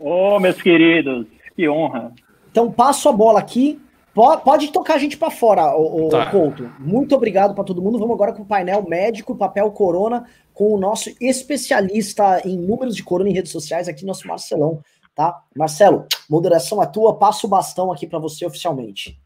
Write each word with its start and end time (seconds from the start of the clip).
Ô, 0.00 0.36
oh, 0.36 0.40
meus 0.40 0.60
queridos, 0.62 1.26
que 1.54 1.68
honra. 1.68 2.12
Então, 2.50 2.72
passo 2.72 3.06
a 3.08 3.12
bola 3.12 3.38
aqui. 3.38 3.78
Pode, 4.12 4.72
tocar 4.72 4.94
a 4.94 4.98
gente 4.98 5.16
para 5.16 5.30
fora, 5.30 5.76
o, 5.76 6.08
tá. 6.08 6.30
Couto. 6.30 6.68
Muito 6.80 7.14
obrigado 7.14 7.54
para 7.54 7.62
todo 7.62 7.80
mundo. 7.80 7.98
Vamos 7.98 8.14
agora 8.14 8.32
com 8.32 8.42
o 8.42 8.46
painel 8.46 8.82
médico, 8.82 9.36
papel 9.36 9.70
corona, 9.70 10.24
com 10.52 10.74
o 10.74 10.78
nosso 10.78 11.10
especialista 11.20 12.42
em 12.44 12.58
números 12.58 12.96
de 12.96 13.04
corona 13.04 13.30
em 13.30 13.34
redes 13.34 13.52
sociais, 13.52 13.88
aqui, 13.88 14.04
nosso 14.04 14.26
Marcelão. 14.26 14.80
Tá? 15.14 15.38
Marcelo, 15.54 16.06
moderação 16.28 16.82
é 16.82 16.86
tua, 16.86 17.16
passo 17.18 17.46
o 17.46 17.50
bastão 17.50 17.92
aqui 17.92 18.06
para 18.06 18.18
você 18.18 18.44
oficialmente. 18.44 19.20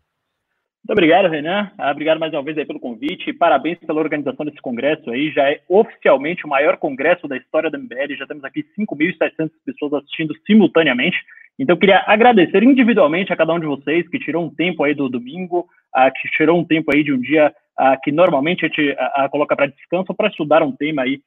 Muito 0.85 0.99
obrigado, 0.99 1.31
Renan. 1.31 1.71
Ah, 1.79 1.91
obrigado 1.93 2.21
mais 2.21 2.31
uma 2.35 2.43
vez 2.43 2.59
aí 2.59 2.67
pelo 2.67 2.79
convite. 2.79 3.33
Parabéns 3.33 3.79
pela 3.79 4.03
organização 4.03 4.45
desse 4.45 4.61
congresso 4.61 5.11
aí. 5.11 5.31
Já 5.31 5.51
é 5.51 5.63
oficialmente 5.67 6.45
o 6.45 6.49
maior 6.49 6.77
congresso 6.77 7.27
da 7.27 7.39
história 7.39 7.71
da 7.71 7.79
MBL. 7.79 8.15
Já 8.19 8.27
temos 8.27 8.45
aqui 8.45 8.63
5.700 8.79 9.51
pessoas 9.65 9.95
assistindo 9.95 10.35
simultaneamente. 10.47 11.17
Então, 11.59 11.75
eu 11.75 11.81
queria 11.81 12.05
agradecer 12.07 12.63
individualmente 12.63 13.33
a 13.33 13.37
cada 13.37 13.55
um 13.55 13.61
de 13.61 13.65
vocês 13.65 14.07
que 14.11 14.19
tirou 14.19 14.45
um 14.45 14.55
tempo 14.55 14.85
aí 14.85 14.95
do 14.95 15.09
domingo, 15.09 15.61
uh, 15.97 16.13
que 16.21 16.29
tirou 16.37 16.61
um 16.61 16.65
tempo 16.65 16.95
aí 16.95 17.03
de 17.03 17.15
um 17.15 17.21
dia 17.21 17.51
uh, 17.81 17.99
que 18.03 18.13
normalmente 18.13 18.67
a 18.67 18.69
gente 18.69 18.95
coloca 19.31 19.57
para 19.57 19.69
descanso, 19.69 20.13
para 20.15 20.29
estudar 20.29 20.63
um 20.63 20.73
tema 20.73 21.01
aí 21.05 21.19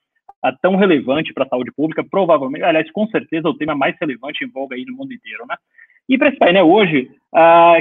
tão 0.61 0.75
relevante 0.75 1.33
para 1.33 1.45
a 1.45 1.49
saúde 1.49 1.71
pública, 1.75 2.03
provavelmente, 2.03 2.63
aliás, 2.63 2.91
com 2.91 3.07
certeza, 3.07 3.49
o 3.49 3.57
tema 3.57 3.73
mais 3.73 3.95
relevante 3.99 4.45
em 4.45 4.47
voga 4.47 4.75
aí 4.75 4.85
no 4.85 4.95
mundo 4.95 5.11
inteiro, 5.11 5.47
né? 5.49 5.55
E 6.09 6.17
para 6.17 6.29
esse 6.29 6.37
painel 6.37 6.69
hoje, 6.69 7.09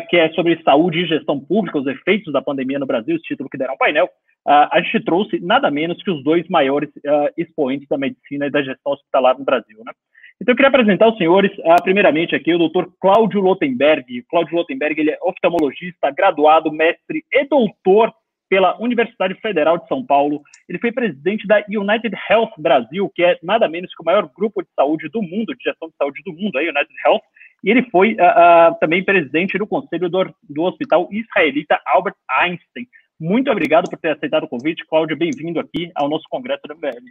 que 0.09 0.17
é 0.17 0.31
sobre 0.33 0.61
saúde 0.63 1.01
e 1.01 1.07
gestão 1.07 1.39
pública, 1.39 1.79
os 1.79 1.87
efeitos 1.87 2.33
da 2.33 2.43
pandemia 2.43 2.79
no 2.79 2.87
Brasil, 2.87 3.17
esse 3.17 3.25
título 3.25 3.49
que 3.49 3.59
deram 3.59 3.73
ao 3.73 3.79
painel, 3.79 4.09
a 4.47 4.81
gente 4.83 5.05
trouxe 5.05 5.41
nada 5.41 5.71
menos 5.71 6.03
que 6.03 6.11
os 6.11 6.23
dois 6.23 6.47
maiores 6.49 6.91
expoentes 7.37 7.89
da 7.89 7.99
medicina 7.99 8.47
e 8.47 8.51
da 8.51 8.63
gestão 8.63 8.93
hospitalar 8.93 9.39
no 9.39 9.45
Brasil, 9.45 9.79
né? 9.85 9.93
Então, 10.41 10.53
eu 10.53 10.57
queria 10.57 10.69
apresentar 10.69 11.07
aos 11.07 11.17
senhores, 11.17 11.51
uh, 11.61 11.83
primeiramente 11.83 12.35
aqui, 12.35 12.55
o 12.55 12.59
doutor 12.59 12.93
Cláudio 13.01 13.41
Lotenberg. 13.41 14.23
Cláudio 14.29 14.55
Lotenberg, 14.55 15.01
ele 15.01 15.11
é 15.11 15.19
oftalmologista, 15.23 16.11
graduado, 16.11 16.71
mestre 16.71 17.25
e 17.33 17.45
doutor 17.47 18.13
pela 18.49 18.79
Universidade 18.79 19.35
Federal 19.41 19.79
de 19.79 19.89
São 19.89 20.05
Paulo. 20.05 20.43
Ele 20.69 20.79
foi 20.79 20.93
presidente 20.93 21.47
da 21.47 21.65
United 21.69 22.15
Health 22.31 22.53
Brasil, 22.59 23.11
que 23.15 23.25
é 23.25 23.39
nada 23.43 23.67
menos 23.67 23.91
que 23.95 24.03
o 24.03 24.05
maior 24.05 24.31
grupo 24.37 24.63
de 24.63 24.69
saúde 24.77 25.09
do 25.09 25.23
mundo, 25.23 25.55
de 25.55 25.65
gestão 25.65 25.89
de 25.89 25.97
saúde 25.97 26.21
do 26.23 26.33
mundo, 26.33 26.59
a 26.59 26.61
United 26.61 26.95
Health. 27.05 27.23
E 27.67 27.71
ele 27.71 27.83
foi 27.91 28.13
uh, 28.13 28.71
uh, 28.71 28.79
também 28.79 29.05
presidente 29.05 29.59
do 29.59 29.67
conselho 29.67 30.09
do, 30.09 30.33
do 30.49 30.63
Hospital 30.63 31.09
Israelita 31.11 31.81
Albert 31.85 32.15
Einstein. 32.31 32.87
Muito 33.19 33.51
obrigado 33.51 33.91
por 33.91 33.99
ter 33.99 34.13
aceitado 34.13 34.45
o 34.45 34.49
convite, 34.49 34.87
Cláudio. 34.87 35.17
Bem-vindo 35.17 35.59
aqui 35.59 35.91
ao 35.97 36.09
nosso 36.09 36.27
congresso 36.31 36.63
da 36.69 36.77
MBL. 36.77 37.11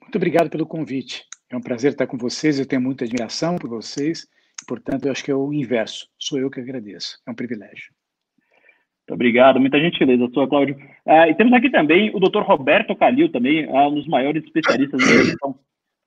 Muito 0.00 0.16
obrigado 0.16 0.50
pelo 0.50 0.66
convite. 0.66 1.24
É 1.48 1.56
um 1.56 1.60
prazer 1.60 1.92
estar 1.92 2.08
com 2.08 2.18
vocês, 2.18 2.58
eu 2.58 2.66
tenho 2.66 2.82
muita 2.82 3.04
admiração 3.04 3.58
por 3.58 3.70
vocês, 3.70 4.26
portanto, 4.66 5.04
eu 5.04 5.12
acho 5.12 5.22
que 5.22 5.30
é 5.30 5.36
o 5.36 5.52
inverso, 5.52 6.08
sou 6.18 6.40
eu 6.40 6.50
que 6.50 6.58
agradeço, 6.58 7.18
é 7.24 7.30
um 7.30 7.34
privilégio. 7.34 7.92
Muito 9.02 9.14
obrigado, 9.14 9.60
muita 9.60 9.78
gentileza 9.78 10.28
sua, 10.32 10.48
Cláudio. 10.48 10.76
Ah, 11.06 11.28
e 11.28 11.34
temos 11.36 11.52
aqui 11.52 11.70
também 11.70 12.10
o 12.12 12.18
Dr. 12.18 12.40
Roberto 12.40 12.96
Calil, 12.96 13.30
também 13.30 13.66
ah, 13.66 13.86
um 13.86 13.94
dos 13.94 14.08
maiores 14.08 14.42
especialistas 14.42 15.00
em 15.00 15.24
gestão 15.26 15.56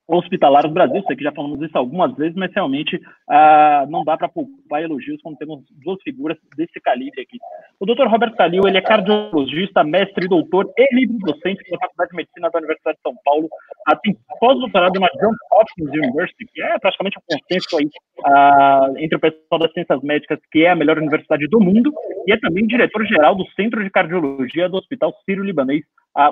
hospitalar 0.07 0.63
do 0.63 0.73
Brasil. 0.73 1.03
Sei 1.07 1.15
que 1.15 1.23
já 1.23 1.31
falamos 1.31 1.61
isso 1.61 1.77
algumas 1.77 2.15
vezes, 2.15 2.35
mas 2.35 2.53
realmente 2.53 3.01
ah, 3.29 3.85
não 3.89 4.03
dá 4.03 4.17
para 4.17 4.29
poupar 4.29 4.83
elogios 4.83 5.21
quando 5.21 5.37
temos 5.37 5.63
duas 5.83 6.01
figuras 6.03 6.37
desse 6.55 6.79
calibre 6.79 7.21
aqui. 7.21 7.37
O 7.79 7.85
Dr. 7.85 8.07
Roberto 8.07 8.35
Calil, 8.35 8.67
ele 8.67 8.77
é 8.77 8.81
cardiologista, 8.81 9.83
mestre, 9.83 10.27
doutor 10.27 10.71
e 10.77 10.95
livre-docente 10.95 11.69
da 11.69 11.77
Faculdade 11.79 12.11
de 12.11 12.17
Medicina 12.17 12.49
da 12.49 12.59
Universidade 12.59 12.97
de 12.97 13.01
São 13.01 13.15
Paulo. 13.23 13.49
Ah, 13.87 13.95
tem 13.95 14.15
pós-doutorado 14.39 14.99
na 14.99 15.07
Johns 15.07 15.37
Hopkins 15.51 15.89
University, 15.89 16.45
que 16.53 16.61
é 16.61 16.77
praticamente 16.79 17.17
um 17.17 17.37
consenso 17.37 17.77
aí 17.77 17.89
ah, 18.25 18.93
entre 18.97 19.17
o 19.17 19.19
pessoal 19.19 19.59
das 19.59 19.73
ciências 19.73 20.01
médicas, 20.01 20.39
que 20.51 20.63
é 20.63 20.69
a 20.69 20.75
melhor 20.75 20.97
universidade 20.97 21.47
do 21.47 21.59
mundo, 21.59 21.91
e 22.27 22.31
é 22.31 22.39
também 22.39 22.67
diretor-geral 22.67 23.35
do 23.35 23.45
Centro 23.51 23.83
de 23.83 23.89
Cardiologia 23.89 24.69
do 24.69 24.77
Hospital 24.77 25.13
Sírio-Libanês, 25.25 25.83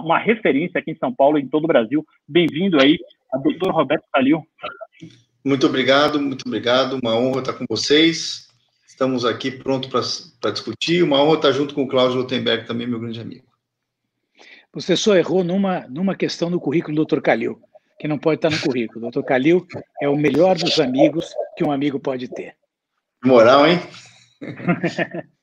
uma 0.02 0.18
referência 0.18 0.80
aqui 0.80 0.92
em 0.92 0.98
São 0.98 1.14
Paulo 1.14 1.38
e 1.38 1.42
em 1.42 1.48
todo 1.48 1.66
o 1.66 1.68
Brasil. 1.68 2.06
Bem-vindo 2.28 2.82
aí 2.82 2.98
a 3.34 3.38
doutor 3.38 3.72
Roberto 3.72 4.06
Calil. 4.14 4.44
Muito 5.44 5.66
obrigado, 5.66 6.22
muito 6.22 6.48
obrigado. 6.48 7.00
Uma 7.02 7.16
honra 7.18 7.40
estar 7.40 7.54
com 7.54 7.66
vocês. 7.68 8.48
Estamos 8.88 9.26
aqui 9.26 9.52
prontos 9.52 10.38
para 10.40 10.52
discutir. 10.52 11.04
Uma 11.04 11.22
honra 11.22 11.36
estar 11.36 11.52
junto 11.52 11.74
com 11.74 11.84
o 11.84 11.88
Cláudio 11.88 12.20
Lutemberg, 12.20 12.66
também 12.66 12.88
meu 12.88 13.00
grande 13.00 13.20
amigo. 13.20 13.46
Você 14.72 14.96
só 14.96 15.16
errou 15.16 15.44
numa, 15.44 15.82
numa 15.90 16.16
questão 16.16 16.50
do 16.50 16.60
currículo 16.60 16.96
do 16.96 16.98
doutor 16.98 17.22
Calil, 17.22 17.60
que 18.00 18.08
não 18.08 18.18
pode 18.18 18.38
estar 18.38 18.50
no 18.50 18.62
currículo. 18.62 19.00
O 19.00 19.12
doutor 19.12 19.24
Calil 19.24 19.66
é 20.02 20.08
o 20.08 20.16
melhor 20.16 20.56
dos 20.56 20.80
amigos 20.80 21.34
que 21.58 21.64
um 21.64 21.72
amigo 21.72 22.00
pode 22.00 22.28
ter. 22.28 22.56
Moral, 23.24 23.68
hein? 23.68 23.80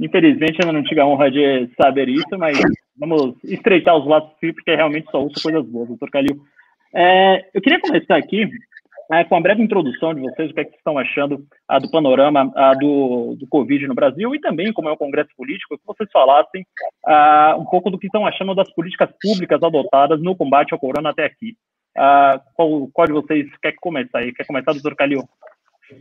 Infelizmente, 0.00 0.58
eu 0.60 0.72
não 0.72 0.82
tive 0.82 1.00
a 1.00 1.06
honra 1.06 1.30
de 1.30 1.70
saber 1.76 2.08
isso, 2.08 2.38
mas 2.38 2.58
vamos 2.96 3.36
estreitar 3.44 3.96
os 3.96 4.06
laços, 4.06 4.32
porque 4.40 4.74
realmente 4.74 5.10
só 5.10 5.22
ouço 5.22 5.42
coisas 5.42 5.64
boas. 5.66 5.88
Doutor 5.88 6.10
Calil, 6.10 6.42
é, 6.94 7.48
eu 7.52 7.60
queria 7.60 7.80
começar 7.80 8.16
aqui 8.16 8.48
é, 9.12 9.24
com 9.24 9.36
a 9.36 9.40
breve 9.40 9.62
introdução 9.62 10.14
de 10.14 10.20
vocês, 10.20 10.50
o 10.50 10.54
que, 10.54 10.60
é 10.60 10.64
que 10.64 10.70
vocês 10.70 10.80
estão 10.80 10.98
achando 10.98 11.44
ah, 11.68 11.78
do 11.78 11.90
panorama 11.90 12.50
ah, 12.56 12.74
do, 12.74 13.36
do 13.38 13.46
Covid 13.48 13.86
no 13.86 13.94
Brasil 13.94 14.34
e 14.34 14.40
também, 14.40 14.72
como 14.72 14.88
é 14.88 14.92
o 14.92 14.96
Congresso 14.96 15.30
Político, 15.36 15.76
que 15.76 15.86
vocês 15.86 16.08
falassem 16.12 16.66
ah, 17.06 17.56
um 17.58 17.64
pouco 17.64 17.90
do 17.90 17.98
que 17.98 18.06
estão 18.06 18.26
achando 18.26 18.54
das 18.54 18.72
políticas 18.72 19.10
públicas 19.20 19.62
adotadas 19.62 20.22
no 20.22 20.34
combate 20.36 20.72
ao 20.72 20.78
corona 20.78 21.10
até 21.10 21.26
aqui. 21.26 21.56
Ah, 21.96 22.40
qual, 22.54 22.88
qual 22.92 23.06
de 23.06 23.12
vocês 23.12 23.46
quer 23.62 23.74
começar 23.80 24.18
aí? 24.18 24.32
Quer 24.32 24.46
começar, 24.46 24.72
doutor 24.72 24.96
Calil? 24.96 25.28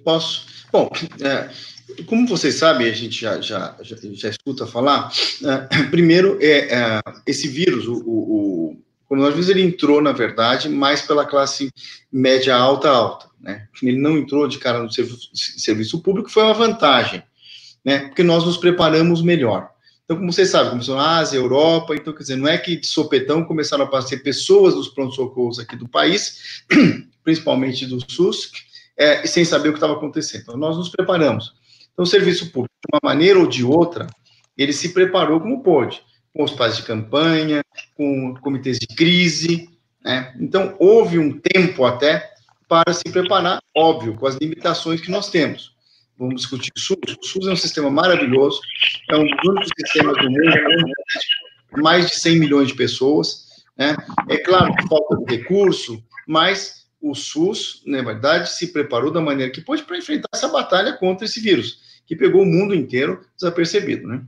Posso. 0.03 0.67
Bom, 0.71 0.89
é, 1.21 2.03
como 2.05 2.25
vocês 2.25 2.55
sabem, 2.55 2.87
a 2.87 2.93
gente 2.93 3.19
já, 3.19 3.41
já, 3.41 3.75
já, 3.81 3.97
já 4.13 4.29
escuta 4.29 4.65
falar, 4.65 5.11
é, 5.45 5.83
primeiro, 5.91 6.39
é, 6.41 6.73
é, 6.73 7.01
esse 7.27 7.47
vírus, 7.49 7.85
o, 7.85 8.01
o 8.05 8.83
coronavírus 9.13 9.47
ele 9.47 9.61
entrou, 9.61 10.01
na 10.01 10.11
verdade, 10.11 10.67
mais 10.67 11.03
pela 11.03 11.23
classe 11.23 11.71
média 12.11 12.55
alta 12.55 12.89
alta, 12.89 13.27
né? 13.39 13.67
Ele 13.83 13.99
não 13.99 14.17
entrou 14.17 14.47
de 14.47 14.57
cara 14.57 14.81
no 14.81 14.91
serviço, 14.91 15.29
serviço 15.33 16.01
público, 16.01 16.31
foi 16.31 16.41
uma 16.41 16.53
vantagem, 16.53 17.21
né? 17.85 18.07
Porque 18.07 18.23
nós 18.23 18.43
nos 18.43 18.57
preparamos 18.57 19.21
melhor. 19.21 19.69
Então, 20.03 20.17
como 20.17 20.33
vocês 20.33 20.49
sabem, 20.49 20.71
começou 20.71 20.95
na 20.95 21.19
Ásia, 21.19 21.37
Europa, 21.37 21.95
então, 21.95 22.11
quer 22.11 22.23
dizer, 22.23 22.37
não 22.37 22.47
é 22.47 22.57
que 22.57 22.75
de 22.75 22.87
sopetão 22.87 23.45
começaram 23.45 23.83
a 23.83 23.87
aparecer 23.87 24.23
pessoas 24.23 24.73
dos 24.73 24.87
pronto-socorros 24.87 25.59
aqui 25.59 25.75
do 25.75 25.87
país, 25.87 26.63
principalmente 27.23 27.85
do 27.85 27.99
SUS, 28.11 28.51
é, 28.97 29.27
sem 29.27 29.45
saber 29.45 29.69
o 29.69 29.73
que 29.73 29.77
estava 29.77 29.93
acontecendo. 29.93 30.41
Então, 30.41 30.57
nós 30.57 30.75
nos 30.75 30.89
preparamos. 30.89 31.53
Então, 31.93 32.01
o 32.01 32.07
serviço 32.07 32.47
público, 32.47 32.73
de 32.83 32.95
uma 32.95 33.13
maneira 33.13 33.37
ou 33.37 33.45
de 33.45 33.63
outra, 33.63 34.07
ele 34.57 34.73
se 34.73 34.89
preparou 34.89 35.39
como 35.39 35.61
pôde 35.61 36.01
com 36.33 36.43
os 36.43 36.51
pais 36.51 36.75
de 36.75 36.83
campanha, 36.83 37.63
com 37.95 38.33
comitês 38.35 38.79
de 38.79 38.87
crise. 38.87 39.69
Né? 40.03 40.33
Então, 40.39 40.75
houve 40.79 41.19
um 41.19 41.39
tempo 41.39 41.85
até 41.85 42.31
para 42.67 42.91
se 42.91 43.03
preparar, 43.03 43.61
óbvio, 43.75 44.15
com 44.15 44.25
as 44.25 44.35
limitações 44.35 44.99
que 44.99 45.11
nós 45.11 45.29
temos. 45.29 45.73
Vamos 46.17 46.35
discutir 46.35 46.71
o 46.75 46.79
SUS. 46.79 47.17
O 47.21 47.25
SUS 47.25 47.47
é 47.47 47.51
um 47.51 47.55
sistema 47.55 47.89
maravilhoso, 47.89 48.59
é 49.11 49.15
um 49.15 49.25
dos 49.25 49.49
únicos 49.49 49.69
sistemas 49.79 50.17
do 50.17 50.29
mundo, 50.29 50.93
mais 51.77 52.09
de 52.09 52.15
100 52.17 52.39
milhões 52.39 52.67
de 52.69 52.75
pessoas. 52.75 53.63
Né? 53.77 53.95
É 54.29 54.37
claro 54.37 54.73
que 54.75 54.87
falta 54.87 55.17
de 55.17 55.35
recurso, 55.35 56.03
mas 56.27 56.87
o 57.01 57.13
SUS, 57.13 57.83
na 57.85 58.01
verdade, 58.01 58.49
se 58.49 58.71
preparou 58.71 59.11
da 59.11 59.19
maneira 59.19 59.51
que 59.51 59.61
pôde 59.61 59.83
para 59.83 59.97
enfrentar 59.97 60.29
essa 60.33 60.47
batalha 60.47 60.93
contra 60.93 61.25
esse 61.25 61.41
vírus, 61.41 62.01
que 62.05 62.15
pegou 62.15 62.43
o 62.43 62.45
mundo 62.45 62.73
inteiro 62.73 63.25
desapercebido. 63.35 64.07
Né? 64.07 64.21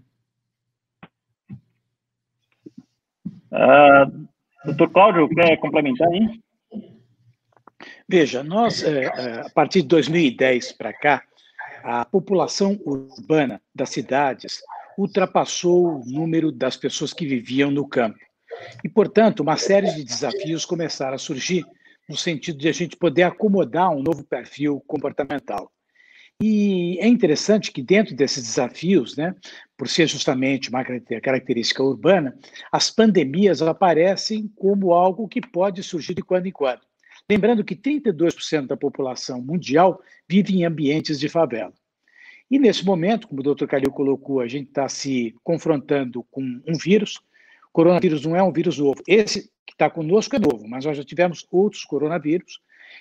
Uh, 3.55 4.27
doutor 4.66 4.89
Cláudio, 4.89 5.29
quer 5.29 5.57
complementar 5.57 6.09
aí? 6.09 6.39
Veja, 8.07 8.43
nós, 8.43 8.83
é, 8.83 9.05
é, 9.05 9.41
a 9.41 9.49
partir 9.49 9.81
de 9.81 9.88
2010 9.88 10.73
para 10.73 10.91
cá, 10.91 11.23
a 11.84 12.03
população 12.03 12.78
urbana 12.85 13.61
das 13.73 13.90
cidades 13.90 14.61
ultrapassou 14.97 16.02
o 16.02 16.03
número 16.05 16.52
das 16.52 16.75
pessoas 16.75 17.13
que 17.13 17.25
viviam 17.25 17.72
no 17.72 17.87
campo. 17.87 18.19
E, 18.84 18.90
portanto, 18.90 19.40
uma 19.41 19.58
série 19.58 19.91
de 19.93 20.03
desafios 20.03 20.66
começaram 20.66 21.16
a 21.16 21.19
surgir 21.19 21.66
no 22.09 22.16
sentido 22.16 22.59
de 22.59 22.67
a 22.67 22.72
gente 22.72 22.96
poder 22.96 23.23
acomodar 23.23 23.90
um 23.90 24.03
novo 24.03 24.23
perfil 24.23 24.84
comportamental. 24.85 25.72
E 26.41 26.97
é 26.99 27.08
interessante 27.08 27.72
que 27.72 27.82
dentro 27.82 28.14
desses 28.14 28.43
desafios, 28.43 29.16
né, 29.16 29.34
por 29.78 29.87
ser 29.87 30.08
justamente 30.08 30.70
uma 30.70 30.84
característica 30.84 31.82
urbana, 31.82 32.37
as 32.72 32.91
pandemias 32.91 33.61
aparecem 33.61 34.52
como 34.55 34.91
algo 34.91 35.28
que 35.28 35.40
pode 35.40 35.82
surgir 35.82 36.14
de 36.14 36.22
quando 36.22 36.47
em 36.47 36.52
quando. 36.52 36.82
Lembrando 37.29 37.64
que 37.64 37.76
32% 37.76 38.67
da 38.67 38.78
população 38.78 39.41
mundial 39.41 40.02
vive 40.28 40.55
em 40.55 40.66
ambientes 40.66 41.20
de 41.20 41.29
favela. 41.29 41.73
E 42.52 42.59
nesse 42.59 42.85
momento, 42.85 43.28
como 43.28 43.40
o 43.40 43.43
doutor 43.43 43.67
Calil 43.67 43.91
colocou, 43.91 44.40
a 44.40 44.47
gente 44.47 44.67
está 44.67 44.87
se 44.87 45.34
confrontando 45.43 46.23
com 46.29 46.41
um 46.41 46.78
vírus. 46.78 47.16
O 47.70 47.72
coronavírus 47.72 48.23
não 48.23 48.35
é 48.35 48.43
um 48.43 48.52
vírus 48.52 48.78
novo. 48.78 49.02
Esse 49.08 49.49
que 49.66 49.73
está 49.73 49.90
conosco 49.90 50.35
é 50.35 50.40
novo, 50.40 50.67
mas 50.67 50.85
nós 50.85 50.97
já 50.97 51.03
tivemos 51.03 51.47
outros 51.49 51.84
coronavírus 51.84 52.59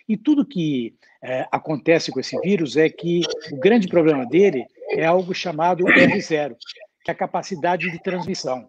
E 0.09 0.17
tudo 0.17 0.47
que 0.47 0.95
é, 1.23 1.47
acontece 1.51 2.11
com 2.11 2.21
esse 2.21 2.39
vírus 2.41 2.77
é 2.77 2.89
que 2.89 3.23
o 3.53 3.57
grande 3.57 3.89
problema 3.89 4.27
dele 4.27 4.67
é 4.91 5.05
algo 5.05 5.35
chamado 5.35 5.85
R0, 5.85 6.57
que 7.05 7.11
é 7.11 7.13
a 7.13 7.17
capacidade 7.17 7.91
de 7.91 8.03
transmissão. 8.03 8.69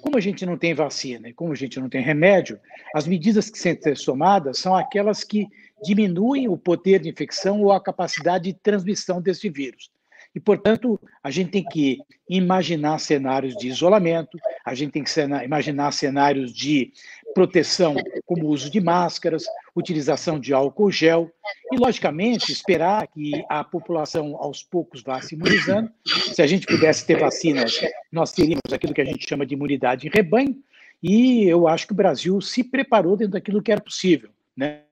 Como 0.00 0.16
a 0.16 0.20
gente 0.20 0.46
não 0.46 0.56
tem 0.56 0.72
vacina 0.72 1.28
e 1.28 1.34
como 1.34 1.52
a 1.52 1.56
gente 1.56 1.78
não 1.78 1.88
tem 1.88 2.02
remédio, 2.02 2.58
as 2.94 3.06
medidas 3.06 3.50
que 3.50 3.58
ser 3.58 3.78
tomadas 4.04 4.58
são 4.58 4.74
aquelas 4.74 5.22
que 5.22 5.46
diminuem 5.82 6.48
o 6.48 6.56
poder 6.56 7.00
de 7.00 7.08
infecção 7.08 7.60
ou 7.60 7.72
a 7.72 7.82
capacidade 7.82 8.44
de 8.44 8.58
transmissão 8.58 9.20
desse 9.20 9.48
vírus. 9.50 9.90
E, 10.34 10.38
portanto, 10.38 11.00
a 11.22 11.30
gente 11.30 11.50
tem 11.50 11.64
que 11.64 11.98
imaginar 12.28 12.98
cenários 12.98 13.56
de 13.56 13.68
isolamento, 13.68 14.38
a 14.64 14.74
gente 14.74 14.92
tem 14.92 15.02
que 15.02 15.10
imaginar 15.44 15.92
cenários 15.92 16.52
de 16.52 16.92
proteção, 17.34 17.94
como 18.26 18.48
uso 18.48 18.70
de 18.70 18.80
máscaras, 18.80 19.44
utilização 19.74 20.38
de 20.38 20.52
álcool 20.52 20.90
gel, 20.90 21.30
e, 21.72 21.76
logicamente, 21.76 22.52
esperar 22.52 23.06
que 23.08 23.44
a 23.48 23.62
população 23.62 24.36
aos 24.36 24.62
poucos 24.62 25.02
vá 25.02 25.20
se 25.20 25.34
imunizando. 25.34 25.90
Se 26.04 26.42
a 26.42 26.46
gente 26.46 26.66
pudesse 26.66 27.06
ter 27.06 27.18
vacinas, 27.18 27.80
nós 28.10 28.32
teríamos 28.32 28.72
aquilo 28.72 28.94
que 28.94 29.00
a 29.00 29.04
gente 29.04 29.28
chama 29.28 29.46
de 29.46 29.54
imunidade 29.54 30.06
em 30.06 30.10
rebanho, 30.12 30.56
e 31.02 31.44
eu 31.44 31.66
acho 31.66 31.86
que 31.86 31.92
o 31.92 31.96
Brasil 31.96 32.40
se 32.40 32.62
preparou 32.62 33.16
dentro 33.16 33.32
daquilo 33.32 33.62
que 33.62 33.72
era 33.72 33.80
possível. 33.80 34.30
Né? 34.56 34.82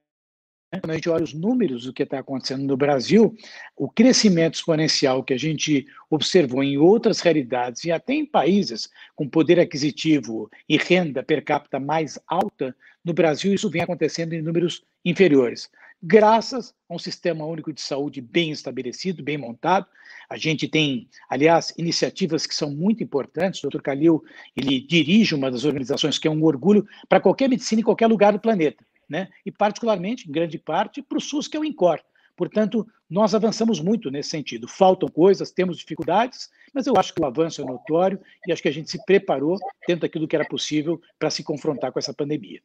Quando 0.71 0.91
a 0.91 0.93
gente 0.93 1.09
olha 1.09 1.23
os 1.23 1.33
números 1.33 1.85
do 1.85 1.93
que 1.93 2.03
está 2.03 2.19
acontecendo 2.19 2.63
no 2.63 2.77
Brasil, 2.77 3.35
o 3.75 3.89
crescimento 3.89 4.53
exponencial 4.53 5.23
que 5.23 5.33
a 5.33 5.37
gente 5.37 5.87
observou 6.11 6.63
em 6.63 6.77
outras 6.77 7.21
realidades 7.21 7.85
e 7.85 7.91
até 7.91 8.13
em 8.13 8.23
países 8.23 8.87
com 9.15 9.27
poder 9.27 9.59
aquisitivo 9.59 10.47
e 10.67 10.77
renda 10.77 11.23
per 11.23 11.43
capita 11.43 11.79
mais 11.79 12.19
alta, 12.27 12.75
no 13.03 13.13
Brasil 13.13 13.51
isso 13.51 13.67
vem 13.67 13.81
acontecendo 13.81 14.33
em 14.33 14.43
números 14.43 14.83
inferiores. 15.03 15.71
Graças 16.03 16.75
a 16.87 16.93
um 16.93 16.99
sistema 16.99 17.43
único 17.45 17.73
de 17.73 17.81
saúde 17.81 18.21
bem 18.21 18.51
estabelecido, 18.51 19.23
bem 19.23 19.39
montado, 19.39 19.87
a 20.29 20.37
gente 20.37 20.67
tem, 20.67 21.09
aliás, 21.27 21.73
iniciativas 21.79 22.45
que 22.45 22.53
são 22.53 22.69
muito 22.69 23.03
importantes. 23.03 23.63
O 23.63 23.69
Dr. 23.69 23.81
Calil, 23.81 24.23
ele 24.55 24.79
dirige 24.79 25.33
uma 25.33 25.49
das 25.49 25.65
organizações 25.65 26.19
que 26.19 26.27
é 26.27 26.31
um 26.31 26.43
orgulho 26.43 26.87
para 27.09 27.19
qualquer 27.19 27.49
medicina 27.49 27.81
em 27.81 27.83
qualquer 27.83 28.05
lugar 28.05 28.33
do 28.33 28.39
planeta 28.39 28.85
né? 29.09 29.29
e 29.45 29.51
particularmente, 29.51 30.29
em 30.29 30.31
grande 30.31 30.57
parte, 30.57 31.01
para 31.01 31.17
o 31.17 31.21
SUS, 31.21 31.47
que 31.47 31.57
é 31.57 31.59
o 31.59 31.65
INCOR. 31.65 31.99
Portanto, 32.39 32.87
nós 33.09 33.35
avançamos 33.35 33.81
muito 33.81 34.09
nesse 34.09 34.29
sentido. 34.29 34.65
Faltam 34.65 35.09
coisas, 35.09 35.51
temos 35.51 35.77
dificuldades, 35.77 36.49
mas 36.73 36.87
eu 36.87 36.93
acho 36.95 37.13
que 37.13 37.21
o 37.21 37.25
avanço 37.25 37.61
é 37.61 37.65
notório 37.65 38.17
e 38.47 38.53
acho 38.53 38.61
que 38.61 38.69
a 38.69 38.73
gente 38.73 38.89
se 38.89 39.03
preparou 39.05 39.57
dentro 39.85 40.03
daquilo 40.03 40.25
que 40.25 40.35
era 40.37 40.47
possível 40.47 41.01
para 41.17 41.29
se 41.29 41.43
confrontar 41.43 41.91
com 41.91 41.99
essa 41.99 42.13
pandemia. 42.13 42.61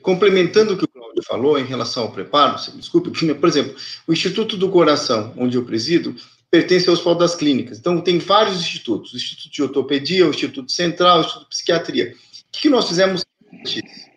Complementando 0.00 0.72
o 0.72 0.78
que 0.78 0.84
o 0.84 0.88
Cláudio 0.88 1.22
falou 1.24 1.58
em 1.58 1.64
relação 1.64 2.04
ao 2.04 2.12
preparo, 2.12 2.56
desculpe, 2.74 3.10
por 3.10 3.48
exemplo, 3.48 3.76
o 4.06 4.12
Instituto 4.14 4.56
do 4.56 4.70
Coração, 4.70 5.34
onde 5.36 5.58
eu 5.58 5.66
presido, 5.66 6.16
pertence 6.50 6.88
ao 6.88 6.94
Hospital 6.94 7.16
das 7.16 7.34
Clínicas. 7.34 7.78
Então, 7.78 8.00
tem 8.00 8.18
vários 8.18 8.56
institutos: 8.56 9.12
o 9.12 9.16
Instituto 9.16 9.50
de 9.50 9.62
Ortopedia, 9.62 10.26
o 10.26 10.30
Instituto 10.30 10.72
Central, 10.72 11.18
o 11.18 11.20
Instituto 11.20 11.42
de 11.42 11.50
Psiquiatria. 11.50 12.14
O 12.14 12.58
que 12.58 12.70
nós 12.70 12.88
fizemos 12.88 13.26
antes? 13.52 14.07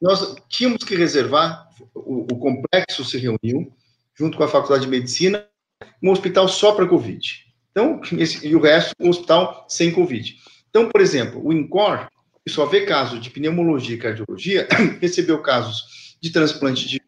Nós 0.00 0.36
tínhamos 0.48 0.84
que 0.84 0.94
reservar, 0.94 1.68
o, 1.94 2.26
o 2.30 2.38
complexo 2.38 3.04
se 3.04 3.18
reuniu, 3.18 3.72
junto 4.14 4.36
com 4.36 4.44
a 4.44 4.48
Faculdade 4.48 4.84
de 4.84 4.90
Medicina, 4.90 5.46
um 6.02 6.10
hospital 6.10 6.48
só 6.48 6.72
para 6.72 6.86
Covid. 6.86 7.44
Então, 7.70 8.00
esse, 8.18 8.46
e 8.46 8.54
o 8.54 8.60
resto, 8.60 8.94
um 9.00 9.08
hospital 9.08 9.66
sem 9.68 9.92
Covid. 9.92 10.36
Então, 10.70 10.88
por 10.88 11.00
exemplo, 11.00 11.44
o 11.44 11.52
INCOR, 11.52 12.08
que 12.44 12.52
só 12.52 12.66
vê 12.66 12.84
casos 12.84 13.20
de 13.20 13.30
pneumologia 13.30 13.96
e 13.96 13.98
cardiologia, 13.98 14.68
recebeu 15.00 15.40
casos 15.40 16.16
de 16.20 16.30
transplante 16.30 16.88
de 16.88 17.00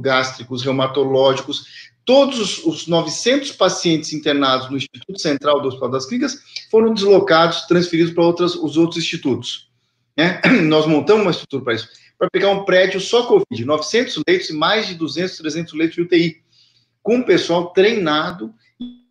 gástricos, 0.00 0.62
reumatológicos, 0.62 1.92
todos 2.04 2.38
os, 2.38 2.64
os 2.64 2.86
900 2.86 3.52
pacientes 3.52 4.12
internados 4.12 4.70
no 4.70 4.76
Instituto 4.76 5.20
Central 5.20 5.60
do 5.60 5.68
Hospital 5.68 5.90
das 5.90 6.06
Clínicas 6.06 6.38
foram 6.70 6.94
deslocados, 6.94 7.62
transferidos 7.62 8.12
para 8.12 8.24
outras, 8.24 8.54
os 8.54 8.76
outros 8.76 9.02
institutos. 9.02 9.70
Né? 10.16 10.40
Nós 10.62 10.86
montamos 10.86 11.22
uma 11.22 11.30
estrutura 11.32 11.64
para 11.64 11.74
isso 11.74 11.88
para 12.22 12.30
pegar 12.30 12.50
um 12.50 12.64
prédio 12.64 13.00
só 13.00 13.26
Covid, 13.26 13.64
900 13.64 14.22
leitos 14.28 14.48
e 14.48 14.52
mais 14.52 14.86
de 14.86 14.94
200, 14.94 15.38
300 15.38 15.72
leitos 15.72 15.96
de 15.96 16.02
UTI, 16.02 16.36
com 17.02 17.20
pessoal 17.20 17.72
treinado, 17.72 18.54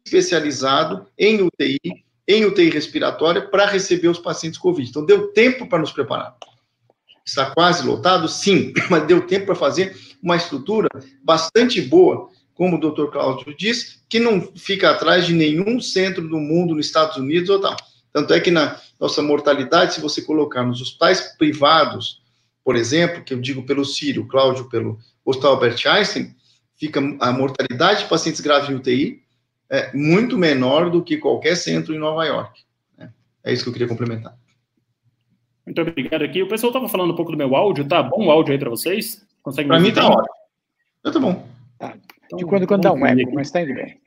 especializado 0.06 1.06
em 1.20 1.42
UTI, 1.42 1.78
em 2.26 2.46
UTI 2.46 2.70
respiratória, 2.70 3.42
para 3.42 3.66
receber 3.66 4.08
os 4.08 4.18
pacientes 4.18 4.58
Covid. 4.58 4.90
Então, 4.90 5.06
deu 5.06 5.28
tempo 5.34 5.68
para 5.68 5.80
nos 5.80 5.92
preparar. 5.92 6.38
Está 7.26 7.52
quase 7.52 7.86
lotado? 7.86 8.30
Sim, 8.30 8.72
mas 8.90 9.06
deu 9.06 9.28
tempo 9.28 9.48
para 9.48 9.56
fazer 9.56 9.94
uma 10.24 10.38
estrutura 10.38 10.88
bastante 11.22 11.82
boa, 11.82 12.30
como 12.54 12.78
o 12.78 12.80
doutor 12.80 13.12
Cláudio 13.12 13.54
diz, 13.58 14.02
que 14.08 14.22
não 14.22 14.40
fica 14.56 14.90
atrás 14.90 15.26
de 15.26 15.34
nenhum 15.34 15.82
centro 15.82 16.26
do 16.30 16.38
mundo, 16.38 16.76
nos 16.76 16.86
Estados 16.86 17.18
Unidos 17.18 17.50
ou 17.50 17.60
tal. 17.60 17.76
Tanto 18.14 18.34
é 18.34 18.40
que 18.40 18.52
na 18.52 18.80
nossa 18.98 19.22
mortalidade, 19.22 19.96
se 19.96 20.00
você 20.00 20.22
colocar 20.22 20.64
nos 20.64 20.82
hospitais 20.82 21.36
privados, 21.38 22.21
por 22.64 22.76
exemplo, 22.76 23.24
que 23.24 23.34
eu 23.34 23.42
digo 23.42 23.64
pelo 23.64 23.86
Sírio, 23.86 24.28
Cláudio 24.28 24.70
pelo 24.70 25.00
Hospital 25.26 25.54
Albert 25.54 25.78
Einstein, 25.86 26.36
fica 26.76 27.00
a 27.20 27.32
mortalidade 27.32 28.04
de 28.04 28.10
pacientes 28.10 28.42
graves 28.42 28.70
em 28.70 28.76
UTI 28.76 29.22
é 29.72 29.90
muito 29.94 30.38
menor 30.38 30.90
do 30.90 31.02
que 31.02 31.18
qualquer 31.18 31.56
centro 31.56 31.96
em 31.96 31.98
Nova 31.98 32.26
York. 32.26 32.62
Né? 32.98 33.10
É 33.42 33.54
isso 33.54 33.64
que 33.64 33.70
eu 33.70 33.74
queria 33.74 33.88
complementar. 33.88 34.38
Muito 35.66 35.82
obrigado 35.82 36.24
aqui. 36.24 36.44
O 36.44 36.50
pessoal 36.50 36.72
estava 36.72 36.90
falando 36.90 37.14
um 37.14 37.16
pouco 37.16 37.32
do 37.32 37.38
meu 37.38 37.56
áudio, 37.56 37.88
tá 37.88 38.04
bom 38.04 38.26
o 38.26 38.32
áudio 38.32 38.52
aí 38.52 38.60
para 38.60 38.70
vocês? 38.70 39.26
Consegue 39.42 39.70
Para 39.70 39.80
mim 39.80 39.94
tá 39.94 40.06
ótimo. 40.06 40.36
Tá 41.02 41.20
bom. 41.20 41.48
Tá. 41.80 41.96
Então, 42.26 42.38
de 42.38 42.46
quando 42.46 42.68
quando 42.68 42.82
dá 42.82 42.92
um 42.92 43.06
eco, 43.06 43.34
mas 43.34 43.48
está 43.48 43.62
indo 43.62 43.74
bem. 43.74 43.98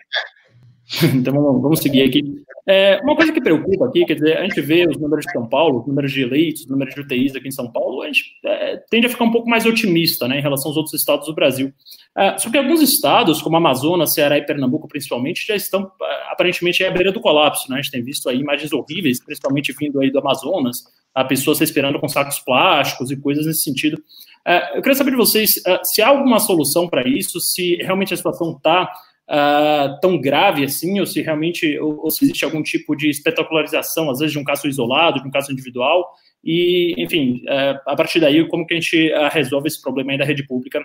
então 1.15 1.33
vamos, 1.33 1.63
vamos 1.63 1.81
seguir 1.81 2.03
aqui. 2.03 2.45
É, 2.67 2.99
uma 3.03 3.15
coisa 3.15 3.31
que 3.31 3.41
preocupa 3.41 3.87
aqui, 3.87 4.07
quer 4.07 4.15
dizer, 4.15 4.39
a 4.39 4.43
gente 4.43 4.61
vê 4.63 4.87
os 4.89 4.97
números 4.97 5.27
de 5.27 5.33
São 5.33 5.47
Paulo, 5.47 5.81
os 5.81 5.87
números 5.87 6.13
de 6.13 6.25
leitos, 6.25 6.63
os 6.63 6.69
números 6.69 6.95
de 6.95 7.01
UTIs 7.01 7.37
aqui 7.37 7.49
em 7.49 7.53
São 7.53 7.71
Paulo, 7.71 8.03
a 8.03 8.07
gente 8.07 8.25
é, 8.45 8.77
tende 8.91 9.07
a 9.07 9.11
ficar 9.11 9.25
um 9.25 9.31
pouco 9.31 9.49
mais 9.49 9.67
otimista 9.67 10.27
né, 10.27 10.39
em 10.39 10.43
relação 10.43 10.71
aos 10.71 10.77
outros 10.77 10.95
estados 10.95 11.27
do 11.27 11.35
Brasil. 11.35 11.73
É, 12.17 12.39
só 12.39 12.51
que 12.51 12.57
alguns 12.57 12.81
estados, 12.81 13.43
como 13.43 13.57
Amazonas, 13.57 14.15
Ceará 14.15 14.39
e 14.39 14.47
Pernambuco, 14.47 14.89
principalmente, 14.89 15.47
já 15.47 15.55
estão 15.55 15.91
é, 16.03 16.33
aparentemente 16.33 16.83
à 16.85 16.91
beira 16.91 17.13
do 17.13 17.21
colapso. 17.21 17.71
Né? 17.71 17.79
A 17.79 17.83
gente 17.83 17.93
tem 17.93 18.03
visto 18.03 18.29
aí 18.31 18.39
imagens 18.39 18.73
horríveis, 18.73 19.23
principalmente 19.23 19.75
vindo 19.79 20.01
aí 20.01 20.11
do 20.11 20.19
Amazonas, 20.19 20.85
a 21.15 21.23
pessoas 21.23 21.61
respirando 21.61 22.01
com 22.01 22.09
sacos 22.09 22.39
plásticos 22.41 23.11
e 23.11 23.17
coisas 23.17 23.47
nesse 23.47 23.61
sentido. 23.61 24.03
É, 24.47 24.77
eu 24.77 24.83
queria 24.83 24.95
saber 24.95 25.11
de 25.11 25.17
vocês 25.17 25.61
é, 25.67 25.81
se 25.85 26.01
há 26.01 26.09
alguma 26.09 26.39
solução 26.39 26.89
para 26.89 27.07
isso, 27.07 27.41
se 27.41 27.77
realmente 27.77 28.15
a 28.15 28.17
situação 28.17 28.53
está 28.53 28.91
uh, 29.29 29.99
tão 30.01 30.21
grave 30.21 30.65
assim, 30.65 31.01
ou 31.01 31.07
se 31.07 31.23
realmente, 31.23 31.79
ou, 31.79 32.05
ou, 32.05 32.11
se 32.11 32.25
existe 32.25 32.45
algum 32.45 32.63
tipo 32.63 32.95
de 32.95 33.09
espetacularização, 33.09 34.11
às 34.11 34.19
vezes 34.19 34.33
de 34.33 34.39
um 34.39 34.45
caso 34.45 34.69
isolado, 34.69 35.21
de 35.21 35.29
um 35.29 35.31
caso 35.31 35.53
individual, 35.53 36.13
e, 36.43 36.95
enfim, 36.99 37.43
uh, 37.45 37.81
a 37.87 37.97
partir 37.97 38.21
daí, 38.21 38.47
como 38.49 38.67
que 38.67 38.75
a 38.75 38.81
gente 38.81 39.13
uh, 39.13 39.29
resolve 39.31 39.69
esse 39.69 39.81
problema 39.81 40.13
aí 40.13 40.19
da 40.19 40.25
rede 40.25 40.47
pública 40.47 40.83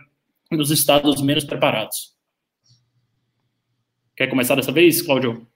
nos 0.51 0.71
estados 0.71 1.21
menos 1.21 1.43
preparados? 1.43 2.17
Quer 4.15 4.27
começar 4.27 4.55
dessa 4.55 4.71
vez, 4.71 5.01
Cláudio? 5.01 5.47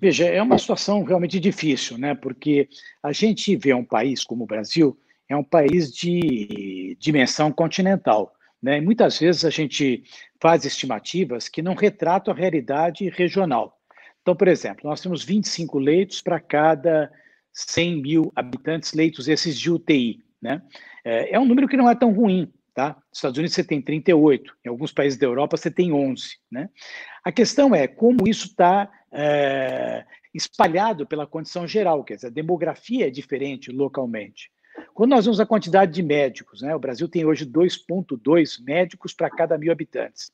Veja, 0.00 0.26
é 0.26 0.40
uma 0.40 0.58
situação 0.58 1.02
realmente 1.02 1.40
difícil, 1.40 1.98
né? 1.98 2.14
Porque 2.14 2.68
a 3.02 3.12
gente 3.12 3.56
vê 3.56 3.74
um 3.74 3.84
país 3.84 4.22
como 4.22 4.44
o 4.44 4.46
Brasil, 4.46 4.96
é 5.28 5.36
um 5.36 5.42
país 5.42 5.92
de 5.92 6.96
dimensão 7.00 7.50
continental. 7.50 8.35
Né? 8.62 8.78
E 8.78 8.80
muitas 8.80 9.18
vezes 9.18 9.44
a 9.44 9.50
gente 9.50 10.04
faz 10.40 10.64
estimativas 10.64 11.48
que 11.48 11.62
não 11.62 11.74
retratam 11.74 12.32
a 12.32 12.36
realidade 12.36 13.08
regional. 13.10 13.78
Então, 14.22 14.34
por 14.34 14.48
exemplo, 14.48 14.88
nós 14.88 15.00
temos 15.00 15.22
25 15.22 15.78
leitos 15.78 16.20
para 16.20 16.40
cada 16.40 17.10
100 17.52 18.02
mil 18.02 18.32
habitantes, 18.34 18.92
leitos 18.92 19.28
esses 19.28 19.58
de 19.58 19.70
UTI. 19.70 20.24
Né? 20.42 20.62
É, 21.04 21.34
é 21.34 21.40
um 21.40 21.46
número 21.46 21.68
que 21.68 21.76
não 21.76 21.88
é 21.88 21.94
tão 21.94 22.12
ruim. 22.12 22.52
Tá? 22.74 22.88
Nos 23.08 23.18
Estados 23.18 23.38
Unidos 23.38 23.54
você 23.54 23.64
tem 23.64 23.80
38, 23.80 24.54
em 24.64 24.68
alguns 24.68 24.92
países 24.92 25.18
da 25.18 25.26
Europa 25.26 25.56
você 25.56 25.70
tem 25.70 25.92
11. 25.92 26.36
Né? 26.50 26.68
A 27.24 27.32
questão 27.32 27.74
é 27.74 27.86
como 27.86 28.28
isso 28.28 28.48
está 28.48 28.90
é, 29.10 30.04
espalhado 30.34 31.06
pela 31.06 31.26
condição 31.26 31.66
geral, 31.66 32.04
quer 32.04 32.16
dizer, 32.16 32.26
a 32.26 32.30
demografia 32.30 33.06
é 33.06 33.10
diferente 33.10 33.72
localmente. 33.72 34.50
Quando 34.94 35.10
nós 35.10 35.24
vemos 35.24 35.40
a 35.40 35.46
quantidade 35.46 35.92
de 35.92 36.02
médicos, 36.02 36.62
né, 36.62 36.74
o 36.74 36.78
Brasil 36.78 37.08
tem 37.08 37.24
hoje 37.24 37.44
2,2 37.44 38.62
médicos 38.64 39.12
para 39.12 39.30
cada 39.30 39.58
mil 39.58 39.72
habitantes. 39.72 40.32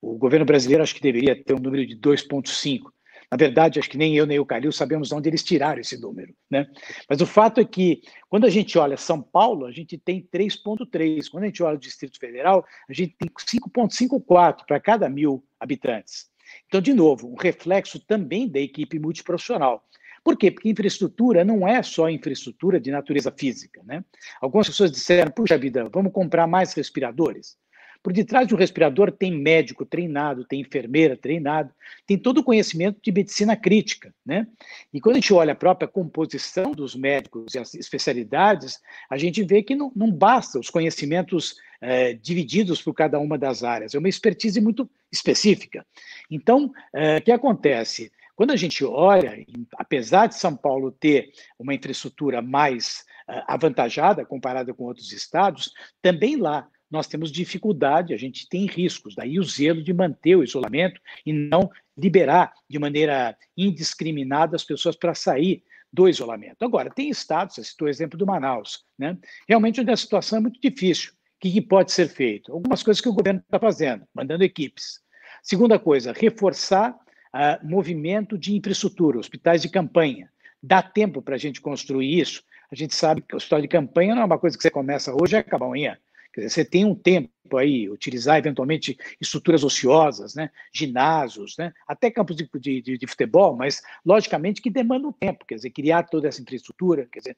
O 0.00 0.16
governo 0.16 0.44
brasileiro 0.44 0.82
acho 0.82 0.94
que 0.94 1.00
deveria 1.00 1.40
ter 1.40 1.54
um 1.54 1.60
número 1.60 1.86
de 1.86 1.96
2,5. 1.96 2.90
Na 3.30 3.36
verdade, 3.36 3.78
acho 3.78 3.88
que 3.88 3.96
nem 3.96 4.14
eu 4.14 4.26
nem 4.26 4.38
o 4.38 4.44
Calil 4.44 4.70
sabemos 4.70 5.08
de 5.08 5.14
onde 5.14 5.26
eles 5.26 5.42
tiraram 5.42 5.80
esse 5.80 5.98
número. 5.98 6.34
Né? 6.50 6.66
Mas 7.08 7.22
o 7.22 7.26
fato 7.26 7.62
é 7.62 7.64
que, 7.64 8.02
quando 8.28 8.44
a 8.44 8.50
gente 8.50 8.76
olha 8.76 8.94
São 8.98 9.22
Paulo, 9.22 9.64
a 9.64 9.72
gente 9.72 9.96
tem 9.96 10.20
3,3. 10.20 11.30
Quando 11.30 11.44
a 11.44 11.46
gente 11.46 11.62
olha 11.62 11.76
o 11.76 11.80
Distrito 11.80 12.18
Federal, 12.18 12.62
a 12.86 12.92
gente 12.92 13.16
tem 13.16 13.30
5,54 13.30 14.66
para 14.66 14.78
cada 14.78 15.08
mil 15.08 15.42
habitantes. 15.58 16.30
Então, 16.66 16.78
de 16.78 16.92
novo, 16.92 17.26
um 17.26 17.36
reflexo 17.36 17.98
também 18.00 18.46
da 18.46 18.60
equipe 18.60 18.98
multiprofissional. 18.98 19.82
Por 20.24 20.36
quê? 20.36 20.50
Porque 20.50 20.68
infraestrutura 20.68 21.44
não 21.44 21.66
é 21.66 21.82
só 21.82 22.08
infraestrutura 22.08 22.80
de 22.80 22.90
natureza 22.90 23.32
física. 23.36 23.82
Né? 23.84 24.04
Algumas 24.40 24.68
pessoas 24.68 24.90
disseram, 24.90 25.30
puxa 25.30 25.58
vida, 25.58 25.88
vamos 25.92 26.12
comprar 26.12 26.46
mais 26.46 26.72
respiradores. 26.74 27.56
Por 28.02 28.12
detrás 28.12 28.48
de 28.48 28.54
um 28.54 28.58
respirador 28.58 29.12
tem 29.12 29.30
médico 29.30 29.86
treinado, 29.86 30.44
tem 30.44 30.60
enfermeira 30.60 31.16
treinado, 31.16 31.72
tem 32.04 32.18
todo 32.18 32.38
o 32.38 32.44
conhecimento 32.44 32.98
de 33.00 33.12
medicina 33.12 33.54
crítica, 33.56 34.12
né? 34.26 34.44
E 34.92 35.00
quando 35.00 35.16
a 35.16 35.20
gente 35.20 35.32
olha 35.32 35.52
a 35.52 35.56
própria 35.56 35.86
composição 35.86 36.72
dos 36.72 36.96
médicos 36.96 37.54
e 37.54 37.60
as 37.60 37.74
especialidades, 37.74 38.80
a 39.08 39.16
gente 39.16 39.44
vê 39.44 39.62
que 39.62 39.76
não, 39.76 39.92
não 39.94 40.10
basta 40.10 40.58
os 40.58 40.68
conhecimentos 40.68 41.54
é, 41.80 42.12
divididos 42.14 42.82
por 42.82 42.92
cada 42.92 43.20
uma 43.20 43.38
das 43.38 43.62
áreas, 43.62 43.94
é 43.94 43.98
uma 43.98 44.08
expertise 44.08 44.60
muito 44.60 44.90
específica. 45.12 45.86
Então, 46.28 46.72
é, 46.92 47.18
o 47.18 47.22
que 47.22 47.30
acontece? 47.30 48.10
Quando 48.42 48.50
a 48.50 48.56
gente 48.56 48.84
olha, 48.84 49.46
apesar 49.78 50.26
de 50.26 50.34
São 50.34 50.56
Paulo 50.56 50.90
ter 50.90 51.30
uma 51.56 51.72
infraestrutura 51.72 52.42
mais 52.42 53.04
uh, 53.28 53.44
avantajada 53.46 54.26
comparada 54.26 54.74
com 54.74 54.82
outros 54.82 55.12
estados, 55.12 55.72
também 56.02 56.34
lá 56.34 56.68
nós 56.90 57.06
temos 57.06 57.30
dificuldade, 57.30 58.12
a 58.12 58.16
gente 58.16 58.48
tem 58.48 58.66
riscos, 58.66 59.14
daí 59.14 59.38
o 59.38 59.44
zelo 59.44 59.80
de 59.80 59.94
manter 59.94 60.34
o 60.34 60.42
isolamento 60.42 61.00
e 61.24 61.32
não 61.32 61.70
liberar 61.96 62.52
de 62.68 62.80
maneira 62.80 63.38
indiscriminada 63.56 64.56
as 64.56 64.64
pessoas 64.64 64.96
para 64.96 65.14
sair 65.14 65.62
do 65.92 66.08
isolamento. 66.08 66.64
Agora, 66.64 66.90
tem 66.90 67.10
estados, 67.10 67.54
você 67.54 67.62
citou 67.62 67.86
o 67.86 67.90
exemplo 67.90 68.18
do 68.18 68.26
Manaus, 68.26 68.84
né? 68.98 69.16
realmente 69.48 69.80
onde 69.80 69.92
a 69.92 69.96
situação 69.96 70.38
é 70.38 70.40
muito 70.40 70.60
difícil. 70.60 71.12
O 71.12 71.16
que, 71.38 71.52
que 71.52 71.62
pode 71.62 71.92
ser 71.92 72.08
feito? 72.08 72.50
Algumas 72.50 72.82
coisas 72.82 73.00
que 73.00 73.08
o 73.08 73.14
governo 73.14 73.38
está 73.38 73.60
fazendo, 73.60 74.04
mandando 74.12 74.42
equipes. 74.42 75.00
Segunda 75.44 75.78
coisa, 75.78 76.12
reforçar 76.12 76.92
uh, 77.34 77.66
movimento 77.66 78.36
de 78.38 78.54
infraestrutura, 78.54 79.18
hospitais 79.18 79.62
de 79.62 79.68
campanha. 79.68 80.30
Dá 80.62 80.82
tempo 80.82 81.20
para 81.20 81.34
a 81.34 81.38
gente 81.38 81.60
construir 81.60 82.20
isso? 82.20 82.42
A 82.70 82.74
gente 82.74 82.94
sabe 82.94 83.20
que 83.20 83.34
o 83.34 83.36
hospital 83.36 83.60
de 83.60 83.68
campanha 83.68 84.14
não 84.14 84.22
é 84.22 84.24
uma 84.24 84.38
coisa 84.38 84.56
que 84.56 84.62
você 84.62 84.70
começa 84.70 85.12
hoje 85.12 85.34
e 85.34 85.38
acaba 85.38 85.66
amanhã. 85.66 85.98
Quer 86.32 86.42
dizer, 86.42 86.50
você 86.50 86.64
tem 86.64 86.84
um 86.84 86.94
tempo 86.94 87.30
aí, 87.58 87.90
utilizar 87.90 88.38
eventualmente 88.38 88.96
estruturas 89.20 89.62
ociosas, 89.62 90.34
né, 90.34 90.50
ginásios, 90.72 91.54
né, 91.58 91.74
até 91.86 92.10
campos 92.10 92.34
de, 92.36 92.48
de, 92.80 92.96
de, 92.96 93.06
futebol, 93.06 93.54
mas 93.54 93.82
logicamente 94.04 94.62
que 94.62 94.70
demanda 94.70 95.06
um 95.06 95.12
tempo, 95.12 95.44
quer 95.44 95.56
dizer, 95.56 95.68
criar 95.70 96.04
toda 96.04 96.28
essa 96.28 96.40
infraestrutura, 96.40 97.06
quer 97.12 97.18
dizer, 97.18 97.36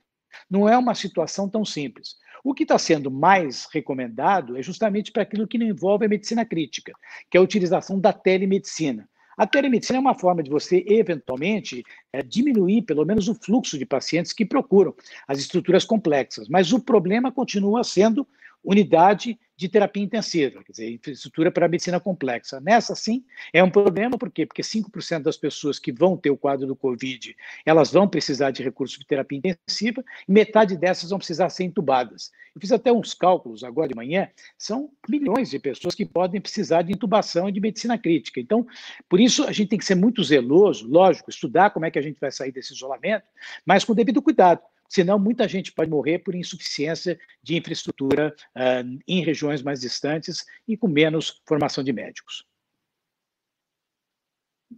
não 0.48 0.68
é 0.68 0.78
uma 0.78 0.94
situação 0.94 1.48
tão 1.48 1.64
simples. 1.64 2.16
O 2.44 2.54
que 2.54 2.62
está 2.62 2.78
sendo 2.78 3.10
mais 3.10 3.66
recomendado 3.72 4.56
é 4.56 4.62
justamente 4.62 5.10
para 5.10 5.22
aquilo 5.22 5.48
que 5.48 5.58
não 5.58 5.66
envolve 5.66 6.04
a 6.04 6.08
medicina 6.08 6.44
crítica, 6.44 6.92
que 7.30 7.36
é 7.36 7.40
a 7.40 7.42
utilização 7.42 7.98
da 7.98 8.12
telemedicina. 8.12 9.08
A 9.36 9.46
telemedicina 9.46 9.98
é 9.98 10.00
uma 10.00 10.18
forma 10.18 10.42
de 10.42 10.50
você, 10.50 10.84
eventualmente, 10.86 11.82
é, 12.12 12.22
diminuir 12.22 12.82
pelo 12.82 13.04
menos 13.04 13.28
o 13.28 13.34
fluxo 13.34 13.78
de 13.78 13.84
pacientes 13.84 14.32
que 14.32 14.44
procuram 14.44 14.94
as 15.26 15.38
estruturas 15.38 15.84
complexas, 15.84 16.48
mas 16.48 16.72
o 16.72 16.80
problema 16.80 17.32
continua 17.32 17.82
sendo 17.82 18.26
unidade 18.64 19.38
de 19.56 19.68
terapia 19.68 20.02
intensiva, 20.02 20.64
quer 20.64 20.72
dizer, 20.72 20.90
infraestrutura 20.90 21.50
para 21.50 21.68
medicina 21.68 22.00
complexa. 22.00 22.60
Nessa, 22.60 22.94
sim, 22.96 23.24
é 23.52 23.62
um 23.62 23.70
problema, 23.70 24.18
por 24.18 24.30
quê? 24.30 24.44
Porque 24.44 24.62
5% 24.62 25.22
das 25.22 25.36
pessoas 25.36 25.78
que 25.78 25.92
vão 25.92 26.16
ter 26.16 26.30
o 26.30 26.36
quadro 26.36 26.66
do 26.66 26.74
Covid, 26.74 27.36
elas 27.64 27.92
vão 27.92 28.08
precisar 28.08 28.50
de 28.50 28.62
recursos 28.62 28.98
de 28.98 29.06
terapia 29.06 29.38
intensiva, 29.38 30.04
e 30.28 30.32
metade 30.32 30.76
dessas 30.76 31.10
vão 31.10 31.18
precisar 31.18 31.50
ser 31.50 31.64
entubadas. 31.64 32.32
Eu 32.54 32.60
fiz 32.60 32.72
até 32.72 32.92
uns 32.92 33.14
cálculos 33.14 33.62
agora 33.62 33.88
de 33.88 33.94
manhã, 33.94 34.28
são 34.58 34.90
milhões 35.08 35.50
de 35.50 35.58
pessoas 35.58 35.94
que 35.94 36.04
podem 36.04 36.40
precisar 36.40 36.82
de 36.82 36.92
intubação 36.92 37.48
e 37.48 37.52
de 37.52 37.60
medicina 37.60 37.96
crítica. 37.96 38.40
Então, 38.40 38.66
por 39.08 39.20
isso, 39.20 39.44
a 39.44 39.52
gente 39.52 39.68
tem 39.68 39.78
que 39.78 39.84
ser 39.84 39.94
muito 39.94 40.22
zeloso, 40.24 40.88
lógico, 40.88 41.30
estudar 41.30 41.70
como 41.70 41.86
é 41.86 41.90
que 41.92 41.98
a 41.98 42.02
gente 42.02 42.18
vai 42.18 42.32
sair 42.32 42.50
desse 42.50 42.72
isolamento, 42.72 43.24
mas 43.64 43.84
com 43.84 43.94
devido 43.94 44.20
cuidado 44.20 44.60
senão 44.88 45.18
muita 45.18 45.48
gente 45.48 45.72
pode 45.72 45.90
morrer 45.90 46.18
por 46.18 46.34
insuficiência 46.34 47.18
de 47.42 47.56
infraestrutura 47.56 48.34
uh, 48.56 48.98
em 49.06 49.22
regiões 49.22 49.62
mais 49.62 49.80
distantes 49.80 50.44
e 50.66 50.76
com 50.76 50.88
menos 50.88 51.40
formação 51.46 51.82
de 51.82 51.92
médicos. 51.92 52.44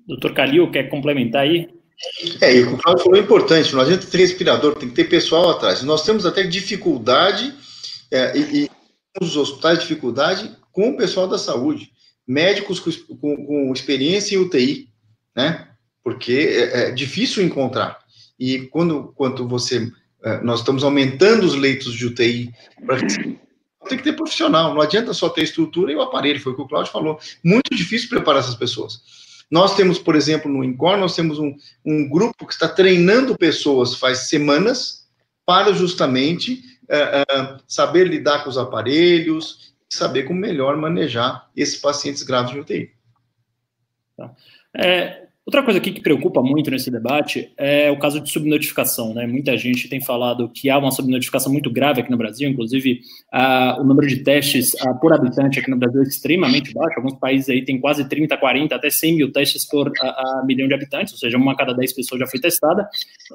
Doutor 0.06 0.34
Calil, 0.34 0.70
quer 0.70 0.88
complementar 0.88 1.42
aí? 1.42 1.68
É, 2.40 2.54
e 2.54 2.62
o 2.62 2.68
que 2.68 2.74
o 2.74 2.78
Claudio 2.78 3.04
falou 3.04 3.18
é 3.18 3.22
importante, 3.22 3.72
não 3.72 3.80
adianta 3.80 4.06
ter 4.06 4.18
respirador, 4.18 4.76
tem 4.76 4.88
que 4.88 4.94
ter 4.94 5.04
pessoal 5.04 5.50
atrás. 5.50 5.82
Nós 5.82 6.04
temos 6.04 6.26
até 6.26 6.42
dificuldade, 6.42 7.54
é, 8.10 8.36
e, 8.36 8.64
e 8.64 8.70
nos 9.18 9.36
hospitais, 9.36 9.80
dificuldade 9.80 10.54
com 10.70 10.90
o 10.90 10.96
pessoal 10.96 11.26
da 11.26 11.38
saúde, 11.38 11.90
médicos 12.26 12.78
com, 12.80 13.16
com, 13.16 13.46
com 13.46 13.72
experiência 13.72 14.34
em 14.34 14.38
UTI, 14.38 14.90
né? 15.34 15.68
Porque 16.04 16.32
é, 16.32 16.88
é 16.88 16.90
difícil 16.90 17.42
encontrar. 17.42 17.98
E 18.38 18.60
quando, 18.66 19.12
quando 19.16 19.46
você 19.48 19.90
é, 20.26 20.40
nós 20.42 20.58
estamos 20.58 20.82
aumentando 20.82 21.44
os 21.44 21.54
leitos 21.54 21.94
de 21.94 22.06
UTI. 22.06 22.52
Tem 23.88 23.96
que 23.96 24.02
ter 24.02 24.14
profissional, 24.14 24.74
não 24.74 24.80
adianta 24.80 25.14
só 25.14 25.28
ter 25.28 25.42
estrutura 25.42 25.92
e 25.92 25.94
o 25.94 26.02
aparelho, 26.02 26.40
foi 26.40 26.52
o 26.52 26.56
que 26.56 26.62
o 26.62 26.68
Claudio 26.68 26.90
falou. 26.90 27.20
Muito 27.44 27.72
difícil 27.72 28.08
preparar 28.08 28.40
essas 28.40 28.56
pessoas. 28.56 29.00
Nós 29.48 29.76
temos, 29.76 30.00
por 30.00 30.16
exemplo, 30.16 30.50
no 30.50 30.64
INCOR, 30.64 30.96
nós 30.96 31.14
temos 31.14 31.38
um, 31.38 31.56
um 31.84 32.08
grupo 32.08 32.44
que 32.44 32.52
está 32.52 32.68
treinando 32.68 33.38
pessoas 33.38 33.94
faz 33.94 34.28
semanas 34.28 35.06
para 35.44 35.72
justamente 35.72 36.60
uh, 36.90 37.54
uh, 37.54 37.62
saber 37.68 38.08
lidar 38.08 38.42
com 38.42 38.50
os 38.50 38.58
aparelhos, 38.58 39.72
saber 39.88 40.24
como 40.24 40.40
melhor 40.40 40.76
manejar 40.76 41.48
esses 41.56 41.76
pacientes 41.76 42.24
graves 42.24 42.50
de 42.50 42.58
UTI. 42.58 42.90
Tá. 44.16 44.34
É, 44.74 45.25
Outra 45.46 45.62
coisa 45.62 45.78
aqui 45.78 45.92
que 45.92 46.00
preocupa 46.00 46.42
muito 46.42 46.72
nesse 46.72 46.90
debate 46.90 47.52
é 47.56 47.88
o 47.88 47.96
caso 48.00 48.18
de 48.18 48.28
subnotificação. 48.28 49.14
Né? 49.14 49.28
Muita 49.28 49.56
gente 49.56 49.88
tem 49.88 50.02
falado 50.04 50.50
que 50.52 50.68
há 50.68 50.76
uma 50.76 50.90
subnotificação 50.90 51.52
muito 51.52 51.70
grave 51.70 52.00
aqui 52.00 52.10
no 52.10 52.16
Brasil, 52.16 52.48
inclusive 52.48 53.00
o 53.78 53.84
número 53.84 54.08
de 54.08 54.24
testes 54.24 54.72
por 55.00 55.12
habitante 55.12 55.60
aqui 55.60 55.70
no 55.70 55.76
Brasil 55.76 56.00
é 56.00 56.04
extremamente 56.04 56.74
baixo. 56.74 56.98
Alguns 56.98 57.14
países 57.20 57.48
aí 57.48 57.64
têm 57.64 57.80
quase 57.80 58.08
30, 58.08 58.36
40, 58.36 58.74
até 58.74 58.90
100 58.90 59.16
mil 59.16 59.30
testes 59.30 59.64
por 59.68 59.86
uh, 59.86 60.46
milhão 60.46 60.66
de 60.66 60.74
habitantes, 60.74 61.12
ou 61.12 61.18
seja, 61.20 61.38
uma 61.38 61.52
a 61.52 61.56
cada 61.56 61.72
10 61.72 61.92
pessoas 61.92 62.18
já 62.18 62.26
foi 62.26 62.40
testada. 62.40 62.88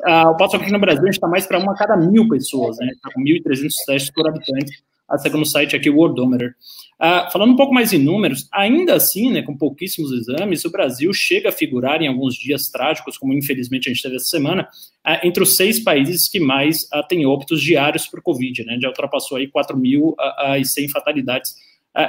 o 0.06 0.36
passo 0.36 0.58
aqui 0.58 0.70
no 0.70 0.80
Brasil 0.80 1.03
a 1.03 1.06
gente 1.06 1.13
está 1.13 1.30
mais 1.30 1.48
para 1.48 1.60
uma 1.60 1.72
a 1.72 1.77
cada 1.77 1.96
mil 1.96 2.27
pessoas, 2.27 2.75
né? 2.77 2.88
está 2.88 3.10
com 3.10 3.22
1.300 3.22 3.70
testes 3.88 4.12
por 4.12 4.27
habitante, 4.27 4.84
segundo 5.18 5.44
o 5.44 5.46
site 5.46 5.75
aqui, 5.75 5.89
o 5.89 5.96
Worldometer. 5.96 6.56
Uh, 7.01 7.32
falando 7.32 7.53
um 7.53 7.56
pouco 7.56 7.74
mais 7.74 7.91
em 7.94 7.98
números, 7.98 8.48
ainda 8.51 8.94
assim, 8.94 9.32
né, 9.32 9.41
com 9.41 9.58
pouquíssimos 9.58 10.12
exames, 10.12 10.63
o 10.65 10.70
Brasil 10.70 11.12
chega 11.12 11.50
a 11.50 11.51
figurar 11.51 12.00
em 12.00 12.08
alguns 12.08 12.36
dias 12.36 12.70
trágicos, 12.70 13.18
como 13.18 13.34
infelizmente 13.34 13.89
a 13.89 13.91
gente 13.91 14.03
teve 14.03 14.18
essa 14.18 14.25
semana, 14.25 14.68
uh, 15.08 15.25
entre 15.25 15.41
os 15.41 15.56
seis 15.56 15.84
países 15.84 16.30
que 16.30 16.39
mais 16.39 16.84
uh, 16.94 17.01
têm 17.10 17.25
óbitos 17.25 17.60
diários 17.60 18.06
por 18.06 18.22
Covid, 18.22 18.63
né, 18.65 18.77
já 18.80 18.88
ultrapassou 18.88 19.39
aí 19.39 19.50
4.100 19.50 20.89
fatalidades. 20.91 21.56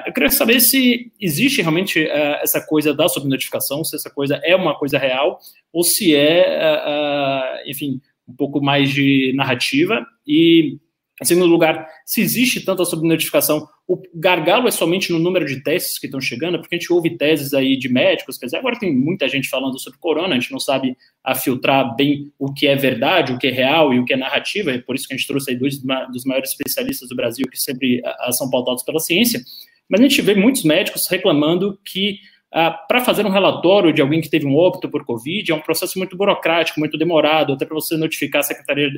eu 0.07 0.13
queria 0.13 0.31
saber 0.31 0.61
se 0.61 1.11
existe 1.19 1.63
realmente 1.63 2.07
essa 2.43 2.61
coisa 2.61 2.93
da 2.93 3.09
subnotificação, 3.09 3.83
se 3.83 3.97
essa 3.97 4.11
coisa 4.11 4.39
é 4.45 4.55
uma 4.55 4.79
coisa 4.79 4.99
real, 4.99 5.39
ou 5.73 5.83
se 5.83 6.15
é, 6.15 7.63
enfim, 7.67 7.99
um 8.29 8.35
pouco 8.37 8.63
mais 8.63 8.91
de 8.91 9.33
narrativa, 9.35 10.07
e 10.27 10.77
em 11.23 11.25
segundo 11.25 11.47
lugar, 11.47 11.87
se 12.05 12.21
existe 12.21 12.65
tanta 12.65 12.85
subnotificação, 12.85 13.67
o 13.87 14.01
gargalo 14.15 14.67
é 14.67 14.71
somente 14.71 15.13
no 15.13 15.19
número 15.19 15.47
de 15.47 15.63
testes 15.63 15.99
que 15.99 16.07
estão 16.07 16.21
chegando, 16.21 16.59
porque 16.59 16.75
a 16.75 16.79
gente 16.79 16.93
ouve 16.93 17.17
teses 17.17 17.55
aí 17.55 17.79
de 17.79 17.89
médicos, 17.89 18.37
quer 18.37 18.47
dizer, 18.47 18.59
agora 18.59 18.79
tem 18.79 18.95
muita 18.95 19.29
gente 19.29 19.49
falando 19.49 19.79
sobre 19.79 19.99
corona, 19.99 20.35
a 20.35 20.39
gente 20.39 20.53
não 20.53 20.59
sabe 20.59 20.97
a 21.25 21.35
filtrar 21.35 21.95
bem 21.95 22.33
o 22.39 22.53
que 22.53 22.67
é 22.67 22.75
verdade, 22.75 23.33
o 23.33 23.39
que 23.39 23.47
é 23.47 23.51
real 23.51 23.95
e 23.95 23.99
o 23.99 24.05
que 24.05 24.13
é 24.13 24.17
narrativa, 24.17 24.73
é 24.73 24.79
por 24.79 24.97
isso 24.97 25.07
que 25.07 25.15
a 25.15 25.17
gente 25.17 25.27
trouxe 25.27 25.53
aí 25.53 25.57
dois 25.57 25.79
dos 25.79 26.25
maiores 26.25 26.51
especialistas 26.51 27.09
do 27.09 27.17
Brasil 27.17 27.47
que 27.51 27.59
sempre 27.59 28.03
são 28.33 28.51
pautados 28.51 28.83
pela 28.83 28.99
ciência, 28.99 29.41
mas 29.89 30.01
a 30.01 30.03
gente 30.05 30.21
vê 30.23 30.35
muitos 30.35 30.65
médicos 30.65 31.03
reclamando 31.09 31.79
que 31.85 32.19
ah, 32.55 32.71
para 32.71 33.01
fazer 33.01 33.25
um 33.25 33.31
relatório 33.31 33.95
de 33.95 34.03
alguém 34.03 34.21
que 34.21 34.29
teve 34.29 34.47
um 34.47 34.55
óbito 34.55 34.87
por 34.91 35.07
Covid 35.07 35.51
é 35.51 35.55
um 35.55 35.61
processo 35.61 35.99
muito 35.99 36.17
burocrático, 36.17 36.79
muito 36.79 36.99
demorado, 36.99 37.55
até 37.55 37.65
para 37.65 37.75
você 37.75 37.97
notificar 37.97 38.41
a 38.41 38.43
Secretaria 38.43 38.91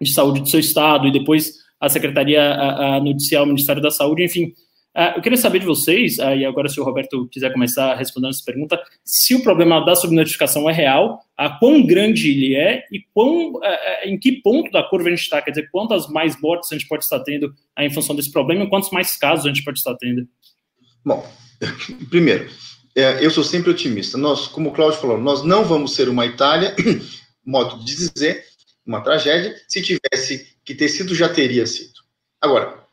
de 0.00 0.12
Saúde 0.12 0.40
do 0.40 0.48
seu 0.48 0.60
estado 0.60 1.06
e 1.06 1.12
depois 1.12 1.60
a 1.80 1.88
Secretaria 1.88 2.42
a, 2.42 2.96
a 2.96 3.00
Noticiar 3.00 3.42
o 3.42 3.46
Ministério 3.46 3.82
da 3.82 3.90
Saúde, 3.90 4.24
enfim. 4.24 4.52
Uh, 4.96 5.16
eu 5.16 5.22
queria 5.22 5.38
saber 5.38 5.60
de 5.60 5.66
vocês, 5.66 6.18
uh, 6.18 6.34
e 6.34 6.44
agora 6.44 6.68
se 6.68 6.80
o 6.80 6.84
Roberto 6.84 7.28
quiser 7.28 7.52
começar 7.52 7.94
respondendo 7.94 8.30
essa 8.30 8.42
pergunta, 8.44 8.80
se 9.04 9.36
o 9.36 9.42
problema 9.42 9.84
da 9.84 9.94
subnotificação 9.94 10.68
é 10.68 10.72
real, 10.72 11.20
uh, 11.40 11.58
quão 11.60 11.86
grande 11.86 12.28
ele 12.28 12.56
é 12.56 12.82
e 12.90 13.00
quão, 13.14 13.52
uh, 13.52 13.62
em 14.04 14.18
que 14.18 14.42
ponto 14.42 14.70
da 14.72 14.82
curva 14.82 15.06
a 15.06 15.10
gente 15.10 15.22
está, 15.22 15.40
quer 15.40 15.52
dizer, 15.52 15.68
quantas 15.70 16.08
mais 16.08 16.40
mortes 16.40 16.72
a 16.72 16.74
gente 16.74 16.88
pode 16.88 17.04
estar 17.04 17.20
tendo 17.20 17.54
em 17.78 17.90
função 17.90 18.16
desse 18.16 18.32
problema 18.32 18.64
e 18.64 18.68
quantos 18.68 18.90
mais 18.90 19.16
casos 19.16 19.46
a 19.46 19.48
gente 19.48 19.62
pode 19.62 19.78
estar 19.78 19.94
tendo? 19.94 20.26
Bom, 21.04 21.24
primeiro, 22.10 22.50
é, 22.96 23.24
eu 23.24 23.30
sou 23.30 23.44
sempre 23.44 23.70
otimista. 23.70 24.18
Nós, 24.18 24.48
como 24.48 24.70
o 24.70 24.72
Cláudio 24.72 25.00
falou, 25.00 25.18
nós 25.18 25.44
não 25.44 25.64
vamos 25.64 25.94
ser 25.94 26.08
uma 26.08 26.26
Itália, 26.26 26.74
modo 27.46 27.84
de 27.84 27.94
dizer, 27.94 28.44
uma 28.90 29.02
tragédia. 29.02 29.56
Se 29.68 29.80
tivesse 29.80 30.48
que 30.64 30.74
ter 30.74 30.88
sido, 30.88 31.14
já 31.14 31.28
teria 31.28 31.66
sido. 31.66 32.00
Agora, 32.40 32.84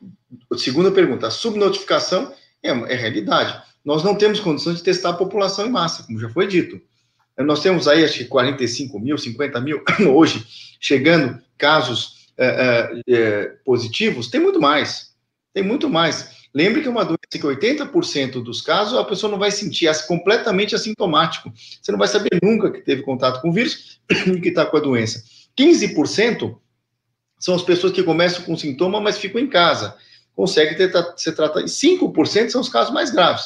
segunda 0.56 0.90
pergunta: 0.90 1.26
a 1.26 1.30
subnotificação 1.30 2.32
é, 2.62 2.70
é 2.70 2.94
realidade. 2.94 3.60
Nós 3.84 4.02
não 4.02 4.14
temos 4.14 4.40
condições 4.40 4.76
de 4.78 4.82
testar 4.82 5.10
a 5.10 5.14
população 5.14 5.66
em 5.66 5.70
massa, 5.70 6.04
como 6.04 6.18
já 6.18 6.28
foi 6.28 6.46
dito. 6.46 6.80
Nós 7.38 7.60
temos 7.60 7.86
aí, 7.86 8.04
acho 8.04 8.18
que 8.18 8.24
45 8.24 8.98
mil, 8.98 9.16
50 9.16 9.60
mil, 9.60 9.82
hoje, 10.12 10.44
chegando 10.80 11.40
casos 11.56 12.28
é, 12.36 12.46
é, 12.46 13.14
é, 13.14 13.42
positivos, 13.64 14.28
tem 14.28 14.40
muito 14.40 14.60
mais. 14.60 15.12
Tem 15.54 15.62
muito 15.62 15.88
mais. 15.88 16.36
Lembre 16.54 16.82
que 16.82 16.88
é 16.88 16.90
uma 16.90 17.04
doença 17.04 17.18
que 17.30 17.38
80% 17.38 18.42
dos 18.42 18.60
casos 18.60 18.98
a 18.98 19.04
pessoa 19.04 19.30
não 19.30 19.38
vai 19.38 19.50
sentir, 19.50 19.86
é 19.86 19.94
completamente 20.02 20.74
assintomático. 20.74 21.52
Você 21.54 21.92
não 21.92 21.98
vai 21.98 22.08
saber 22.08 22.38
nunca 22.42 22.70
que 22.70 22.80
teve 22.80 23.02
contato 23.02 23.40
com 23.40 23.50
o 23.50 23.52
vírus 23.52 24.00
e 24.26 24.40
que 24.40 24.48
está 24.48 24.66
com 24.66 24.76
a 24.76 24.80
doença. 24.80 25.22
15% 25.58 26.56
são 27.38 27.54
as 27.54 27.62
pessoas 27.62 27.92
que 27.92 28.02
começam 28.02 28.44
com 28.44 28.56
sintoma, 28.56 29.00
mas 29.00 29.18
ficam 29.18 29.40
em 29.40 29.48
casa. 29.48 29.96
Conseguem 30.34 30.76
ter, 30.76 30.90
ser 31.16 31.32
tratadas. 31.32 31.72
5% 31.72 32.50
são 32.50 32.60
os 32.60 32.68
casos 32.68 32.94
mais 32.94 33.10
graves. 33.10 33.44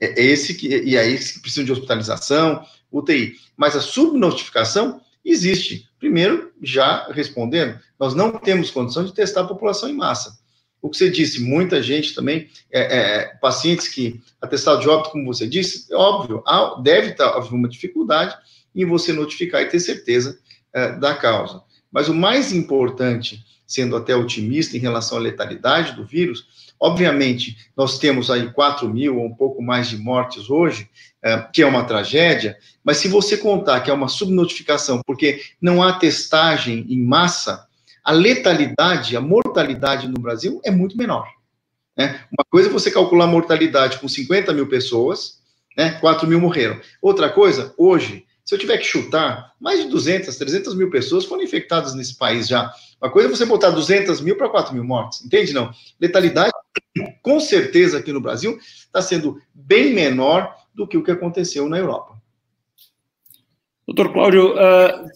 É, 0.00 0.20
é 0.20 0.24
esse 0.24 0.54
que, 0.54 0.68
e 0.68 0.98
aí 0.98 1.16
que 1.18 1.40
precisam 1.40 1.64
de 1.64 1.72
hospitalização, 1.72 2.64
UTI. 2.92 3.34
Mas 3.56 3.74
a 3.74 3.80
subnotificação 3.80 5.00
existe. 5.24 5.88
Primeiro, 5.98 6.52
já 6.62 7.08
respondendo, 7.10 7.78
nós 7.98 8.14
não 8.14 8.32
temos 8.32 8.70
condição 8.70 9.04
de 9.04 9.14
testar 9.14 9.42
a 9.42 9.46
população 9.46 9.88
em 9.88 9.94
massa. 9.94 10.38
O 10.82 10.88
que 10.88 10.96
você 10.96 11.10
disse, 11.10 11.42
muita 11.42 11.82
gente 11.82 12.14
também, 12.14 12.48
é, 12.72 12.80
é, 12.80 13.24
pacientes 13.36 13.86
que 13.86 14.18
atestado 14.40 14.80
de 14.80 14.88
óbito, 14.88 15.10
como 15.10 15.26
você 15.26 15.46
disse, 15.46 15.92
é 15.92 15.96
óbvio, 15.96 16.42
deve 16.82 17.10
estar 17.10 17.28
alguma 17.28 17.68
dificuldade 17.68 18.34
em 18.74 18.86
você 18.86 19.12
notificar 19.12 19.60
e 19.60 19.66
ter 19.66 19.78
certeza 19.78 20.38
é, 20.72 20.92
da 20.92 21.14
causa. 21.14 21.62
Mas 21.90 22.08
o 22.08 22.14
mais 22.14 22.52
importante, 22.52 23.44
sendo 23.66 23.96
até 23.96 24.14
otimista 24.14 24.76
em 24.76 24.80
relação 24.80 25.18
à 25.18 25.20
letalidade 25.20 25.92
do 25.92 26.04
vírus, 26.04 26.72
obviamente, 26.78 27.56
nós 27.76 27.98
temos 27.98 28.30
aí 28.30 28.50
4 28.52 28.88
mil 28.88 29.18
ou 29.18 29.26
um 29.26 29.34
pouco 29.34 29.62
mais 29.62 29.88
de 29.88 29.96
mortes 29.96 30.48
hoje, 30.48 30.88
é, 31.22 31.38
que 31.52 31.62
é 31.62 31.66
uma 31.66 31.84
tragédia, 31.84 32.56
mas 32.82 32.96
se 32.96 33.08
você 33.08 33.36
contar 33.36 33.80
que 33.80 33.90
é 33.90 33.94
uma 33.94 34.08
subnotificação, 34.08 35.02
porque 35.06 35.40
não 35.60 35.82
há 35.82 35.92
testagem 35.92 36.86
em 36.88 37.02
massa, 37.02 37.66
a 38.02 38.12
letalidade, 38.12 39.16
a 39.16 39.20
mortalidade 39.20 40.08
no 40.08 40.18
Brasil 40.18 40.60
é 40.64 40.70
muito 40.70 40.96
menor. 40.96 41.28
Né? 41.96 42.20
Uma 42.32 42.44
coisa 42.48 42.68
é 42.68 42.72
você 42.72 42.90
calcular 42.90 43.24
a 43.24 43.28
mortalidade 43.28 43.98
com 43.98 44.08
50 44.08 44.52
mil 44.54 44.66
pessoas, 44.66 45.40
né? 45.76 45.92
4 46.00 46.26
mil 46.26 46.40
morreram. 46.40 46.80
Outra 47.00 47.28
coisa, 47.28 47.74
hoje, 47.76 48.24
se 48.50 48.56
eu 48.56 48.58
tiver 48.58 48.78
que 48.78 48.84
chutar, 48.84 49.54
mais 49.60 49.80
de 49.80 49.88
200, 49.88 50.36
300 50.36 50.74
mil 50.74 50.90
pessoas 50.90 51.24
foram 51.24 51.40
infectadas 51.40 51.94
nesse 51.94 52.18
país 52.18 52.48
já. 52.48 52.68
Uma 53.00 53.08
coisa 53.08 53.28
é 53.28 53.30
você 53.30 53.46
botar 53.46 53.70
200 53.70 54.20
mil 54.20 54.36
para 54.36 54.48
4 54.48 54.74
mil 54.74 54.82
mortes, 54.82 55.24
entende? 55.24 55.52
Não. 55.52 55.70
Letalidade, 56.00 56.50
com 57.22 57.38
certeza, 57.38 57.98
aqui 57.98 58.12
no 58.12 58.20
Brasil, 58.20 58.58
está 58.58 59.00
sendo 59.00 59.40
bem 59.54 59.94
menor 59.94 60.52
do 60.74 60.84
que 60.84 60.96
o 60.96 61.04
que 61.04 61.12
aconteceu 61.12 61.68
na 61.68 61.78
Europa. 61.78 62.20
Doutor 63.86 64.12
Cláudio, 64.12 64.54
uh, 64.54 65.08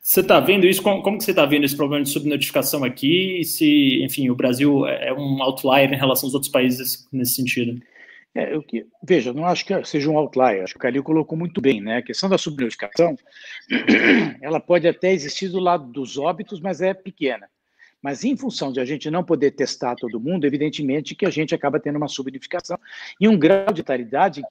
você 0.00 0.20
está 0.20 0.38
vendo 0.38 0.64
isso? 0.64 0.80
Como, 0.80 1.02
como 1.02 1.18
que 1.18 1.24
você 1.24 1.32
está 1.32 1.44
vendo 1.44 1.64
esse 1.64 1.76
problema 1.76 2.04
de 2.04 2.10
subnotificação 2.10 2.84
aqui? 2.84 3.42
Se, 3.42 4.00
enfim, 4.04 4.30
o 4.30 4.36
Brasil 4.36 4.86
é 4.86 5.12
um 5.12 5.42
outlier 5.42 5.92
em 5.92 5.96
relação 5.96 6.28
aos 6.28 6.34
outros 6.34 6.52
países 6.52 7.08
nesse 7.12 7.34
sentido? 7.34 7.82
É, 8.36 8.54
eu 8.54 8.62
veja, 9.02 9.32
não 9.32 9.46
acho 9.46 9.64
que 9.64 9.84
seja 9.86 10.10
um 10.10 10.18
outlier, 10.18 10.62
acho 10.62 10.74
que 10.74 10.78
o 10.78 10.80
Calil 10.82 11.02
colocou 11.02 11.38
muito 11.38 11.58
bem, 11.58 11.80
né? 11.80 11.96
A 11.96 12.02
questão 12.02 12.28
da 12.28 12.36
subnotificação, 12.36 13.16
ela 14.42 14.60
pode 14.60 14.86
até 14.86 15.10
existir 15.10 15.48
do 15.48 15.58
lado 15.58 15.90
dos 15.90 16.18
óbitos, 16.18 16.60
mas 16.60 16.82
é 16.82 16.92
pequena. 16.92 17.48
Mas 18.02 18.24
em 18.24 18.36
função 18.36 18.70
de 18.70 18.78
a 18.78 18.84
gente 18.84 19.10
não 19.10 19.24
poder 19.24 19.52
testar 19.52 19.96
todo 19.96 20.20
mundo, 20.20 20.46
evidentemente 20.46 21.14
que 21.14 21.24
a 21.24 21.30
gente 21.30 21.54
acaba 21.54 21.80
tendo 21.80 21.96
uma 21.96 22.08
subnotificação 22.08 22.78
e 23.18 23.26
um 23.26 23.38
grau 23.38 23.72
de 23.72 23.82
taridade 23.82 24.42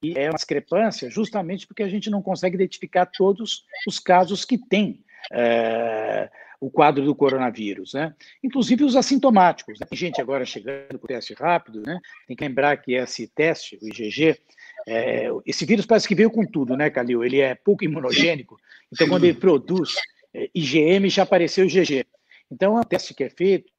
que 0.00 0.18
é 0.18 0.30
uma 0.30 0.36
discrepância 0.36 1.10
justamente 1.10 1.66
porque 1.66 1.82
a 1.82 1.88
gente 1.88 2.08
não 2.08 2.22
consegue 2.22 2.54
identificar 2.54 3.04
todos 3.04 3.62
os 3.86 3.98
casos 3.98 4.46
que 4.46 4.56
tem 4.56 5.04
é, 5.30 6.30
o 6.60 6.70
quadro 6.70 7.04
do 7.04 7.14
coronavírus, 7.14 7.94
né? 7.94 8.14
Inclusive 8.42 8.84
os 8.84 8.96
assintomáticos. 8.96 9.78
Né? 9.78 9.86
Tem 9.88 9.98
gente 9.98 10.20
agora 10.20 10.44
chegando 10.44 10.98
com 10.98 11.06
teste 11.06 11.34
rápido, 11.34 11.82
né? 11.82 11.98
Tem 12.26 12.36
que 12.36 12.44
lembrar 12.44 12.76
que 12.76 12.94
esse 12.94 13.26
teste, 13.26 13.78
o 13.82 13.88
IgG, 13.88 14.38
é, 14.86 15.28
esse 15.46 15.64
vírus 15.64 15.86
parece 15.86 16.08
que 16.08 16.14
veio 16.14 16.30
com 16.30 16.44
tudo, 16.46 16.76
né, 16.76 16.90
Calil? 16.90 17.24
Ele 17.24 17.40
é 17.40 17.54
pouco 17.54 17.84
imunogênico, 17.84 18.58
então 18.92 19.08
quando 19.08 19.24
ele 19.24 19.38
produz 19.38 19.94
é, 20.32 20.50
IgM 20.54 21.08
já 21.08 21.22
apareceu 21.22 21.64
o 21.64 21.68
IgG. 21.68 22.06
Então 22.50 22.76
é 22.76 22.80
um 22.80 22.84
teste 22.84 23.14
que 23.14 23.24
é 23.24 23.30
feito, 23.30 23.72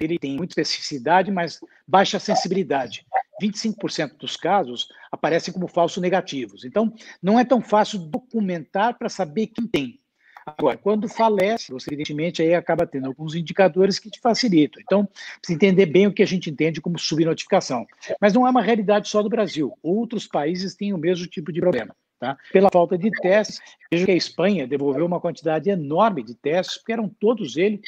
ele 0.00 0.18
tem 0.18 0.36
muita 0.36 0.52
especificidade, 0.52 1.30
mas 1.30 1.60
baixa 1.86 2.18
sensibilidade. 2.18 3.06
25% 3.42 4.16
dos 4.18 4.36
casos 4.36 4.88
aparecem 5.10 5.54
como 5.54 5.68
falsos 5.68 6.02
negativos. 6.02 6.64
Então, 6.64 6.92
não 7.22 7.38
é 7.38 7.44
tão 7.44 7.60
fácil 7.60 7.98
documentar 7.98 8.98
para 8.98 9.08
saber 9.08 9.48
quem 9.48 9.66
tem. 9.66 9.97
Agora, 10.56 10.76
quando 10.76 11.08
falece, 11.08 11.72
você 11.72 11.90
evidentemente 11.90 12.42
aí 12.42 12.54
acaba 12.54 12.86
tendo 12.86 13.06
alguns 13.06 13.34
indicadores 13.34 13.98
que 13.98 14.10
te 14.10 14.20
facilitam. 14.20 14.80
Então, 14.80 15.08
precisa 15.40 15.56
entender 15.56 15.86
bem 15.86 16.06
o 16.06 16.12
que 16.12 16.22
a 16.22 16.26
gente 16.26 16.50
entende 16.50 16.80
como 16.80 16.98
subnotificação. 16.98 17.86
Mas 18.20 18.32
não 18.32 18.46
é 18.46 18.50
uma 18.50 18.62
realidade 18.62 19.08
só 19.08 19.22
do 19.22 19.28
Brasil. 19.28 19.76
Outros 19.82 20.26
países 20.26 20.74
têm 20.74 20.92
o 20.92 20.98
mesmo 20.98 21.26
tipo 21.26 21.52
de 21.52 21.60
problema. 21.60 21.94
Tá? 22.18 22.36
Pela 22.52 22.68
falta 22.72 22.98
de 22.98 23.10
testes, 23.12 23.60
vejo 23.92 24.04
que 24.04 24.10
a 24.10 24.16
Espanha 24.16 24.66
devolveu 24.66 25.06
uma 25.06 25.20
quantidade 25.20 25.70
enorme 25.70 26.24
de 26.24 26.34
testes, 26.34 26.78
porque 26.78 26.92
eram 26.92 27.08
todos 27.08 27.56
eles 27.56 27.80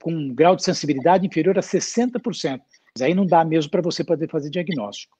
com 0.00 0.12
um 0.12 0.34
grau 0.34 0.56
de 0.56 0.64
sensibilidade 0.64 1.24
inferior 1.24 1.56
a 1.56 1.62
60%. 1.62 2.60
Mas 2.96 3.02
aí 3.02 3.14
não 3.14 3.26
dá 3.26 3.44
mesmo 3.44 3.70
para 3.70 3.82
você 3.82 4.02
poder 4.02 4.28
fazer 4.28 4.50
diagnóstico. 4.50 5.16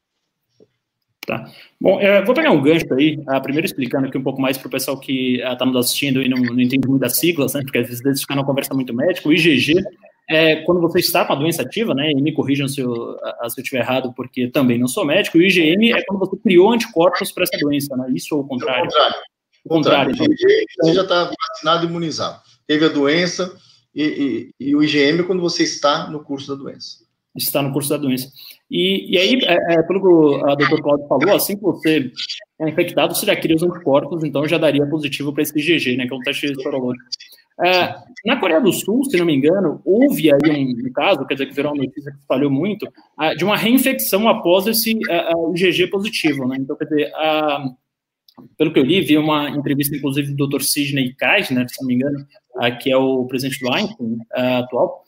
Tá. 1.26 1.50
Bom, 1.80 2.00
é, 2.00 2.24
vou 2.24 2.36
pegar 2.36 2.52
um 2.52 2.62
gancho 2.62 2.86
aí, 2.94 3.18
uh, 3.28 3.42
primeiro 3.42 3.66
explicando 3.66 4.06
aqui 4.06 4.16
um 4.16 4.22
pouco 4.22 4.40
mais 4.40 4.56
para 4.56 4.68
o 4.68 4.70
pessoal 4.70 4.98
que 4.98 5.40
está 5.40 5.64
uh, 5.64 5.66
nos 5.66 5.86
assistindo 5.86 6.22
e 6.22 6.28
não, 6.28 6.38
não 6.38 6.60
entende 6.60 6.86
muito 6.86 7.00
das 7.00 7.18
siglas, 7.18 7.54
né, 7.54 7.62
porque 7.62 7.78
às 7.78 7.88
vezes 8.00 8.20
fica 8.20 8.36
numa 8.36 8.46
conversa 8.46 8.72
muito 8.72 8.94
médica. 8.94 9.28
O 9.28 9.32
IgG 9.32 9.74
é 10.30 10.56
quando 10.62 10.80
você 10.80 11.00
está 11.00 11.24
com 11.24 11.32
a 11.32 11.36
doença 11.36 11.62
ativa, 11.62 11.94
né, 11.94 12.12
e 12.12 12.22
me 12.22 12.32
corrijam 12.32 12.68
se 12.68 12.80
eu, 12.80 13.16
se 13.48 13.60
eu 13.60 13.62
estiver 13.62 13.80
errado, 13.80 14.12
porque 14.14 14.48
também 14.48 14.78
não 14.78 14.86
sou 14.86 15.04
médico. 15.04 15.36
O 15.36 15.42
IgM 15.42 15.92
é 15.92 16.04
quando 16.04 16.20
você 16.20 16.36
criou 16.36 16.72
anticorpos 16.72 17.32
para 17.32 17.42
essa 17.42 17.58
doença, 17.58 17.96
né, 17.96 18.06
isso 18.14 18.36
ou 18.36 18.42
o 18.42 18.46
contrário? 18.46 18.84
É 18.84 18.86
o 18.86 18.88
contrário. 18.88 19.16
O 19.64 19.68
contrário. 19.68 20.14
Então. 20.14 20.26
Você 20.80 20.94
já 20.94 21.02
está 21.02 21.30
vacinado 21.52 21.86
e 21.86 21.88
imunizado. 21.88 22.40
Teve 22.68 22.84
a 22.84 22.88
doença 22.88 23.52
e, 23.92 24.52
e, 24.60 24.68
e 24.68 24.76
o 24.76 24.82
IgM 24.82 25.20
é 25.20 25.22
quando 25.24 25.42
você 25.42 25.64
está 25.64 26.08
no 26.08 26.22
curso 26.22 26.54
da 26.56 26.62
doença 26.62 27.04
está 27.38 27.62
no 27.62 27.72
curso 27.72 27.90
da 27.90 27.96
doença. 27.96 28.30
E, 28.70 29.14
e 29.14 29.18
aí, 29.18 29.40
é, 29.44 29.74
é, 29.74 29.82
pelo 29.82 30.00
que 30.00 30.44
a 30.44 30.54
doutor 30.54 30.82
Claudio 30.82 31.06
falou, 31.06 31.36
assim 31.36 31.56
que 31.56 31.62
você 31.62 32.10
é 32.60 32.68
infectado, 32.68 33.14
você 33.14 33.26
já 33.26 33.36
cria 33.36 33.54
os 33.54 33.62
anticorpos, 33.62 34.24
então 34.24 34.46
já 34.46 34.58
daria 34.58 34.86
positivo 34.86 35.32
para 35.32 35.42
esse 35.42 35.56
IgG, 35.56 35.96
né, 35.96 36.06
que 36.06 36.12
é 36.12 36.16
um 36.16 36.20
teste 36.20 36.52
sorológico. 36.62 37.04
É, 37.64 37.94
na 38.26 38.38
Coreia 38.38 38.60
do 38.60 38.72
Sul, 38.72 39.04
se 39.04 39.16
não 39.16 39.24
me 39.24 39.34
engano, 39.34 39.80
houve 39.84 40.30
aí 40.30 40.50
um, 40.52 40.92
caso, 40.92 41.24
quer 41.26 41.34
dizer, 41.34 41.46
que 41.46 41.54
virou 41.54 41.72
uma 41.72 41.84
notícia 41.84 42.12
que 42.12 42.18
espalhou 42.18 42.50
muito, 42.50 42.86
de 43.38 43.44
uma 43.44 43.56
reinfecção 43.56 44.28
após 44.28 44.66
esse 44.66 44.98
IgG 45.54 45.86
positivo, 45.86 46.46
né? 46.46 46.56
Então, 46.60 46.76
quer 46.76 46.84
dizer, 46.84 47.12
pelo 48.58 48.72
que 48.72 48.78
eu 48.78 48.84
li, 48.84 49.00
vi 49.00 49.16
uma 49.16 49.48
entrevista, 49.48 49.96
inclusive, 49.96 50.34
do 50.34 50.46
Dr. 50.46 50.60
Sidney 50.60 51.14
Kaisner, 51.14 51.66
se 51.66 51.80
não 51.80 51.88
me 51.88 51.94
engano, 51.94 52.26
que 52.82 52.90
é 52.90 52.96
o 52.96 53.24
presidente 53.24 53.58
do 53.60 53.72
Einstein 53.72 54.18
atual, 54.34 55.02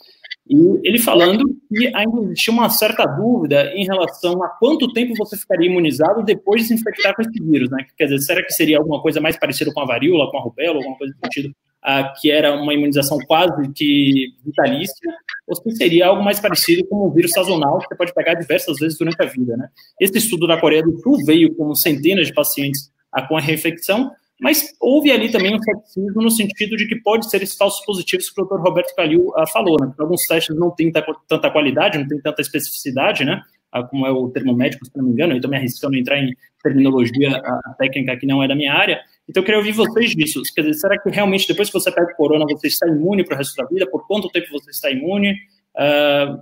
e 0.49 0.81
ele 0.83 0.99
falando 0.99 1.45
que 1.69 1.95
ainda 1.95 2.23
existia 2.23 2.55
uma 2.55 2.71
certa 2.71 3.05
dúvida 3.05 3.71
em 3.75 3.85
relação 3.85 4.43
a 4.43 4.49
quanto 4.49 4.93
tempo 4.93 5.13
você 5.17 5.37
ficaria 5.37 5.69
imunizado 5.69 6.23
depois 6.23 6.63
de 6.63 6.69
se 6.69 6.75
infectar 6.75 7.15
com 7.15 7.21
esse 7.21 7.39
vírus, 7.39 7.71
né? 7.71 7.85
Quer 7.97 8.05
dizer, 8.05 8.19
será 8.21 8.43
que 8.43 8.53
seria 8.53 8.79
alguma 8.79 9.03
coisa 9.03 9.21
mais 9.21 9.39
parecida 9.39 9.73
com 9.73 9.81
a 9.81 9.85
varíola, 9.85 10.31
com 10.31 10.39
a 10.39 10.41
rubéola, 10.41 10.79
alguma 10.79 10.97
coisa 10.97 11.13
do 11.13 11.21
sentido, 11.27 11.55
ah, 11.83 12.15
que 12.19 12.31
era 12.31 12.55
uma 12.55 12.73
imunização 12.73 13.19
quase 13.27 13.71
que 13.73 14.33
vitalícia, 14.45 15.13
ou 15.47 15.55
se 15.55 15.77
seria 15.77 16.07
algo 16.07 16.25
mais 16.25 16.41
parecido 16.41 16.87
com 16.87 16.97
o 16.97 17.11
vírus 17.11 17.33
sazonal 17.33 17.79
que 17.79 17.89
você 17.89 17.97
pode 17.97 18.15
pegar 18.15 18.35
diversas 18.35 18.79
vezes 18.79 18.99
durante 18.99 19.23
a 19.23 19.27
vida, 19.27 19.55
né? 19.55 19.69
Esse 20.01 20.17
estudo 20.17 20.47
da 20.47 20.59
Coreia 20.59 20.83
do 20.83 20.99
Sul 21.03 21.25
veio 21.27 21.55
com 21.55 21.75
centenas 21.75 22.27
de 22.27 22.33
pacientes 22.33 22.91
ah, 23.13 23.21
com 23.21 23.37
a 23.37 23.41
reinfecção, 23.41 24.11
mas 24.41 24.75
houve 24.81 25.11
ali 25.11 25.31
também 25.31 25.55
um 25.55 25.61
ceticismo 25.61 26.23
no 26.23 26.31
sentido 26.31 26.77
de 26.77 26.87
que 26.87 26.97
pode 26.97 27.29
ser 27.29 27.43
esses 27.43 27.57
falsos 27.57 27.85
positivos 27.85 28.31
que 28.31 28.41
o 28.41 28.45
Dr. 28.45 28.61
Roberto 28.61 28.95
Calil 28.95 29.29
uh, 29.31 29.47
falou, 29.53 29.77
né? 29.81 29.93
alguns 29.99 30.23
testes 30.27 30.57
não 30.57 30.71
têm 30.71 30.93
tanta 31.27 31.51
qualidade, 31.51 31.99
não 31.99 32.07
tem 32.07 32.21
tanta 32.21 32.41
especificidade, 32.41 33.25
né? 33.25 33.43
Uh, 33.75 33.87
como 33.89 34.07
é 34.07 34.13
o 34.13 34.29
termo 34.31 34.55
médico, 34.55 34.87
se 34.87 34.97
não 34.97 35.05
me 35.05 35.13
engano, 35.13 35.33
eu 35.33 35.39
estou 35.39 35.51
me 35.51 35.57
arriscando 35.57 35.97
a 35.97 35.99
entrar 35.99 36.19
em 36.19 36.33
terminologia 36.63 37.39
uh, 37.39 37.77
técnica 37.79 38.17
que 38.17 38.27
não 38.27 38.43
é 38.43 38.47
da 38.47 38.55
minha 38.55 38.73
área. 38.73 39.01
Então, 39.29 39.43
eu 39.43 39.45
queria 39.45 39.59
ouvir 39.59 39.73
vocês 39.73 40.13
disso. 40.13 40.41
Quer 40.55 40.63
dizer, 40.63 40.75
será 40.75 40.99
que 40.99 41.11
realmente 41.11 41.47
depois 41.47 41.69
que 41.69 41.75
você 41.79 41.91
pega 41.91 42.13
o 42.13 42.17
corona, 42.17 42.47
você 42.49 42.69
está 42.69 42.87
imune 42.87 43.25
para 43.25 43.35
o 43.35 43.39
resto 43.39 43.57
da 43.57 43.69
vida? 43.69 43.91
Por 43.91 44.07
quanto 44.07 44.31
tempo 44.31 44.47
você 44.53 44.71
está 44.71 44.91
imune? 44.91 45.35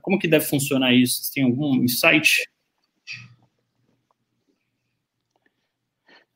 como 0.01 0.19
que 0.19 0.27
deve 0.27 0.47
funcionar 0.47 0.95
isso? 0.95 1.23
Você 1.23 1.35
tem 1.35 1.45
algum 1.45 1.75
insight? 1.83 2.47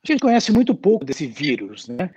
A 0.03 0.13
gente 0.13 0.21
conhece 0.21 0.51
muito 0.51 0.75
pouco 0.75 1.05
desse 1.05 1.27
vírus, 1.27 1.89
né? 1.89 2.11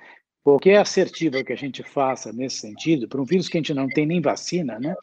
Qualquer 0.44 0.78
assertiva 0.78 1.42
que 1.42 1.54
a 1.54 1.56
gente 1.56 1.82
faça 1.84 2.34
nesse 2.34 2.58
sentido, 2.58 3.08
para 3.08 3.22
um 3.22 3.24
vírus 3.24 3.48
que 3.48 3.58
a 3.58 3.60
gente 3.60 3.74
não 3.74 3.88
tem 3.88 4.06
nem 4.06 4.20
vacina, 4.20 4.78
né? 4.78 4.94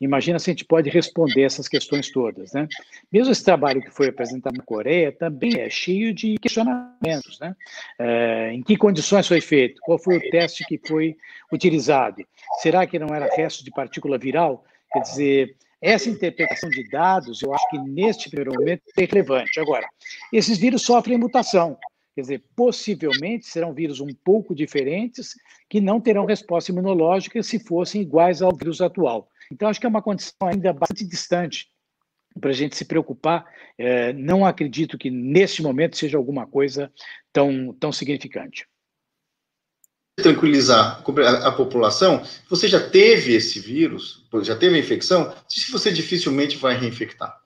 Imagina 0.00 0.38
se 0.38 0.50
a 0.50 0.52
gente 0.52 0.64
pode 0.64 0.88
responder 0.88 1.42
essas 1.42 1.68
questões 1.68 2.10
todas, 2.10 2.52
né? 2.52 2.66
Mesmo 3.12 3.30
esse 3.30 3.44
trabalho 3.44 3.82
que 3.82 3.90
foi 3.90 4.08
apresentado 4.08 4.56
na 4.56 4.62
Coreia 4.62 5.12
também 5.12 5.60
é 5.60 5.68
cheio 5.68 6.14
de 6.14 6.36
questionamentos, 6.38 7.38
né? 7.40 7.54
É, 7.98 8.52
em 8.52 8.62
que 8.62 8.76
condições 8.76 9.28
foi 9.28 9.40
feito? 9.42 9.80
Qual 9.82 9.98
foi 9.98 10.16
o 10.16 10.30
teste 10.30 10.64
que 10.64 10.80
foi 10.86 11.14
utilizado? 11.52 12.22
Será 12.62 12.86
que 12.86 12.98
não 12.98 13.14
era 13.14 13.34
resto 13.34 13.62
de 13.62 13.70
partícula 13.70 14.16
viral? 14.16 14.64
Quer 14.92 15.00
dizer, 15.00 15.56
essa 15.80 16.08
interpretação 16.08 16.70
de 16.70 16.88
dados, 16.88 17.42
eu 17.42 17.54
acho 17.54 17.68
que 17.68 17.78
neste 17.78 18.30
primeiro 18.30 18.58
momento 18.58 18.82
é 18.96 19.04
relevante. 19.04 19.60
Agora, 19.60 19.86
esses 20.32 20.56
vírus 20.56 20.82
sofrem 20.82 21.18
mutação. 21.18 21.78
Quer 22.16 22.22
dizer, 22.22 22.44
possivelmente 22.56 23.44
serão 23.44 23.74
vírus 23.74 24.00
um 24.00 24.08
pouco 24.24 24.54
diferentes 24.54 25.34
que 25.68 25.82
não 25.82 26.00
terão 26.00 26.24
resposta 26.24 26.72
imunológica 26.72 27.42
se 27.42 27.58
fossem 27.58 28.00
iguais 28.00 28.40
ao 28.40 28.56
vírus 28.56 28.80
atual. 28.80 29.28
Então, 29.52 29.68
acho 29.68 29.78
que 29.78 29.84
é 29.84 29.88
uma 29.88 30.00
condição 30.00 30.48
ainda 30.48 30.72
bastante 30.72 31.06
distante 31.06 31.68
para 32.40 32.48
a 32.48 32.54
gente 32.54 32.74
se 32.74 32.86
preocupar. 32.86 33.44
É, 33.76 34.14
não 34.14 34.46
acredito 34.46 34.96
que 34.96 35.10
nesse 35.10 35.60
momento 35.60 35.98
seja 35.98 36.16
alguma 36.16 36.46
coisa 36.46 36.90
tão, 37.34 37.74
tão 37.74 37.92
significante. 37.92 38.66
Tranquilizar 40.16 41.02
a 41.44 41.52
população, 41.52 42.24
você 42.48 42.66
já 42.66 42.88
teve 42.88 43.34
esse 43.34 43.60
vírus, 43.60 44.26
já 44.42 44.56
teve 44.56 44.76
a 44.76 44.78
infecção, 44.78 45.34
se 45.46 45.70
você 45.70 45.92
dificilmente 45.92 46.56
vai 46.56 46.78
reinfectar. 46.78 47.38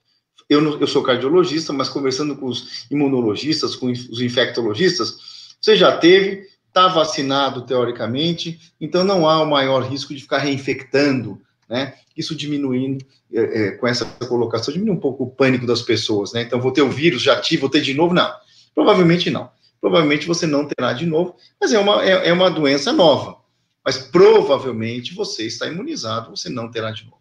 Eu, 0.51 0.81
eu 0.81 0.85
sou 0.85 1.01
cardiologista, 1.01 1.71
mas 1.71 1.87
conversando 1.87 2.35
com 2.35 2.47
os 2.47 2.85
imunologistas, 2.91 3.73
com 3.73 3.85
os 3.87 4.19
infectologistas, 4.19 5.55
você 5.61 5.77
já 5.77 5.95
teve, 5.95 6.45
está 6.67 6.89
vacinado 6.89 7.61
teoricamente, 7.61 8.59
então 8.79 9.01
não 9.05 9.25
há 9.29 9.41
o 9.41 9.49
maior 9.49 9.81
risco 9.83 10.13
de 10.13 10.19
ficar 10.19 10.39
reinfectando, 10.39 11.41
né? 11.69 11.93
Isso 12.17 12.35
diminuindo 12.35 13.05
é, 13.33 13.39
é, 13.39 13.71
com 13.71 13.87
essa 13.87 14.03
colocação, 14.27 14.73
diminui 14.73 14.93
um 14.93 14.99
pouco 14.99 15.23
o 15.23 15.29
pânico 15.29 15.65
das 15.65 15.81
pessoas, 15.81 16.33
né? 16.33 16.41
Então 16.41 16.59
vou 16.59 16.73
ter 16.73 16.81
o 16.81 16.91
vírus, 16.91 17.21
já 17.21 17.39
tive, 17.39 17.61
vou 17.61 17.69
ter 17.69 17.79
de 17.79 17.93
novo? 17.93 18.13
Não, 18.13 18.29
provavelmente 18.75 19.29
não. 19.29 19.49
Provavelmente 19.79 20.27
você 20.27 20.45
não 20.45 20.67
terá 20.67 20.91
de 20.91 21.05
novo, 21.05 21.33
mas 21.61 21.71
é 21.71 21.79
uma, 21.79 22.03
é, 22.03 22.27
é 22.27 22.33
uma 22.33 22.51
doença 22.51 22.91
nova. 22.91 23.37
Mas 23.85 23.97
provavelmente 23.97 25.15
você 25.15 25.47
está 25.47 25.65
imunizado, 25.65 26.35
você 26.35 26.49
não 26.49 26.69
terá 26.69 26.91
de 26.91 27.05
novo. 27.05 27.20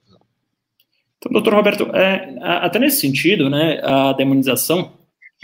Então, 1.21 1.33
doutor 1.33 1.53
Roberto, 1.53 1.85
é, 1.95 2.39
até 2.41 2.79
nesse 2.79 3.03
sentido, 3.03 3.51
né, 3.51 3.79
a 3.83 4.15
demunização 4.15 4.93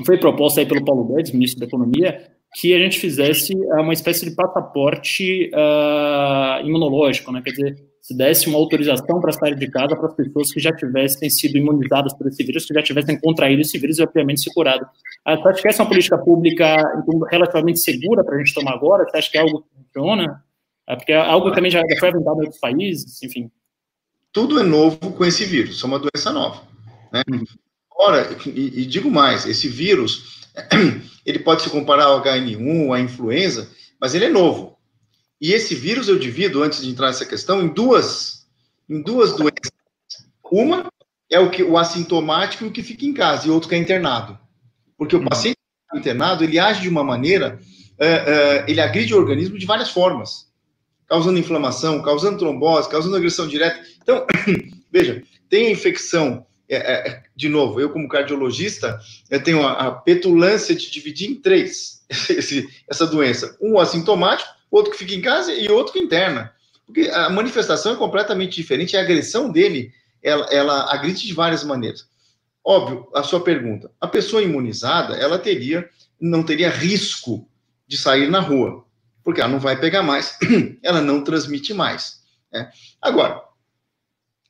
foi 0.07 0.17
proposta 0.17 0.61
aí 0.61 0.67
pelo 0.67 0.83
Paulo 0.83 1.05
Guedes, 1.05 1.33
ministro 1.33 1.61
da 1.61 1.67
Economia, 1.67 2.31
que 2.55 2.75
a 2.75 2.79
gente 2.79 2.99
fizesse 2.99 3.53
é, 3.53 3.75
uma 3.75 3.93
espécie 3.93 4.25
de 4.25 4.35
passaporte 4.35 5.51
uh, 5.53 6.67
imunológico, 6.67 7.31
né, 7.31 7.43
quer 7.45 7.51
dizer, 7.51 7.77
se 8.01 8.17
desse 8.17 8.49
uma 8.49 8.59
autorização 8.59 9.21
para 9.21 9.33
sair 9.33 9.55
de 9.55 9.71
casa 9.71 9.95
para 9.95 10.07
as 10.07 10.15
pessoas 10.15 10.51
que 10.51 10.61
já 10.61 10.75
tivessem 10.75 11.29
sido 11.29 11.59
imunizadas 11.59 12.15
por 12.15 12.27
esse 12.27 12.43
vírus, 12.43 12.65
que 12.65 12.73
já 12.73 12.83
tivessem 12.83 13.21
contraído 13.21 13.61
esse 13.61 13.77
vírus 13.77 13.99
e, 13.99 14.03
obviamente, 14.03 14.41
se 14.41 14.55
curado. 14.55 14.83
Uh, 15.29 15.37
você 15.37 15.49
acha 15.49 15.61
que 15.63 15.69
essa 15.69 15.83
é 15.83 15.85
uma 15.85 15.91
política 15.91 16.17
pública 16.17 16.77
então, 17.03 17.21
relativamente 17.31 17.81
segura 17.81 18.25
para 18.25 18.37
a 18.37 18.39
gente 18.39 18.55
tomar 18.55 18.73
agora? 18.73 19.05
Você 19.05 19.19
acha 19.19 19.31
que 19.31 19.37
é 19.37 19.43
algo 19.43 19.61
que 19.61 19.69
funciona? 19.77 20.43
É 20.89 20.97
porque 20.97 21.13
é 21.13 21.17
algo 21.17 21.51
que 21.51 21.55
também 21.55 21.71
já 21.71 21.83
foi 22.01 22.09
aventado 22.09 22.37
em 22.39 22.45
outros 22.45 22.61
países, 22.61 23.23
enfim 23.23 23.51
tudo 24.37 24.61
é 24.61 24.63
novo 24.63 24.99
com 24.99 25.25
esse 25.25 25.47
vírus, 25.47 25.83
é 25.83 25.87
uma 25.87 25.99
doença 25.99 26.31
nova. 26.31 26.63
Né? 27.11 27.23
Uhum. 27.27 27.43
Ora, 27.99 28.37
e, 28.45 28.83
e, 28.83 28.85
digo 28.85 29.11
mais, 29.11 29.47
esse 29.47 29.67
vírus, 29.67 30.45
ele 31.25 31.39
pode 31.39 31.63
se 31.63 31.71
comparar 31.71 32.05
ao 32.05 32.23
HN1, 32.23 32.95
à 32.95 33.01
influenza, 33.01 33.71
mas 33.99 34.15
ele 34.15 34.27
é 34.27 34.29
novo. 34.29 34.77
E 35.41 35.55
esse 35.55 35.75
vírus 35.75 36.07
eu 36.07 36.19
divido, 36.19 36.63
antes 36.63 36.83
de 36.83 36.91
entrar 36.91 37.07
nessa 37.07 37.25
questão, 37.25 37.63
em 37.63 37.69
duas, 37.69 38.47
em 38.87 39.01
duas 39.01 39.33
doenças. 39.33 39.73
Uma 40.53 40.93
é 41.31 41.41
o, 41.41 41.49
que, 41.49 41.63
o 41.63 41.79
assintomático 41.79 42.63
e 42.63 42.69
o 42.69 42.73
que 42.73 42.83
fica 42.83 43.07
em 43.07 43.15
casa, 43.15 43.49
e 43.49 43.51
outro 43.51 43.71
que 43.71 43.75
é 43.75 43.79
internado. 43.79 44.39
Porque 44.99 45.17
o 45.17 45.21
uhum. 45.21 45.25
paciente 45.25 45.57
internado, 45.95 46.45
ele 46.45 46.59
age 46.59 46.83
de 46.83 46.91
uma 46.91 47.03
maneira, 47.03 47.59
uh, 47.59 48.05
uh, 48.05 48.65
ele 48.69 48.83
agride 48.83 49.15
o 49.15 49.19
organismo 49.19 49.59
de 49.59 49.65
várias 49.65 49.89
formas 49.89 50.47
causando 51.09 51.39
inflamação, 51.39 52.03
causando 52.03 52.39
trombose, 52.39 52.89
causando 52.89 53.17
agressão 53.17 53.47
direta. 53.47 53.81
Então, 54.03 54.27
veja, 54.91 55.23
tem 55.49 55.67
a 55.67 55.71
infecção, 55.71 56.47
é, 56.69 56.77
é, 56.77 57.09
é, 57.09 57.23
de 57.35 57.49
novo, 57.49 57.81
eu 57.81 57.91
como 57.91 58.09
cardiologista, 58.09 58.99
eu 59.31 59.43
tenho 59.43 59.65
a, 59.65 59.73
a 59.73 59.91
petulância 59.93 60.75
de 60.75 60.91
dividir 60.91 61.31
em 61.31 61.35
três 61.37 62.05
esse, 62.31 62.69
essa 62.89 63.07
doença. 63.07 63.57
Um 63.61 63.79
assintomático, 63.79 64.51
outro 64.71 64.93
que 64.93 64.99
fica 64.99 65.15
em 65.15 65.23
casa 65.23 65.53
e 65.53 65.69
outro 65.71 65.93
que 65.93 66.01
interna. 66.01 66.53
Porque 66.85 67.11
a 67.13 67.29
manifestação 67.31 67.93
é 67.93 67.97
completamente 67.97 68.57
diferente, 68.57 68.97
a 68.97 69.01
agressão 69.01 69.51
dele, 69.51 69.93
ela, 70.23 70.47
ela 70.51 70.93
agride 70.93 71.27
de 71.27 71.33
várias 71.33 71.65
maneiras. 71.65 72.09
Óbvio, 72.65 73.09
a 73.15 73.23
sua 73.23 73.41
pergunta, 73.41 73.91
a 74.01 74.09
pessoa 74.09 74.43
imunizada, 74.43 75.15
ela 75.17 75.39
teria, 75.39 75.89
não 76.21 76.43
teria 76.43 76.69
risco 76.69 77.49
de 77.87 77.97
sair 77.97 78.29
na 78.29 78.41
rua 78.41 78.86
porque 79.27 79.41
ela 79.41 79.51
não 79.51 79.59
vai 79.59 79.77
pegar 79.77 80.05
mais, 80.05 80.39
ela 80.85 81.01
não 81.01 81.25
transmite 81.25 81.75
mais. 81.75 82.21
Né? 82.53 82.71
Agora, 83.03 83.43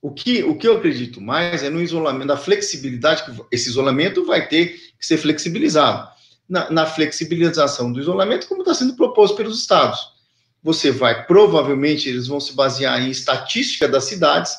o 0.03 0.11
que, 0.11 0.43
o 0.43 0.55
que 0.55 0.69
eu 0.69 0.77
acredito 0.77 1.19
mais 1.19 1.62
é 1.62 1.71
no 1.71 1.81
isolamento, 1.81 2.29
da 2.29 2.37
flexibilidade, 2.37 3.25
que 3.25 3.33
esse 3.51 3.71
isolamento 3.71 4.27
vai 4.27 4.47
ter 4.47 4.79
que 4.99 5.07
ser 5.07 5.17
flexibilizado. 5.17 6.15
Na, 6.47 6.71
na 6.71 6.85
flexibilização 6.87 7.91
do 7.91 7.99
isolamento, 7.99 8.47
como 8.47 8.61
está 8.61 8.75
sendo 8.75 8.95
proposto 8.95 9.35
pelos 9.35 9.59
estados. 9.59 9.99
Você 10.62 10.91
vai, 10.91 11.27
provavelmente, 11.27 12.11
eles 12.11 12.27
vão 12.27 12.39
se 12.39 12.55
basear 12.55 13.03
em 13.03 13.11
estatística 13.11 13.89
das 13.89 14.05
cidades, 14.05 14.55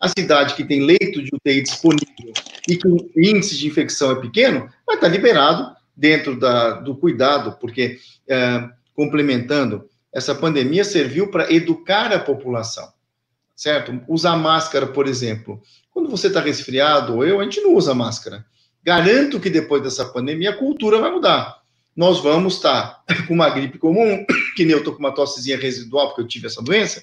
a 0.00 0.08
cidade 0.08 0.54
que 0.54 0.64
tem 0.64 0.82
leito 0.82 1.22
de 1.22 1.30
UTI 1.34 1.62
disponível 1.62 2.32
e 2.66 2.74
que 2.74 2.88
o 2.88 3.10
índice 3.16 3.58
de 3.58 3.66
infecção 3.66 4.12
é 4.12 4.14
pequeno, 4.20 4.68
vai 4.86 4.96
estar 4.96 5.08
liberado 5.08 5.76
dentro 5.94 6.40
da, 6.40 6.72
do 6.80 6.96
cuidado, 6.96 7.58
porque 7.60 7.98
é, 8.26 8.68
complementando, 8.98 9.88
essa 10.12 10.34
pandemia 10.34 10.82
serviu 10.82 11.30
para 11.30 11.52
educar 11.52 12.12
a 12.12 12.18
população, 12.18 12.92
certo? 13.54 14.00
Usar 14.08 14.36
máscara, 14.36 14.88
por 14.88 15.06
exemplo. 15.06 15.62
Quando 15.92 16.10
você 16.10 16.26
está 16.26 16.40
resfriado, 16.40 17.14
ou 17.14 17.24
eu, 17.24 17.38
a 17.38 17.44
gente 17.44 17.60
não 17.60 17.76
usa 17.76 17.94
máscara. 17.94 18.44
Garanto 18.82 19.38
que 19.38 19.48
depois 19.48 19.84
dessa 19.84 20.04
pandemia 20.04 20.50
a 20.50 20.56
cultura 20.56 20.98
vai 20.98 21.12
mudar. 21.12 21.62
Nós 21.94 22.18
vamos 22.20 22.54
estar 22.54 23.04
tá 23.06 23.22
com 23.22 23.34
uma 23.34 23.48
gripe 23.48 23.78
comum, 23.78 24.26
que 24.56 24.64
nem 24.64 24.72
eu 24.72 24.78
estou 24.78 24.92
com 24.92 24.98
uma 24.98 25.14
tossezinha 25.14 25.56
residual, 25.56 26.08
porque 26.08 26.22
eu 26.22 26.26
tive 26.26 26.48
essa 26.48 26.60
doença, 26.60 27.00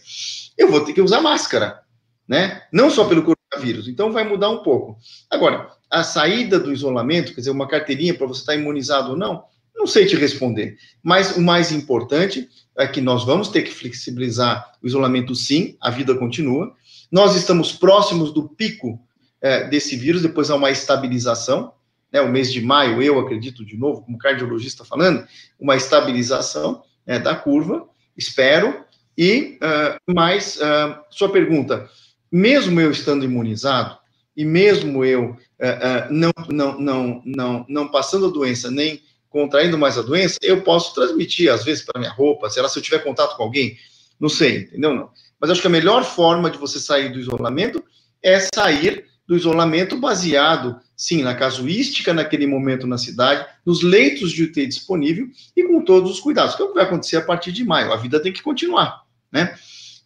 eu 0.58 0.70
vou 0.70 0.84
ter 0.84 0.92
que 0.92 1.02
usar 1.02 1.22
máscara, 1.22 1.80
né? 2.28 2.64
Não 2.74 2.90
só 2.90 3.06
pelo 3.06 3.24
coronavírus, 3.24 3.88
então 3.88 4.12
vai 4.12 4.26
mudar 4.28 4.50
um 4.50 4.62
pouco. 4.64 4.98
Agora, 5.30 5.70
a 5.90 6.04
saída 6.04 6.60
do 6.60 6.74
isolamento, 6.74 7.34
quer 7.34 7.40
dizer, 7.40 7.52
uma 7.52 7.70
carteirinha 7.70 8.14
para 8.14 8.28
você 8.28 8.42
estar 8.42 8.52
tá 8.52 8.60
imunizado 8.60 9.12
ou 9.12 9.18
não, 9.18 9.46
não 9.76 9.86
sei 9.86 10.06
te 10.06 10.16
responder, 10.16 10.78
mas 11.04 11.36
o 11.36 11.42
mais 11.42 11.72
importante 11.72 12.50
é 12.78 12.88
que 12.88 13.02
nós 13.02 13.26
vamos 13.26 13.50
ter 13.50 13.62
que 13.62 13.72
flexibilizar 13.72 14.74
o 14.82 14.88
isolamento, 14.88 15.36
sim, 15.36 15.78
a 15.80 15.90
vida 15.90 16.16
continua. 16.16 16.74
Nós 17.12 17.36
estamos 17.36 17.72
próximos 17.72 18.34
do 18.34 18.50
pico 18.50 19.00
é, 19.42 19.68
desse 19.68 19.96
vírus, 19.96 20.22
depois 20.22 20.50
há 20.50 20.56
uma 20.56 20.72
estabilização. 20.72 21.74
Né, 22.12 22.22
o 22.22 22.32
mês 22.32 22.52
de 22.52 22.62
maio, 22.62 23.02
eu 23.02 23.20
acredito, 23.20 23.66
de 23.66 23.78
novo, 23.78 24.02
como 24.02 24.18
cardiologista 24.18 24.86
falando, 24.86 25.26
uma 25.60 25.76
estabilização 25.76 26.82
né, 27.06 27.20
da 27.20 27.36
curva, 27.36 27.88
espero. 28.18 28.84
E, 29.18 29.58
uh, 29.62 30.14
mais, 30.14 30.58
uh, 30.58 30.98
sua 31.10 31.30
pergunta, 31.30 31.90
mesmo 32.32 32.82
eu 32.82 32.92
estando 32.92 33.24
imunizado, 33.24 33.98
e 34.36 34.44
mesmo 34.44 35.06
eu 35.06 35.32
uh, 35.32 36.12
não, 36.12 36.32
não, 36.50 36.80
não, 36.80 37.22
não, 37.26 37.66
não 37.70 37.88
passando 37.88 38.28
a 38.28 38.32
doença, 38.32 38.70
nem 38.70 39.02
contraindo 39.36 39.78
mais 39.78 39.98
a 39.98 40.02
doença, 40.02 40.40
eu 40.42 40.62
posso 40.62 40.96
transmitir, 40.96 41.52
às 41.52 41.62
vezes, 41.62 41.84
para 41.84 42.00
minha 42.00 42.14
roupa, 42.14 42.50
sei 42.50 42.64
lá, 42.64 42.70
se 42.70 42.80
eu 42.80 42.82
tiver 42.82 43.00
contato 43.00 43.36
com 43.36 43.44
alguém, 43.44 43.78
não 44.18 44.30
sei, 44.30 44.60
entendeu? 44.60 44.96
Não. 44.96 45.10
Mas 45.38 45.50
acho 45.50 45.60
que 45.60 45.68
a 45.68 45.70
melhor 45.70 46.06
forma 46.06 46.50
de 46.50 46.58
você 46.58 46.80
sair 46.80 47.12
do 47.12 47.20
isolamento 47.20 47.84
é 48.24 48.40
sair 48.56 49.08
do 49.28 49.36
isolamento 49.36 49.98
baseado, 49.98 50.80
sim, 50.96 51.22
na 51.22 51.36
casuística 51.36 52.14
naquele 52.14 52.48
momento 52.48 52.88
na 52.88 52.98
cidade, 52.98 53.46
nos 53.66 53.84
leitos 53.84 54.32
de 54.32 54.44
UTI 54.44 54.68
disponível 54.68 55.28
e 55.54 55.64
com 55.64 55.84
todos 55.84 56.12
os 56.12 56.22
cuidados, 56.22 56.56
que 56.56 56.62
é 56.62 56.66
o 56.66 56.70
que 56.70 56.76
vai 56.76 56.86
acontecer 56.86 57.18
a 57.18 57.22
partir 57.22 57.52
de 57.52 57.66
maio. 57.66 57.92
A 57.92 57.98
vida 57.98 58.22
tem 58.22 58.32
que 58.32 58.42
continuar, 58.42 59.04
né? 59.30 59.54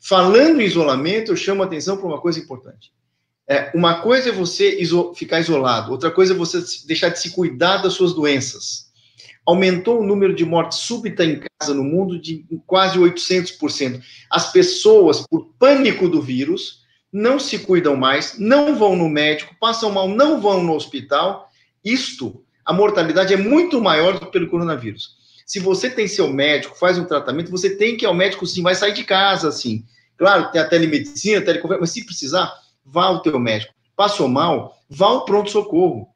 Falando 0.02 0.60
em 0.60 0.66
isolamento, 0.66 1.32
eu 1.32 1.36
chamo 1.36 1.62
a 1.62 1.68
atenção 1.68 1.98
para 1.98 2.08
uma 2.08 2.20
coisa 2.20 2.40
importante. 2.40 2.92
É, 3.48 3.72
uma 3.76 4.02
coisa 4.02 4.30
é 4.30 4.32
você 4.32 4.80
iso 4.82 5.14
ficar 5.14 5.40
isolado, 5.40 5.92
outra 5.92 6.10
coisa 6.10 6.34
é 6.34 6.36
você 6.36 6.64
deixar 6.88 7.10
de 7.10 7.20
se 7.20 7.30
cuidar 7.30 7.78
das 7.78 7.94
suas 7.94 8.12
doenças 8.12 8.89
aumentou 9.50 10.00
o 10.00 10.06
número 10.06 10.36
de 10.36 10.46
mortes 10.46 10.80
súbita 10.80 11.26
em 11.26 11.42
casa 11.60 11.74
no 11.74 11.84
mundo 11.84 12.20
de 12.20 12.46
quase 12.68 13.00
800%. 13.00 14.00
As 14.30 14.52
pessoas, 14.52 15.26
por 15.28 15.50
pânico 15.58 16.08
do 16.08 16.22
vírus, 16.22 16.84
não 17.12 17.40
se 17.40 17.58
cuidam 17.58 17.96
mais, 17.96 18.38
não 18.38 18.76
vão 18.76 18.96
no 18.96 19.10
médico, 19.10 19.56
passam 19.60 19.92
mal, 19.92 20.08
não 20.08 20.40
vão 20.40 20.62
no 20.62 20.76
hospital. 20.76 21.50
Isto, 21.84 22.44
a 22.64 22.72
mortalidade 22.72 23.34
é 23.34 23.38
muito 23.38 23.82
maior 23.82 24.14
do 24.14 24.28
que 24.28 24.32
pelo 24.32 24.50
coronavírus. 24.50 25.18
Se 25.48 25.60
você 25.60 25.90
tem 25.90 26.08
seu 26.08 26.32
médico, 26.32 26.78
faz 26.78 27.00
um 27.00 27.06
tratamento, 27.06 27.50
você 27.50 27.76
tem 27.76 27.98
que 27.98 28.06
ir 28.06 28.08
ao 28.08 28.14
médico 28.14 28.46
sim, 28.46 28.62
vai 28.62 28.76
sair 28.76 28.94
de 28.94 29.04
casa 29.04 29.52
sim. 29.52 29.84
Claro, 30.16 30.52
tem 30.52 30.62
a 30.62 30.68
telemedicina, 30.68 31.42
teleconferência, 31.42 31.82
mas 31.82 31.90
se 31.90 32.06
precisar, 32.06 32.54
vá 32.86 33.06
ao 33.06 33.24
teu 33.24 33.40
médico. 33.40 33.74
Passou 33.96 34.28
mal, 34.28 34.78
vá 34.88 35.08
ao 35.08 35.26
pronto-socorro 35.26 36.08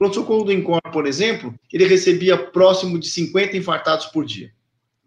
pronto-socorro 0.00 0.44
do 0.44 0.52
INCOR, 0.52 0.80
por 0.90 1.06
exemplo, 1.06 1.54
ele 1.70 1.84
recebia 1.84 2.34
próximo 2.38 2.98
de 2.98 3.06
50 3.06 3.54
infartados 3.54 4.06
por 4.06 4.24
dia. 4.24 4.50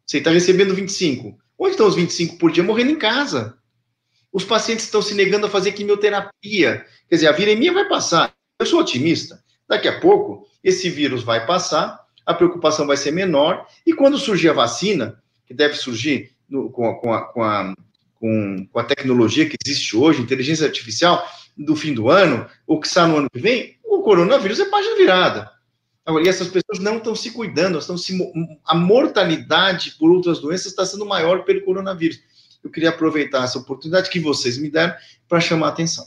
Você 0.06 0.20
está 0.20 0.30
recebendo 0.30 0.76
25. 0.76 1.36
Onde 1.58 1.72
estão 1.72 1.88
os 1.88 1.96
25 1.96 2.38
por 2.38 2.52
dia? 2.52 2.64
Morrendo 2.64 2.92
em 2.92 3.00
casa. 3.00 3.58
Os 4.32 4.44
pacientes 4.44 4.86
estão 4.86 5.02
se 5.02 5.16
negando 5.16 5.48
a 5.48 5.50
fazer 5.50 5.72
quimioterapia. 5.72 6.86
Quer 7.10 7.16
dizer, 7.16 7.28
a 7.28 7.32
viremia 7.32 7.74
vai 7.74 7.90
passar. 7.90 8.36
Eu 8.60 8.68
sou 8.68 8.82
otimista. 8.82 9.44
Daqui 9.68 9.88
a 9.88 10.00
pouco, 10.00 10.48
esse 10.64 10.92
vírus 10.92 11.24
vai 11.24 11.44
passar, 11.44 12.00
a 12.24 12.34
preocupação 12.36 12.86
vai 12.86 12.96
ser 12.96 13.12
menor, 13.12 13.66
e 13.88 13.94
quando 13.94 14.20
surgir 14.20 14.50
a 14.50 14.54
vacina, 14.54 15.20
que 15.48 15.56
deve 15.56 15.74
surgir 15.74 16.36
no, 16.48 16.70
com, 16.70 16.88
a, 16.88 17.00
com, 17.00 17.12
a, 17.12 17.22
com, 17.34 17.44
a, 17.44 17.74
com, 18.14 18.68
com 18.72 18.80
a 18.80 18.84
tecnologia 18.84 19.50
que 19.50 19.58
existe 19.66 19.98
hoje, 19.98 20.22
inteligência 20.22 20.68
artificial, 20.68 21.28
do 21.58 21.76
fim 21.76 21.94
do 21.94 22.10
ano, 22.10 22.48
ou 22.66 22.80
que 22.80 22.88
está 22.88 23.08
no 23.08 23.18
ano 23.18 23.30
que 23.30 23.40
vem, 23.40 23.78
o 23.84 24.02
coronavírus 24.02 24.60
é 24.60 24.66
página 24.66 24.96
virada. 24.96 25.52
Agora, 26.06 26.26
e 26.26 26.28
essas 26.28 26.48
pessoas 26.48 26.80
não 26.80 26.98
estão 26.98 27.16
se 27.16 27.32
cuidando, 27.32 27.78
estão 27.78 27.98
se, 27.98 28.18
a 28.66 28.76
mortalidade 28.76 29.92
por 29.92 30.12
outras 30.12 30.40
doenças 30.40 30.68
está 30.68 30.86
sendo 30.86 31.06
maior 31.06 31.46
pelo 31.46 31.64
coronavírus. 31.64 32.22
Eu 32.62 32.70
queria 32.70 32.90
aproveitar 32.90 33.44
essa 33.44 33.60
oportunidade 33.60 34.10
que 34.10 34.20
vocês 34.20 34.58
me 34.58 34.70
deram 34.70 34.96
para 35.28 35.40
chamar 35.40 35.68
a 35.68 35.70
atenção. 35.70 36.06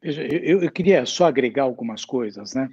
Veja, 0.00 0.22
eu, 0.22 0.62
eu, 0.62 0.72
queria 0.72 1.04
só 1.06 1.26
agregar 1.26 1.62
algumas 1.62 2.04
coisas, 2.04 2.54
né? 2.54 2.70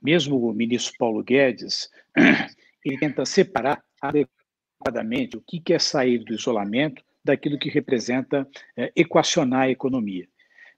Mesmo 0.00 0.38
o 0.38 0.54
ministro 0.54 0.94
Paulo 0.98 1.24
Guedes, 1.24 1.90
ele 2.84 2.98
tenta 2.98 3.24
separar 3.24 3.82
adequadamente 4.00 5.36
o 5.36 5.42
que 5.42 5.72
é 5.72 5.78
sair 5.78 6.18
do 6.18 6.32
isolamento 6.32 7.02
daquilo 7.24 7.58
que 7.58 7.68
representa 7.68 8.48
é, 8.76 8.92
equacionar 8.96 9.62
a 9.62 9.70
economia. 9.70 10.26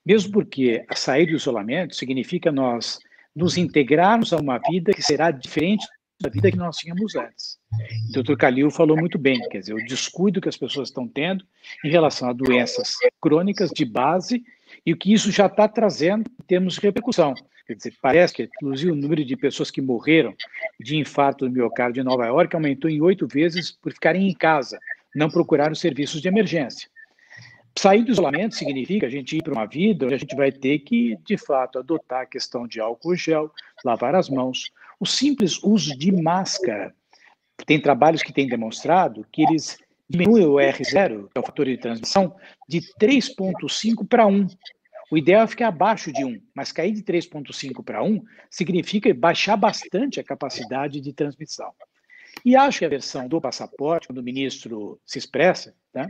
Mesmo 0.05 0.31
porque 0.31 0.85
sair 0.95 1.27
do 1.27 1.35
isolamento 1.35 1.95
significa 1.95 2.51
nós 2.51 2.99
nos 3.35 3.57
integrarmos 3.57 4.33
a 4.33 4.37
uma 4.37 4.57
vida 4.57 4.93
que 4.93 5.01
será 5.01 5.31
diferente 5.31 5.85
da 6.21 6.29
vida 6.29 6.51
que 6.51 6.57
nós 6.57 6.77
tínhamos 6.77 7.15
antes. 7.15 7.57
O 8.09 8.13
doutor 8.13 8.37
Calil 8.37 8.69
falou 8.69 8.95
muito 8.95 9.17
bem, 9.17 9.39
quer 9.49 9.59
dizer, 9.59 9.73
o 9.73 9.85
descuido 9.85 10.39
que 10.39 10.49
as 10.49 10.57
pessoas 10.57 10.89
estão 10.89 11.07
tendo 11.07 11.43
em 11.83 11.89
relação 11.89 12.29
a 12.29 12.33
doenças 12.33 12.95
crônicas 13.19 13.71
de 13.71 13.83
base 13.83 14.43
e 14.85 14.93
o 14.93 14.97
que 14.97 15.13
isso 15.13 15.31
já 15.31 15.47
está 15.47 15.67
trazendo 15.67 16.29
em 16.39 16.45
termos 16.45 16.75
de 16.75 16.81
repercussão. 16.81 17.33
Quer 17.65 17.75
dizer, 17.75 17.93
parece 18.01 18.33
que, 18.33 18.43
inclusive, 18.43 18.91
o 18.91 18.95
número 18.95 19.23
de 19.23 19.35
pessoas 19.35 19.71
que 19.71 19.81
morreram 19.81 20.35
de 20.79 20.97
infarto 20.97 21.45
do 21.45 21.51
miocárdio 21.51 22.01
em 22.01 22.03
Nova 22.03 22.25
York 22.25 22.55
aumentou 22.55 22.89
em 22.89 23.01
oito 23.01 23.27
vezes 23.27 23.71
por 23.71 23.93
ficarem 23.93 24.27
em 24.27 24.33
casa, 24.33 24.77
não 25.15 25.29
procuraram 25.29 25.75
serviços 25.75 26.21
de 26.21 26.27
emergência. 26.27 26.89
Sair 27.77 28.03
do 28.03 28.11
isolamento 28.11 28.55
significa 28.55 29.07
a 29.07 29.09
gente 29.09 29.37
ir 29.37 29.43
para 29.43 29.53
uma 29.53 29.65
vida 29.65 30.05
onde 30.05 30.15
a 30.15 30.17
gente 30.17 30.35
vai 30.35 30.51
ter 30.51 30.79
que, 30.79 31.17
de 31.25 31.37
fato, 31.37 31.79
adotar 31.79 32.21
a 32.21 32.25
questão 32.25 32.67
de 32.67 32.79
álcool 32.79 33.15
gel, 33.15 33.51
lavar 33.83 34.13
as 34.13 34.29
mãos, 34.29 34.71
o 34.99 35.05
simples 35.05 35.61
uso 35.63 35.97
de 35.97 36.11
máscara. 36.11 36.93
Tem 37.65 37.79
trabalhos 37.79 38.21
que 38.21 38.33
têm 38.33 38.47
demonstrado 38.47 39.25
que 39.31 39.43
eles 39.43 39.77
diminuem 40.09 40.45
o 40.45 40.55
R0, 40.55 41.29
que 41.29 41.37
é 41.37 41.39
o 41.39 41.45
fator 41.45 41.65
de 41.65 41.77
transmissão, 41.77 42.35
de 42.67 42.81
3,5 42.99 44.05
para 44.07 44.27
1. 44.27 44.47
O 45.09 45.17
ideal 45.17 45.43
é 45.43 45.47
ficar 45.47 45.69
abaixo 45.69 46.11
de 46.11 46.23
1, 46.23 46.41
mas 46.53 46.71
cair 46.71 46.91
de 46.91 47.03
3,5 47.03 47.83
para 47.83 48.03
1 48.03 48.21
significa 48.49 49.13
baixar 49.13 49.55
bastante 49.55 50.19
a 50.19 50.23
capacidade 50.23 50.99
de 50.99 51.13
transmissão. 51.13 51.71
E 52.45 52.55
acho 52.55 52.79
que 52.79 52.85
a 52.85 52.89
versão 52.89 53.27
do 53.27 53.41
passaporte, 53.41 54.07
quando 54.07 54.19
o 54.19 54.23
ministro 54.23 54.99
se 55.05 55.17
expressa, 55.19 55.75
tá? 55.93 56.07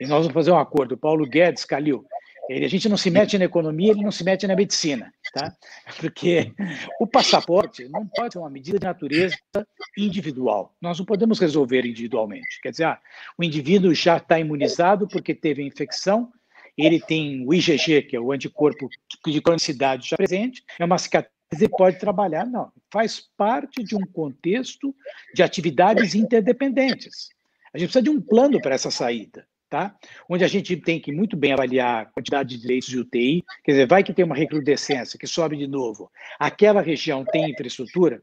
e 0.00 0.06
nós 0.06 0.20
vamos 0.20 0.32
fazer 0.32 0.50
um 0.50 0.58
acordo, 0.58 0.96
Paulo 0.96 1.26
Guedes, 1.26 1.64
Calil, 1.64 2.04
ele, 2.48 2.64
a 2.64 2.68
gente 2.68 2.88
não 2.88 2.96
se 2.96 3.10
mete 3.10 3.38
na 3.38 3.44
economia, 3.44 3.92
ele 3.92 4.02
não 4.02 4.10
se 4.10 4.24
mete 4.24 4.46
na 4.46 4.56
medicina, 4.56 5.12
tá? 5.32 5.54
Porque 6.00 6.52
o 7.00 7.06
passaporte 7.06 7.88
não 7.88 8.06
pode 8.06 8.32
ser 8.32 8.40
uma 8.40 8.50
medida 8.50 8.78
de 8.78 8.86
natureza 8.86 9.36
individual. 9.96 10.74
Nós 10.80 10.98
não 10.98 11.06
podemos 11.06 11.38
resolver 11.38 11.86
individualmente. 11.86 12.60
Quer 12.60 12.70
dizer, 12.70 12.84
ah, 12.84 13.00
o 13.38 13.44
indivíduo 13.44 13.94
já 13.94 14.16
está 14.16 14.40
imunizado 14.40 15.06
porque 15.06 15.34
teve 15.34 15.62
a 15.62 15.66
infecção, 15.66 16.32
ele 16.76 17.00
tem 17.00 17.46
o 17.46 17.54
IgG, 17.54 18.02
que 18.02 18.16
é 18.16 18.20
o 18.20 18.32
anticorpo 18.32 18.88
de 19.24 19.40
cronicidade 19.40 20.08
já 20.08 20.16
presente, 20.16 20.64
é 20.78 20.84
uma 20.84 20.98
cicatriz 20.98 21.32
ele 21.60 21.68
pode 21.68 21.98
trabalhar, 21.98 22.46
não. 22.46 22.72
Faz 22.90 23.28
parte 23.36 23.82
de 23.82 23.94
um 23.94 24.06
contexto 24.06 24.94
de 25.34 25.42
atividades 25.42 26.14
interdependentes. 26.14 27.28
A 27.74 27.78
gente 27.78 27.88
precisa 27.88 28.02
de 28.02 28.10
um 28.10 28.20
plano 28.20 28.60
para 28.60 28.74
essa 28.74 28.90
saída, 28.90 29.46
tá? 29.68 29.96
Onde 30.28 30.44
a 30.44 30.48
gente 30.48 30.76
tem 30.76 31.00
que 31.00 31.10
muito 31.10 31.36
bem 31.36 31.52
avaliar 31.52 32.02
a 32.02 32.06
quantidade 32.06 32.56
de 32.58 32.66
leitos 32.66 32.88
de 32.88 32.98
UTI, 32.98 33.44
quer 33.64 33.72
dizer, 33.72 33.86
vai 33.86 34.02
que 34.02 34.12
tem 34.12 34.24
uma 34.24 34.34
recrudescência, 34.34 35.18
que 35.18 35.26
sobe 35.26 35.56
de 35.56 35.66
novo. 35.66 36.10
Aquela 36.38 36.82
região 36.82 37.24
tem 37.24 37.50
infraestrutura? 37.50 38.22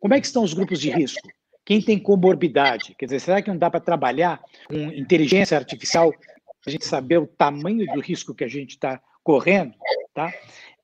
Como 0.00 0.14
é 0.14 0.20
que 0.20 0.26
estão 0.26 0.42
os 0.42 0.54
grupos 0.54 0.80
de 0.80 0.90
risco? 0.90 1.28
Quem 1.64 1.82
tem 1.82 1.98
comorbidade? 1.98 2.94
Quer 2.98 3.06
dizer, 3.06 3.20
será 3.20 3.42
que 3.42 3.50
não 3.50 3.58
dá 3.58 3.68
para 3.68 3.80
trabalhar 3.80 4.40
com 4.66 4.76
inteligência 4.76 5.56
artificial 5.56 6.10
para 6.12 6.68
a 6.68 6.70
gente 6.70 6.86
saber 6.86 7.18
o 7.18 7.26
tamanho 7.26 7.86
do 7.92 8.00
risco 8.00 8.34
que 8.34 8.44
a 8.44 8.48
gente 8.48 8.70
está 8.70 9.00
correndo, 9.22 9.74
tá? 10.14 10.32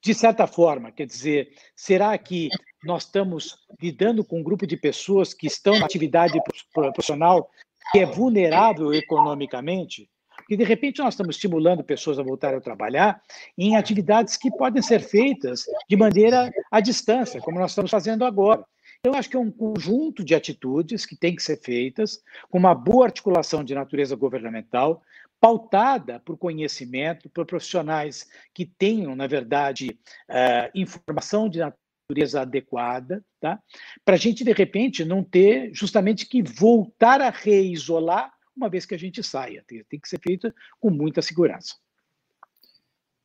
De 0.02 0.14
certa 0.14 0.46
forma, 0.46 0.90
quer 0.90 1.06
dizer, 1.06 1.52
será 1.76 2.16
que 2.18 2.48
nós 2.82 3.04
estamos 3.04 3.56
lidando 3.80 4.24
com 4.24 4.40
um 4.40 4.42
grupo 4.42 4.66
de 4.66 4.76
pessoas 4.76 5.32
que 5.32 5.46
estão 5.46 5.78
na 5.78 5.86
atividade 5.86 6.38
profissional 6.72 7.48
que 7.92 8.00
é 8.00 8.06
vulnerável 8.06 8.92
economicamente? 8.92 10.10
Porque, 10.36 10.56
de 10.56 10.64
repente, 10.64 11.00
nós 11.00 11.14
estamos 11.14 11.36
estimulando 11.36 11.84
pessoas 11.84 12.18
a 12.18 12.22
voltarem 12.22 12.58
a 12.58 12.60
trabalhar 12.60 13.22
em 13.56 13.76
atividades 13.76 14.36
que 14.36 14.50
podem 14.50 14.82
ser 14.82 15.00
feitas 15.00 15.64
de 15.88 15.96
maneira 15.96 16.50
à 16.68 16.80
distância, 16.80 17.40
como 17.40 17.60
nós 17.60 17.70
estamos 17.70 17.90
fazendo 17.90 18.24
agora. 18.24 18.64
Eu 19.04 19.14
acho 19.14 19.28
que 19.28 19.36
é 19.36 19.40
um 19.40 19.50
conjunto 19.50 20.24
de 20.24 20.34
atitudes 20.34 21.04
que 21.04 21.16
tem 21.16 21.34
que 21.34 21.42
ser 21.42 21.60
feitas, 21.60 22.22
com 22.50 22.58
uma 22.58 22.74
boa 22.74 23.06
articulação 23.06 23.62
de 23.62 23.74
natureza 23.74 24.16
governamental, 24.16 25.02
pautada 25.42 26.20
por 26.20 26.38
conhecimento, 26.38 27.28
por 27.28 27.44
profissionais 27.44 28.30
que 28.54 28.64
tenham, 28.64 29.16
na 29.16 29.26
verdade, 29.26 29.98
uh, 30.30 30.70
informação 30.72 31.48
de 31.48 31.58
natureza 31.58 32.42
adequada, 32.42 33.24
tá? 33.40 33.60
para 34.04 34.14
a 34.14 34.18
gente, 34.18 34.44
de 34.44 34.52
repente, 34.52 35.04
não 35.04 35.24
ter 35.24 35.74
justamente 35.74 36.26
que 36.26 36.44
voltar 36.44 37.20
a 37.20 37.30
reisolar 37.30 38.32
uma 38.56 38.68
vez 38.68 38.86
que 38.86 38.94
a 38.94 38.98
gente 38.98 39.20
saia. 39.20 39.64
Tem, 39.66 39.82
tem 39.82 39.98
que 39.98 40.08
ser 40.08 40.20
feita 40.20 40.54
com 40.78 40.90
muita 40.90 41.20
segurança. 41.20 41.74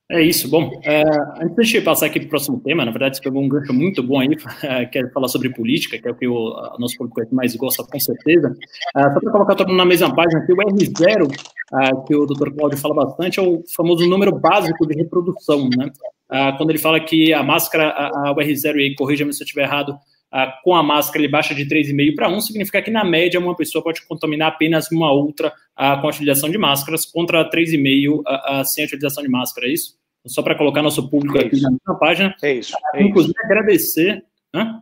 É 0.10 0.22
isso. 0.22 0.50
Bom, 0.50 0.72
é, 0.86 1.04
antes 1.43 1.67
de 1.67 1.82
passar 1.82 2.06
aqui 2.06 2.20
para 2.20 2.28
o 2.28 2.30
próximo 2.30 2.62
tema, 2.62 2.86
na 2.86 2.91
verdade, 2.91 3.17
você 3.17 3.24
pegou 3.24 3.43
um 3.43 3.50
gancho 3.50 3.74
muito 3.74 4.02
bom 4.02 4.22
aí, 4.22 4.30
é, 4.63 4.86
quer 4.86 5.12
falar 5.12 5.28
sobre 5.28 5.54
política, 5.54 5.98
que 5.98 6.08
é 6.08 6.12
o 6.12 6.15
que 6.15 6.26
o 6.26 6.78
nosso 6.80 6.98
público 6.98 7.36
mais 7.36 7.54
gosta, 7.58 7.84
com 7.84 8.00
certeza. 8.00 8.56
É, 8.96 9.02
só 9.02 9.20
para 9.20 9.32
colocar 9.32 9.56
todo 9.56 9.67
mundo 9.67 9.78
na 9.78 9.86
mesma 9.86 10.15
página 10.15 10.41
aqui, 10.41 10.54
o 10.54 10.56
R0, 10.56 11.30
é, 11.74 12.06
que 12.08 12.15
o 12.15 12.26
Dr. 12.26 12.52
Cláudio 12.52 12.78
fala 12.78 12.96
bastante, 12.96 13.38
é 13.38 13.43
o 13.43 13.62
famoso 13.76 14.08
número 14.08 14.32
básico 14.32 14.88
de 14.88 14.96
reprodução, 14.96 15.70
né? 15.78 15.91
É, 16.32 16.52
quando 16.54 16.70
ele 16.70 16.80
fala 16.80 17.00
que 17.02 17.34
a 17.34 17.43
máscara, 17.43 17.89
a, 17.89 18.30
a 18.30 18.32
o 18.32 18.36
R0, 18.36 18.78
e 18.78 18.96
corrija-me 18.96 19.34
se 19.34 19.43
eu 19.43 19.46
estiver 19.46 19.63
errado, 19.63 19.98
é, 20.34 20.54
com 20.63 20.76
a 20.76 20.84
máscara 20.84 21.20
ele 21.20 21.32
baixa 21.32 21.56
de 21.56 21.66
3,5 21.66 22.16
para 22.16 22.30
1, 22.30 22.42
significa 22.42 22.82
que, 22.82 22.92
na 22.92 23.04
média, 23.04 23.40
uma 23.40 23.56
pessoa 23.56 23.84
pode 23.84 24.06
contaminar 24.08 24.50
apenas 24.50 24.92
uma 24.92 25.12
outra 25.12 25.52
com 25.76 26.08
a 26.08 26.10
utilização 26.10 26.50
de 26.50 26.58
máscaras, 26.58 27.06
contra 27.06 27.50
3,5 27.50 28.63
sem 28.66 28.84
a 28.84 28.88
utilização 28.88 29.24
de 29.24 29.30
máscara, 29.30 29.68
é 29.68 29.74
isso? 29.74 29.96
Só 30.26 30.42
para 30.42 30.56
colocar 30.56 30.82
nosso 30.82 31.10
público 31.10 31.38
é 31.38 31.46
aqui 31.46 31.62
na 31.62 31.96
página. 31.96 32.36
É 32.44 32.54
isso. 32.54 32.74
É 32.96 33.02
Inclusive, 33.02 33.34
isso. 33.34 33.46
agradecer. 33.46 34.26
Hã? 34.54 34.82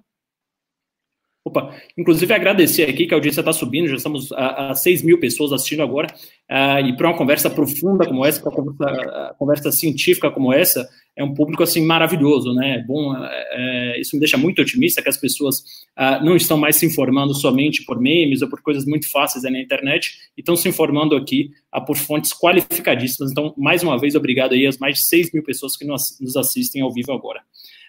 Opa, 1.48 1.76
inclusive 1.96 2.34
agradecer 2.34 2.90
aqui 2.90 3.06
que 3.06 3.14
a 3.14 3.18
audiência 3.18 3.42
está 3.42 3.54
subindo, 3.54 3.88
já 3.88 3.98
estamos 3.98 4.32
a, 4.32 4.72
a 4.72 4.76
6 4.76 5.04
mil 5.04 5.20
pessoas 5.20 5.54
assistindo 5.54 5.84
agora, 5.84 6.08
uh, 6.50 6.84
e 6.84 6.98
para 6.98 7.08
uma 7.08 7.16
conversa 7.16 7.52
profunda 7.52 8.04
como 8.08 8.26
essa, 8.26 8.42
para 8.42 8.50
uma 8.50 8.74
conversa, 8.74 9.36
conversa, 9.38 9.72
científica 9.72 10.32
como 10.32 10.52
essa, 10.52 10.90
é 11.16 11.24
um 11.24 11.34
público 11.34 11.64
assim 11.64 11.86
maravilhoso, 11.86 12.54
né? 12.54 12.76
É 12.76 12.84
bom, 12.84 13.16
é, 13.16 13.48
é, 13.52 14.02
isso 14.02 14.16
me 14.16 14.20
deixa 14.20 14.38
muito 14.38 14.62
otimista 14.62 15.02
que 15.02 15.08
as 15.08 15.18
pessoas 15.18 15.60
uh, 15.98 16.24
não 16.24 16.36
estão 16.36 16.58
mais 16.58 16.76
se 16.76 16.86
informando 16.86 17.34
somente 17.34 17.86
por 17.86 18.00
memes 18.00 18.42
ou 18.42 18.50
por 18.50 18.62
coisas 18.62 18.86
muito 18.86 19.10
fáceis 19.10 19.44
na 19.44 19.60
internet, 19.60 20.18
e 20.38 20.42
estão 20.42 20.56
se 20.56 20.68
informando 20.68 21.16
aqui 21.16 21.52
uh, 21.74 21.84
por 21.86 21.96
fontes 21.96 22.34
qualificadíssimas. 22.34 23.32
Então, 23.32 23.54
mais 23.58 23.82
uma 23.82 23.98
vez, 23.98 24.14
obrigado 24.16 24.54
aí 24.54 24.68
às 24.68 24.78
mais 24.78 24.96
de 24.98 25.08
6 25.08 25.32
mil 25.34 25.44
pessoas 25.44 25.78
que 25.78 25.86
nos, 25.86 26.20
nos 26.20 26.36
assistem 26.36 26.82
ao 26.82 26.92
vivo 26.92 27.14
agora. 27.14 27.40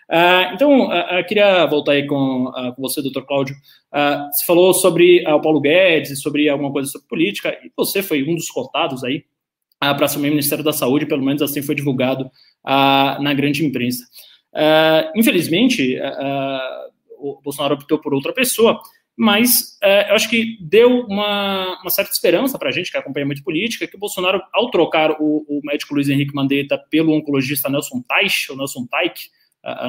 Uh, 0.08 0.54
então, 0.54 0.86
uh, 0.86 1.26
queria 1.26 1.66
voltar 1.66 1.92
aí 1.92 2.06
com, 2.06 2.52
com 2.76 2.82
você, 2.82 3.02
doutor 3.02 3.26
Cláudio. 3.26 3.56
você 3.92 4.46
falou 4.46 4.72
sobre 4.72 5.26
o 5.26 5.40
Paulo 5.40 5.60
Guedes, 5.60 6.20
sobre 6.20 6.48
alguma 6.48 6.70
coisa 6.70 6.88
sobre 6.88 7.08
política, 7.08 7.58
e 7.64 7.72
você 7.76 8.02
foi 8.02 8.22
um 8.22 8.36
dos 8.36 8.48
cotados 8.48 9.02
aí 9.02 9.24
para 9.94 10.06
assumir 10.06 10.28
o 10.28 10.32
Ministério 10.32 10.64
da 10.64 10.72
Saúde, 10.72 11.06
pelo 11.06 11.22
menos 11.22 11.42
assim 11.42 11.62
foi 11.62 11.74
divulgado 11.74 12.30
na 12.64 13.32
grande 13.34 13.64
imprensa. 13.64 14.04
infelizmente, 15.14 15.98
o 17.18 17.40
Bolsonaro 17.42 17.74
optou 17.74 17.98
por 17.98 18.14
outra 18.14 18.32
pessoa, 18.32 18.80
mas 19.16 19.78
eu 20.08 20.14
acho 20.14 20.28
que 20.28 20.58
deu 20.60 21.00
uma, 21.06 21.80
uma 21.80 21.90
certa 21.90 22.10
esperança 22.10 22.58
para 22.58 22.68
a 22.68 22.72
gente 22.72 22.90
que 22.90 22.98
acompanha 22.98 23.26
muito 23.26 23.42
política, 23.42 23.86
que 23.86 23.96
o 23.96 24.00
Bolsonaro, 24.00 24.42
ao 24.52 24.70
trocar 24.70 25.12
o, 25.12 25.44
o 25.48 25.60
médico 25.64 25.94
Luiz 25.94 26.08
Henrique 26.08 26.34
Mandetta 26.34 26.78
pelo 26.90 27.14
oncologista 27.14 27.68
Nelson 27.68 28.02
Teich, 28.08 28.50
ou 28.50 28.56
Nelson 28.56 28.86
Teich, 28.86 29.30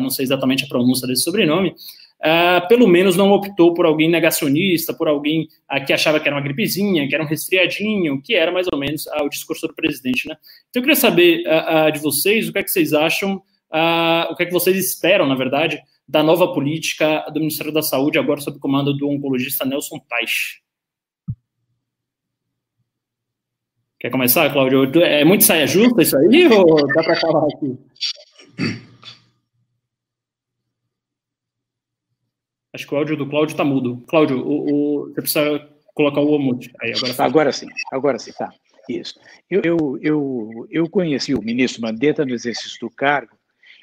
não 0.01 0.09
sei 0.09 0.23
exatamente 0.23 0.63
a 0.63 0.67
pronúncia 0.67 1.07
desse 1.07 1.23
sobrenome, 1.23 1.75
uh, 2.21 2.67
pelo 2.67 2.87
menos 2.87 3.15
não 3.15 3.31
optou 3.31 3.73
por 3.73 3.85
alguém 3.85 4.09
negacionista, 4.09 4.93
por 4.93 5.07
alguém 5.07 5.47
uh, 5.71 5.83
que 5.85 5.93
achava 5.93 6.19
que 6.19 6.27
era 6.27 6.35
uma 6.35 6.41
gripezinha, 6.41 7.07
que 7.07 7.15
era 7.15 7.23
um 7.23 7.27
resfriadinho, 7.27 8.21
que 8.21 8.33
era 8.33 8.51
mais 8.51 8.67
ou 8.71 8.79
menos 8.79 9.05
uh, 9.07 9.23
o 9.23 9.29
discurso 9.29 9.67
do 9.67 9.73
presidente. 9.73 10.27
Né? 10.27 10.35
Então 10.69 10.81
eu 10.81 10.83
queria 10.83 10.95
saber 10.95 11.43
de 11.93 11.99
vocês 11.99 12.47
o 12.47 12.53
que 12.53 12.59
é 12.59 12.63
que 12.63 12.71
vocês 12.71 12.93
acham, 12.93 13.41
o 14.29 14.35
que 14.35 14.43
é 14.43 14.45
que 14.45 14.53
vocês 14.53 14.77
esperam, 14.77 15.27
na 15.27 15.35
verdade, 15.35 15.79
da 16.07 16.23
nova 16.23 16.53
política 16.53 17.25
do 17.33 17.39
Ministério 17.39 17.73
da 17.73 17.81
Saúde, 17.81 18.17
agora 18.17 18.39
sob 18.39 18.57
o 18.57 18.59
comando 18.59 18.95
do 18.95 19.09
oncologista 19.09 19.65
Nelson 19.65 19.99
Tais. 20.07 20.61
Quer 23.99 24.11
começar, 24.11 24.51
Cláudio? 24.53 25.01
É 25.01 25.25
muito 25.25 25.43
saia 25.43 25.65
justa 25.65 26.03
isso 26.03 26.15
aí 26.17 26.47
ou 26.47 26.75
dá 26.87 27.03
para 27.03 27.15
falar 27.15 27.47
aqui? 27.47 27.77
Acho 32.77 32.87
que 32.87 32.93
o 32.93 32.97
áudio 32.97 33.17
do 33.17 33.27
Cláudio 33.27 33.53
está 33.53 33.63
mudo. 33.63 34.03
Cláudio, 34.07 34.37
o, 34.37 34.99
o, 34.99 35.05
você 35.07 35.21
precisa 35.21 35.67
colocar 35.95 36.21
o 36.21 36.37
mute. 36.37 36.71
Aí, 36.79 36.93
agora, 36.93 37.15
agora 37.17 37.51
sim, 37.51 37.67
agora 37.91 38.19
sim, 38.19 38.31
tá. 38.33 38.53
Isso. 38.87 39.19
Eu, 39.49 39.61
eu, 39.63 39.99
eu, 39.99 40.67
eu 40.69 40.89
conheci 40.89 41.33
o 41.33 41.41
ministro 41.41 41.81
Mandetta 41.81 42.23
no 42.23 42.35
exercício 42.35 42.79
do 42.79 42.89
cargo 42.91 43.35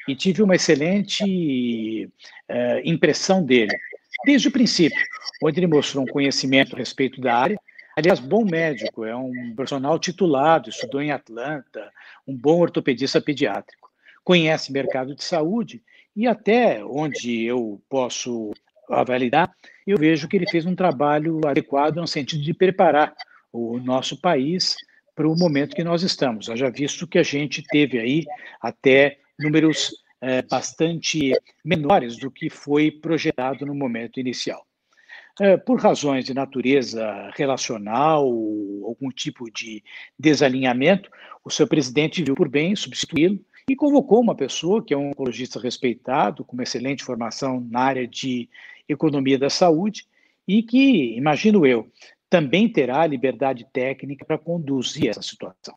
e 0.07 0.15
tive 0.15 0.45
uma 0.45 0.55
excelente 0.55 2.09
uh, 2.49 2.81
impressão 2.85 3.45
dele, 3.45 3.77
desde 4.25 4.47
o 4.47 4.53
princípio, 4.53 5.03
onde 5.43 5.59
ele 5.59 5.67
mostrou 5.67 6.05
um 6.05 6.07
conhecimento 6.07 6.77
a 6.77 6.79
respeito 6.79 7.21
da 7.21 7.35
área, 7.37 7.59
Aliás, 7.97 8.19
bom 8.19 8.45
médico, 8.45 9.05
é 9.05 9.15
um 9.15 9.55
profissional 9.55 9.97
titulado, 10.01 10.69
estudou 10.69 11.01
em 11.01 11.13
Atlanta, 11.13 11.93
um 12.27 12.37
bom 12.37 12.59
ortopedista 12.59 13.21
pediátrico. 13.21 13.89
Conhece 14.25 14.73
mercado 14.73 15.15
de 15.15 15.23
saúde 15.23 15.81
e 16.17 16.27
até 16.27 16.85
onde 16.85 17.45
eu 17.45 17.81
posso 17.89 18.53
avaliar, 18.91 19.51
eu 19.87 19.99
vejo 19.99 20.29
que 20.29 20.37
ele 20.37 20.49
fez 20.49 20.67
um 20.67 20.75
trabalho 20.75 21.41
adequado 21.47 21.97
no 21.97 22.07
sentido 22.07 22.43
de 22.43 22.55
preparar 22.55 23.15
o 23.53 23.79
nosso 23.79 24.21
país 24.21 24.77
para 25.15 25.29
o 25.29 25.37
momento 25.37 25.77
que 25.77 25.85
nós 25.85 26.03
estamos. 26.03 26.47
Já 26.47 26.69
visto 26.71 27.07
que 27.07 27.19
a 27.19 27.23
gente 27.23 27.63
teve 27.63 27.99
aí 27.99 28.25
até 28.61 29.19
números 29.39 29.93
é, 30.21 30.43
bastante 30.43 31.33
menores 31.65 32.17
do 32.17 32.31
que 32.31 32.49
foi 32.51 32.91
projetado 32.91 33.65
no 33.67 33.75
momento 33.75 34.19
inicial. 34.19 34.67
É, 35.41 35.57
por 35.57 35.81
razões 35.81 36.25
de 36.25 36.33
natureza 36.33 37.31
relacional, 37.37 38.23
algum 38.23 39.11
tipo 39.11 39.51
de 39.51 39.83
desalinhamento, 40.19 41.11
o 41.45 41.51
seu 41.51 41.67
presidente 41.67 42.23
viu 42.23 42.35
por 42.35 42.49
bem 42.49 42.75
substituí-lo 42.75 43.45
e 43.69 43.75
convocou 43.75 44.21
uma 44.21 44.35
pessoa 44.35 44.85
que 44.85 44.93
é 44.93 44.97
um 44.97 45.11
oncologista 45.11 45.59
respeitado, 45.59 46.45
com 46.45 46.55
uma 46.55 46.63
excelente 46.63 47.03
formação 47.03 47.67
na 47.71 47.81
área 47.81 48.07
de 48.07 48.49
economia 48.89 49.39
da 49.39 49.49
saúde 49.49 50.07
e 50.47 50.63
que, 50.63 51.17
imagino 51.17 51.67
eu, 51.67 51.91
também 52.29 52.69
terá 52.69 53.07
liberdade 53.07 53.67
técnica 53.73 54.25
para 54.25 54.39
conduzir 54.39 55.09
essa 55.09 55.23
situação. 55.23 55.75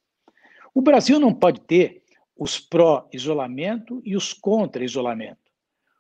O 0.73 0.82
Brasil 0.82 1.19
não 1.19 1.34
pode 1.34 1.62
ter 1.62 2.04
os 2.38 2.60
pró-isolamento 2.60 4.02
e 4.04 4.15
os 4.15 4.34
contra-isolamento. 4.34 5.39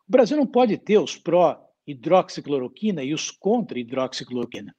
O 0.07 0.11
Brasil 0.11 0.37
não 0.37 0.45
pode 0.45 0.77
ter 0.77 0.99
os 0.99 1.17
pró 1.17 1.63
hidroxicloroquina 1.85 3.01
e 3.03 3.13
os 3.13 3.31
contra 3.31 3.79
hidroxicloroquina. 3.79 4.75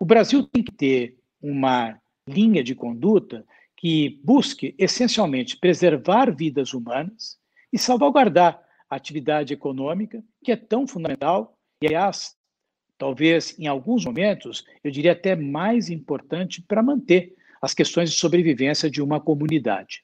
O 0.00 0.04
Brasil 0.04 0.44
tem 0.44 0.62
que 0.62 0.72
ter 0.72 1.18
uma 1.42 1.98
linha 2.28 2.62
de 2.62 2.74
conduta 2.74 3.44
que 3.84 4.18
busque 4.24 4.74
essencialmente 4.78 5.58
preservar 5.58 6.34
vidas 6.34 6.72
humanas 6.72 7.36
e 7.70 7.78
salvaguardar 7.78 8.58
a 8.88 8.96
atividade 8.96 9.52
econômica, 9.52 10.24
que 10.42 10.50
é 10.50 10.56
tão 10.56 10.86
fundamental 10.86 11.58
e, 11.82 11.88
aliás, 11.88 12.34
talvez 12.96 13.54
em 13.58 13.66
alguns 13.66 14.02
momentos, 14.06 14.64
eu 14.82 14.90
diria 14.90 15.12
até 15.12 15.36
mais 15.36 15.90
importante 15.90 16.62
para 16.62 16.82
manter 16.82 17.34
as 17.60 17.74
questões 17.74 18.10
de 18.10 18.16
sobrevivência 18.16 18.88
de 18.88 19.02
uma 19.02 19.20
comunidade. 19.20 20.02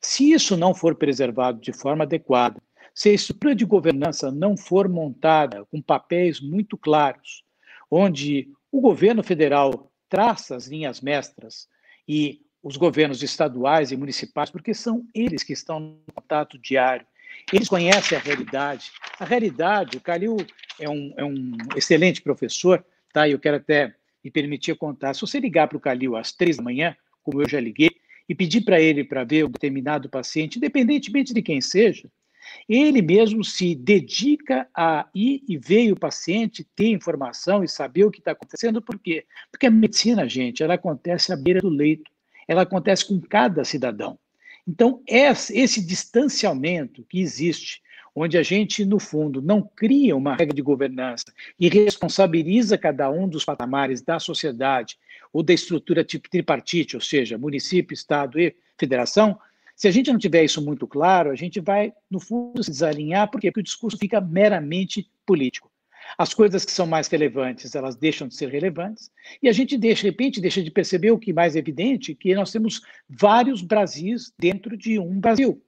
Se 0.00 0.32
isso 0.32 0.56
não 0.56 0.74
for 0.74 0.94
preservado 0.94 1.60
de 1.60 1.70
forma 1.70 2.04
adequada 2.04 2.62
se 2.94 3.10
a 3.10 3.12
estrutura 3.12 3.54
de 3.54 3.66
governança 3.66 4.30
não 4.32 4.56
for 4.56 4.88
montada 4.88 5.66
com 5.66 5.82
papéis 5.82 6.40
muito 6.40 6.78
claros, 6.78 7.44
onde 7.90 8.48
o 8.72 8.80
governo 8.80 9.22
federal 9.22 9.92
traça 10.08 10.56
as 10.56 10.66
linhas 10.66 11.02
mestras 11.02 11.68
e 12.08 12.40
os 12.62 12.76
governos 12.76 13.22
estaduais 13.22 13.92
e 13.92 13.96
municipais, 13.96 14.50
porque 14.50 14.74
são 14.74 15.06
eles 15.14 15.42
que 15.42 15.52
estão 15.52 15.80
no 15.80 16.12
contato 16.14 16.58
diário, 16.58 17.06
eles 17.52 17.68
conhecem 17.68 18.18
a 18.18 18.20
realidade. 18.20 18.90
A 19.18 19.24
realidade, 19.24 19.96
o 19.96 20.00
Calil 20.00 20.36
é 20.78 20.88
um, 20.88 21.14
é 21.16 21.24
um 21.24 21.56
excelente 21.76 22.20
professor, 22.20 22.84
tá? 23.12 23.28
eu 23.28 23.38
quero 23.38 23.56
até 23.56 23.94
me 24.22 24.30
permitir 24.30 24.76
contar. 24.76 25.14
Se 25.14 25.20
você 25.20 25.38
ligar 25.38 25.68
para 25.68 25.78
o 25.78 25.80
Calil 25.80 26.16
às 26.16 26.32
três 26.32 26.56
da 26.56 26.62
manhã, 26.62 26.96
como 27.22 27.42
eu 27.42 27.48
já 27.48 27.60
liguei, 27.60 27.90
e 28.28 28.34
pedir 28.34 28.60
para 28.60 28.80
ele 28.80 29.04
para 29.04 29.24
ver 29.24 29.44
um 29.44 29.50
determinado 29.50 30.08
paciente, 30.08 30.58
independentemente 30.58 31.32
de 31.32 31.40
quem 31.40 31.60
seja, 31.60 32.10
ele 32.68 33.00
mesmo 33.00 33.42
se 33.42 33.74
dedica 33.74 34.68
a 34.74 35.08
ir 35.14 35.42
e 35.48 35.56
ver 35.56 35.92
o 35.92 35.98
paciente, 35.98 36.66
ter 36.76 36.88
informação 36.88 37.64
e 37.64 37.68
saber 37.68 38.04
o 38.04 38.10
que 38.10 38.18
está 38.18 38.32
acontecendo. 38.32 38.82
Por 38.82 38.98
quê? 38.98 39.24
Porque 39.50 39.66
a 39.66 39.70
medicina, 39.70 40.28
gente, 40.28 40.62
ela 40.62 40.74
acontece 40.74 41.32
à 41.32 41.36
beira 41.36 41.60
do 41.60 41.68
leito, 41.68 42.10
ela 42.48 42.62
acontece 42.62 43.06
com 43.06 43.20
cada 43.20 43.62
cidadão. 43.62 44.18
Então, 44.66 45.02
esse 45.06 45.80
distanciamento 45.80 47.04
que 47.04 47.20
existe, 47.20 47.80
onde 48.14 48.36
a 48.36 48.42
gente, 48.42 48.84
no 48.84 48.98
fundo, 48.98 49.40
não 49.40 49.62
cria 49.62 50.16
uma 50.16 50.34
regra 50.34 50.54
de 50.54 50.62
governança 50.62 51.26
e 51.60 51.68
responsabiliza 51.68 52.76
cada 52.76 53.08
um 53.10 53.28
dos 53.28 53.44
patamares 53.44 54.02
da 54.02 54.18
sociedade 54.18 54.98
ou 55.32 55.42
da 55.42 55.52
estrutura 55.52 56.04
tripartite, 56.04 56.96
ou 56.96 57.02
seja, 57.02 57.38
município, 57.38 57.94
Estado 57.94 58.40
e 58.40 58.56
federação, 58.76 59.38
se 59.78 59.86
a 59.86 59.92
gente 59.92 60.10
não 60.10 60.18
tiver 60.18 60.42
isso 60.42 60.60
muito 60.60 60.88
claro, 60.88 61.30
a 61.30 61.36
gente 61.36 61.60
vai, 61.60 61.92
no 62.10 62.18
fundo, 62.18 62.64
se 62.64 62.70
desalinhar? 62.70 63.30
Porque 63.30 63.48
o 63.48 63.62
discurso 63.62 63.96
fica 63.96 64.20
meramente 64.20 65.08
político. 65.24 65.70
As 66.18 66.34
coisas 66.34 66.64
que 66.64 66.72
são 66.72 66.84
mais 66.84 67.06
relevantes, 67.06 67.76
elas 67.76 67.94
deixam 67.94 68.26
de 68.26 68.34
ser 68.34 68.48
relevantes, 68.48 69.08
e 69.40 69.48
a 69.48 69.52
gente, 69.52 69.78
deixa, 69.78 70.02
de 70.02 70.08
repente, 70.08 70.40
deixa 70.40 70.60
de 70.60 70.68
perceber 70.68 71.12
o 71.12 71.18
que 71.18 71.32
mais 71.32 71.54
é 71.54 71.60
evidente, 71.60 72.12
que 72.12 72.34
nós 72.34 72.50
temos 72.50 72.82
vários 73.08 73.62
Brasis 73.62 74.32
dentro 74.36 74.76
de 74.76 74.98
um 74.98 75.20
Brasil. 75.20 75.62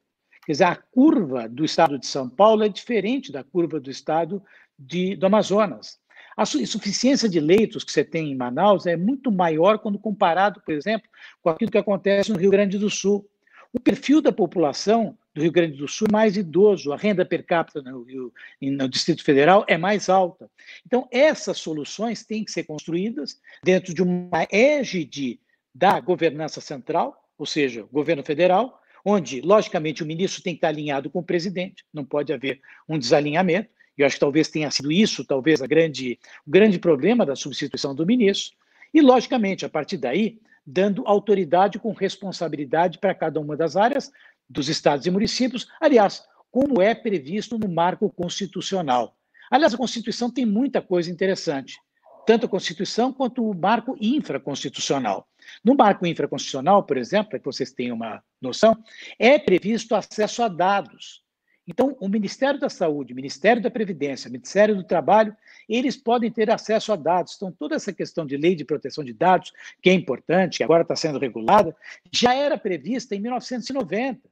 Quer 0.44 0.52
dizer, 0.52 0.64
a 0.64 0.74
curva 0.74 1.48
do 1.48 1.64
estado 1.64 1.96
de 1.96 2.06
São 2.06 2.28
Paulo 2.28 2.64
é 2.64 2.68
diferente 2.68 3.30
da 3.30 3.44
curva 3.44 3.78
do 3.78 3.88
estado 3.88 4.42
de, 4.76 5.14
do 5.14 5.26
Amazonas. 5.26 6.00
A 6.36 6.42
insuficiência 6.42 7.28
de 7.28 7.38
leitos 7.38 7.84
que 7.84 7.92
você 7.92 8.02
tem 8.02 8.32
em 8.32 8.36
Manaus 8.36 8.86
é 8.86 8.96
muito 8.96 9.30
maior 9.30 9.78
quando 9.78 10.00
comparado, 10.00 10.60
por 10.62 10.74
exemplo, 10.74 11.08
com 11.40 11.50
aquilo 11.50 11.70
que 11.70 11.78
acontece 11.78 12.32
no 12.32 12.38
Rio 12.38 12.50
Grande 12.50 12.76
do 12.76 12.90
Sul. 12.90 13.24
O 13.72 13.78
perfil 13.78 14.20
da 14.20 14.32
população 14.32 15.16
do 15.34 15.42
Rio 15.42 15.52
Grande 15.52 15.76
do 15.76 15.86
Sul 15.86 16.08
é 16.08 16.12
mais 16.12 16.36
idoso, 16.36 16.92
a 16.92 16.96
renda 16.96 17.24
per 17.24 17.44
capita 17.44 17.80
no, 17.82 18.02
Rio, 18.02 18.32
no 18.60 18.88
Distrito 18.88 19.22
Federal 19.22 19.64
é 19.68 19.78
mais 19.78 20.08
alta. 20.08 20.50
Então, 20.84 21.08
essas 21.10 21.58
soluções 21.58 22.24
têm 22.24 22.44
que 22.44 22.50
ser 22.50 22.64
construídas 22.64 23.40
dentro 23.62 23.94
de 23.94 24.02
uma 24.02 24.46
égide 24.50 25.40
da 25.74 26.00
governança 26.00 26.60
central, 26.60 27.28
ou 27.38 27.46
seja, 27.46 27.86
governo 27.92 28.22
federal, 28.22 28.80
onde, 29.04 29.40
logicamente, 29.40 30.02
o 30.02 30.06
ministro 30.06 30.42
tem 30.42 30.54
que 30.54 30.58
estar 30.58 30.68
alinhado 30.68 31.08
com 31.08 31.20
o 31.20 31.24
presidente, 31.24 31.84
não 31.92 32.04
pode 32.04 32.32
haver 32.32 32.60
um 32.88 32.98
desalinhamento, 32.98 33.70
e 33.96 34.02
eu 34.02 34.06
acho 34.06 34.16
que 34.16 34.20
talvez 34.20 34.48
tenha 34.48 34.70
sido 34.70 34.90
isso, 34.90 35.24
talvez, 35.24 35.62
a 35.62 35.66
grande, 35.66 36.18
o 36.46 36.50
grande 36.50 36.78
problema 36.78 37.24
da 37.24 37.36
substituição 37.36 37.94
do 37.94 38.04
ministro, 38.04 38.56
e, 38.92 39.00
logicamente, 39.00 39.64
a 39.64 39.68
partir 39.68 39.96
daí, 39.96 40.38
dando 40.66 41.02
autoridade 41.06 41.78
com 41.78 41.92
responsabilidade 41.92 42.98
para 42.98 43.14
cada 43.14 43.40
uma 43.40 43.56
das 43.56 43.76
áreas 43.76 44.12
dos 44.50 44.68
estados 44.68 45.06
e 45.06 45.10
municípios, 45.10 45.68
aliás, 45.80 46.24
como 46.50 46.82
é 46.82 46.92
previsto 46.94 47.56
no 47.56 47.68
marco 47.68 48.10
constitucional. 48.10 49.16
Aliás, 49.48 49.72
a 49.72 49.78
Constituição 49.78 50.28
tem 50.28 50.44
muita 50.44 50.82
coisa 50.82 51.10
interessante, 51.10 51.78
tanto 52.26 52.46
a 52.46 52.48
Constituição 52.48 53.12
quanto 53.12 53.48
o 53.48 53.54
marco 53.54 53.96
infraconstitucional. 54.00 55.28
No 55.64 55.74
marco 55.74 56.04
infraconstitucional, 56.06 56.82
por 56.82 56.96
exemplo, 56.96 57.30
para 57.30 57.38
que 57.38 57.44
vocês 57.44 57.72
tenham 57.72 57.96
uma 57.96 58.22
noção, 58.40 58.76
é 59.18 59.38
previsto 59.38 59.94
acesso 59.94 60.42
a 60.42 60.48
dados. 60.48 61.22
Então, 61.66 61.96
o 62.00 62.08
Ministério 62.08 62.58
da 62.58 62.68
Saúde, 62.68 63.12
o 63.12 63.16
Ministério 63.16 63.62
da 63.62 63.70
Previdência, 63.70 64.28
o 64.28 64.32
Ministério 64.32 64.74
do 64.74 64.82
Trabalho, 64.82 65.36
eles 65.68 65.96
podem 65.96 66.30
ter 66.30 66.50
acesso 66.50 66.92
a 66.92 66.96
dados. 66.96 67.34
Então, 67.36 67.52
toda 67.52 67.76
essa 67.76 67.92
questão 67.92 68.26
de 68.26 68.36
lei 68.36 68.56
de 68.56 68.64
proteção 68.64 69.04
de 69.04 69.12
dados, 69.12 69.52
que 69.80 69.88
é 69.88 69.92
importante, 69.92 70.58
que 70.58 70.64
agora 70.64 70.82
está 70.82 70.96
sendo 70.96 71.18
regulada, 71.18 71.74
já 72.12 72.34
era 72.34 72.58
prevista 72.58 73.14
em 73.14 73.20
1990. 73.20 74.29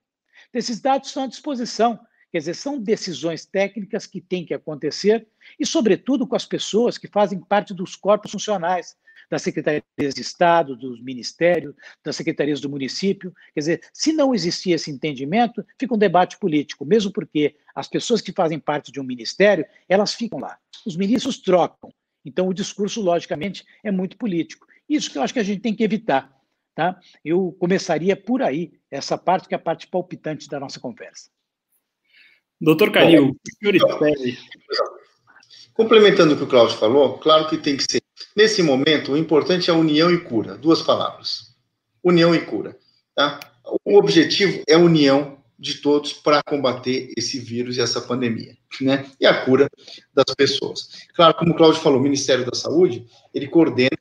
Esses 0.53 0.80
dados 0.80 1.09
estão 1.09 1.24
à 1.24 1.26
disposição. 1.26 1.99
Quer 2.30 2.39
dizer, 2.39 2.55
são 2.55 2.78
decisões 2.78 3.47
técnicas 3.47 4.07
que 4.07 4.20
têm 4.20 4.45
que 4.45 4.53
acontecer 4.53 5.26
e, 5.59 5.64
sobretudo, 5.64 6.26
com 6.26 6.36
as 6.36 6.45
pessoas 6.45 6.99
que 6.99 7.09
fazem 7.09 7.41
parte 7.41 7.72
dos 7.72 7.97
corpos 7.97 8.32
funcionais. 8.32 8.97
das 9.30 9.43
secretarias 9.43 10.14
de 10.14 10.20
Estado, 10.20 10.76
dos 10.76 11.03
ministérios, 11.03 11.74
das 12.03 12.16
secretarias 12.16 12.61
do 12.61 12.70
município. 12.70 13.34
Quer 13.55 13.61
dizer, 13.61 13.80
se 13.93 14.12
não 14.12 14.34
existir 14.34 14.72
esse 14.72 14.91
entendimento, 14.91 15.64
fica 15.78 15.95
um 15.95 15.99
debate 15.99 16.39
político, 16.39 16.84
mesmo 16.84 17.12
porque 17.12 17.57
as 17.74 17.89
pessoas 17.89 18.20
que 18.20 18.32
fazem 18.32 18.59
parte 18.59 18.91
de 18.91 19.01
um 19.01 19.05
ministério, 19.05 19.66
elas 19.89 20.14
ficam 20.14 20.39
lá. 20.39 20.59
Os 20.86 20.97
ministros 20.97 21.39
trocam. 21.39 21.93
Então, 22.24 22.49
o 22.49 22.55
discurso, 22.55 23.01
logicamente, 23.01 23.64
é 23.82 23.91
muito 23.91 24.16
político. 24.16 24.66
Isso 24.89 25.11
que 25.11 25.18
eu 25.18 25.22
acho 25.22 25.32
que 25.32 25.41
a 25.41 25.45
gente 25.45 25.61
tem 25.61 25.74
que 25.74 25.84
evitar. 25.84 26.38
Tá? 26.79 26.97
Eu 27.24 27.57
começaria 27.59 28.14
por 28.14 28.41
aí, 28.41 28.70
essa 28.89 29.18
parte 29.18 29.49
que 29.49 29.55
é 29.55 29.57
a 29.57 29.61
parte 29.61 29.89
palpitante 29.89 30.49
da 30.49 30.61
nossa 30.61 30.79
conversa. 30.79 31.29
Doutor 32.61 32.93
Calil, 32.93 33.37
senhores 33.59 33.83
Complementando 35.74 36.35
o 36.35 36.37
que 36.37 36.45
o 36.45 36.47
Cláudio 36.47 36.79
falou, 36.79 37.18
claro 37.18 37.49
que 37.49 37.59
tem 37.59 37.76
que 37.76 37.83
ser. 37.83 38.01
Nesse 38.37 38.62
momento, 38.62 39.11
o 39.11 39.16
importante 39.16 39.68
é 39.68 39.72
união 39.72 40.09
e 40.09 40.20
cura. 40.20 40.57
Duas 40.57 40.81
palavras. 40.81 41.53
União 42.01 42.33
e 42.33 42.47
cura. 42.47 42.79
Tá? 43.12 43.41
O 43.85 43.99
objetivo 43.99 44.62
é 44.68 44.74
a 44.74 44.79
união 44.79 45.37
de 45.59 45.79
todos 45.79 46.12
para 46.12 46.41
combater 46.45 47.12
esse 47.16 47.41
vírus 47.41 47.76
e 47.76 47.81
essa 47.81 48.01
pandemia, 48.01 48.57
né? 48.81 49.11
E 49.20 49.26
a 49.26 49.45
cura 49.45 49.68
das 50.14 50.33
pessoas. 50.37 50.91
Claro, 51.16 51.35
como 51.35 51.51
o 51.51 51.57
Cláudio 51.57 51.81
falou, 51.81 51.99
o 51.99 52.03
Ministério 52.03 52.47
da 52.47 52.57
Saúde, 52.57 53.05
ele 53.35 53.49
coordena 53.49 53.98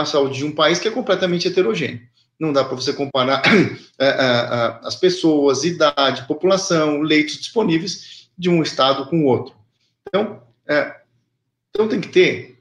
a 0.00 0.04
saúde 0.04 0.38
de 0.38 0.44
um 0.44 0.52
país 0.52 0.78
que 0.78 0.88
é 0.88 0.90
completamente 0.90 1.46
heterogêneo. 1.46 2.00
Não 2.38 2.52
dá 2.52 2.64
para 2.64 2.74
você 2.74 2.92
comparar 2.92 3.42
é, 3.98 4.06
é, 4.06 4.08
é, 4.08 4.78
as 4.82 4.96
pessoas, 4.96 5.64
idade, 5.64 6.26
população, 6.26 7.00
leitos 7.00 7.36
disponíveis 7.36 8.28
de 8.36 8.48
um 8.48 8.62
estado 8.62 9.06
com 9.06 9.22
o 9.22 9.26
outro. 9.26 9.54
Então, 10.08 10.42
então 11.70 11.88
tem 11.88 12.00
que 12.00 12.08
ter, 12.08 12.58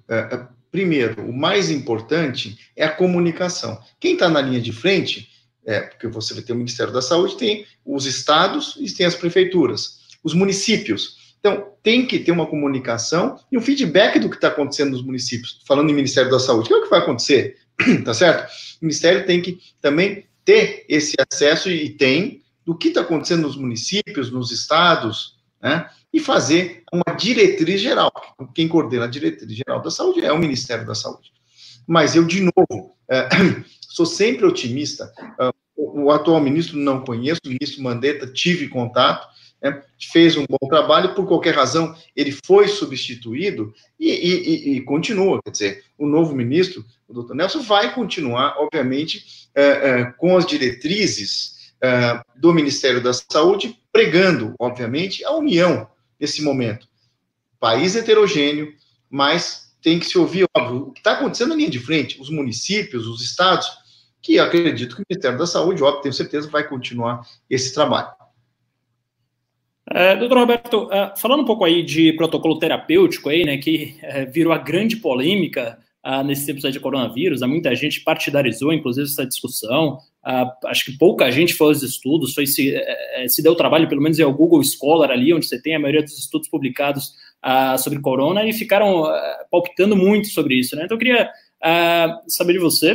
primeiro, 0.72 1.24
o 1.28 1.34
mais 1.34 1.72
importante 1.72 2.58
é 2.76 2.86
a 2.86 2.92
comunicação. 2.92 3.82
Quem 4.00 4.14
está 4.14 4.30
na 4.30 4.42
linha 4.42 4.62
de 4.62 4.72
frente, 4.72 5.30
é, 5.66 5.82
porque 5.82 6.08
você 6.08 6.40
ter 6.42 6.54
o 6.54 6.58
Ministério 6.58 6.94
da 6.94 7.02
Saúde, 7.02 7.38
tem 7.38 7.66
os 7.86 8.06
estados 8.06 8.78
e 8.80 8.94
tem 8.94 9.06
as 9.06 9.16
prefeituras, 9.16 10.02
os 10.24 10.34
municípios. 10.34 11.18
Então, 11.42 11.74
tem 11.82 12.06
que 12.06 12.20
ter 12.20 12.32
uma 12.32 12.46
comunicação 12.46 13.39
e 13.52 13.58
um 13.58 13.62
feedback 13.62 14.20
do 14.20 14.30
que 14.30 14.36
está 14.36 14.50
acontecendo 14.50 14.92
nos 14.92 15.04
municípios. 15.04 15.60
Falando 15.68 15.89
em 15.89 15.94
Ministério 15.94 16.30
da 16.30 16.39
Saúde, 16.39 16.66
o 16.66 16.68
que 16.68 16.74
é 16.76 16.84
que 16.84 16.89
vai 16.89 17.00
acontecer? 17.00 17.58
tá 18.06 18.14
certo? 18.14 18.48
O 18.80 18.86
Ministério 18.86 19.26
tem 19.26 19.42
que 19.42 19.60
também 19.82 20.26
ter 20.46 20.86
esse 20.88 21.16
acesso, 21.20 21.70
e 21.70 21.89
tem, 21.89 22.44
do 22.66 22.78
que 22.78 22.89
está 22.89 23.02
acontecendo 23.02 23.42
nos 23.42 23.58
municípios, 23.58 24.32
nos 24.32 24.52
estados, 24.52 25.36
né? 25.62 25.89
E 26.14 26.20
fazer 26.20 26.84
uma 26.92 27.16
diretriz 27.16 27.82
geral. 27.82 28.12
Quem 28.54 28.68
coordena 28.68 29.06
a 29.06 29.08
diretriz 29.08 29.52
geral 29.52 29.82
da 29.82 29.89
saúde 29.89 30.24
é 30.24 30.32
o 30.32 30.38
Ministério 30.38 30.86
da 30.86 30.94
Saúde. 30.94 31.32
Mas 31.88 32.16
eu, 32.16 32.24
de 32.26 32.42
novo, 32.42 32.96
é, 33.10 33.30
sou 33.89 34.06
sempre 34.06 34.46
otimista. 34.46 35.12
O, 35.76 36.04
o, 36.04 36.12
atual 36.12 36.39
ministro 36.42 36.78
não 36.78 37.02
conheço, 37.02 37.39
o 37.46 37.50
ministro 37.50 37.82
Mandetta, 37.82 38.28
tive 38.28 38.68
contato, 38.68 39.28
né, 39.62 39.82
fez 40.12 40.36
um 40.36 40.45
bom 40.49 40.68
trabalho, 40.68 41.14
por 41.14 41.28
qualquer 41.28 41.55
razão, 41.55 41.95
ele 42.16 42.36
foi 42.45 42.68
substituído 42.68 43.74
e, 43.99 44.09
e, 44.09 44.78
e, 44.78 44.82
continua. 44.82 45.39
Quer 45.43 45.51
dizer, 45.51 45.84
o 45.97 46.07
novo 46.07 46.36
ministro, 46.36 46.84
o 47.07 47.14
doutor 47.14 47.36
Nelson, 47.36 47.62
vai 47.62 47.93
continuar, 47.93 48.55
obviamente, 48.57 49.49
é, 49.53 49.64
é, 49.64 50.05
com 50.14 50.36
as 50.36 50.45
diretrizes 50.45 51.74
é, 51.82 52.22
do 52.36 52.53
Ministério 52.53 53.01
da 53.01 53.14
Saúde, 53.14 53.78
pregando, 53.91 54.55
obviamente, 54.59 55.24
a 55.24 55.32
união 55.32 55.88
nesse 56.20 56.41
momento. 56.41 56.88
País 57.59 57.95
heterogêneo, 57.95 58.74
mas 59.09 59.72
tem 59.82 59.99
que 59.99 60.05
se 60.05 60.18
ouvir, 60.18 60.45
óbvio, 60.55 60.88
o 60.88 60.91
que 60.91 60.99
está 60.99 61.14
acontecendo 61.14 61.49
na 61.49 61.55
linha 61.55 61.70
de 61.70 61.80
frente, 61.80 62.20
os 62.22 62.30
municípios, 62.30 63.07
os 63.07 63.22
estados, 63.22 63.68
que 64.22 64.38
acredito 64.39 64.95
que 64.95 65.01
o 65.01 65.05
Ministério 65.09 65.38
da 65.38 65.47
Saúde, 65.47 65.84
óbvio, 65.84 66.03
tenho 66.03 66.14
certeza, 66.14 66.47
vai 66.49 66.68
continuar 66.68 67.22
esse 67.49 67.74
trabalho. 67.74 68.21
É, 69.94 70.16
doutor 70.16 70.38
Roberto, 70.38 70.84
uh, 70.86 71.20
falando 71.20 71.42
um 71.42 71.46
pouco 71.46 71.66
aí 71.66 71.84
de 71.84 72.14
protocolo 72.14 72.58
terapêutico 72.58 73.28
aí, 73.28 73.44
né, 73.44 73.58
que 73.58 73.96
uh, 74.04 74.32
virou 74.32 74.54
a 74.54 74.58
grande 74.58 74.96
polêmica 74.96 75.78
uh, 76.06 76.24
nesse 76.24 76.46
tempo 76.46 76.60
de 76.62 76.80
coronavírus, 76.80 77.42
muita 77.42 77.76
gente 77.76 78.00
partidarizou, 78.02 78.72
inclusive, 78.72 79.08
essa 79.08 79.26
discussão, 79.26 79.98
acho 80.66 80.86
que 80.86 80.98
pouca 80.98 81.30
gente 81.30 81.54
foi 81.56 81.68
aos 81.68 81.84
estudos, 81.84 82.34
foi 82.34 82.46
se, 82.46 82.76
eh, 82.76 83.26
se 83.28 83.42
deu 83.42 83.56
trabalho, 83.56 83.89
pelo 83.89 84.02
menos 84.02 84.20
é 84.20 84.26
o 84.26 84.32
Google 84.32 84.64
Scholar 84.64 85.10
ali, 85.10 85.34
onde 85.34 85.48
você 85.48 85.60
tem 85.60 85.76
a 85.76 85.80
maioria 85.80 86.04
dos 86.04 86.16
estudos 86.16 86.48
publicados 86.48 87.14
sobre 87.80 88.00
corona, 88.00 88.48
e 88.48 88.54
ficaram 88.54 89.04
palpitando 89.50 89.96
muito 89.96 90.28
sobre 90.28 90.60
isso, 90.60 90.76
né, 90.76 90.84
então 90.86 90.94
eu 90.94 91.00
queria 91.00 91.28
saber 92.28 92.54
de 92.54 92.60
você, 92.60 92.94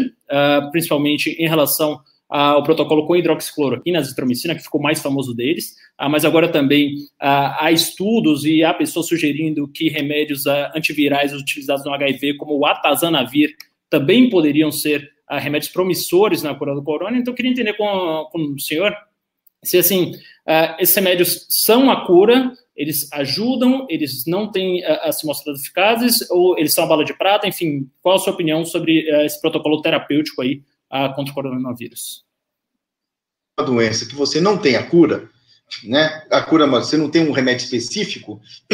principalmente 0.70 1.30
em 1.30 1.48
relação 1.48 1.94
ah, 1.94 2.00
o 2.28 2.62
protocolo 2.62 3.06
com 3.06 3.16
hidroxicloroquina, 3.16 3.98
azitromicina, 3.98 4.54
que 4.54 4.62
ficou 4.62 4.80
mais 4.80 5.00
famoso 5.00 5.34
deles, 5.34 5.76
ah, 5.96 6.08
mas 6.08 6.24
agora 6.24 6.48
também 6.48 6.94
ah, 7.20 7.64
há 7.64 7.72
estudos 7.72 8.44
e 8.44 8.64
há 8.64 8.74
pessoas 8.74 9.06
sugerindo 9.06 9.68
que 9.68 9.88
remédios 9.88 10.46
ah, 10.46 10.72
antivirais 10.74 11.32
utilizados 11.32 11.84
no 11.84 11.94
HIV, 11.94 12.36
como 12.36 12.58
o 12.58 12.66
atazanavir, 12.66 13.54
também 13.88 14.28
poderiam 14.28 14.72
ser 14.72 15.08
ah, 15.28 15.38
remédios 15.38 15.70
promissores 15.70 16.42
na 16.42 16.54
cura 16.54 16.74
do 16.74 16.82
corona. 16.82 17.16
Então, 17.16 17.32
eu 17.32 17.36
queria 17.36 17.52
entender 17.52 17.74
com, 17.74 18.28
com 18.32 18.38
o 18.38 18.60
senhor 18.60 18.94
se, 19.62 19.78
assim, 19.78 20.12
ah, 20.46 20.76
esses 20.80 20.94
remédios 20.94 21.46
são 21.48 21.90
a 21.90 22.04
cura, 22.06 22.52
eles 22.76 23.10
ajudam, 23.12 23.86
eles 23.88 24.24
não 24.26 24.50
têm 24.50 24.84
a, 24.84 25.10
se 25.12 25.26
mostrado 25.26 25.58
eficazes, 25.58 26.28
ou 26.30 26.58
eles 26.58 26.74
são 26.74 26.84
a 26.84 26.86
bala 26.86 27.04
de 27.04 27.16
prata, 27.16 27.48
enfim, 27.48 27.88
qual 28.02 28.16
a 28.16 28.18
sua 28.18 28.32
opinião 28.32 28.64
sobre 28.64 29.08
esse 29.24 29.40
protocolo 29.40 29.80
terapêutico 29.80 30.42
aí 30.42 30.60
a, 30.90 31.08
contra 31.10 31.32
o 31.32 31.34
coronavírus. 31.34 32.24
Uma 33.58 33.66
doença 33.66 34.06
que 34.06 34.14
você 34.14 34.40
não 34.40 34.58
tem 34.58 34.76
a 34.76 34.86
cura, 34.86 35.30
né? 35.84 36.26
A 36.30 36.42
cura, 36.42 36.66
mas 36.66 36.86
você 36.86 36.96
não 36.96 37.10
tem 37.10 37.26
um 37.26 37.32
remédio 37.32 37.64
específico, 37.64 38.40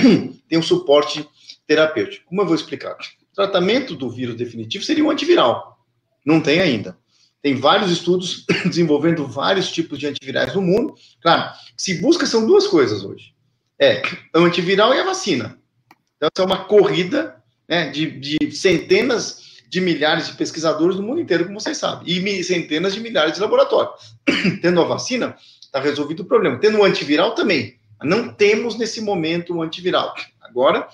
tem 0.49 0.59
um 0.59 0.63
suporte 0.63 1.29
terapêutico. 1.67 2.27
Como 2.27 2.41
eu 2.41 2.47
vou 2.47 2.55
explicar? 2.55 2.95
O 2.95 3.35
tratamento 3.35 3.95
do 3.95 4.11
vírus 4.11 4.37
definitivo 4.37 4.85
seria 4.85 5.05
um 5.05 5.11
antiviral. 5.11 5.79
Não 6.25 6.41
tem 6.41 6.61
ainda. 6.61 6.99
Tem 7.41 7.57
vários 7.57 7.91
estudos 7.91 8.45
desenvolvendo 8.67 9.27
vários 9.27 9.71
tipos 9.71 9.99
de 9.99 10.07
antivirais 10.07 10.55
no 10.55 10.63
mundo. 10.63 10.95
Claro, 11.21 11.53
se 11.77 12.01
busca 12.01 12.27
são 12.27 12.47
duas 12.47 12.67
coisas 12.67 13.05
hoje. 13.05 13.35
É 13.79 14.03
o 14.37 14.41
antiviral 14.41 14.95
e 14.95 15.01
a 15.01 15.05
vacina. 15.05 15.59
Então, 16.17 16.45
é 16.45 16.47
uma 16.47 16.65
corrida 16.67 17.43
né, 17.69 17.91
de, 17.91 18.11
de 18.11 18.53
centenas 18.53 19.52
de 19.73 19.81
milhares 19.81 20.27
de 20.27 20.35
pesquisadores 20.35 20.97
no 20.97 21.03
mundo 21.03 21.23
inteiro, 21.23 21.47
como 21.47 21.59
vocês 21.59 21.79
sabem, 21.79 22.07
e 22.07 22.45
centenas 22.45 22.93
de 22.93 23.01
milhares 23.01 23.33
de 23.33 23.41
laboratórios. 23.41 24.15
Tendo 24.61 24.83
a 24.83 24.85
vacina, 24.85 25.35
está 25.63 25.81
resolvido 25.81 26.21
o 26.21 26.27
problema. 26.27 26.59
Tendo 26.59 26.79
o 26.79 26.85
antiviral 26.85 27.35
também. 27.35 27.79
Não 28.03 28.29
temos 28.29 28.77
nesse 28.77 29.01
momento 29.01 29.57
um 29.57 29.63
antiviral. 29.63 30.15
Agora, 30.43 30.87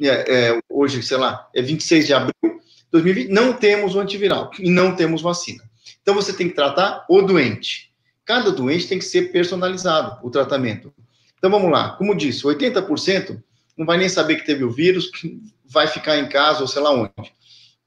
é, 0.00 0.50
é, 0.52 0.60
hoje, 0.70 1.02
sei 1.02 1.16
lá, 1.16 1.48
é 1.52 1.60
26 1.60 2.06
de 2.06 2.14
abril 2.14 2.32
de 2.44 2.92
2020, 2.92 3.28
não 3.28 3.54
temos 3.54 3.96
o 3.96 4.00
antiviral 4.00 4.52
e 4.56 4.70
não 4.70 4.94
temos 4.94 5.20
vacina. 5.20 5.64
Então 6.00 6.14
você 6.14 6.32
tem 6.32 6.48
que 6.48 6.54
tratar 6.54 7.04
o 7.08 7.22
doente. 7.22 7.90
Cada 8.24 8.52
doente 8.52 8.86
tem 8.86 9.00
que 9.00 9.04
ser 9.04 9.32
personalizado 9.32 10.24
o 10.24 10.30
tratamento. 10.30 10.94
Então 11.38 11.50
vamos 11.50 11.72
lá, 11.72 11.96
como 11.96 12.14
disse, 12.14 12.44
80% 12.44 13.42
não 13.76 13.84
vai 13.84 13.98
nem 13.98 14.08
saber 14.08 14.36
que 14.36 14.46
teve 14.46 14.62
o 14.62 14.70
vírus, 14.70 15.10
vai 15.66 15.88
ficar 15.88 16.18
em 16.18 16.28
casa 16.28 16.60
ou 16.60 16.68
sei 16.68 16.82
lá 16.82 16.92
onde. 16.92 17.32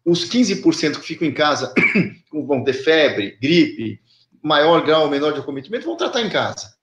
Os 0.05 0.29
15% 0.29 0.99
que 0.99 1.07
ficam 1.07 1.27
em 1.27 1.33
casa 1.33 1.73
vão 2.31 2.63
ter 2.63 2.73
febre, 2.73 3.37
gripe, 3.41 3.99
maior 4.43 4.85
grau 4.85 5.03
ou 5.03 5.09
menor 5.09 5.33
de 5.33 5.39
acometimento, 5.39 5.85
vão 5.85 5.97
tratar 5.97 6.21
em 6.21 6.29
casa. 6.29 6.75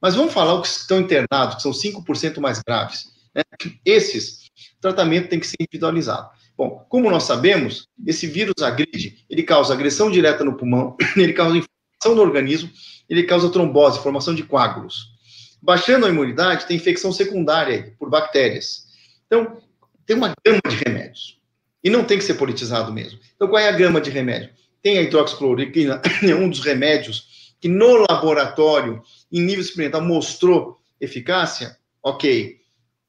Mas 0.00 0.14
vamos 0.14 0.32
falar 0.32 0.54
os 0.54 0.68
que 0.68 0.80
estão 0.82 1.00
internados, 1.00 1.56
que 1.56 1.62
são 1.62 1.72
5% 1.72 2.38
mais 2.38 2.60
graves. 2.60 3.06
Né? 3.34 3.42
Esses, 3.84 4.44
o 4.76 4.80
tratamento 4.80 5.28
tem 5.28 5.40
que 5.40 5.46
ser 5.46 5.56
individualizado. 5.60 6.30
Bom, 6.56 6.84
como 6.88 7.10
nós 7.10 7.24
sabemos, 7.24 7.88
esse 8.06 8.26
vírus 8.26 8.62
agride, 8.62 9.24
ele 9.28 9.42
causa 9.42 9.74
agressão 9.74 10.10
direta 10.10 10.44
no 10.44 10.56
pulmão, 10.56 10.96
ele 11.16 11.32
causa 11.32 11.56
inflamação 11.56 12.14
no 12.14 12.22
organismo, 12.22 12.70
ele 13.08 13.24
causa 13.24 13.50
trombose, 13.50 14.00
formação 14.00 14.34
de 14.34 14.44
coágulos. 14.44 15.16
Baixando 15.60 16.06
a 16.06 16.08
imunidade, 16.08 16.66
tem 16.66 16.76
infecção 16.76 17.12
secundária 17.12 17.94
por 17.98 18.08
bactérias. 18.08 18.84
Então, 19.26 19.60
tem 20.06 20.16
uma 20.16 20.32
gama 20.44 20.60
de 20.68 20.76
remédios. 20.76 21.37
E 21.82 21.90
não 21.90 22.04
tem 22.04 22.18
que 22.18 22.24
ser 22.24 22.34
politizado 22.34 22.92
mesmo. 22.92 23.18
Então, 23.36 23.48
qual 23.48 23.62
é 23.62 23.68
a 23.68 23.72
gama 23.72 24.00
de 24.00 24.10
remédio? 24.10 24.50
Tem 24.82 24.98
a 24.98 25.02
hidroxicloroquina, 25.02 26.00
é 26.22 26.34
um 26.34 26.48
dos 26.48 26.60
remédios 26.60 27.54
que 27.60 27.68
no 27.68 28.06
laboratório, 28.08 29.02
em 29.32 29.40
nível 29.42 29.60
experimental, 29.60 30.02
mostrou 30.02 30.78
eficácia? 31.00 31.76
Ok. 32.02 32.58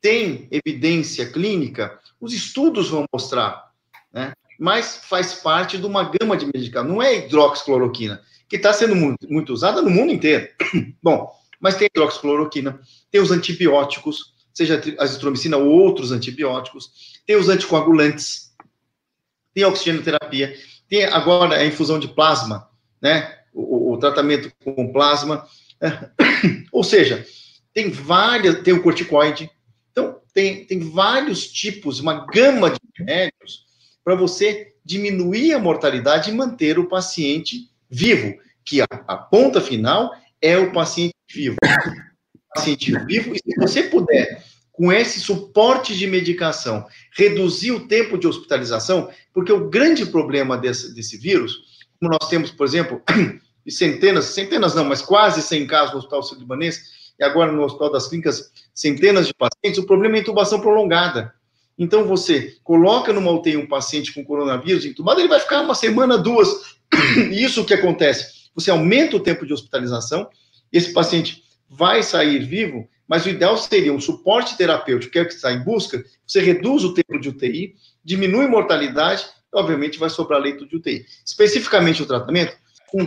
Tem 0.02 0.48
evidência 0.52 1.30
clínica? 1.30 2.00
Os 2.20 2.34
estudos 2.34 2.90
vão 2.90 3.06
mostrar, 3.12 3.72
né? 4.12 4.34
Mas 4.60 5.02
faz 5.04 5.36
parte 5.36 5.78
de 5.78 5.86
uma 5.86 6.04
gama 6.04 6.36
de 6.36 6.46
medicamentos. 6.46 6.94
Não 6.94 7.02
é 7.02 7.18
hidroxicloroquina, 7.18 8.22
que 8.48 8.58
está 8.58 8.74
sendo 8.74 8.96
muito, 8.96 9.32
muito 9.32 9.54
usada 9.54 9.82
no 9.82 9.90
mundo 9.90 10.12
inteiro. 10.12 10.48
Bom, 11.02 11.32
mas 11.60 11.76
tem 11.76 11.88
hidroxicloroquina, 11.88 12.80
tem 13.12 13.22
os 13.22 13.32
antibióticos, 13.32 14.34
seja 14.54 14.82
a 14.98 15.04
azitromicina 15.04 15.58
ou 15.58 15.68
outros 15.70 16.12
antibióticos, 16.12 16.92
tem 17.26 17.36
os 17.36 17.48
anticoagulantes, 17.48 18.49
tem 19.54 19.64
oxigenoterapia, 19.66 20.56
tem 20.88 21.06
agora 21.06 21.58
a 21.58 21.66
infusão 21.66 22.00
de 22.00 22.08
plasma, 22.08 22.70
né? 23.02 23.38
O, 23.54 23.94
o, 23.94 23.98
tratamento 23.98 24.52
com 24.64 24.92
plasma. 24.92 25.46
Ou 26.72 26.84
seja, 26.84 27.26
tem 27.74 27.90
várias, 27.90 28.62
tem 28.62 28.74
o 28.74 28.82
corticoide. 28.82 29.50
Então, 29.92 30.20
tem, 30.34 30.66
tem 30.66 30.80
vários 30.80 31.48
tipos, 31.48 32.00
uma 32.00 32.26
gama 32.26 32.72
de 32.72 32.80
remédios 32.98 33.66
para 34.04 34.16
você 34.16 34.74
diminuir 34.84 35.54
a 35.54 35.60
mortalidade 35.60 36.30
e 36.30 36.34
manter 36.34 36.80
o 36.80 36.88
paciente 36.88 37.70
vivo, 37.90 38.36
que 38.66 38.82
a, 38.82 38.88
a 39.08 39.18
ponta 39.18 39.62
final 39.62 40.12
é 40.42 40.58
o 40.58 40.72
paciente 40.72 41.16
vivo. 41.32 41.58
O 42.52 42.56
paciente 42.56 42.92
vivo, 43.06 43.36
e 43.36 43.38
se 43.38 43.60
você 43.60 43.84
puder 43.84 44.44
com 44.80 44.94
esse 44.94 45.20
suporte 45.20 45.94
de 45.94 46.08
medicação, 46.08 46.86
reduzir 47.12 47.74
o 47.74 47.86
tempo 47.86 48.18
de 48.18 48.26
hospitalização, 48.26 49.10
porque 49.34 49.52
o 49.52 49.70
grande 49.70 50.06
problema 50.06 50.58
desse, 50.58 50.96
desse 50.96 51.18
vírus, 51.18 51.84
como 52.00 52.14
nós 52.14 52.30
temos, 52.30 52.50
por 52.50 52.66
exemplo, 52.66 53.02
centenas, 53.68 54.28
centenas 54.28 54.74
não, 54.74 54.86
mas 54.86 55.02
quase 55.02 55.42
100 55.42 55.68
casos 55.68 55.92
no 55.92 55.98
Hospital 55.98 56.24
Sírio-Libanês, 56.24 56.82
e 57.20 57.24
agora 57.26 57.52
no 57.52 57.62
Hospital 57.62 57.92
das 57.92 58.08
Clínicas, 58.08 58.54
centenas 58.74 59.28
de 59.28 59.34
pacientes, 59.34 59.84
o 59.84 59.86
problema 59.86 60.16
é 60.16 60.20
a 60.20 60.22
intubação 60.22 60.62
prolongada. 60.62 61.34
Então, 61.78 62.06
você 62.06 62.56
coloca 62.64 63.12
numa 63.12 63.32
UTI 63.32 63.58
um 63.58 63.68
paciente 63.68 64.14
com 64.14 64.24
coronavírus 64.24 64.86
intubado, 64.86 65.20
ele 65.20 65.28
vai 65.28 65.42
ficar 65.42 65.60
uma 65.60 65.76
semana, 65.76 66.18
duas, 66.18 66.48
e 67.30 67.44
isso 67.44 67.66
que 67.66 67.74
acontece. 67.74 68.48
Você 68.56 68.72
aumenta 68.72 69.18
o 69.18 69.20
tempo 69.20 69.46
de 69.46 69.52
hospitalização, 69.52 70.30
esse 70.72 70.94
paciente 70.94 71.44
vai 71.70 72.02
sair 72.02 72.40
vivo, 72.46 72.88
mas 73.10 73.26
o 73.26 73.30
ideal 73.30 73.58
seria 73.58 73.92
um 73.92 74.00
suporte 74.00 74.56
terapêutico, 74.56 75.12
que 75.12 75.18
é 75.18 75.24
o 75.24 75.28
que 75.28 75.34
está 75.34 75.52
em 75.52 75.64
busca, 75.64 76.06
você 76.28 76.40
reduz 76.40 76.84
o 76.84 76.94
tempo 76.94 77.20
de 77.20 77.30
UTI, 77.30 77.74
diminui 78.06 78.46
a 78.46 78.50
mortalidade, 78.50 79.26
e, 79.52 79.58
obviamente 79.58 79.98
vai 79.98 80.12
sobrar 80.12 80.40
leito 80.40 80.68
de 80.68 80.76
UTI. 80.76 81.04
Especificamente 81.26 82.04
o 82.04 82.06
tratamento, 82.06 82.56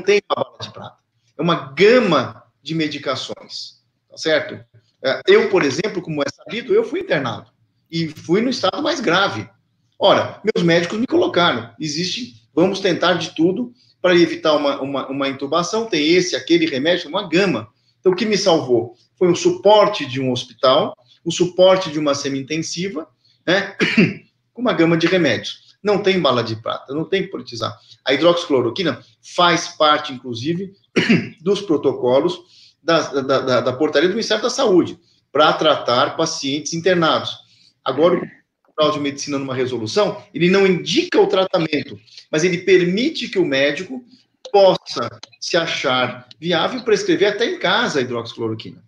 tem 0.04 0.20
uma 0.28 0.44
bala 0.44 0.58
de 0.60 0.72
prata. 0.72 0.96
É 1.38 1.40
uma 1.40 1.72
gama 1.72 2.42
de 2.60 2.74
medicações, 2.74 3.80
tá 4.10 4.16
certo? 4.16 4.58
É, 5.04 5.20
eu, 5.28 5.48
por 5.48 5.62
exemplo, 5.62 6.02
como 6.02 6.20
é 6.20 6.26
sabido, 6.28 6.74
eu 6.74 6.82
fui 6.82 7.00
internado 7.00 7.50
e 7.88 8.08
fui 8.08 8.40
no 8.40 8.50
estado 8.50 8.82
mais 8.82 8.98
grave. 8.98 9.48
Ora, 9.96 10.40
meus 10.42 10.64
médicos 10.64 10.98
me 10.98 11.06
colocaram, 11.06 11.72
existe, 11.78 12.42
vamos 12.52 12.80
tentar 12.80 13.14
de 13.14 13.36
tudo 13.36 13.72
para 14.00 14.16
evitar 14.16 14.56
uma, 14.56 14.80
uma, 14.80 15.06
uma 15.08 15.28
intubação, 15.28 15.86
tem 15.86 16.10
esse, 16.10 16.34
aquele 16.34 16.66
remédio, 16.66 17.08
uma 17.08 17.28
gama. 17.28 17.68
Então, 18.02 18.12
o 18.12 18.16
que 18.16 18.26
me 18.26 18.36
salvou? 18.36 18.96
foi 19.22 19.30
o 19.30 19.36
suporte 19.36 20.04
de 20.04 20.20
um 20.20 20.32
hospital, 20.32 20.96
o 21.24 21.30
suporte 21.30 21.92
de 21.92 21.96
uma 21.96 22.12
semi-intensiva, 22.12 23.06
né, 23.46 23.76
com 24.52 24.60
uma 24.60 24.72
gama 24.72 24.96
de 24.96 25.06
remédios. 25.06 25.76
Não 25.80 26.02
tem 26.02 26.20
bala 26.20 26.42
de 26.42 26.56
prata, 26.56 26.92
não 26.92 27.04
tem 27.04 27.22
que 27.22 27.28
politizar. 27.28 27.72
A 28.04 28.12
hidroxicloroquina 28.12 29.00
faz 29.36 29.68
parte, 29.68 30.12
inclusive, 30.12 30.72
dos 31.40 31.62
protocolos 31.62 32.36
da, 32.82 33.00
da, 33.12 33.38
da, 33.38 33.60
da 33.60 33.72
portaria 33.72 34.08
do 34.08 34.14
Ministério 34.14 34.42
da 34.42 34.50
Saúde 34.50 34.98
para 35.30 35.52
tratar 35.52 36.16
pacientes 36.16 36.72
internados. 36.72 37.30
Agora, 37.84 38.16
o 38.16 38.20
Tribunal 38.64 38.92
de 38.92 38.98
Medicina, 38.98 39.38
numa 39.38 39.54
resolução, 39.54 40.20
ele 40.34 40.50
não 40.50 40.66
indica 40.66 41.20
o 41.20 41.28
tratamento, 41.28 41.96
mas 42.28 42.42
ele 42.42 42.58
permite 42.58 43.28
que 43.28 43.38
o 43.38 43.46
médico 43.46 44.04
possa 44.52 45.08
se 45.42 45.58
achar 45.58 46.26
viável 46.40 46.82
prescrever 46.82 47.34
até 47.34 47.44
em 47.44 47.58
casa 47.58 47.98
a 47.98 48.02
hidroxicloroquina 48.02 48.82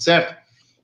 certo? 0.00 0.34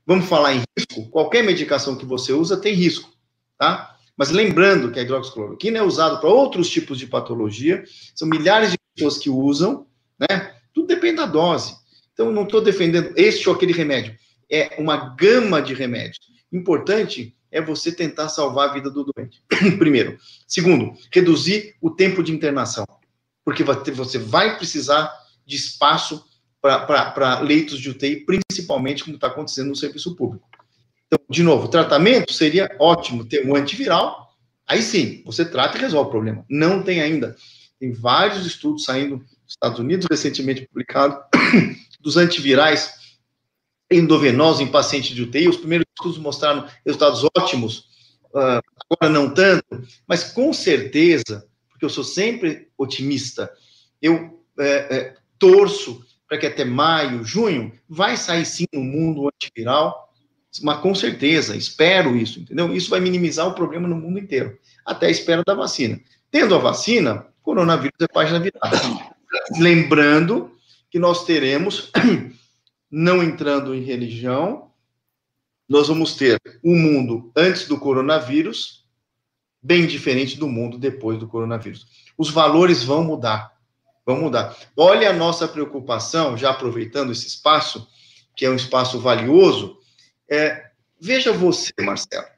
Vamos 0.07 0.29
falar 0.29 0.55
em 0.55 0.62
risco? 0.77 1.09
Qualquer 1.11 1.43
medicação 1.43 1.97
que 1.97 2.05
você 2.05 2.33
usa 2.33 2.57
tem 2.57 2.75
risco, 2.75 3.11
tá? 3.59 3.97
Mas 4.17 4.31
lembrando 4.31 4.93
que 4.93 5.01
a 5.01 5.03
hidroxicloroquina 5.03 5.79
é 5.79 5.83
usada 5.83 6.19
para 6.19 6.29
outros 6.29 6.71
tipos 6.71 6.99
de 6.99 7.07
patologia, 7.07 7.83
são 8.14 8.29
milhares 8.29 8.71
de 8.71 8.79
pessoas 8.95 9.19
que 9.19 9.29
usam, 9.29 9.87
né? 10.19 10.55
Tudo 10.73 10.87
depende 10.87 11.17
da 11.17 11.27
dose. 11.27 11.75
Então, 12.12 12.31
não 12.31 12.45
estou 12.45 12.62
defendendo 12.62 13.12
este 13.17 13.49
ou 13.49 13.55
aquele 13.55 13.73
remédio. 13.73 14.17
É 14.51 14.77
uma 14.79 15.14
gama 15.17 15.61
de 15.61 15.75
remédios. 15.75 16.19
Importante 16.53 17.37
é 17.51 17.61
você 17.61 17.91
tentar 17.91 18.29
salvar 18.29 18.71
a 18.71 18.73
vida 18.73 18.91
do 18.91 19.05
doente. 19.05 19.43
Primeiro. 19.79 20.19
Segundo, 20.47 20.95
reduzir 21.12 21.75
o 21.81 21.91
tempo 21.91 22.23
de 22.23 22.33
internação. 22.33 22.87
Porque 23.47 23.63
você 23.63 24.19
vai 24.19 24.57
precisar 24.57 25.09
de 25.47 25.55
espaço 25.55 26.25
para 26.61 27.39
leitos 27.39 27.79
de 27.79 27.91
UTI, 27.91 28.27
principalmente 28.27 29.05
como 29.05 29.15
está 29.15 29.29
acontecendo 29.29 29.69
no 29.69 29.77
serviço 29.77 30.17
público. 30.17 30.49
Então, 31.07 31.25
de 31.31 31.45
novo, 31.45 31.69
tratamento 31.69 32.33
seria 32.33 32.75
ótimo 32.81 33.25
ter 33.25 33.47
um 33.47 33.55
antiviral, 33.55 34.35
aí 34.67 34.83
sim, 34.83 35.23
você 35.25 35.45
trata 35.45 35.79
e 35.79 35.81
resolve 35.81 36.09
o 36.09 36.11
problema. 36.11 36.45
Não 36.51 36.83
tem 36.83 37.01
ainda. 37.01 37.37
Tem 37.79 37.93
vários 37.93 38.45
estudos 38.45 38.83
saindo 38.83 39.19
dos 39.19 39.27
Estados 39.51 39.79
Unidos, 39.79 40.09
recentemente 40.11 40.67
publicado, 40.67 41.23
dos 42.01 42.17
antivirais 42.17 42.95
endovenosos 43.89 44.61
em 44.61 44.67
pacientes 44.67 45.15
de 45.15 45.23
UTI. 45.23 45.49
Os 45.49 45.59
primeiros 45.59 45.87
estudos 45.97 46.19
mostraram 46.19 46.67
resultados 46.85 47.23
ótimos, 47.37 47.85
uh, 48.35 48.61
agora 48.91 49.13
não 49.13 49.33
tanto, 49.33 49.65
mas 50.09 50.25
com 50.25 50.53
certeza, 50.53 51.47
porque 51.77 51.85
eu 51.85 51.91
sou 51.91 52.03
sempre 52.03 52.68
otimista, 52.79 53.53
eu 54.01 54.43
é, 54.59 54.97
é, 54.97 55.14
torço 55.39 56.03
para 56.27 56.39
que 56.39 56.47
até 56.47 56.64
maio, 56.64 57.22
junho, 57.22 57.70
vai 57.87 58.16
sair 58.16 58.47
sim 58.47 58.64
no 58.72 58.83
mundo 58.83 59.29
antiviral, 59.29 60.11
mas 60.62 60.81
com 60.81 60.95
certeza, 60.95 61.55
espero 61.55 62.16
isso, 62.16 62.41
entendeu? 62.41 62.74
Isso 62.74 62.89
vai 62.89 62.99
minimizar 62.99 63.47
o 63.47 63.55
problema 63.55 63.87
no 63.87 63.95
mundo 63.95 64.18
inteiro, 64.18 64.59
até 64.87 65.07
a 65.07 65.11
espera 65.11 65.43
da 65.47 65.55
vacina. 65.55 66.01
Tendo 66.31 66.55
a 66.55 66.59
vacina, 66.59 67.27
coronavírus 67.43 68.01
é 68.01 68.09
página 68.09 68.41
virada. 68.41 68.81
Lembrando 69.59 70.51
que 70.91 70.99
nós 70.99 71.27
teremos, 71.27 71.93
não 72.91 73.22
entrando 73.22 73.74
em 73.74 73.83
religião, 73.83 74.70
nós 75.68 75.89
vamos 75.89 76.14
ter 76.14 76.41
um 76.64 76.74
mundo 76.74 77.31
antes 77.37 77.68
do 77.68 77.79
coronavírus, 77.79 78.86
bem 79.67 79.85
diferente 79.85 80.39
do 80.39 80.47
mundo 80.47 80.79
depois 80.79 81.19
do 81.19 81.27
coronavírus. 81.27 81.89
Os 82.17 82.31
valores 82.31 82.85
vão 82.85 83.03
mudar. 83.03 83.53
Vamos 84.07 84.23
mudar. 84.23 84.57
Olha 84.77 85.11
a 85.11 85.12
nossa 85.12 85.49
preocupação, 85.49 86.37
já 86.37 86.51
aproveitando 86.51 87.11
esse 87.11 87.27
espaço, 87.27 87.89
que 88.37 88.47
é 88.47 88.51
um 88.51 88.55
espaço 88.55 89.01
valioso. 89.01 89.77
É, 90.31 90.71
veja 91.01 91.33
você, 91.33 91.73
Marcelo. 91.81 92.29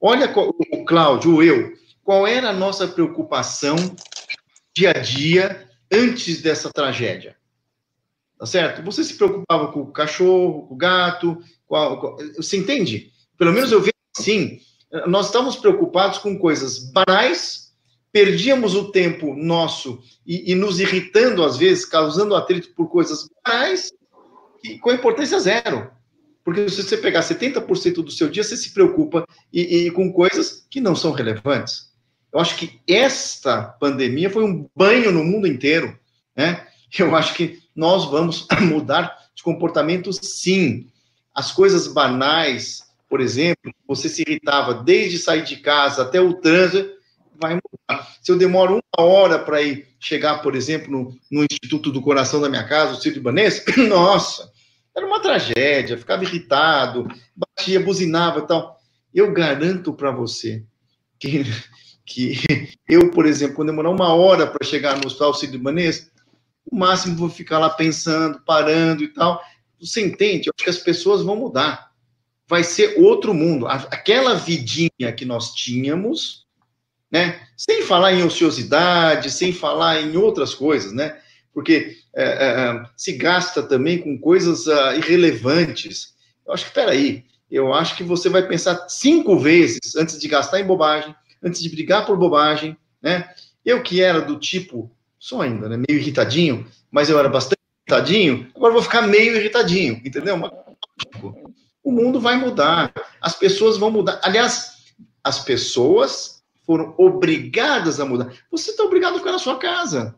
Olha 0.00 0.32
o 0.34 0.84
Cláudio, 0.86 1.34
o 1.36 1.42
eu. 1.42 1.74
Qual 2.02 2.26
era 2.26 2.48
a 2.48 2.54
nossa 2.54 2.88
preocupação 2.88 3.76
dia 4.74 4.90
a 4.90 4.98
dia 4.98 5.68
antes 5.92 6.40
dessa 6.40 6.70
tragédia? 6.72 7.36
Tá 8.38 8.46
certo? 8.46 8.82
Você 8.82 9.04
se 9.04 9.14
preocupava 9.14 9.70
com 9.70 9.82
o 9.82 9.92
cachorro, 9.92 10.66
com 10.66 10.74
o 10.74 10.76
gato, 10.76 11.38
com 11.66 11.76
a, 11.76 12.00
com... 12.00 12.16
você 12.36 12.56
entende? 12.56 13.12
Pelo 13.36 13.52
menos 13.52 13.70
eu 13.70 13.80
vejo 13.80 13.92
assim. 14.18 14.58
Nós 15.06 15.26
estamos 15.26 15.56
preocupados 15.56 16.18
com 16.18 16.38
coisas 16.38 16.78
banais 16.90 17.62
perdíamos 18.12 18.74
o 18.74 18.92
tempo 18.92 19.34
nosso 19.34 20.00
e, 20.24 20.52
e, 20.52 20.54
nos 20.54 20.78
irritando 20.78 21.42
às 21.42 21.56
vezes, 21.56 21.86
causando 21.86 22.36
atrito 22.36 22.74
por 22.74 22.88
coisas 22.88 23.28
mais 23.46 23.90
e 24.62 24.78
com 24.78 24.92
importância 24.92 25.40
zero. 25.40 25.90
Porque 26.44 26.68
se 26.68 26.82
você 26.82 26.96
pegar 26.96 27.20
70% 27.20 27.94
do 27.94 28.10
seu 28.10 28.28
dia, 28.28 28.44
você 28.44 28.56
se 28.56 28.74
preocupa 28.74 29.26
e, 29.52 29.86
e, 29.86 29.90
com 29.90 30.12
coisas 30.12 30.66
que 30.68 30.80
não 30.80 30.94
são 30.94 31.12
relevantes. 31.12 31.90
Eu 32.32 32.40
acho 32.40 32.56
que 32.56 32.80
esta 32.86 33.62
pandemia 33.62 34.28
foi 34.28 34.44
um 34.44 34.68
banho 34.76 35.10
no 35.10 35.24
mundo 35.24 35.46
inteiro, 35.46 35.98
né? 36.36 36.66
Eu 36.98 37.14
acho 37.16 37.34
que 37.34 37.62
nós 37.74 38.04
vamos 38.10 38.46
mudar 38.60 39.16
de 39.34 39.42
comportamento, 39.42 40.12
sim. 40.12 40.88
As 41.34 41.52
coisas 41.52 41.86
banais, 41.86 42.82
por 43.12 43.20
exemplo, 43.20 43.70
você 43.86 44.08
se 44.08 44.22
irritava 44.26 44.72
desde 44.72 45.18
sair 45.18 45.44
de 45.44 45.56
casa 45.56 46.00
até 46.00 46.18
o 46.18 46.32
trânsito, 46.32 46.94
vai 47.38 47.52
mudar. 47.52 48.08
Se 48.22 48.32
eu 48.32 48.38
demoro 48.38 48.80
uma 48.96 49.06
hora 49.06 49.38
para 49.38 49.60
ir 49.60 49.86
chegar, 50.00 50.38
por 50.38 50.56
exemplo, 50.56 50.90
no, 50.90 51.14
no, 51.30 51.44
Instituto 51.44 51.92
do 51.92 52.00
Coração 52.00 52.40
da 52.40 52.48
minha 52.48 52.66
casa, 52.66 52.94
o 52.94 52.96
Ciro 52.96 53.16
Libanês, 53.16 53.62
nossa, 53.86 54.50
era 54.96 55.06
uma 55.06 55.20
tragédia, 55.20 55.98
ficava 55.98 56.24
irritado, 56.24 57.06
batia, 57.36 57.80
buzinava 57.80 58.38
e 58.38 58.46
tal. 58.46 58.80
Eu 59.12 59.30
garanto 59.30 59.92
para 59.92 60.10
você 60.10 60.64
que, 61.18 61.44
que 62.06 62.40
eu, 62.88 63.10
por 63.10 63.26
exemplo, 63.26 63.56
quando 63.56 63.72
demorar 63.72 63.90
uma 63.90 64.14
hora 64.14 64.46
para 64.46 64.66
chegar 64.66 64.96
no 64.96 65.06
Hospital 65.06 65.34
Ciro 65.34 65.52
Libanês, 65.52 66.10
o 66.64 66.74
máximo 66.74 67.14
vou 67.14 67.28
ficar 67.28 67.58
lá 67.58 67.68
pensando, 67.68 68.40
parando 68.40 69.04
e 69.04 69.08
tal. 69.08 69.38
Você 69.78 70.00
entende? 70.00 70.48
Eu 70.48 70.54
acho 70.56 70.64
que 70.64 70.70
as 70.70 70.78
pessoas 70.78 71.20
vão 71.20 71.36
mudar. 71.36 71.91
Vai 72.48 72.64
ser 72.64 72.98
outro 72.98 73.32
mundo. 73.32 73.66
Aquela 73.66 74.34
vidinha 74.34 75.12
que 75.16 75.24
nós 75.24 75.54
tínhamos, 75.54 76.46
né? 77.10 77.40
Sem 77.56 77.82
falar 77.82 78.12
em 78.12 78.22
ociosidade, 78.22 79.30
sem 79.30 79.52
falar 79.52 80.00
em 80.00 80.16
outras 80.16 80.54
coisas, 80.54 80.92
né? 80.92 81.18
Porque 81.52 81.96
é, 82.14 82.24
é, 82.24 82.26
é 82.26 82.84
se 82.96 83.12
gasta 83.12 83.62
também 83.62 83.98
com 83.98 84.18
coisas 84.18 84.66
uh, 84.66 84.94
irrelevantes. 84.96 86.14
Eu 86.46 86.52
acho 86.52 86.66
que, 86.66 86.72
peraí, 86.72 87.24
eu 87.50 87.72
acho 87.72 87.96
que 87.96 88.02
você 88.02 88.30
vai 88.30 88.46
pensar 88.48 88.88
cinco 88.88 89.38
vezes 89.38 89.94
antes 89.94 90.18
de 90.18 90.26
gastar 90.26 90.58
em 90.58 90.66
bobagem, 90.66 91.14
antes 91.42 91.62
de 91.62 91.68
brigar 91.68 92.06
por 92.06 92.16
bobagem, 92.16 92.76
né? 93.02 93.28
Eu 93.64 93.82
que 93.82 94.00
era 94.00 94.20
do 94.20 94.38
tipo, 94.38 94.90
sou 95.18 95.42
ainda, 95.42 95.68
né, 95.68 95.76
meio 95.76 96.00
irritadinho, 96.00 96.66
mas 96.90 97.10
eu 97.10 97.18
era 97.18 97.28
bastante 97.28 97.60
irritadinho, 97.86 98.50
agora 98.56 98.72
vou 98.72 98.82
ficar 98.82 99.02
meio 99.02 99.36
irritadinho, 99.36 100.00
entendeu? 100.04 100.36
Mas, 100.36 100.50
o 101.82 101.90
mundo 101.90 102.20
vai 102.20 102.36
mudar, 102.36 102.92
as 103.20 103.34
pessoas 103.34 103.76
vão 103.76 103.90
mudar. 103.90 104.20
Aliás, 104.22 104.94
as 105.22 105.42
pessoas 105.44 106.42
foram 106.64 106.94
obrigadas 106.96 107.98
a 107.98 108.04
mudar. 108.04 108.32
Você 108.50 108.70
está 108.70 108.84
obrigado 108.84 109.16
a 109.16 109.18
ficar 109.18 109.32
na 109.32 109.38
sua 109.38 109.58
casa, 109.58 110.16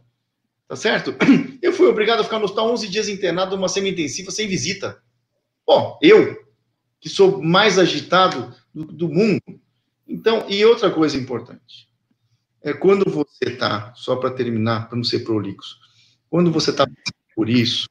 tá 0.68 0.76
certo? 0.76 1.14
Eu 1.62 1.72
fui 1.72 1.86
obrigado 1.86 2.20
a 2.20 2.24
ficar 2.24 2.38
no 2.38 2.44
hospital 2.44 2.70
11 2.72 2.88
dias 2.88 3.08
internado 3.08 3.56
numa 3.56 3.68
semi-intensiva 3.68 4.30
sem 4.30 4.46
visita. 4.46 5.02
Bom, 5.66 5.98
eu, 6.02 6.44
que 7.00 7.08
sou 7.08 7.42
mais 7.42 7.78
agitado 7.78 8.54
do, 8.74 8.84
do 8.84 9.08
mundo. 9.08 9.40
Então, 10.06 10.44
e 10.48 10.62
outra 10.64 10.90
coisa 10.90 11.16
importante, 11.16 11.88
é 12.62 12.74
quando 12.74 13.10
você 13.10 13.46
está, 13.46 13.94
só 13.94 14.16
para 14.16 14.30
terminar, 14.30 14.88
para 14.88 14.96
não 14.96 15.04
ser 15.04 15.20
prolixo, 15.20 15.78
quando 16.28 16.52
você 16.52 16.70
está 16.70 16.86
por 17.34 17.48
isso, 17.48 17.88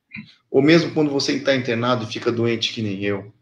ou 0.51 0.61
mesmo 0.61 0.93
quando 0.93 1.09
você 1.09 1.33
está 1.33 1.55
internado 1.55 2.03
e 2.03 2.11
fica 2.11 2.31
doente 2.31 2.73
que 2.73 2.81
nem 2.81 3.03
eu, 3.03 3.33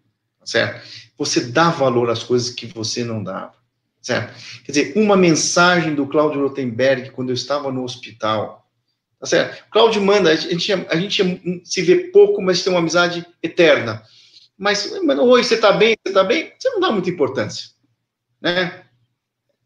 certo? 0.44 0.86
Você 1.18 1.42
dá 1.42 1.70
valor 1.70 2.10
às 2.10 2.24
coisas 2.24 2.50
que 2.50 2.66
você 2.66 3.04
não 3.04 3.24
dava, 3.24 3.54
certo? 4.02 4.34
Quer 4.64 4.72
dizer, 4.72 4.94
uma 4.96 5.16
mensagem 5.16 5.96
do 5.96 6.08
Cláudio 6.08 6.42
Rotenberg 6.42 7.12
quando 7.12 7.30
eu 7.30 7.36
estava 7.36 7.72
no 7.72 7.84
hospital, 7.84 8.70
tá 9.20 9.26
certo? 9.26 9.70
Cláudio 9.70 10.02
manda, 10.02 10.32
a 10.32 10.36
gente, 10.36 10.72
a 10.74 10.96
gente 10.96 11.62
se 11.64 11.82
vê 11.82 12.12
pouco, 12.12 12.42
mas 12.42 12.64
tem 12.64 12.72
uma 12.72 12.80
amizade 12.80 13.26
eterna. 13.42 14.04
Mas, 14.58 14.92
mas 15.04 15.18
oi, 15.20 15.44
você 15.44 15.56
está 15.56 15.72
bem? 15.72 15.96
Você 16.04 16.10
está 16.10 16.24
bem? 16.24 16.54
Você 16.58 16.70
não 16.70 16.80
dá 16.80 16.92
muita 16.92 17.10
importância, 17.10 17.70
né? 18.42 18.84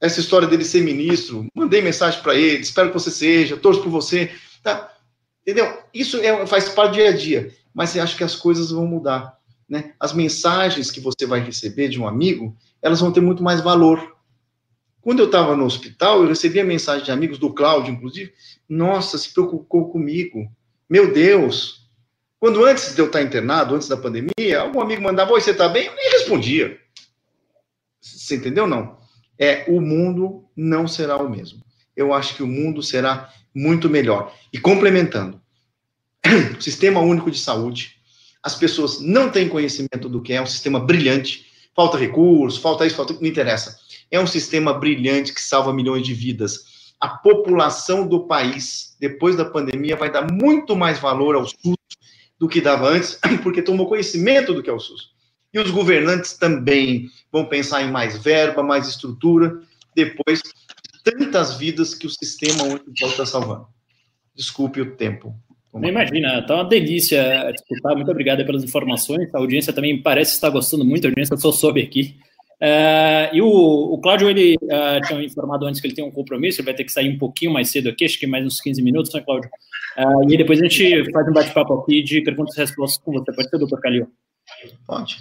essa 0.06 0.20
história 0.20 0.48
dele 0.48 0.64
ser 0.64 0.82
ministro, 0.82 1.48
mandei 1.54 1.82
mensagem 1.82 2.22
para 2.22 2.36
ele, 2.36 2.62
espero 2.62 2.90
que 2.90 2.94
você 2.94 3.12
seja, 3.12 3.58
torço 3.58 3.82
por 3.82 3.90
você, 3.90 4.32
tá? 4.62 4.94
Entendeu? 5.42 5.82
Isso 5.94 6.18
é, 6.18 6.46
faz 6.46 6.70
parte 6.70 6.92
do 6.92 6.96
dia 6.96 7.10
a 7.10 7.16
dia, 7.16 7.56
mas 7.74 7.96
eu 7.96 8.04
acho 8.04 8.18
que 8.18 8.24
as 8.24 8.36
coisas 8.36 8.72
vão 8.72 8.86
mudar, 8.86 9.38
né? 9.68 9.94
As 10.00 10.14
mensagens 10.14 10.92
que 10.92 11.00
você 11.00 11.26
vai 11.26 11.40
receber 11.40 11.90
de 11.90 12.00
um 12.00 12.08
amigo, 12.08 12.56
elas 12.82 13.00
vão 13.00 13.12
ter 13.12 13.22
muito 13.22 13.44
mais 13.44 13.62
valor. 13.62 14.16
Quando 15.02 15.20
eu 15.20 15.26
estava 15.26 15.56
no 15.56 15.66
hospital, 15.66 16.22
eu 16.22 16.28
recebia 16.28 16.64
mensagem 16.64 17.06
de 17.06 17.12
amigos 17.12 17.38
do 17.38 17.54
Cláudio, 17.54 17.94
inclusive, 17.94 18.34
nossa, 18.68 19.18
se 19.18 19.32
preocupou 19.34 19.90
comigo, 19.90 20.50
meu 20.90 21.14
Deus. 21.14 21.90
Quando 22.40 22.64
antes 22.66 22.96
de 22.96 23.02
eu 23.02 23.08
estar 23.08 23.22
internado, 23.22 23.76
antes 23.76 23.88
da 23.88 23.98
pandemia, 23.98 24.62
algum 24.62 24.82
amigo 24.82 25.02
mandava, 25.02 25.34
oi, 25.34 25.42
você 25.42 25.52
está 25.52 25.68
bem? 25.68 25.88
Eu 25.88 25.96
nem 25.96 26.12
respondia. 26.12 26.80
Você 28.02 28.36
entendeu, 28.36 28.68
não? 28.68 28.98
é 29.38 29.66
o 29.68 29.82
mundo 29.82 30.46
não 30.56 30.88
será 30.88 31.18
o 31.18 31.30
mesmo. 31.30 31.64
Eu 31.96 32.14
acho 32.14 32.36
que 32.36 32.44
o 32.44 32.48
mundo 32.48 32.82
será 32.82 33.30
muito 33.54 33.90
melhor. 33.90 34.34
E 34.52 34.58
complementando, 34.58 35.42
sistema 36.60 37.00
único 37.00 37.32
de 37.32 37.40
saúde, 37.40 37.95
as 38.46 38.54
pessoas 38.54 39.02
não 39.02 39.28
têm 39.32 39.50
conhecimento 39.50 40.08
do 40.08 40.22
que 40.22 40.32
é 40.32 40.40
um 40.40 40.46
sistema 40.46 40.80
brilhante, 40.80 41.48
falta 41.76 41.98
recursos, 41.98 42.62
falta 42.62 42.86
isso, 42.86 42.96
falta 42.96 43.14
não 43.14 43.26
interessa. 43.26 43.76
É 44.12 44.20
um 44.20 44.28
sistema 44.28 44.72
brilhante 44.72 45.34
que 45.34 45.42
salva 45.42 45.74
milhões 45.74 46.06
de 46.06 46.14
vidas. 46.14 46.94
A 47.00 47.10
população 47.10 48.08
do 48.08 48.28
país, 48.28 48.96
depois 49.00 49.36
da 49.36 49.46
pandemia, 49.46 49.96
vai 49.96 50.12
dar 50.12 50.32
muito 50.32 50.76
mais 50.76 51.00
valor 51.00 51.34
ao 51.34 51.48
SUS 51.48 51.76
do 52.38 52.48
que 52.48 52.62
dava 52.62 52.88
antes, 52.88 53.20
porque 53.42 53.64
tomou 53.64 53.90
conhecimento 53.90 54.54
do 54.54 54.62
que 54.62 54.70
é 54.70 54.74
o 54.74 54.80
SUS. 54.80 55.10
E 55.52 55.58
os 55.58 55.72
governantes 55.72 56.34
também 56.34 57.10
vão 57.32 57.46
pensar 57.46 57.82
em 57.82 57.90
mais 57.90 58.16
verba, 58.16 58.62
mais 58.62 58.88
estrutura, 58.88 59.60
depois 59.96 60.40
de 60.40 60.52
tantas 61.04 61.58
vidas 61.58 61.96
que 61.96 62.06
o 62.06 62.12
sistema 62.12 62.62
único 62.62 62.92
está 62.92 63.26
salvando. 63.26 63.66
Desculpe 64.36 64.82
o 64.82 64.96
tempo. 64.96 65.36
Não 65.76 65.90
imagina, 65.90 66.42
tá 66.46 66.56
uma 66.56 66.64
delícia 66.64 67.52
escutar. 67.52 67.96
Muito 67.96 68.10
obrigado 68.10 68.46
pelas 68.46 68.64
informações. 68.64 69.34
A 69.34 69.40
audiência 69.40 69.74
também 69.74 70.02
parece 70.02 70.32
estar 70.32 70.50
gostando 70.50 70.86
muito, 70.86 71.06
a 71.06 71.10
audiência 71.10 71.36
só 71.38 71.52
soube 71.52 71.82
aqui. 71.82 72.16
Uh, 72.62 73.36
e 73.36 73.42
o, 73.42 73.48
o 73.48 74.00
Cláudio, 74.00 74.30
ele 74.30 74.56
uh, 74.56 75.06
tinha 75.06 75.22
informado 75.22 75.66
antes 75.66 75.82
que 75.82 75.88
ele 75.88 75.96
tem 75.96 76.06
um 76.06 76.12
compromisso, 76.12 76.62
ele 76.62 76.66
vai 76.66 76.74
ter 76.74 76.86
que 76.86 76.92
sair 76.92 77.10
um 77.10 77.18
pouquinho 77.18 77.52
mais 77.52 77.70
cedo 77.70 77.90
aqui, 77.90 78.06
acho 78.06 78.18
que 78.18 78.26
mais 78.26 78.46
uns 78.46 78.62
15 78.62 78.82
minutos, 78.82 79.14
né, 79.14 79.22
Cláudio? 79.22 79.50
Uh, 79.98 80.32
e 80.32 80.38
depois 80.38 80.60
a 80.62 80.64
gente 80.64 81.12
faz 81.12 81.28
um 81.28 81.34
bate-papo 81.34 81.74
aqui 81.74 82.02
de 82.02 82.22
perguntas 82.22 82.56
e 82.56 82.62
respostas 82.62 83.04
com 83.04 83.12
você. 83.12 83.34
Pode 83.34 83.50
ser, 83.50 83.58
doutor 83.58 83.82
Calil? 83.82 84.08
Pode. 84.88 85.18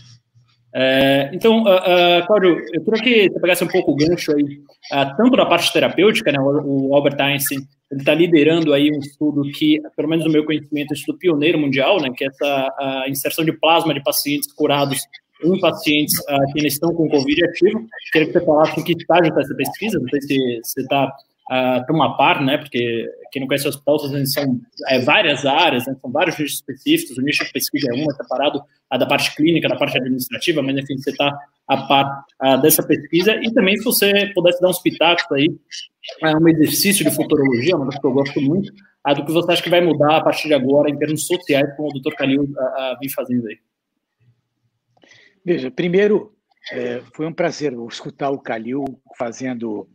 É, 0.77 1.31
então, 1.33 1.63
uh, 1.63 1.69
uh, 1.69 2.27
Cláudio, 2.27 2.61
eu 2.73 2.83
queria 2.83 3.03
que 3.03 3.33
você 3.33 3.41
pegasse 3.41 3.63
um 3.63 3.69
pouco 3.69 3.93
o 3.93 3.97
gancho 3.97 4.33
aí, 4.35 4.43
uh, 4.43 5.17
tanto 5.17 5.37
da 5.37 5.47
parte 5.47 5.73
terapêutica, 5.73 6.33
né, 6.33 6.41
o, 6.41 6.89
o 6.89 6.97
Albert 6.97 7.21
Einstein, 7.21 7.61
ele 7.93 8.01
está 8.01 8.13
liderando 8.13 8.73
aí 8.73 8.91
um 8.91 8.99
estudo 8.99 9.43
que, 9.53 9.81
pelo 9.97 10.09
menos 10.09 10.25
no 10.25 10.33
meu 10.33 10.45
conhecimento, 10.45 10.91
é 10.91 10.95
um 10.95 10.99
estudo 10.99 11.19
pioneiro 11.19 11.61
mundial, 11.61 12.01
né, 12.01 12.11
que 12.17 12.25
é 12.25 12.27
essa 12.27 13.05
inserção 13.09 13.45
de 13.45 13.53
plasma 13.53 13.95
de 13.95 14.03
pacientes 14.03 14.53
curados 14.53 14.99
em 15.45 15.61
pacientes 15.61 16.17
que 16.25 16.33
ainda 16.57 16.69
estão 16.69 16.93
com 16.93 17.09
Covid 17.09 17.45
ativo. 17.45 17.87
Queria 18.11 18.27
que 18.27 18.33
você 18.33 18.45
falasse 18.45 18.81
em 18.81 18.83
que 18.83 18.93
estágio 18.93 19.29
está 19.29 19.41
essa 19.43 19.55
pesquisa, 19.55 20.01
não 20.01 20.09
sei 20.09 20.21
se 20.23 20.61
você 20.63 20.81
está 20.81 21.13
uh, 21.51 21.93
uma 21.93 22.17
par, 22.17 22.43
né? 22.43 22.59
Porque 22.59 23.09
quem 23.31 23.41
não 23.41 23.49
conhece 23.49 23.67
o 23.67 23.71
hospital, 23.71 23.99
são 23.99 24.61
é, 24.89 24.99
várias 25.01 25.45
áreas, 25.45 25.87
né, 25.87 25.97
são 26.01 26.11
vários 26.11 26.39
nichos 26.39 26.57
específicos. 26.57 27.19
O 27.19 27.23
nicho 27.23 27.45
de 27.45 27.53
pesquisa 27.53 27.89
é 27.91 27.95
um, 27.95 28.11
é 28.11 28.15
separado 28.15 28.63
a 28.91 28.97
da 28.97 29.07
parte 29.07 29.35
clínica, 29.35 29.69
da 29.69 29.77
parte 29.77 29.99
administrativa, 29.99 30.63
mas 30.63 30.77
enfim, 30.77 30.97
você 30.97 31.11
está 31.11 31.37
a 31.67 31.77
par 31.79 32.25
dessa 32.63 32.83
pesquisa. 32.87 33.35
E 33.43 33.53
também, 33.53 33.77
se 33.77 33.85
você 33.85 34.31
pudesse 34.35 34.61
dar 34.61 34.69
uns 34.69 34.79
pitacos 34.79 35.25
aí, 35.33 35.53
é 36.23 36.37
um 36.37 36.49
exercício 36.49 37.05
de 37.05 37.11
futurologia, 37.11 37.75
uma 37.75 37.87
coisa 37.87 38.01
que 38.01 38.07
eu 38.07 38.13
gosto 38.13 38.41
muito, 38.41 38.73
uh, 39.09 39.15
do 39.15 39.25
que 39.25 39.33
você 39.33 39.53
acha 39.53 39.63
que 39.63 39.71
vai 39.71 39.81
mudar 39.81 40.19
a 40.19 40.23
partir 40.23 40.49
de 40.49 40.55
agora 40.55 40.89
em 40.89 40.97
termos 40.97 41.27
sociais, 41.27 41.75
como 41.77 41.89
o 41.89 42.01
Dr. 42.01 42.15
Calil 42.15 42.49
vem 43.01 43.09
fazendo 43.09 43.49
aí. 43.49 43.59
Veja, 45.45 45.71
primeiro, 45.71 46.35
é, 46.73 47.03
foi 47.13 47.27
um 47.27 47.33
prazer 47.33 47.75
escutar 47.91 48.31
o 48.31 48.39
Calil 48.39 48.85
fazendo 49.19 49.87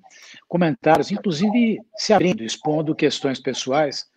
comentários, 0.50 1.12
inclusive 1.12 1.80
se 1.95 2.12
abrindo, 2.12 2.43
expondo 2.43 2.95
questões 2.95 3.39
pessoais, 3.39 4.08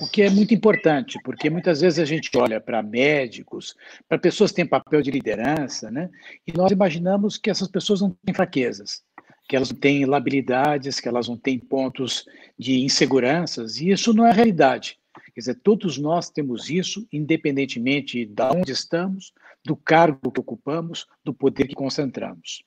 o 0.00 0.08
que 0.08 0.22
é 0.22 0.30
muito 0.30 0.54
importante, 0.54 1.18
porque 1.22 1.50
muitas 1.50 1.82
vezes 1.82 1.98
a 1.98 2.04
gente 2.06 2.30
olha 2.34 2.58
para 2.58 2.82
médicos, 2.82 3.76
para 4.08 4.18
pessoas 4.18 4.50
que 4.50 4.56
têm 4.56 4.66
papel 4.66 5.02
de 5.02 5.10
liderança, 5.10 5.90
né? 5.90 6.08
E 6.46 6.52
nós 6.52 6.72
imaginamos 6.72 7.36
que 7.36 7.50
essas 7.50 7.68
pessoas 7.68 8.00
não 8.00 8.16
têm 8.24 8.34
fraquezas, 8.34 9.02
que 9.46 9.54
elas 9.54 9.70
não 9.70 9.78
têm 9.78 10.06
labilidades, 10.06 10.98
que 10.98 11.08
elas 11.08 11.28
não 11.28 11.36
têm 11.36 11.58
pontos 11.58 12.24
de 12.58 12.80
inseguranças, 12.80 13.76
e 13.76 13.90
isso 13.90 14.14
não 14.14 14.26
é 14.26 14.32
realidade. 14.32 14.98
Quer 15.34 15.40
dizer, 15.40 15.54
todos 15.62 15.98
nós 15.98 16.30
temos 16.30 16.70
isso, 16.70 17.06
independentemente 17.12 18.24
de 18.24 18.42
onde 18.42 18.72
estamos, 18.72 19.32
do 19.64 19.76
cargo 19.76 20.32
que 20.32 20.40
ocupamos, 20.40 21.06
do 21.22 21.34
poder 21.34 21.68
que 21.68 21.74
concentramos. 21.74 22.64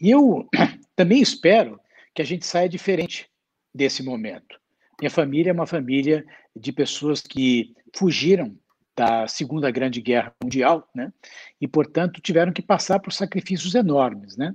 E 0.00 0.10
eu 0.10 0.48
também 0.96 1.20
espero 1.20 1.78
que 2.14 2.22
a 2.22 2.24
gente 2.24 2.46
saia 2.46 2.68
diferente 2.68 3.28
desse 3.74 4.02
momento. 4.02 4.58
Minha 5.00 5.10
família 5.10 5.50
é 5.50 5.52
uma 5.52 5.66
família 5.66 6.24
de 6.54 6.72
pessoas 6.72 7.20
que 7.20 7.74
fugiram 7.94 8.56
da 8.96 9.26
Segunda 9.26 9.70
Grande 9.70 10.00
Guerra 10.00 10.32
Mundial, 10.42 10.88
né? 10.94 11.12
E, 11.60 11.66
portanto, 11.66 12.20
tiveram 12.20 12.52
que 12.52 12.62
passar 12.62 13.00
por 13.00 13.12
sacrifícios 13.12 13.74
enormes, 13.74 14.36
né? 14.36 14.54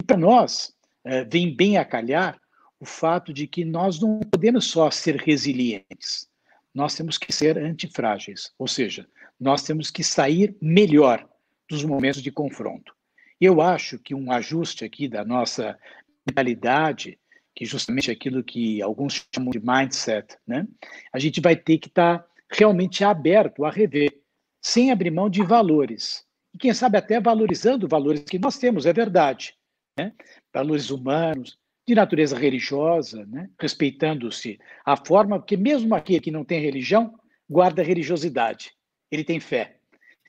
E 0.00 0.04
para 0.04 0.16
nós, 0.16 0.72
é, 1.04 1.22
vem 1.24 1.54
bem 1.54 1.76
a 1.76 1.84
calhar 1.84 2.40
o 2.80 2.86
fato 2.86 3.32
de 3.32 3.46
que 3.46 3.64
nós 3.64 4.00
não 4.00 4.20
podemos 4.20 4.66
só 4.66 4.90
ser 4.90 5.16
resilientes, 5.16 6.28
nós 6.74 6.94
temos 6.94 7.18
que 7.18 7.32
ser 7.32 7.58
antifrágeis, 7.58 8.52
ou 8.58 8.66
seja, 8.66 9.06
nós 9.38 9.62
temos 9.62 9.90
que 9.90 10.02
sair 10.02 10.56
melhor 10.60 11.28
dos 11.68 11.84
momentos 11.84 12.22
de 12.22 12.30
confronto. 12.30 12.94
Eu 13.40 13.60
acho 13.60 13.98
que 13.98 14.14
um 14.14 14.32
ajuste 14.32 14.84
aqui 14.84 15.08
da 15.08 15.24
nossa 15.24 15.78
mentalidade, 16.26 17.18
que 17.54 17.64
justamente 17.64 18.10
aquilo 18.10 18.42
que 18.42 18.82
alguns 18.82 19.26
chamam 19.34 19.50
de 19.50 19.60
mindset, 19.60 20.36
né? 20.46 20.66
A 21.12 21.18
gente 21.18 21.40
vai 21.40 21.54
ter 21.54 21.78
que 21.78 21.88
estar 21.88 22.18
tá 22.18 22.28
realmente 22.50 23.04
aberto 23.04 23.64
a 23.64 23.70
rever, 23.70 24.20
sem 24.60 24.90
abrir 24.90 25.10
mão 25.10 25.28
de 25.28 25.42
valores. 25.42 26.24
E 26.52 26.58
quem 26.58 26.72
sabe 26.72 26.98
até 26.98 27.20
valorizando 27.20 27.88
valores 27.88 28.24
que 28.24 28.38
nós 28.38 28.58
temos, 28.58 28.86
é 28.86 28.92
verdade, 28.92 29.54
né? 29.98 30.12
Valores 30.52 30.90
humanos, 30.90 31.58
de 31.86 31.94
natureza 31.94 32.36
religiosa, 32.36 33.26
né? 33.26 33.50
respeitando-se 33.60 34.58
a 34.84 34.96
forma, 34.96 35.38
porque 35.38 35.56
mesmo 35.56 35.94
aquele 35.94 36.20
que 36.20 36.30
não 36.30 36.44
tem 36.44 36.60
religião, 36.60 37.14
guarda 37.48 37.82
religiosidade, 37.82 38.72
ele 39.10 39.22
tem 39.22 39.38
fé. 39.38 39.76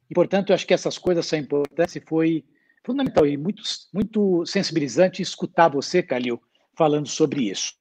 E, 0.10 0.14
portanto, 0.14 0.50
eu 0.50 0.56
acho 0.56 0.68
que 0.68 0.74
essas 0.74 0.98
coisas 0.98 1.26
são 1.26 1.40
importantes 1.40 1.96
e 1.96 2.02
foi 2.02 2.44
fundamental 2.86 3.26
e 3.26 3.36
muito, 3.36 3.64
muito 3.92 4.46
sensibilizante 4.46 5.22
escutar 5.22 5.70
você, 5.70 6.04
Calil, 6.04 6.40
falando 6.76 7.08
sobre 7.08 7.50
isso. 7.50 7.74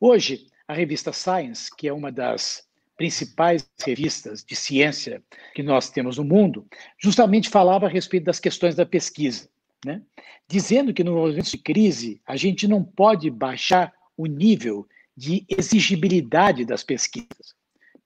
Hoje, 0.00 0.46
a 0.66 0.74
revista 0.74 1.12
Science, 1.12 1.70
que 1.74 1.86
é 1.86 1.92
uma 1.92 2.10
das 2.10 2.68
principais 2.96 3.66
revistas 3.82 4.44
de 4.44 4.54
ciência 4.56 5.22
que 5.54 5.62
nós 5.62 5.88
temos 5.88 6.18
no 6.18 6.24
mundo, 6.24 6.66
justamente 6.98 7.48
falava 7.48 7.86
a 7.86 7.88
respeito 7.88 8.24
das 8.24 8.40
questões 8.40 8.74
da 8.74 8.84
pesquisa, 8.84 9.48
né? 9.84 10.02
dizendo 10.48 10.92
que 10.92 11.04
no 11.04 11.14
momento 11.14 11.50
de 11.50 11.58
crise 11.58 12.20
a 12.26 12.36
gente 12.36 12.66
não 12.66 12.82
pode 12.82 13.30
baixar 13.30 13.92
o 14.16 14.26
nível 14.26 14.86
de 15.16 15.46
exigibilidade 15.48 16.64
das 16.64 16.82
pesquisas. 16.82 17.54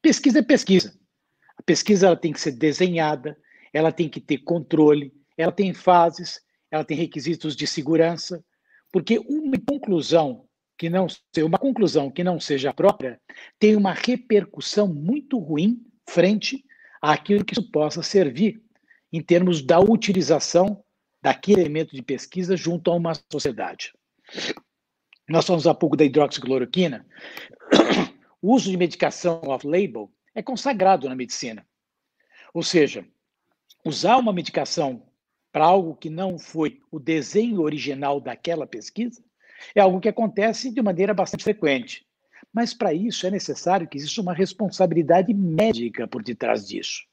Pesquisa 0.01 0.41
é 0.41 0.43
pesquisa. 0.43 0.95
A 1.57 1.63
pesquisa 1.63 2.07
ela 2.07 2.17
tem 2.17 2.33
que 2.33 2.41
ser 2.41 2.53
desenhada, 2.53 3.37
ela 3.73 3.91
tem 3.91 4.09
que 4.09 4.21
ter 4.21 4.39
controle, 4.39 5.13
ela 5.37 5.53
tem 5.53 5.73
fases, 5.73 6.41
ela 6.71 6.85
tem 6.85 6.97
requisitos 6.97 7.57
de 7.57 7.67
segurança, 7.67 8.45
porque 8.93 9.19
uma 9.19 9.57
conclusão 9.67 10.47
que 10.77 10.91
não 10.91 11.07
uma 11.39 11.59
conclusão 11.59 12.11
que 12.11 12.25
não 12.25 12.41
seja 12.41 12.73
própria 12.73 13.21
tem 13.59 13.77
uma 13.77 13.93
repercussão 13.93 14.89
muito 14.89 15.39
ruim 15.39 15.81
frente 16.09 16.65
àquilo 17.01 17.45
que 17.45 17.55
isso 17.55 17.71
possa 17.71 18.03
servir 18.03 18.63
em 19.13 19.23
termos 19.23 19.63
da 19.63 19.79
utilização 19.79 20.83
daquele 21.23 21.61
elemento 21.61 21.95
de 21.95 22.03
pesquisa 22.03 22.57
junto 22.57 22.91
a 22.91 22.95
uma 22.95 23.13
sociedade. 23.31 23.93
Nós 25.29 25.47
falamos 25.47 25.67
há 25.67 25.75
pouco 25.75 25.97
da 25.97 26.05
hidroxicloroquina. 26.05 27.07
O 28.43 28.55
uso 28.55 28.71
de 28.71 28.77
medicação 28.77 29.41
off-label 29.45 30.13
é 30.35 30.43
consagrado 30.43 31.09
na 31.09 31.17
medicina. 31.17 31.67
Ou 32.53 32.63
seja, 32.63 33.07
usar 33.85 34.19
uma 34.19 34.33
medicação 34.33 35.03
para 35.55 35.67
algo 35.67 35.95
que 35.95 36.11
não 36.11 36.37
foi 36.37 36.81
o 36.91 36.99
desenho 36.99 37.61
original 37.61 38.21
daquela 38.21 38.67
pesquisa 38.67 39.23
é 39.73 39.81
algo 39.81 40.01
que 40.01 40.09
acontece 40.09 40.69
de 40.69 40.83
maneira 40.83 41.15
bastante 41.15 41.45
frequente. 41.45 42.05
Mas 42.53 42.75
para 42.75 42.93
isso 42.93 43.25
é 43.25 43.31
necessário 43.31 43.87
que 43.87 43.97
exista 43.97 44.21
uma 44.21 44.35
responsabilidade 44.35 45.33
médica 45.33 46.09
por 46.09 46.25
detrás 46.25 46.67
disso. 46.67 47.05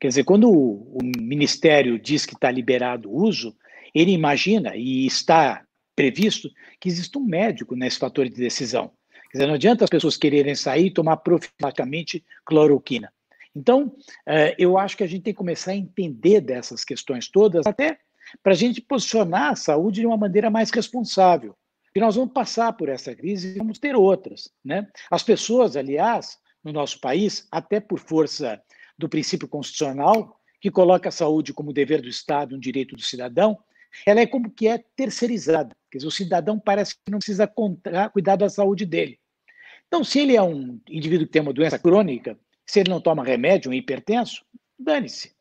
Quer 0.00 0.08
dizer, 0.08 0.24
quando 0.24 0.50
o, 0.50 0.96
o 0.96 0.98
Ministério 1.20 1.98
diz 1.98 2.24
que 2.24 2.32
está 2.34 2.50
liberado 2.50 3.10
o 3.10 3.22
uso, 3.22 3.54
ele 3.94 4.12
imagina 4.12 4.74
e 4.74 5.04
está 5.04 5.62
previsto 5.94 6.48
que 6.80 6.88
exista 6.88 7.18
um 7.18 7.24
médico 7.24 7.76
nesse 7.76 7.98
fator 7.98 8.26
de 8.26 8.34
decisão. 8.34 8.92
Quer 9.30 9.38
dizer, 9.38 9.46
não 9.46 9.56
adianta 9.56 9.84
as 9.84 9.90
pessoas 9.90 10.16
quererem 10.16 10.54
sair 10.54 10.86
e 10.86 10.94
tomar 10.94 11.18
profilaticamente 11.18 12.24
cloroquina. 12.46 13.12
Então, 13.54 13.94
eh, 14.26 14.54
eu 14.58 14.76
acho 14.76 14.96
que 14.96 15.04
a 15.04 15.06
gente 15.06 15.22
tem 15.22 15.32
que 15.32 15.38
começar 15.38 15.72
a 15.72 15.76
entender 15.76 16.40
dessas 16.40 16.84
questões 16.84 17.28
todas, 17.28 17.66
até 17.66 17.98
para 18.42 18.52
a 18.52 18.56
gente 18.56 18.80
posicionar 18.80 19.52
a 19.52 19.56
saúde 19.56 20.00
de 20.00 20.06
uma 20.06 20.16
maneira 20.16 20.50
mais 20.50 20.70
responsável. 20.70 21.56
E 21.94 22.00
nós 22.00 22.16
vamos 22.16 22.32
passar 22.32 22.72
por 22.72 22.88
essa 22.88 23.14
crise 23.14 23.54
e 23.54 23.58
vamos 23.58 23.78
ter 23.78 23.94
outras. 23.94 24.50
Né? 24.64 24.88
As 25.10 25.22
pessoas, 25.22 25.76
aliás, 25.76 26.38
no 26.64 26.72
nosso 26.72 27.00
país, 27.00 27.46
até 27.52 27.78
por 27.78 28.00
força 28.00 28.60
do 28.98 29.08
princípio 29.08 29.46
constitucional, 29.46 30.40
que 30.60 30.70
coloca 30.70 31.08
a 31.08 31.12
saúde 31.12 31.52
como 31.52 31.72
dever 31.72 32.00
do 32.00 32.08
Estado, 32.08 32.56
um 32.56 32.58
direito 32.58 32.96
do 32.96 33.02
cidadão, 33.02 33.56
ela 34.04 34.20
é 34.20 34.26
como 34.26 34.50
que 34.50 34.66
é 34.66 34.82
terceirizada. 34.96 35.76
Quer 35.90 35.98
dizer, 35.98 36.08
o 36.08 36.10
cidadão 36.10 36.58
parece 36.58 36.94
que 36.96 37.10
não 37.10 37.18
precisa 37.18 37.46
cuidar 38.12 38.36
da 38.36 38.48
saúde 38.48 38.84
dele. 38.84 39.20
Então, 39.86 40.02
se 40.02 40.18
ele 40.18 40.34
é 40.34 40.42
um 40.42 40.80
indivíduo 40.88 41.26
que 41.26 41.32
tem 41.32 41.42
uma 41.42 41.52
doença 41.52 41.78
crônica, 41.78 42.36
se 42.66 42.80
ele 42.80 42.90
não 42.90 43.00
toma 43.00 43.24
remédio, 43.24 43.70
um 43.70 43.74
hipertenso, 43.74 44.44
dane-se. 44.78 45.34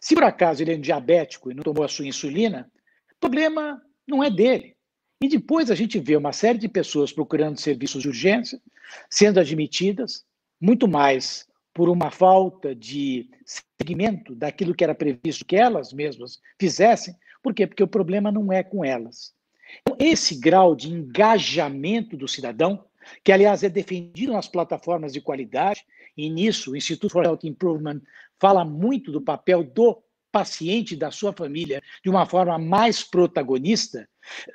Se 0.00 0.14
por 0.14 0.24
acaso 0.24 0.62
ele 0.62 0.74
é 0.74 0.76
um 0.76 0.80
diabético 0.80 1.50
e 1.50 1.54
não 1.54 1.62
tomou 1.62 1.84
a 1.84 1.88
sua 1.88 2.06
insulina, 2.06 2.70
o 3.16 3.20
problema 3.20 3.82
não 4.06 4.22
é 4.22 4.30
dele. 4.30 4.76
E 5.22 5.28
depois 5.28 5.70
a 5.70 5.74
gente 5.74 5.98
vê 5.98 6.14
uma 6.16 6.32
série 6.32 6.58
de 6.58 6.68
pessoas 6.68 7.12
procurando 7.12 7.58
serviços 7.58 8.02
de 8.02 8.08
urgência, 8.08 8.60
sendo 9.08 9.40
admitidas, 9.40 10.24
muito 10.60 10.86
mais 10.86 11.46
por 11.72 11.88
uma 11.88 12.10
falta 12.10 12.74
de 12.74 13.28
seguimento 13.44 14.34
daquilo 14.34 14.74
que 14.74 14.84
era 14.84 14.94
previsto 14.94 15.44
que 15.44 15.56
elas 15.56 15.92
mesmas 15.92 16.40
fizessem. 16.58 17.14
Por 17.42 17.54
quê? 17.54 17.66
Porque 17.66 17.82
o 17.82 17.88
problema 17.88 18.30
não 18.30 18.52
é 18.52 18.62
com 18.62 18.84
elas. 18.84 19.34
Então, 19.80 19.96
esse 19.98 20.36
grau 20.36 20.74
de 20.74 20.88
engajamento 20.88 22.16
do 22.16 22.28
cidadão, 22.28 22.84
que 23.22 23.32
aliás 23.32 23.62
é 23.62 23.68
defendido 23.68 24.32
nas 24.32 24.48
plataformas 24.48 25.12
de 25.12 25.20
qualidade, 25.20 25.84
e 26.16 26.30
nisso 26.30 26.72
o 26.72 26.76
Instituto 26.76 27.12
for 27.12 27.24
Health 27.24 27.40
Improvement 27.44 28.00
fala 28.38 28.64
muito 28.64 29.12
do 29.12 29.20
papel 29.20 29.62
do 29.62 30.02
paciente 30.32 30.94
da 30.94 31.10
sua 31.10 31.32
família 31.32 31.82
de 32.02 32.10
uma 32.10 32.26
forma 32.26 32.58
mais 32.58 33.02
protagonista, 33.02 34.08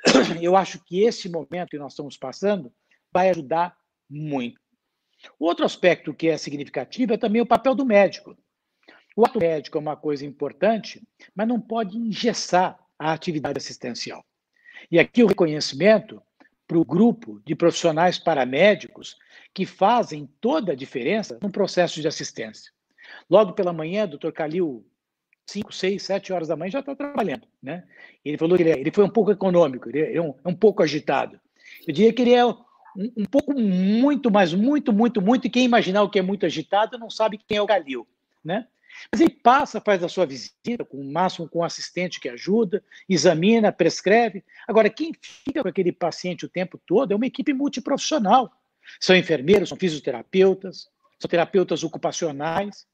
eu 0.40 0.56
acho 0.56 0.82
que 0.84 1.00
esse 1.00 1.28
momento 1.28 1.70
que 1.70 1.78
nós 1.78 1.92
estamos 1.92 2.16
passando 2.16 2.72
vai 3.12 3.30
ajudar 3.30 3.76
muito. 4.08 4.60
Outro 5.38 5.64
aspecto 5.64 6.14
que 6.14 6.28
é 6.28 6.36
significativo 6.36 7.12
é 7.12 7.16
também 7.16 7.42
o 7.42 7.46
papel 7.46 7.74
do 7.74 7.84
médico. 7.84 8.36
O 9.16 9.26
ato 9.26 9.38
médico 9.38 9.76
é 9.76 9.80
uma 9.80 9.96
coisa 9.96 10.24
importante, 10.24 11.02
mas 11.34 11.48
não 11.48 11.60
pode 11.60 11.98
engessar 11.98 12.78
a 12.98 13.12
atividade 13.12 13.58
assistencial. 13.58 14.24
E 14.90 14.98
aqui 14.98 15.22
o 15.22 15.26
reconhecimento 15.26 16.22
para 16.72 16.78
o 16.78 16.84
grupo 16.86 17.38
de 17.44 17.54
profissionais 17.54 18.18
paramédicos 18.18 19.18
que 19.52 19.66
fazem 19.66 20.26
toda 20.40 20.72
a 20.72 20.74
diferença 20.74 21.38
no 21.42 21.52
processo 21.52 22.00
de 22.00 22.08
assistência. 22.08 22.72
Logo 23.28 23.52
pela 23.52 23.74
manhã, 23.74 24.04
o 24.04 24.08
doutor 24.08 24.32
Calil, 24.32 24.82
5, 25.46 25.70
6, 25.70 26.02
7 26.02 26.32
horas 26.32 26.48
da 26.48 26.56
manhã, 26.56 26.70
já 26.70 26.80
está 26.80 26.96
trabalhando. 26.96 27.46
Né? 27.62 27.84
Ele 28.24 28.38
falou 28.38 28.56
que 28.56 28.62
ele, 28.62 28.70
é, 28.70 28.80
ele 28.80 28.90
foi 28.90 29.04
um 29.04 29.10
pouco 29.10 29.30
econômico, 29.30 29.90
ele 29.90 30.16
é 30.16 30.22
um, 30.22 30.34
é 30.42 30.48
um 30.48 30.54
pouco 30.54 30.82
agitado. 30.82 31.38
Eu 31.86 31.92
diria 31.92 32.10
que 32.10 32.22
ele 32.22 32.32
é 32.32 32.46
um, 32.46 32.56
um, 32.96 33.24
pouco 33.26 33.52
muito, 33.52 34.30
mas 34.30 34.54
muito, 34.54 34.94
muito, 34.94 35.20
muito, 35.20 35.46
e 35.46 35.50
quem 35.50 35.66
imaginar 35.66 36.02
o 36.02 36.08
que 36.08 36.20
é 36.20 36.22
muito 36.22 36.46
agitado 36.46 36.98
não 36.98 37.10
sabe 37.10 37.36
quem 37.36 37.58
é 37.58 37.62
o 37.62 37.66
Calil. 37.66 38.08
Né? 38.42 38.66
Mas 39.10 39.20
ele 39.20 39.30
passa, 39.30 39.80
faz 39.80 40.02
a 40.02 40.08
sua 40.08 40.26
visita, 40.26 40.84
com 40.84 40.98
o 40.98 41.12
máximo 41.12 41.48
com 41.48 41.60
o 41.60 41.64
assistente 41.64 42.20
que 42.20 42.28
ajuda, 42.28 42.82
examina, 43.08 43.72
prescreve. 43.72 44.44
Agora, 44.66 44.90
quem 44.90 45.12
fica 45.20 45.62
com 45.62 45.68
aquele 45.68 45.92
paciente 45.92 46.44
o 46.44 46.48
tempo 46.48 46.80
todo 46.86 47.12
é 47.12 47.16
uma 47.16 47.26
equipe 47.26 47.52
multiprofissional. 47.52 48.52
São 49.00 49.16
enfermeiros, 49.16 49.68
são 49.68 49.78
fisioterapeutas, 49.78 50.88
são 51.18 51.28
terapeutas 51.28 51.82
ocupacionais. 51.82 52.86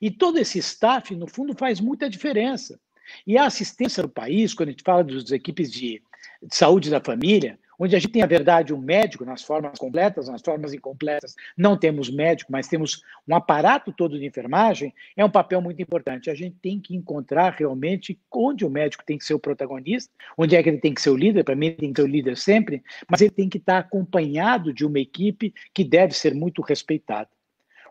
E 0.00 0.10
todo 0.10 0.38
esse 0.38 0.58
staff, 0.58 1.14
no 1.14 1.26
fundo, 1.26 1.54
faz 1.54 1.80
muita 1.80 2.08
diferença. 2.08 2.78
E 3.26 3.36
a 3.36 3.46
assistência 3.46 4.02
no 4.02 4.08
país, 4.08 4.54
quando 4.54 4.68
a 4.68 4.72
gente 4.72 4.84
fala 4.84 5.04
das 5.04 5.30
equipes 5.30 5.70
de, 5.70 6.02
de 6.42 6.56
saúde 6.56 6.90
da 6.90 7.00
família, 7.00 7.58
onde 7.78 7.96
a 7.96 7.98
gente 7.98 8.12
tem, 8.12 8.22
a 8.22 8.26
verdade, 8.26 8.72
um 8.72 8.78
médico 8.78 9.24
nas 9.24 9.42
formas 9.42 9.78
completas, 9.78 10.28
nas 10.28 10.40
formas 10.40 10.72
incompletas, 10.72 11.34
não 11.56 11.76
temos 11.76 12.10
médico, 12.10 12.52
mas 12.52 12.68
temos 12.68 13.02
um 13.26 13.34
aparato 13.34 13.92
todo 13.92 14.18
de 14.18 14.26
enfermagem, 14.26 14.94
é 15.16 15.24
um 15.24 15.30
papel 15.30 15.60
muito 15.60 15.80
importante. 15.80 16.30
A 16.30 16.34
gente 16.34 16.56
tem 16.60 16.78
que 16.80 16.94
encontrar 16.94 17.54
realmente 17.58 18.18
onde 18.30 18.64
o 18.64 18.70
médico 18.70 19.04
tem 19.04 19.18
que 19.18 19.24
ser 19.24 19.34
o 19.34 19.38
protagonista, 19.38 20.12
onde 20.36 20.56
é 20.56 20.62
que 20.62 20.68
ele 20.68 20.78
tem 20.78 20.94
que 20.94 21.00
ser 21.00 21.10
o 21.10 21.16
líder, 21.16 21.44
para 21.44 21.56
mim 21.56 21.66
ele 21.66 21.76
tem 21.76 21.92
que 21.92 22.00
ser 22.00 22.06
o 22.06 22.10
líder 22.10 22.36
sempre, 22.36 22.82
mas 23.10 23.20
ele 23.20 23.30
tem 23.30 23.48
que 23.48 23.58
estar 23.58 23.78
acompanhado 23.78 24.72
de 24.72 24.84
uma 24.84 24.98
equipe 24.98 25.52
que 25.74 25.84
deve 25.84 26.14
ser 26.14 26.34
muito 26.34 26.62
respeitada. 26.62 27.28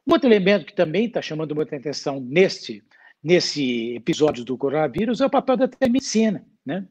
Um 0.06 0.14
outro 0.14 0.28
elemento 0.28 0.66
que 0.66 0.74
também 0.74 1.06
está 1.06 1.22
chamando 1.22 1.56
muita 1.56 1.76
atenção 1.76 2.20
neste, 2.20 2.84
nesse 3.24 3.96
episódio 3.96 4.44
do 4.44 4.58
coronavírus 4.58 5.22
é 5.22 5.26
o 5.26 5.30
papel 5.30 5.58
da 5.58 5.68
telemedicina, 5.68 6.46
né? 6.66 6.88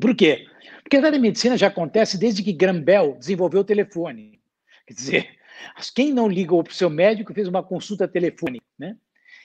Por 0.00 0.14
quê? 0.14 0.46
Porque 0.82 0.96
a 0.96 1.02
telemedicina 1.02 1.56
já 1.56 1.68
acontece 1.68 2.18
desde 2.18 2.42
que 2.42 2.52
Graham 2.52 2.82
Bell 2.82 3.16
desenvolveu 3.18 3.60
o 3.60 3.64
telefone. 3.64 4.40
Quer 4.86 4.94
dizer, 4.94 5.38
quem 5.94 6.12
não 6.12 6.28
ligou 6.28 6.62
para 6.62 6.72
o 6.72 6.74
seu 6.74 6.90
médico 6.90 7.34
fez 7.34 7.48
uma 7.48 7.62
consulta 7.62 8.08
telefônica, 8.08 8.64
né? 8.78 8.96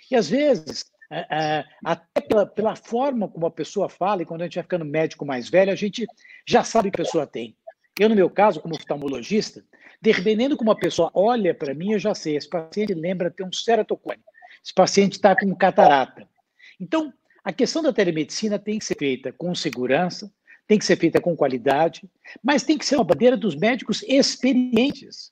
E 0.09 0.15
às 0.15 0.29
vezes, 0.29 0.85
até 1.83 2.21
pela, 2.21 2.45
pela, 2.45 2.75
forma 2.75 3.27
como 3.27 3.45
a 3.45 3.51
pessoa 3.51 3.89
fala, 3.89 4.21
e 4.21 4.25
quando 4.25 4.41
a 4.41 4.43
gente 4.45 4.55
vai 4.55 4.63
ficando 4.63 4.85
médico 4.85 5.25
mais 5.25 5.49
velho, 5.49 5.71
a 5.71 5.75
gente 5.75 6.05
já 6.45 6.63
sabe 6.63 6.89
que 6.91 7.01
a 7.01 7.03
pessoa 7.03 7.27
tem. 7.27 7.55
Eu, 7.99 8.09
no 8.09 8.15
meu 8.15 8.29
caso, 8.29 8.61
como 8.61 8.75
oftalmologista, 8.75 9.63
dependendo 10.01 10.55
como 10.55 10.71
a 10.71 10.75
pessoa 10.75 11.11
olha 11.13 11.53
para 11.53 11.73
mim, 11.73 11.93
eu 11.93 11.99
já 11.99 12.13
sei, 12.13 12.37
esse 12.37 12.49
paciente 12.49 12.93
lembra 12.93 13.31
ter 13.31 13.43
um 13.43 13.51
ceratocone, 13.51 14.21
esse 14.63 14.73
paciente 14.73 15.13
está 15.13 15.35
com 15.35 15.53
catarata. 15.55 16.27
Então, 16.79 17.11
a 17.43 17.51
questão 17.51 17.81
da 17.81 17.93
telemedicina 17.93 18.59
tem 18.59 18.77
que 18.77 18.85
ser 18.85 18.97
feita 18.97 19.31
com 19.31 19.55
segurança, 19.55 20.31
tem 20.67 20.77
que 20.77 20.85
ser 20.85 20.97
feita 20.97 21.21
com 21.21 21.35
qualidade, 21.35 22.07
mas 22.43 22.63
tem 22.63 22.77
que 22.77 22.85
ser 22.85 22.95
uma 22.95 23.03
bandeira 23.03 23.37
dos 23.37 23.55
médicos 23.55 24.03
experientes, 24.03 25.31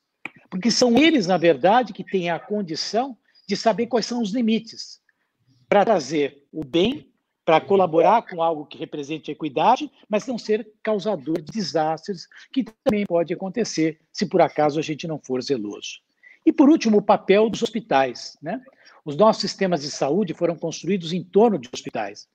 porque 0.49 0.71
são 0.71 0.97
eles, 0.97 1.27
na 1.27 1.37
verdade, 1.37 1.93
que 1.93 2.03
têm 2.03 2.29
a 2.29 2.39
condição 2.39 3.17
de 3.47 3.57
saber 3.57 3.87
quais 3.87 4.05
são 4.05 4.21
os 4.21 4.31
limites 4.31 5.01
para 5.67 5.83
trazer 5.83 6.43
o 6.51 6.63
bem, 6.63 7.11
para 7.43 7.61
colaborar 7.61 8.23
com 8.23 8.41
algo 8.41 8.65
que 8.65 8.77
represente 8.77 9.29
equidade, 9.29 9.91
mas 10.09 10.25
não 10.25 10.37
ser 10.37 10.67
causador 10.81 11.39
de 11.41 11.51
desastres, 11.51 12.27
que 12.51 12.63
também 12.83 13.05
pode 13.05 13.33
acontecer 13.33 13.99
se 14.11 14.25
por 14.25 14.41
acaso 14.41 14.79
a 14.79 14.81
gente 14.81 15.07
não 15.07 15.19
for 15.19 15.41
zeloso. 15.43 15.99
E 16.45 16.51
por 16.51 16.69
último, 16.69 16.97
o 16.97 17.01
papel 17.01 17.49
dos 17.49 17.61
hospitais. 17.61 18.37
Né? 18.41 18.61
Os 19.03 19.15
nossos 19.15 19.41
sistemas 19.41 19.81
de 19.81 19.91
saúde 19.91 20.33
foram 20.33 20.55
construídos 20.55 21.13
em 21.13 21.23
torno 21.23 21.59
de 21.59 21.69
hospitais. 21.71 22.27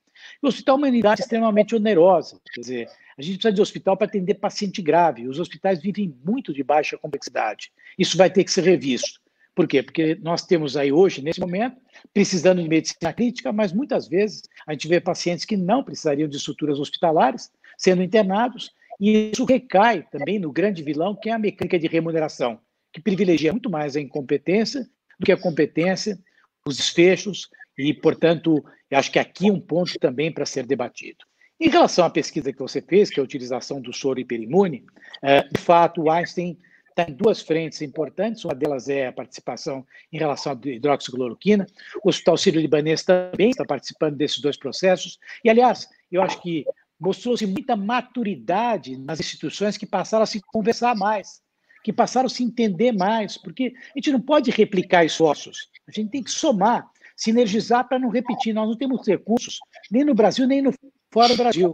O 0.42 0.48
hospital 0.48 0.76
é 0.76 0.78
uma 0.78 0.86
unidade 0.88 1.20
extremamente 1.22 1.74
onerosa, 1.74 2.40
quer 2.52 2.60
dizer, 2.60 2.88
a 3.18 3.22
gente 3.22 3.34
precisa 3.34 3.52
de 3.52 3.60
hospital 3.60 3.96
para 3.96 4.06
atender 4.06 4.34
paciente 4.34 4.80
grave. 4.80 5.28
Os 5.28 5.38
hospitais 5.38 5.80
vivem 5.82 6.16
muito 6.24 6.52
de 6.54 6.62
baixa 6.62 6.96
complexidade. 6.96 7.70
Isso 7.98 8.16
vai 8.16 8.30
ter 8.30 8.44
que 8.44 8.50
ser 8.50 8.64
revisto. 8.64 9.20
Por 9.54 9.66
quê? 9.68 9.82
Porque 9.82 10.16
nós 10.22 10.46
temos 10.46 10.76
aí 10.76 10.90
hoje, 10.90 11.20
nesse 11.20 11.40
momento, 11.40 11.76
precisando 12.14 12.62
de 12.62 12.68
medicina 12.68 13.12
crítica, 13.12 13.52
mas 13.52 13.72
muitas 13.72 14.08
vezes 14.08 14.42
a 14.66 14.72
gente 14.72 14.88
vê 14.88 15.00
pacientes 15.00 15.44
que 15.44 15.56
não 15.56 15.84
precisariam 15.84 16.28
de 16.28 16.36
estruturas 16.36 16.78
hospitalares 16.78 17.50
sendo 17.76 18.02
internados, 18.02 18.70
e 18.98 19.30
isso 19.32 19.44
recai 19.44 20.02
também 20.10 20.38
no 20.38 20.52
grande 20.52 20.82
vilão, 20.82 21.14
que 21.14 21.28
é 21.28 21.32
a 21.32 21.38
mecânica 21.38 21.78
de 21.78 21.88
remuneração. 21.88 22.60
que 22.92 23.00
privilegia 23.00 23.52
muito 23.52 23.70
mais 23.70 23.96
a 23.96 24.00
incompetência 24.00 24.86
do 25.18 25.26
que 25.26 25.32
a 25.32 25.36
competência, 25.36 26.18
os 26.66 26.76
desfechos, 26.76 27.48
e, 27.76 27.94
portanto, 27.94 28.64
eu 28.91 28.99
acho 28.99 29.11
que 29.11 29.18
aqui 29.18 29.49
é 29.49 29.53
um 29.53 29.61
ponto 29.61 29.99
também 29.99 30.32
para 30.32 30.45
ser 30.45 30.66
debatido. 30.66 31.24
Em 31.61 31.68
relação 31.68 32.05
à 32.05 32.11
pesquisa 32.11 32.53
que 32.53 32.59
você 32.59 32.80
fez, 32.80 33.11
que 33.11 33.20
é 33.20 33.22
a 33.22 33.24
utilização 33.24 33.80
do 33.80 33.93
soro 33.93 34.18
hiperimune, 34.18 34.84
é, 35.22 35.43
de 35.43 35.61
fato, 35.61 36.03
o 36.03 36.11
Einstein 36.11 36.59
está 36.88 37.05
em 37.09 37.14
duas 37.14 37.43
frentes 37.43 37.82
importantes. 37.82 38.45
Uma 38.45 38.55
delas 38.55 38.88
é 38.88 39.07
a 39.07 39.12
participação 39.12 39.86
em 40.11 40.18
relação 40.18 40.53
à 40.53 40.68
hidroxicloroquina. 40.68 41.66
O 42.03 42.09
Hospital 42.09 42.36
Sírio-Libanês 42.36 43.03
também 43.03 43.51
está 43.51 43.64
participando 43.64 44.16
desses 44.16 44.41
dois 44.41 44.57
processos. 44.57 45.18
E, 45.45 45.51
aliás, 45.51 45.86
eu 46.11 46.22
acho 46.22 46.41
que 46.41 46.64
mostrou-se 46.99 47.47
muita 47.47 47.76
maturidade 47.76 48.99
nas 48.99 49.20
instituições 49.20 49.76
que 49.76 49.86
passaram 49.86 50.22
a 50.24 50.26
se 50.26 50.41
conversar 50.41 50.95
mais, 50.95 51.41
que 51.82 51.93
passaram 51.93 52.26
a 52.26 52.30
se 52.30 52.45
entender 52.45 52.93
mais, 52.93 53.38
porque 53.38 53.72
a 53.95 53.99
gente 53.99 54.12
não 54.12 54.20
pode 54.20 54.51
replicar 54.51 55.05
esforços, 55.05 55.70
a 55.88 55.93
gente 55.93 56.11
tem 56.11 56.22
que 56.22 56.30
somar, 56.30 56.86
sinergizar 57.20 57.86
para 57.86 57.98
não 57.98 58.08
repetir. 58.08 58.54
Nós 58.54 58.66
não 58.66 58.76
temos 58.76 59.06
recursos, 59.06 59.58
nem 59.90 60.04
no 60.04 60.14
Brasil, 60.14 60.46
nem 60.46 60.62
no 60.62 60.72
fora 61.12 61.36
do 61.36 61.36
Brasil. 61.36 61.72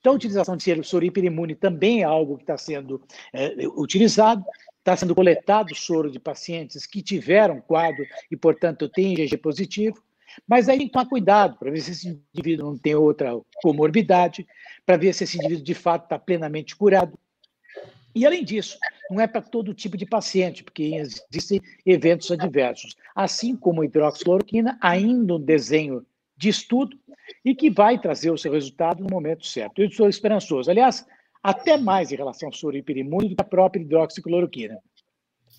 Então, 0.00 0.12
a 0.12 0.16
utilização 0.16 0.56
de 0.56 0.82
soro 0.82 1.04
hiperimune 1.04 1.54
também 1.54 2.00
é 2.00 2.04
algo 2.04 2.36
que 2.36 2.44
está 2.44 2.56
sendo 2.56 3.02
é, 3.32 3.54
utilizado. 3.76 4.42
Está 4.78 4.96
sendo 4.96 5.14
coletado 5.14 5.74
soro 5.74 6.10
de 6.10 6.20
pacientes 6.20 6.86
que 6.86 7.02
tiveram 7.02 7.60
quadro 7.60 8.06
e, 8.30 8.36
portanto, 8.36 8.88
têm 8.88 9.14
IgG 9.14 9.36
positivo. 9.36 10.00
Mas 10.46 10.68
aí 10.68 10.78
tem 10.78 10.86
que 10.86 10.92
tomar 10.92 11.08
cuidado 11.08 11.58
para 11.58 11.70
ver 11.70 11.80
se 11.80 11.90
esse 11.90 12.20
indivíduo 12.32 12.70
não 12.70 12.78
tem 12.78 12.94
outra 12.94 13.32
comorbidade, 13.62 14.46
para 14.84 14.96
ver 14.96 15.12
se 15.12 15.24
esse 15.24 15.38
indivíduo 15.38 15.64
de 15.64 15.74
fato 15.74 16.04
está 16.04 16.18
plenamente 16.18 16.76
curado. 16.76 17.18
E, 18.14 18.24
além 18.24 18.44
disso, 18.44 18.78
não 19.10 19.20
é 19.20 19.26
para 19.26 19.42
todo 19.42 19.74
tipo 19.74 19.96
de 19.96 20.06
paciente, 20.06 20.64
porque 20.64 20.94
existem 21.30 21.60
eventos 21.84 22.30
adversos. 22.30 22.96
Assim 23.14 23.56
como 23.56 23.82
a 23.82 23.86
ainda 24.80 25.34
um 25.34 25.40
desenho 25.40 26.04
de 26.36 26.48
estudo 26.48 26.98
e 27.44 27.54
que 27.54 27.70
vai 27.70 27.98
trazer 27.98 28.30
o 28.30 28.38
seu 28.38 28.52
resultado 28.52 29.02
no 29.02 29.10
momento 29.10 29.46
certo. 29.46 29.80
Eu 29.80 29.86
estou 29.86 30.08
esperançoso. 30.08 30.70
Aliás, 30.70 31.06
até 31.42 31.76
mais 31.76 32.12
em 32.12 32.16
relação 32.16 32.48
ao 32.48 32.52
soro 32.52 32.76
hiperimune 32.76 33.30
do 33.30 33.36
que 33.36 33.42
a 33.42 33.44
própria 33.44 33.80
hidroxicloroquina. 33.80 34.78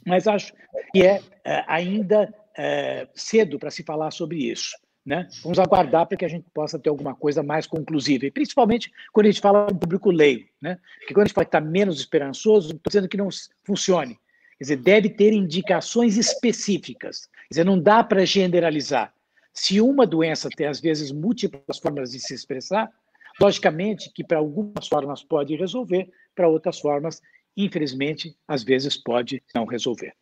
Mas 0.05 0.27
acho 0.27 0.53
que 0.93 1.03
é, 1.03 1.21
é 1.43 1.63
ainda 1.67 2.33
é, 2.57 3.07
cedo 3.13 3.57
para 3.57 3.71
se 3.71 3.83
falar 3.83 4.11
sobre 4.11 4.37
isso. 4.37 4.77
Né? 5.07 5.25
Vamos 5.41 5.57
aguardar 5.57 6.05
para 6.05 6.17
que 6.17 6.25
a 6.25 6.27
gente 6.27 6.49
possa 6.53 6.77
ter 6.77 6.89
alguma 6.89 7.15
coisa 7.15 7.41
mais 7.41 7.65
conclusiva, 7.65 8.25
e 8.25 8.31
principalmente 8.31 8.91
quando 9.13 9.27
a 9.27 9.31
gente 9.31 9.39
fala 9.39 9.67
do 9.67 9.79
público 9.79 10.11
leigo. 10.11 10.49
Né? 10.61 10.77
Porque 10.99 11.13
quando 11.13 11.23
a 11.23 11.27
gente 11.27 11.33
fala 11.33 11.45
que 11.45 11.55
está 11.55 11.61
menos 11.61 11.97
esperançoso, 11.97 12.75
estou 12.75 12.89
dizendo 12.89 13.07
que 13.07 13.15
não 13.15 13.29
funcione. 13.63 14.19
Quer 14.57 14.63
dizer, 14.65 14.75
deve 14.75 15.09
ter 15.09 15.31
indicações 15.31 16.17
específicas. 16.17 17.29
Quer 17.47 17.47
dizer, 17.51 17.63
não 17.63 17.79
dá 17.79 18.03
para 18.03 18.25
generalizar. 18.25 19.13
Se 19.53 19.79
uma 19.79 20.05
doença 20.05 20.49
tem, 20.49 20.67
às 20.67 20.81
vezes, 20.81 21.09
múltiplas 21.09 21.77
formas 21.81 22.11
de 22.11 22.19
se 22.19 22.33
expressar, 22.33 22.91
logicamente 23.39 24.11
que 24.11 24.25
para 24.25 24.39
algumas 24.39 24.89
formas 24.89 25.23
pode 25.23 25.55
resolver, 25.55 26.09
para 26.35 26.49
outras 26.49 26.79
formas, 26.79 27.21
infelizmente, 27.55 28.35
às 28.45 28.61
vezes 28.61 28.97
pode 28.97 29.41
não 29.55 29.63
resolver. 29.63 30.13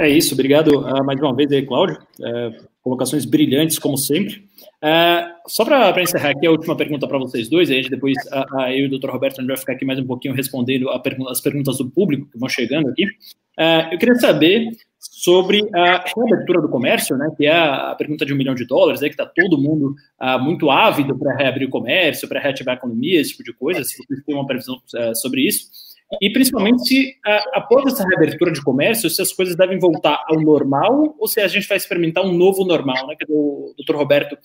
É 0.00 0.08
isso, 0.08 0.34
obrigado 0.34 0.78
uh, 0.78 1.04
mais 1.04 1.20
uma 1.20 1.34
vez 1.34 1.50
aí, 1.50 1.66
Cláudio. 1.66 1.98
Uh, 2.20 2.68
colocações 2.80 3.24
brilhantes, 3.24 3.80
como 3.80 3.98
sempre. 3.98 4.48
Uh, 4.80 5.26
só 5.48 5.64
para 5.64 6.00
encerrar 6.00 6.30
aqui 6.30 6.46
a 6.46 6.52
última 6.52 6.76
pergunta 6.76 7.08
para 7.08 7.18
vocês 7.18 7.48
dois, 7.48 7.68
aí 7.68 7.82
depois 7.82 8.14
uh, 8.32 8.60
eu 8.68 8.86
e 8.86 8.86
o 8.86 8.96
Dr. 8.96 9.10
Roberto 9.10 9.38
a 9.38 9.42
gente 9.42 9.48
vai 9.48 9.56
ficar 9.56 9.72
aqui 9.72 9.84
mais 9.84 9.98
um 9.98 10.06
pouquinho 10.06 10.34
respondendo 10.34 10.88
as 10.88 11.40
perguntas 11.40 11.78
do 11.78 11.90
público 11.90 12.30
que 12.30 12.38
vão 12.38 12.48
chegando 12.48 12.88
aqui. 12.88 13.06
eu 13.90 13.98
queria 13.98 14.14
saber 14.14 14.68
sobre 15.00 15.68
a 15.74 16.04
reabertura 16.16 16.62
do 16.62 16.68
comércio, 16.68 17.16
né, 17.16 17.28
que 17.36 17.46
é 17.46 17.52
a 17.52 17.92
pergunta 17.98 18.24
de 18.24 18.32
um 18.32 18.36
milhão 18.36 18.54
de 18.54 18.64
dólares, 18.64 19.02
aí 19.02 19.08
que 19.08 19.20
está 19.20 19.26
todo 19.26 19.60
mundo 19.60 19.96
uh, 20.20 20.38
muito 20.40 20.70
ávido 20.70 21.18
para 21.18 21.34
reabrir 21.34 21.66
o 21.66 21.70
comércio, 21.70 22.28
para 22.28 22.38
reativar 22.38 22.76
a 22.76 22.78
economia, 22.78 23.20
esse 23.20 23.32
tipo 23.32 23.42
de 23.42 23.52
coisa, 23.52 23.82
se 23.82 23.96
vocês 23.96 24.24
têm 24.24 24.36
uma 24.36 24.46
previsão 24.46 24.80
sobre 25.16 25.40
isso. 25.40 25.87
E 26.22 26.30
principalmente 26.32 26.86
se, 26.86 27.14
após 27.52 27.92
essa 27.92 28.06
reabertura 28.06 28.50
de 28.50 28.62
comércio, 28.62 29.10
se 29.10 29.20
as 29.20 29.32
coisas 29.32 29.54
devem 29.54 29.78
voltar 29.78 30.24
ao 30.26 30.40
normal 30.40 31.14
ou 31.18 31.28
se 31.28 31.40
a 31.40 31.48
gente 31.48 31.68
vai 31.68 31.76
experimentar 31.76 32.24
um 32.24 32.32
novo 32.32 32.64
normal, 32.64 33.06
né, 33.06 33.14
que 33.14 33.26
o 33.28 33.74
Dr. 33.78 33.94
Roberto 33.94 34.36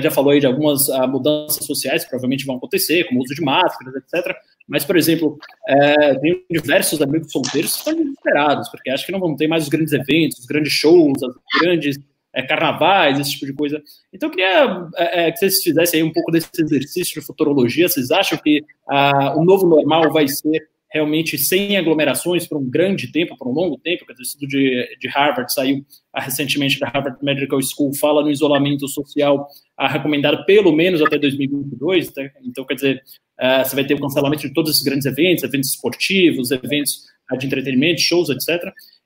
já 0.00 0.10
falou 0.10 0.32
aí 0.32 0.40
de 0.40 0.46
algumas 0.46 0.88
mudanças 1.08 1.64
sociais 1.64 2.02
que 2.02 2.10
provavelmente 2.10 2.44
vão 2.44 2.56
acontecer, 2.56 3.04
como 3.04 3.20
o 3.20 3.22
uso 3.22 3.34
de 3.34 3.42
máscaras, 3.42 3.94
etc., 3.94 4.36
mas, 4.66 4.84
por 4.84 4.96
exemplo, 4.96 5.38
é, 5.68 6.14
tem 6.18 6.42
diversos 6.50 7.00
amigos 7.02 7.30
solteiros 7.30 7.72
que 7.72 7.78
estão 7.78 7.94
desesperados, 7.94 8.68
porque 8.70 8.90
acham 8.90 9.06
que 9.06 9.12
não 9.12 9.20
vão 9.20 9.36
ter 9.36 9.46
mais 9.46 9.64
os 9.64 9.68
grandes 9.68 9.92
eventos, 9.92 10.38
os 10.38 10.46
grandes 10.46 10.72
shows, 10.72 11.22
os 11.22 11.60
grandes 11.60 11.98
é, 12.32 12.42
carnavais, 12.42 13.20
esse 13.20 13.32
tipo 13.32 13.46
de 13.46 13.52
coisa. 13.52 13.82
Então, 14.12 14.28
eu 14.28 14.34
queria 14.34 14.88
é, 14.96 15.30
que 15.30 15.38
vocês 15.38 15.62
fizessem 15.62 16.00
aí 16.00 16.06
um 16.06 16.12
pouco 16.12 16.32
desse 16.32 16.48
exercício 16.58 17.20
de 17.20 17.26
futurologia. 17.26 17.88
Vocês 17.88 18.10
acham 18.10 18.38
que 18.38 18.64
ah, 18.88 19.34
o 19.36 19.44
novo 19.44 19.66
normal 19.66 20.10
vai 20.10 20.26
ser 20.28 20.66
realmente 20.94 21.36
sem 21.36 21.76
aglomerações 21.76 22.46
por 22.46 22.58
um 22.58 22.70
grande 22.70 23.10
tempo, 23.10 23.36
por 23.36 23.48
um 23.48 23.52
longo 23.52 23.76
tempo? 23.78 24.04
O 24.08 24.22
estudo 24.22 24.46
de, 24.46 24.96
de 25.00 25.08
Harvard 25.08 25.52
saiu 25.52 25.84
ah, 26.12 26.20
recentemente 26.20 26.78
da 26.78 26.88
Harvard 26.88 27.18
Medical 27.22 27.60
School, 27.60 27.92
fala 27.94 28.22
no 28.22 28.30
isolamento 28.30 28.86
social 28.86 29.48
ah, 29.76 29.88
recomendado 29.88 30.44
pelo 30.46 30.72
menos 30.72 31.02
até 31.02 31.18
2022. 31.18 32.12
Tá? 32.12 32.22
Então, 32.44 32.64
quer 32.64 32.74
dizer, 32.74 33.02
Uh, 33.34 33.64
você 33.64 33.74
vai 33.74 33.84
ter 33.84 33.94
o 33.94 34.00
cancelamento 34.00 34.46
de 34.46 34.54
todos 34.54 34.70
esses 34.70 34.84
grandes 34.84 35.06
eventos, 35.06 35.42
eventos 35.42 35.70
esportivos, 35.70 36.52
eventos 36.52 37.00
uh, 37.32 37.36
de 37.36 37.46
entretenimento, 37.46 38.00
shows, 38.00 38.28
etc. 38.28 38.62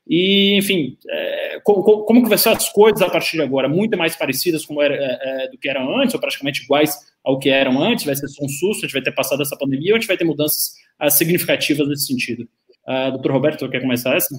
E, 0.09 0.57
enfim, 0.57 0.97
é, 1.11 1.61
como, 1.63 1.83
como, 1.83 2.23
que 2.23 2.31
vai 2.31 2.39
ser 2.39 2.49
as 2.49 2.71
coisas 2.73 3.03
a 3.03 3.11
partir 3.11 3.37
de 3.37 3.43
agora? 3.43 3.69
Muito 3.69 3.97
mais 3.97 4.17
parecidas 4.17 4.65
como 4.65 4.81
era, 4.81 4.95
é, 4.95 5.45
é, 5.45 5.51
do 5.51 5.59
que 5.59 5.69
eram 5.69 5.95
antes, 5.99 6.15
ou 6.15 6.21
praticamente 6.21 6.63
iguais 6.63 6.95
ao 7.23 7.39
que 7.39 7.51
eram 7.51 7.83
antes? 7.83 8.07
Vai 8.07 8.17
ser 8.17 8.27
só 8.29 8.43
um 8.43 8.49
susto, 8.49 8.85
a 8.85 8.87
gente 8.87 8.95
vai 8.95 9.03
ter 9.03 9.13
passado 9.13 9.43
essa 9.43 9.57
pandemia, 9.57 9.93
ou 9.93 9.97
a 9.97 10.01
gente 10.01 10.09
vai 10.09 10.17
ter 10.17 10.25
mudanças 10.25 10.73
significativas 11.11 11.89
nesse 11.89 12.07
sentido? 12.07 12.49
Uh, 12.87 13.13
doutor 13.13 13.33
Roberto, 13.33 13.69
quer 13.69 13.81
começar 13.81 14.17
essa? 14.17 14.35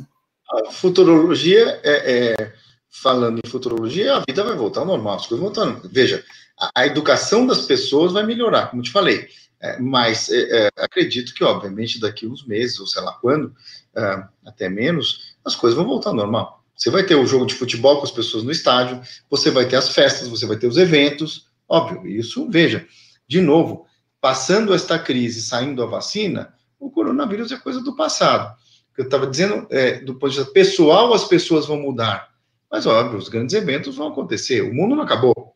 A 0.51 0.71
futurologia, 0.71 1.79
é, 1.83 2.33
é, 2.33 2.53
falando 2.89 3.39
em 3.43 3.49
futurologia, 3.49 4.15
a 4.15 4.23
vida 4.27 4.43
vai 4.43 4.55
voltar 4.55 4.81
ao 4.81 4.87
normal, 4.87 5.15
as 5.15 5.27
coisas 5.27 5.43
voltando. 5.43 5.87
Veja, 5.91 6.23
a, 6.59 6.71
a 6.75 6.85
educação 6.87 7.45
das 7.45 7.65
pessoas 7.65 8.13
vai 8.13 8.25
melhorar, 8.25 8.67
como 8.67 8.81
te 8.81 8.91
falei 8.91 9.27
é, 9.61 9.77
mas 9.79 10.29
é, 10.29 10.67
é, 10.67 10.69
acredito 10.77 11.33
que, 11.33 11.43
obviamente, 11.43 11.99
daqui 11.99 12.25
uns 12.25 12.45
meses, 12.45 12.79
ou 12.79 12.87
sei 12.87 13.01
lá 13.01 13.11
quando, 13.13 13.53
é, 13.95 14.23
até 14.45 14.69
menos, 14.69 15.35
as 15.43 15.55
coisas 15.55 15.77
vão 15.77 15.85
voltar 15.85 16.11
ao 16.11 16.15
normal. 16.15 16.63
Você 16.75 16.89
vai 16.89 17.03
ter 17.03 17.15
o 17.15 17.25
jogo 17.25 17.45
de 17.45 17.55
futebol 17.55 17.97
com 17.97 18.05
as 18.05 18.11
pessoas 18.11 18.43
no 18.43 18.51
estádio, 18.51 19.01
você 19.29 19.51
vai 19.51 19.67
ter 19.67 19.75
as 19.75 19.89
festas, 19.89 20.29
você 20.29 20.45
vai 20.45 20.55
ter 20.55 20.67
os 20.67 20.77
eventos, 20.77 21.47
óbvio, 21.67 22.07
isso, 22.07 22.49
veja, 22.49 22.87
de 23.27 23.41
novo, 23.41 23.85
passando 24.21 24.73
esta 24.73 24.99
crise, 24.99 25.41
saindo 25.41 25.83
a 25.83 25.85
vacina, 25.85 26.53
o 26.79 26.89
coronavírus 26.89 27.51
é 27.51 27.57
coisa 27.57 27.81
do 27.81 27.95
passado. 27.95 28.57
Eu 28.97 29.05
estava 29.05 29.25
dizendo, 29.25 29.65
é, 29.69 29.99
do 29.99 30.15
ponto 30.15 30.31
de 30.31 30.37
vista 30.37 30.51
pessoal, 30.51 31.13
as 31.13 31.23
pessoas 31.23 31.65
vão 31.65 31.79
mudar, 31.79 32.29
mas, 32.69 32.85
óbvio, 32.85 33.17
os 33.17 33.29
grandes 33.29 33.55
eventos 33.55 33.95
vão 33.95 34.09
acontecer, 34.09 34.61
o 34.61 34.73
mundo 34.73 34.95
não 34.95 35.03
acabou, 35.03 35.55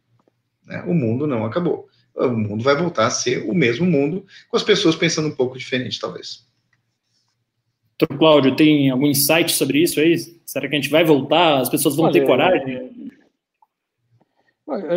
né? 0.66 0.84
o 0.88 0.94
mundo 0.94 1.28
não 1.28 1.46
acabou 1.46 1.90
o 2.16 2.30
mundo 2.30 2.64
vai 2.64 2.76
voltar 2.76 3.08
a 3.08 3.12
ser 3.12 3.50
o 3.50 3.54
mesmo 3.54 3.86
mundo, 3.86 4.26
com 4.50 4.58
as 4.58 4.64
pessoas 4.64 4.96
pensando 4.96 5.28
um 5.28 5.36
pouco 5.36 5.58
diferente, 5.58 6.00
talvez. 6.00 6.48
Doutor 8.00 8.18
Cláudio, 8.18 8.56
tem 8.56 8.90
algum 8.90 9.08
insight 9.08 9.52
sobre 9.52 9.82
isso 9.82 10.00
aí? 10.00 10.18
Será 10.46 10.68
que 10.68 10.76
a 10.76 10.80
gente 10.80 10.90
vai 10.90 11.04
voltar? 11.04 11.60
As 11.60 11.70
pessoas 11.70 11.96
vão 11.96 12.06
Olha, 12.06 12.14
ter 12.14 12.26
coragem? 12.26 12.92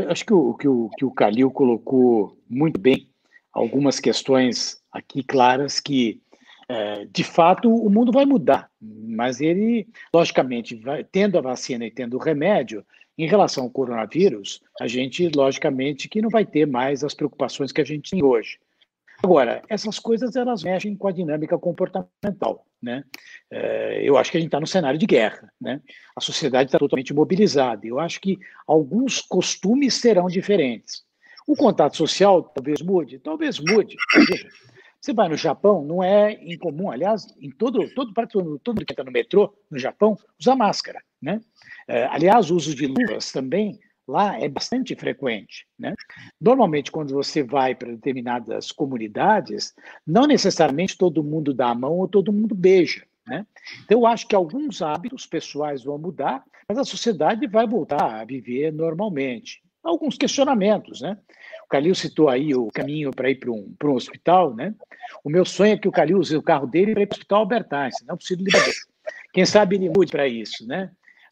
Acho 0.09 0.25
que 0.25 0.33
o, 0.33 0.55
que, 0.55 0.69
o, 0.69 0.91
que 0.97 1.05
o 1.05 1.11
Calil 1.11 1.51
colocou 1.51 2.39
muito 2.49 2.81
bem 2.81 3.09
algumas 3.57 3.99
questões 3.99 4.79
aqui 4.93 5.23
claras 5.23 5.81
que, 5.81 6.21
é, 6.69 7.07
de 7.07 7.25
fato, 7.25 7.75
o 7.75 7.89
mundo 7.89 8.13
vai 8.13 8.27
mudar, 8.27 8.71
mas 8.81 9.41
ele, 9.41 9.89
logicamente, 10.13 10.75
vai, 10.77 11.03
tendo 11.03 11.39
a 11.39 11.41
vacina 11.41 11.87
e 11.87 11.91
tendo 11.91 12.17
o 12.17 12.21
remédio, 12.21 12.85
em 13.17 13.27
relação 13.27 13.65
ao 13.65 13.71
coronavírus, 13.71 14.61
a 14.79 14.87
gente, 14.87 15.27
logicamente, 15.35 16.07
que 16.07 16.21
não 16.21 16.29
vai 16.29 16.45
ter 16.45 16.67
mais 16.67 17.03
as 17.03 17.15
preocupações 17.15 17.73
que 17.73 17.81
a 17.81 17.85
gente 17.85 18.11
tem 18.11 18.23
hoje. 18.23 18.59
Agora, 19.23 19.63
essas 19.71 19.99
coisas 19.99 20.37
elas 20.37 20.63
mexem 20.63 20.95
com 20.95 21.09
a 21.09 21.13
dinâmica 21.13 21.59
comportamental, 21.59 22.67
né? 22.83 23.03
É, 23.51 24.03
eu 24.03 24.19
acho 24.19 24.31
que 24.31 24.37
a 24.37 24.41
gente 24.41 24.49
está 24.49 24.61
no 24.61 24.67
cenário 24.67 24.99
de 24.99 25.07
guerra, 25.07 25.51
né? 25.59 25.81
A 26.15 26.21
sociedade 26.21 26.69
está 26.69 26.79
totalmente 26.79 27.15
mobilizada. 27.15 27.87
Eu 27.87 27.99
acho 27.99 28.21
que 28.21 28.39
alguns 28.67 29.23
costumes 29.23 29.95
serão 29.95 30.27
diferentes. 30.27 31.07
O 31.47 31.55
contato 31.55 31.97
social 31.97 32.43
talvez 32.43 32.83
mude, 32.83 33.19
talvez 33.19 33.59
mude. 33.59 33.97
Você 35.01 35.13
vai 35.13 35.29
no 35.29 35.37
Japão, 35.37 35.85
não 35.85 36.03
é 36.03 36.33
incomum, 36.43 36.91
aliás, 36.91 37.27
em 37.41 37.51
todo 37.51 37.89
todo 37.95 38.13
todo, 38.13 38.59
todo 38.59 38.85
que 38.85 38.93
está 38.93 39.05
no 39.05 39.13
metrô 39.13 39.55
no 39.71 39.79
Japão 39.79 40.19
usa 40.41 40.57
máscara, 40.57 41.01
né? 41.23 41.41
É, 41.87 42.05
aliás, 42.07 42.51
o 42.51 42.57
uso 42.57 42.75
de 42.75 42.87
luvas 42.87 43.31
também 43.31 43.79
lá 44.07 44.39
é 44.39 44.49
bastante 44.49 44.95
frequente. 44.95 45.67
Né? 45.79 45.95
Normalmente, 46.41 46.91
quando 46.91 47.13
você 47.13 47.43
vai 47.43 47.75
para 47.75 47.93
determinadas 47.93 48.71
comunidades, 48.71 49.75
não 50.07 50.27
necessariamente 50.27 50.97
todo 50.97 51.25
mundo 51.25 51.53
dá 51.53 51.71
a 51.71 51.75
mão 51.75 51.93
ou 51.93 52.09
todo 52.09 52.33
mundo 52.33 52.55
beija. 52.55 53.05
Né? 53.27 53.45
Então, 53.85 54.01
eu 54.01 54.07
acho 54.07 54.27
que 54.27 54.35
alguns 54.35 54.81
hábitos 54.81 55.27
pessoais 55.27 55.83
vão 55.83 55.99
mudar, 55.99 56.45
mas 56.69 56.79
a 56.79 56.85
sociedade 56.85 57.47
vai 57.47 57.67
voltar 57.67 58.21
a 58.21 58.25
viver 58.25 58.73
normalmente. 58.73 59.63
Alguns 59.87 60.17
questionamentos, 60.17 61.01
né? 61.01 61.17
O 61.65 61.69
Calil 61.69 61.95
citou 61.95 62.29
aí 62.29 62.55
o 62.55 62.69
caminho 62.69 63.11
para 63.11 63.31
ir 63.31 63.37
para 63.37 63.51
um, 63.51 63.75
um 63.85 63.93
hospital, 63.93 64.55
né? 64.55 64.75
O 65.23 65.31
meu 65.31 65.45
sonho 65.45 65.75
é 65.75 65.79
que 65.79 65.89
o 65.89 65.93
Calil 65.93 66.19
use 66.19 66.37
o 66.37 66.43
carro 66.43 66.67
dele 66.67 66.93
para 66.93 67.03
ir 67.03 67.07
para 67.07 67.15
o 67.15 67.19
hospital 67.19 67.39
Albert 67.41 67.67
Einstein, 67.71 68.07
não 68.07 68.17
preciso 68.17 68.43
liberar. 68.43 68.73
Quem 69.33 69.47
sabe 69.47 69.77
ele 69.77 69.89
mude 69.89 70.11
para 70.11 70.27
isso, 70.27 70.67
né? 70.67 70.91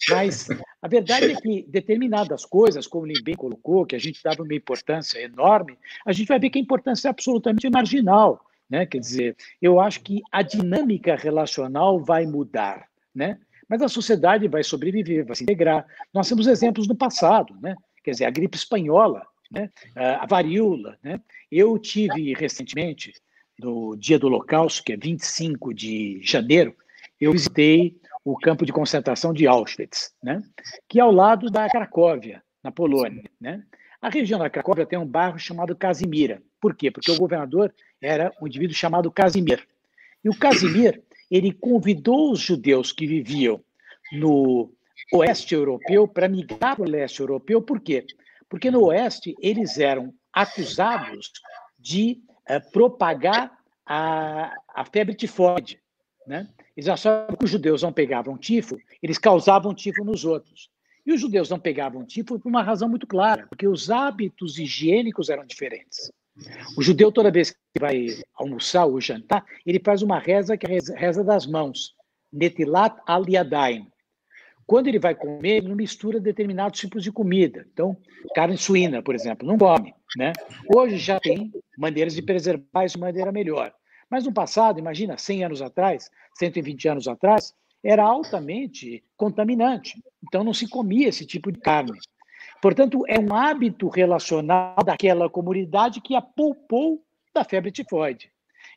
Mas 0.08 0.48
a 0.82 0.88
verdade 0.88 1.32
é 1.32 1.34
que 1.34 1.64
determinadas 1.68 2.44
coisas, 2.44 2.86
como 2.86 3.06
ele 3.06 3.22
bem 3.22 3.34
colocou, 3.34 3.86
que 3.86 3.96
a 3.96 3.98
gente 3.98 4.22
dava 4.22 4.42
uma 4.42 4.54
importância 4.54 5.18
enorme, 5.20 5.78
a 6.04 6.12
gente 6.12 6.28
vai 6.28 6.38
ver 6.38 6.50
que 6.50 6.58
a 6.58 6.62
importância 6.62 7.08
é 7.08 7.10
absolutamente 7.10 7.68
marginal. 7.70 8.44
Né? 8.68 8.86
Quer 8.86 8.98
dizer, 8.98 9.36
eu 9.60 9.80
acho 9.80 10.00
que 10.00 10.22
a 10.30 10.42
dinâmica 10.42 11.16
relacional 11.16 11.98
vai 11.98 12.26
mudar, 12.26 12.86
né? 13.14 13.38
mas 13.68 13.82
a 13.82 13.88
sociedade 13.88 14.48
vai 14.48 14.62
sobreviver, 14.62 15.24
vai 15.24 15.36
se 15.36 15.42
integrar. 15.42 15.86
Nós 16.12 16.28
temos 16.28 16.46
exemplos 16.46 16.86
do 16.86 16.94
passado, 16.94 17.56
né? 17.60 17.74
Quer 18.04 18.10
dizer, 18.12 18.26
a 18.26 18.30
gripe 18.30 18.56
espanhola, 18.56 19.26
né? 19.50 19.70
a 19.96 20.26
varíola. 20.26 20.98
Né? 21.02 21.20
Eu 21.50 21.78
tive 21.78 22.34
recentemente, 22.34 23.12
no 23.58 23.96
dia 23.96 24.18
do 24.18 24.26
Holocausto, 24.26 24.84
que 24.84 24.92
é 24.92 24.96
25 24.96 25.72
de 25.72 26.20
janeiro, 26.22 26.76
eu 27.20 27.32
visitei 27.32 27.96
o 28.24 28.36
campo 28.36 28.66
de 28.66 28.72
concentração 28.72 29.32
de 29.32 29.46
Auschwitz, 29.46 30.12
né? 30.22 30.42
que 30.88 30.98
é 30.98 31.02
ao 31.02 31.12
lado 31.12 31.50
da 31.50 31.68
Cracóvia, 31.68 32.42
na 32.62 32.70
Polônia. 32.70 33.24
Né? 33.40 33.62
A 34.00 34.10
região 34.10 34.38
da 34.38 34.50
Cracóvia 34.50 34.84
tem 34.84 34.98
um 34.98 35.06
bairro 35.06 35.38
chamado 35.38 35.74
Casimira. 35.74 36.42
Por 36.60 36.74
quê? 36.74 36.90
Porque 36.90 37.10
o 37.10 37.18
governador 37.18 37.72
era 38.02 38.32
um 38.40 38.46
indivíduo 38.46 38.74
chamado 38.74 39.10
Casimir. 39.10 39.66
E 40.22 40.28
o 40.28 40.36
Casimir, 40.36 41.02
ele 41.30 41.52
convidou 41.52 42.32
os 42.32 42.40
judeus 42.40 42.92
que 42.92 43.06
viviam 43.06 43.62
no 44.12 44.73
oeste 45.12 45.54
europeu 45.54 46.08
para 46.08 46.28
migrar 46.28 46.76
para 46.76 46.82
o 46.82 46.88
leste 46.88 47.20
europeu. 47.20 47.60
Por 47.60 47.80
quê? 47.80 48.06
Porque 48.48 48.70
no 48.70 48.84
oeste 48.86 49.34
eles 49.40 49.78
eram 49.78 50.12
acusados 50.32 51.32
de 51.78 52.22
uh, 52.50 52.70
propagar 52.72 53.52
a, 53.86 54.54
a 54.74 54.84
febre 54.84 55.14
tifoide. 55.14 55.80
Né? 56.26 56.48
Eles 56.76 56.88
achavam 56.88 57.36
que 57.36 57.44
os 57.44 57.50
judeus 57.50 57.82
não 57.82 57.92
pegavam 57.92 58.36
tifo, 58.36 58.76
eles 59.02 59.18
causavam 59.18 59.74
tifo 59.74 60.04
nos 60.04 60.24
outros. 60.24 60.70
E 61.06 61.12
os 61.12 61.20
judeus 61.20 61.50
não 61.50 61.60
pegavam 61.60 62.04
tifo 62.04 62.38
por 62.38 62.48
uma 62.48 62.62
razão 62.62 62.88
muito 62.88 63.06
clara, 63.06 63.46
porque 63.46 63.68
os 63.68 63.90
hábitos 63.90 64.58
higiênicos 64.58 65.28
eram 65.28 65.44
diferentes. 65.44 66.10
O 66.76 66.82
judeu, 66.82 67.12
toda 67.12 67.30
vez 67.30 67.50
que 67.50 67.78
vai 67.78 68.06
almoçar 68.34 68.86
ou 68.86 69.00
jantar, 69.00 69.44
ele 69.64 69.80
faz 69.84 70.02
uma 70.02 70.18
reza 70.18 70.56
que 70.56 70.66
é 70.66 70.78
a 70.78 70.98
reza 70.98 71.22
das 71.22 71.46
mãos, 71.46 71.94
netilat 72.32 72.96
aliadain. 73.06 73.86
Quando 74.66 74.88
ele 74.88 74.98
vai 74.98 75.14
comer, 75.14 75.56
ele 75.56 75.68
não 75.68 75.76
mistura 75.76 76.18
determinados 76.18 76.80
tipos 76.80 77.02
de 77.02 77.12
comida. 77.12 77.66
Então, 77.72 77.96
carne 78.34 78.56
suína, 78.56 79.02
por 79.02 79.14
exemplo, 79.14 79.46
não 79.46 79.58
come. 79.58 79.94
Né? 80.16 80.32
Hoje 80.74 80.96
já 80.96 81.20
tem 81.20 81.52
maneiras 81.76 82.14
de 82.14 82.22
preservar 82.22 82.84
isso 82.84 82.96
de 82.96 83.00
maneira 83.00 83.30
melhor. 83.30 83.72
Mas 84.08 84.24
no 84.24 84.32
passado, 84.32 84.78
imagina, 84.78 85.18
100 85.18 85.44
anos 85.44 85.62
atrás, 85.62 86.10
120 86.38 86.88
anos 86.88 87.08
atrás, 87.08 87.54
era 87.82 88.02
altamente 88.02 89.04
contaminante. 89.16 90.02
Então 90.22 90.42
não 90.42 90.54
se 90.54 90.68
comia 90.68 91.08
esse 91.08 91.26
tipo 91.26 91.52
de 91.52 91.60
carne. 91.60 91.98
Portanto, 92.62 93.04
é 93.06 93.18
um 93.18 93.34
hábito 93.34 93.88
relacional 93.88 94.76
daquela 94.84 95.28
comunidade 95.28 96.00
que 96.00 96.14
a 96.14 96.22
poupou 96.22 97.04
da 97.34 97.44
febre 97.44 97.70
tifoide. 97.70 98.30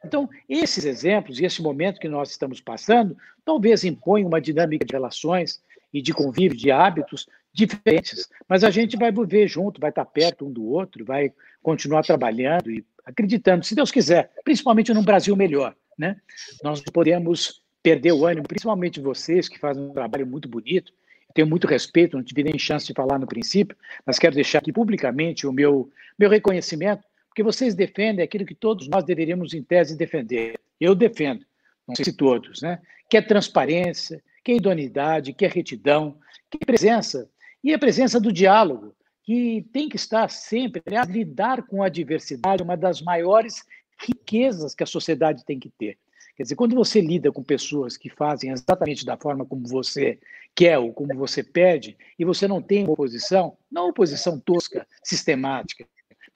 Então, 0.03 0.29
esses 0.47 0.85
exemplos 0.85 1.39
e 1.39 1.45
esse 1.45 1.61
momento 1.61 1.99
que 1.99 2.09
nós 2.09 2.29
estamos 2.29 2.59
passando, 2.59 3.17
talvez 3.45 3.83
impõem 3.83 4.25
uma 4.25 4.41
dinâmica 4.41 4.85
de 4.85 4.91
relações 4.91 5.61
e 5.97 6.01
de 6.01 6.13
convívio, 6.13 6.57
de 6.57 6.71
hábitos 6.71 7.27
diferentes, 7.51 8.29
mas 8.47 8.63
a 8.63 8.69
gente 8.69 8.95
vai 8.95 9.11
viver 9.11 9.47
junto, 9.47 9.81
vai 9.81 9.89
estar 9.89 10.05
perto 10.05 10.45
um 10.45 10.51
do 10.51 10.63
outro, 10.65 11.03
vai 11.03 11.33
continuar 11.61 12.03
trabalhando 12.03 12.69
e 12.69 12.85
acreditando, 13.03 13.65
se 13.65 13.73
Deus 13.73 13.91
quiser, 13.91 14.31
principalmente 14.43 14.93
num 14.93 15.03
Brasil 15.03 15.35
melhor, 15.35 15.75
né? 15.97 16.17
Nós 16.63 16.81
podemos 16.81 17.63
perder 17.81 18.11
o 18.11 18.25
ânimo, 18.25 18.47
principalmente 18.47 18.99
vocês 18.99 19.49
que 19.49 19.57
fazem 19.57 19.83
um 19.83 19.93
trabalho 19.93 20.27
muito 20.27 20.47
bonito. 20.47 20.93
tenho 21.33 21.47
muito 21.47 21.67
respeito, 21.67 22.17
não 22.17 22.23
tive 22.23 22.43
nem 22.43 22.59
chance 22.59 22.85
de 22.85 22.93
falar 22.93 23.17
no 23.17 23.27
princípio, 23.27 23.75
mas 24.05 24.19
quero 24.19 24.35
deixar 24.35 24.59
aqui 24.59 24.71
publicamente 24.71 25.47
o 25.47 25.51
meu, 25.51 25.89
meu 26.17 26.29
reconhecimento, 26.29 27.03
porque 27.29 27.43
vocês 27.43 27.75
defendem 27.75 28.23
aquilo 28.23 28.45
que 28.45 28.55
todos 28.55 28.87
nós 28.87 29.03
deveríamos, 29.03 29.53
em 29.53 29.63
tese, 29.63 29.97
defender. 29.97 30.59
Eu 30.79 30.93
defendo, 30.93 31.45
não 31.87 31.95
sei 31.95 32.05
se 32.05 32.13
todos, 32.13 32.61
né? 32.61 32.79
que 33.09 33.17
é 33.17 33.21
transparência, 33.21 34.21
que 34.47 34.53
é 34.53 34.55
idoneidade, 34.55 35.33
que 35.33 35.43
é 35.43 35.49
retidão, 35.49 36.17
que 36.49 36.57
é 36.61 36.65
presença, 36.65 37.29
e 37.61 37.73
a 37.73 37.77
presença 37.77 38.17
do 38.17 38.31
diálogo, 38.31 38.95
que 39.21 39.67
tem 39.73 39.89
que 39.89 39.97
estar 39.97 40.29
sempre, 40.29 40.81
aliás, 40.85 41.09
lidar 41.09 41.63
com 41.63 41.83
a 41.83 41.89
diversidade, 41.89 42.63
uma 42.63 42.77
das 42.77 43.01
maiores 43.01 43.65
riquezas 43.99 44.73
que 44.73 44.83
a 44.83 44.87
sociedade 44.87 45.43
tem 45.43 45.59
que 45.59 45.69
ter. 45.69 45.97
Quer 46.37 46.43
dizer, 46.43 46.55
quando 46.55 46.77
você 46.77 47.01
lida 47.01 47.29
com 47.29 47.43
pessoas 47.43 47.97
que 47.97 48.09
fazem 48.09 48.51
exatamente 48.51 49.05
da 49.05 49.17
forma 49.17 49.45
como 49.45 49.67
você 49.67 50.17
quer 50.55 50.77
ou 50.77 50.93
como 50.93 51.13
você 51.13 51.43
pede, 51.43 51.97
e 52.17 52.23
você 52.23 52.47
não 52.47 52.61
tem 52.61 52.87
oposição, 52.87 53.57
não 53.69 53.89
oposição 53.89 54.39
tosca, 54.39 54.87
sistemática, 55.03 55.85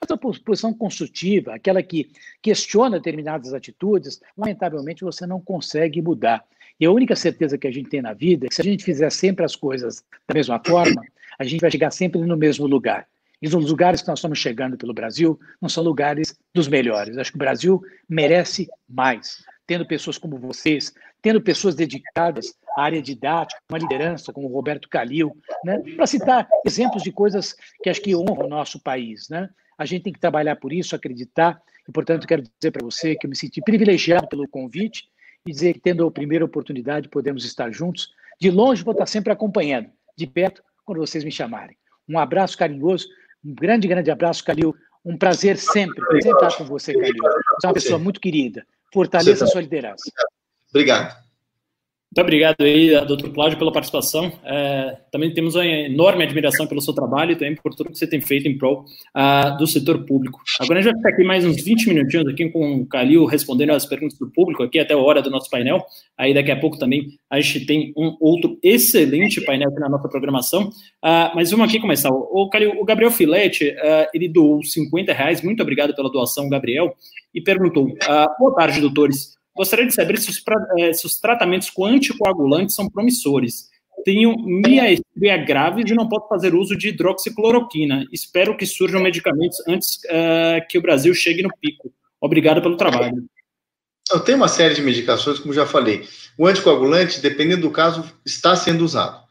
mas 0.02 0.10
a 0.10 0.14
oposição 0.14 0.74
construtiva, 0.74 1.54
aquela 1.54 1.80
que 1.82 2.10
questiona 2.42 2.98
determinadas 2.98 3.54
atitudes, 3.54 4.20
lamentavelmente 4.36 5.04
você 5.04 5.26
não 5.26 5.40
consegue 5.40 6.02
mudar. 6.02 6.44
E 6.80 6.84
a 6.84 6.90
única 6.90 7.14
certeza 7.14 7.56
que 7.56 7.68
a 7.68 7.70
gente 7.70 7.88
tem 7.88 8.02
na 8.02 8.12
vida 8.12 8.46
é 8.46 8.48
que 8.48 8.54
se 8.56 8.60
a 8.60 8.64
gente 8.64 8.82
fizer 8.82 9.10
sempre 9.10 9.44
as 9.44 9.54
coisas 9.54 10.02
da 10.26 10.34
mesma 10.34 10.60
forma, 10.64 11.02
a 11.38 11.44
gente 11.44 11.60
vai 11.60 11.70
chegar 11.70 11.92
sempre 11.92 12.20
no 12.20 12.36
mesmo 12.36 12.66
lugar. 12.66 13.06
E 13.40 13.46
os 13.46 13.54
lugares 13.54 14.02
que 14.02 14.08
nós 14.08 14.18
estamos 14.18 14.38
chegando 14.38 14.76
pelo 14.76 14.92
Brasil 14.92 15.38
não 15.60 15.68
são 15.68 15.82
lugares 15.82 16.36
dos 16.54 16.66
melhores. 16.66 17.16
Acho 17.16 17.30
que 17.30 17.36
o 17.36 17.38
Brasil 17.38 17.80
merece 18.08 18.68
mais 18.88 19.44
tendo 19.66 19.86
pessoas 19.86 20.18
como 20.18 20.36
vocês, 20.38 20.92
tendo 21.20 21.40
pessoas 21.40 21.74
dedicadas 21.74 22.54
à 22.76 22.82
área 22.82 23.00
didática, 23.00 23.60
uma 23.70 23.78
liderança 23.78 24.32
como 24.32 24.48
o 24.48 24.52
Roberto 24.52 24.88
Calil, 24.88 25.36
né? 25.64 25.78
para 25.96 26.06
citar 26.06 26.48
exemplos 26.66 27.02
de 27.02 27.12
coisas 27.12 27.54
que 27.82 27.88
acho 27.88 28.02
que 28.02 28.14
honram 28.14 28.46
o 28.46 28.48
nosso 28.48 28.80
país. 28.80 29.28
Né? 29.28 29.48
A 29.76 29.84
gente 29.84 30.02
tem 30.02 30.12
que 30.12 30.20
trabalhar 30.20 30.56
por 30.56 30.72
isso, 30.72 30.94
acreditar, 30.94 31.60
e, 31.88 31.92
portanto, 31.92 32.26
quero 32.26 32.42
dizer 32.42 32.70
para 32.70 32.84
você 32.84 33.16
que 33.16 33.26
eu 33.26 33.30
me 33.30 33.36
senti 33.36 33.60
privilegiado 33.60 34.28
pelo 34.28 34.46
convite 34.48 35.08
e 35.46 35.50
dizer 35.50 35.74
que, 35.74 35.80
tendo 35.80 36.06
a 36.06 36.10
primeira 36.10 36.44
oportunidade, 36.44 37.08
podemos 37.08 37.44
estar 37.44 37.72
juntos. 37.72 38.12
De 38.40 38.50
longe, 38.50 38.84
vou 38.84 38.92
estar 38.92 39.06
sempre 39.06 39.32
acompanhando, 39.32 39.90
de 40.16 40.26
perto, 40.26 40.62
quando 40.84 40.98
vocês 40.98 41.24
me 41.24 41.30
chamarem. 41.30 41.76
Um 42.08 42.18
abraço 42.18 42.56
carinhoso, 42.56 43.08
um 43.44 43.54
grande, 43.54 43.88
grande 43.88 44.10
abraço, 44.10 44.44
Calil. 44.44 44.74
Um 45.04 45.16
prazer 45.16 45.56
sempre, 45.56 46.00
estar 46.18 46.56
com 46.56 46.64
você, 46.64 46.92
Calil. 46.92 47.14
Você 47.14 47.66
é 47.66 47.68
uma 47.68 47.74
pessoa 47.74 47.98
muito 47.98 48.20
querida. 48.20 48.64
Fortaleça 48.92 49.44
a 49.44 49.48
sua 49.48 49.60
liderança. 49.60 50.10
Obrigado. 50.70 51.21
Muito 52.12 52.20
obrigado 52.20 52.56
aí, 52.60 52.90
doutor 53.06 53.32
Cláudio, 53.32 53.56
pela 53.56 53.72
participação. 53.72 54.30
É, 54.44 54.98
também 55.10 55.32
temos 55.32 55.54
uma 55.54 55.64
enorme 55.64 56.22
admiração 56.22 56.66
pelo 56.66 56.82
seu 56.82 56.92
trabalho 56.92 57.32
e 57.32 57.36
também 57.36 57.54
por 57.54 57.74
tudo 57.74 57.90
que 57.90 57.96
você 57.96 58.06
tem 58.06 58.20
feito 58.20 58.46
em 58.46 58.58
prol 58.58 58.84
uh, 59.16 59.56
do 59.56 59.66
setor 59.66 60.04
público. 60.04 60.38
Agora 60.60 60.78
a 60.78 60.82
gente 60.82 60.92
vai 60.92 61.00
ficar 61.00 61.08
aqui 61.14 61.24
mais 61.24 61.42
uns 61.46 61.64
20 61.64 61.88
minutinhos 61.88 62.28
aqui 62.28 62.50
com 62.50 62.82
o 62.82 62.86
Calil 62.86 63.24
respondendo 63.24 63.70
as 63.70 63.86
perguntas 63.86 64.18
do 64.18 64.30
público 64.30 64.62
aqui 64.62 64.78
até 64.78 64.92
a 64.92 64.98
hora 64.98 65.22
do 65.22 65.30
nosso 65.30 65.48
painel. 65.48 65.82
Aí 66.18 66.34
daqui 66.34 66.50
a 66.50 66.60
pouco 66.60 66.78
também 66.78 67.06
a 67.30 67.40
gente 67.40 67.64
tem 67.64 67.94
um 67.96 68.14
outro 68.20 68.58
excelente 68.62 69.40
painel 69.40 69.70
aqui 69.70 69.80
na 69.80 69.88
nossa 69.88 70.06
programação. 70.06 70.64
Uh, 71.02 71.34
mas 71.34 71.50
vamos 71.50 71.66
aqui 71.66 71.80
começar. 71.80 72.10
O, 72.10 72.46
Calil, 72.50 72.78
o 72.78 72.84
Gabriel 72.84 73.10
Filete, 73.10 73.70
uh, 73.70 74.06
ele 74.12 74.28
doou 74.28 74.62
50 74.62 75.14
reais. 75.14 75.40
Muito 75.40 75.62
obrigado 75.62 75.94
pela 75.94 76.12
doação, 76.12 76.46
Gabriel. 76.50 76.94
E 77.34 77.40
perguntou, 77.40 77.88
boa 78.38 78.54
tarde, 78.54 78.82
doutores. 78.82 79.40
Gostaria 79.54 79.86
de 79.86 79.94
saber 79.94 80.18
se 80.18 80.30
os, 80.30 80.42
eh, 80.78 80.92
se 80.92 81.06
os 81.06 81.18
tratamentos 81.18 81.68
com 81.70 81.84
anticoagulantes 81.84 82.74
são 82.74 82.88
promissores. 82.88 83.70
Tenho 84.04 84.34
miastria 84.36 85.36
graves 85.36 85.90
e 85.90 85.94
não 85.94 86.08
posso 86.08 86.26
fazer 86.28 86.54
uso 86.54 86.76
de 86.76 86.88
hidroxicloroquina. 86.88 88.06
Espero 88.12 88.56
que 88.56 88.66
surjam 88.66 89.00
medicamentos 89.00 89.58
antes 89.68 89.96
uh, 90.06 90.66
que 90.68 90.78
o 90.78 90.82
Brasil 90.82 91.14
chegue 91.14 91.42
no 91.42 91.50
pico. 91.60 91.92
Obrigado 92.20 92.60
pelo 92.62 92.76
trabalho. 92.76 93.24
Eu 94.12 94.20
tenho 94.20 94.38
uma 94.38 94.48
série 94.48 94.74
de 94.74 94.82
medicações, 94.82 95.38
como 95.38 95.54
já 95.54 95.66
falei. 95.66 96.08
O 96.36 96.46
anticoagulante, 96.46 97.20
dependendo 97.20 97.62
do 97.62 97.70
caso, 97.70 98.04
está 98.26 98.56
sendo 98.56 98.84
usado. 98.84 99.22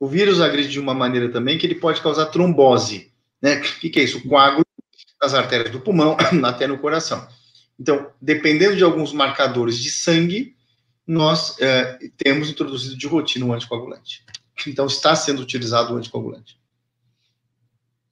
O 0.00 0.06
vírus 0.06 0.40
agride 0.40 0.68
de 0.68 0.80
uma 0.80 0.94
maneira 0.94 1.30
também 1.30 1.56
que 1.56 1.66
ele 1.66 1.76
pode 1.76 2.00
causar 2.00 2.26
trombose. 2.26 3.12
Né? 3.40 3.56
O 3.58 3.60
que 3.60 4.00
é 4.00 4.02
isso? 4.02 4.26
Coágulo 4.28 4.64
nas 5.22 5.34
artérias 5.34 5.70
do 5.70 5.80
pulmão, 5.80 6.16
até 6.44 6.66
no 6.66 6.78
coração. 6.78 7.26
Então, 7.78 8.10
dependendo 8.20 8.76
de 8.76 8.84
alguns 8.84 9.12
marcadores 9.12 9.78
de 9.78 9.90
sangue, 9.90 10.54
nós 11.06 11.60
é, 11.60 11.98
temos 12.16 12.50
introduzido 12.50 12.96
de 12.96 13.06
rotina 13.06 13.46
o 13.46 13.52
anticoagulante. 13.52 14.24
Então, 14.66 14.86
está 14.86 15.14
sendo 15.14 15.42
utilizado 15.42 15.94
o 15.94 15.96
anticoagulante. 15.96 16.58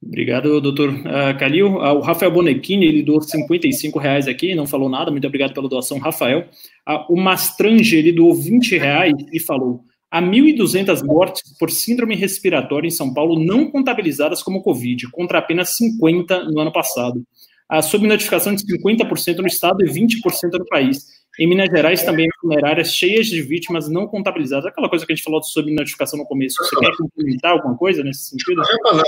Obrigado, 0.06 0.60
doutor 0.60 0.90
uh, 0.90 1.38
Calil. 1.38 1.76
Uh, 1.76 1.94
o 1.94 2.00
Rafael 2.00 2.30
Bonechini, 2.30 2.84
ele 2.84 3.02
doou 3.02 3.22
55 3.22 3.98
reais 3.98 4.28
aqui, 4.28 4.54
não 4.54 4.66
falou 4.66 4.88
nada, 4.88 5.10
muito 5.10 5.26
obrigado 5.26 5.54
pela 5.54 5.68
doação, 5.68 5.98
Rafael. 5.98 6.46
Uh, 6.86 7.14
o 7.14 7.16
Mastrange, 7.16 7.96
ele 7.96 8.12
doou 8.12 8.34
20 8.34 8.76
reais 8.76 9.14
e 9.32 9.40
falou, 9.40 9.80
há 10.10 10.20
1.200 10.20 11.02
mortes 11.02 11.56
por 11.58 11.70
síndrome 11.70 12.14
respiratória 12.14 12.86
em 12.86 12.90
São 12.90 13.14
Paulo 13.14 13.42
não 13.42 13.70
contabilizadas 13.70 14.42
como 14.42 14.62
Covid, 14.62 15.10
contra 15.10 15.38
apenas 15.38 15.76
50 15.76 16.44
no 16.50 16.60
ano 16.60 16.72
passado. 16.72 17.24
A 17.68 17.82
subnotificação 17.82 18.54
de 18.54 18.64
50% 18.64 19.38
no 19.38 19.46
estado 19.46 19.84
e 19.84 19.88
20% 19.88 20.58
no 20.58 20.66
país. 20.66 21.24
Em 21.38 21.48
Minas 21.48 21.68
Gerais 21.68 22.02
também 22.04 22.28
funerárias 22.40 22.92
cheias 22.92 23.26
de 23.26 23.42
vítimas 23.42 23.88
não 23.88 24.06
contabilizadas. 24.06 24.66
Aquela 24.66 24.88
coisa 24.88 25.04
que 25.04 25.12
a 25.12 25.16
gente 25.16 25.24
falou 25.24 25.42
sobre 25.42 25.74
notificação 25.74 26.18
no 26.18 26.24
começo. 26.26 26.56
Você 26.62 26.76
quer 26.76 26.96
complementar 26.96 27.52
alguma 27.52 27.76
coisa 27.76 28.04
nesse 28.04 28.30
sentido? 28.30 28.62
A 28.62 29.02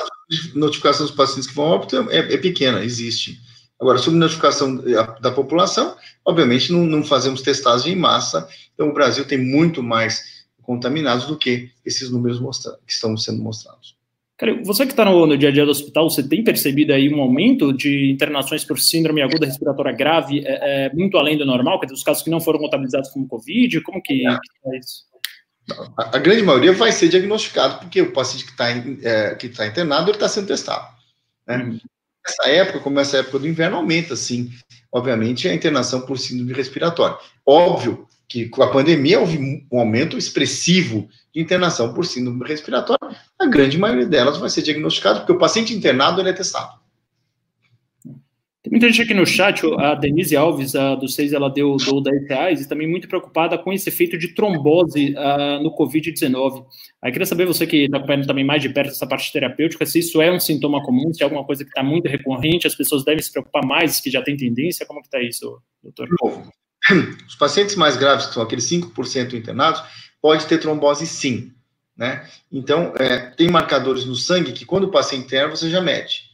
notificação 0.55 1.07
dos 1.07 1.15
pacientes 1.15 1.47
que 1.47 1.55
vão 1.55 1.67
óbito 1.67 1.97
é, 2.11 2.35
é 2.35 2.39
pequena, 2.39 2.83
existe. 2.83 3.39
Agora, 3.79 3.99
sobre 3.99 4.19
notificação 4.19 4.77
da 5.21 5.31
população, 5.31 5.97
obviamente 6.25 6.73
não, 6.73 6.85
não 6.87 7.05
fazemos 7.05 7.43
testagem 7.43 7.93
em 7.93 7.97
massa, 7.97 8.49
então 8.75 8.89
o 8.89 8.95
Brasil 8.95 9.25
tem 9.27 9.39
muito 9.39 9.83
mais 9.83 10.47
contaminados 10.63 11.27
do 11.27 11.37
que 11.37 11.71
esses 11.85 12.11
números 12.11 12.39
que 12.87 12.93
estão 12.93 13.17
sendo 13.17 13.43
mostrados. 13.43 13.96
Cara, 14.39 14.63
você 14.63 14.85
que 14.85 14.93
está 14.93 15.05
no, 15.05 15.27
no, 15.27 15.39
dia 15.39 15.49
a 15.49 15.53
dia 15.53 15.65
do 15.65 15.71
hospital, 15.71 16.11
você 16.11 16.23
tem 16.23 16.45
percebido 16.45 16.93
aí 16.93 17.13
um 17.13 17.21
aumento 17.23 17.73
de 17.73 18.11
internações 18.11 18.65
por 18.65 18.79
síndrome 18.79 19.23
aguda 19.23 19.47
respiratória 19.47 19.93
grave, 19.93 20.43
é, 20.45 20.87
é, 20.87 20.93
muito 20.93 21.17
além 21.17 21.39
do 21.39 21.47
normal, 21.47 21.81
quer 21.81 21.87
dizer, 21.87 21.97
os 21.97 22.03
casos 22.03 22.23
que 22.23 22.29
não 22.29 22.41
foram 22.41 22.59
contabilizados 22.59 23.09
como 23.11 23.27
Covid, 23.27 23.81
como 23.81 24.03
que, 24.03 24.27
é. 24.27 24.31
que 24.31 24.75
é 24.75 24.79
isso? 24.79 25.05
A, 25.99 26.17
a, 26.17 26.19
grande 26.19 26.43
maioria 26.43 26.73
vai 26.73 26.93
ser 26.93 27.09
diagnosticado, 27.09 27.79
porque 27.79 28.03
o 28.03 28.13
paciente 28.13 28.45
que 28.45 28.51
está 28.51 28.69
é, 28.69 29.35
que 29.37 29.49
tá 29.49 29.67
internado, 29.67 30.11
ele 30.11 30.17
está 30.17 30.29
sendo 30.29 30.49
testado. 30.49 30.87
Né? 31.47 31.57
Uhum. 31.57 31.81
Nessa 32.27 32.51
época, 32.51 32.81
como 32.81 33.01
essa 33.01 33.19
época 33.19 33.39
do 33.39 33.49
inverno, 33.49 33.77
aumenta, 33.77 34.15
sim, 34.17 34.51
obviamente, 34.93 35.49
a 35.49 35.55
internação 35.55 36.03
por 36.03 36.19
síndrome 36.19 36.53
respiratória. 36.53 37.17
Óbvio 37.47 38.07
que 38.29 38.49
com 38.49 38.63
a 38.63 38.71
pandemia 38.71 39.21
houve 39.21 39.39
um 39.71 39.79
aumento 39.79 40.19
expressivo 40.19 41.09
de 41.35 41.41
internação 41.41 41.95
por 41.95 42.05
síndrome 42.05 42.47
respiratória, 42.47 43.17
a 43.39 43.47
grande 43.47 43.79
maioria 43.79 44.07
delas 44.07 44.39
vai 44.39 44.51
ser 44.51 44.63
diagnosticada, 44.63 45.21
porque 45.21 45.33
o 45.33 45.39
paciente 45.39 45.73
internado 45.73 46.21
ele 46.21 46.31
é 46.31 46.33
testado. 46.33 46.87
Tem 48.67 48.73
muita 48.73 48.89
gente 48.89 49.03
aqui 49.03 49.15
no 49.15 49.25
chat, 49.25 49.63
a 49.79 49.95
Denise 49.95 50.37
Alves, 50.37 50.75
a 50.75 50.97
do 50.97 51.07
6, 51.07 51.33
ela 51.33 51.49
deu, 51.49 51.77
deu 51.77 52.01
10 52.01 52.29
reais, 52.29 52.61
e 52.61 52.69
também 52.69 52.89
muito 52.89 53.07
preocupada 53.07 53.57
com 53.57 53.73
esse 53.73 53.89
efeito 53.89 54.19
de 54.19 54.35
trombose 54.35 55.15
uh, 55.15 55.63
no 55.63 55.73
Covid-19. 55.77 56.67
Aí 57.01 57.13
queria 57.13 57.27
saber, 57.27 57.47
você 57.47 57.65
que 57.65 57.85
está 57.85 57.99
acompanhando 57.99 58.27
também 58.27 58.45
mais 58.45 58.61
de 58.61 58.69
perto 58.69 58.91
essa 58.91 59.07
parte 59.07 59.33
terapêutica, 59.33 59.87
se 59.87 60.01
isso 60.01 60.21
é 60.21 60.33
um 60.33 60.41
sintoma 60.41 60.83
comum, 60.83 61.15
se 61.15 61.23
é 61.23 61.25
alguma 61.25 61.45
coisa 61.45 61.63
que 61.63 61.71
está 61.71 61.85
muito 61.85 62.09
recorrente, 62.09 62.67
as 62.67 62.75
pessoas 62.75 63.05
devem 63.05 63.23
se 63.23 63.31
preocupar 63.31 63.65
mais, 63.65 64.01
que 64.01 64.11
já 64.11 64.21
tem 64.21 64.37
tendência, 64.37 64.85
como 64.85 65.01
que 65.01 65.07
está 65.07 65.23
isso, 65.23 65.61
doutor? 65.81 66.09
Bom, 66.21 66.51
os 67.27 67.35
pacientes 67.35 67.75
mais 67.75 67.97
graves, 67.97 68.27
que 68.27 68.35
são 68.35 68.43
aqueles 68.43 68.69
5% 68.69 69.35
internados, 69.35 69.83
pode 70.21 70.47
ter 70.47 70.59
trombose 70.59 71.07
sim, 71.07 71.53
né? 71.97 72.29
Então, 72.51 72.93
é, 72.97 73.19
tem 73.19 73.49
marcadores 73.49 74.05
no 74.05 74.15
sangue 74.15 74.53
que 74.53 74.65
quando 74.65 74.85
o 74.85 74.91
paciente 74.91 75.25
interna, 75.25 75.55
você 75.55 75.71
já 75.71 75.81
mede. 75.81 76.27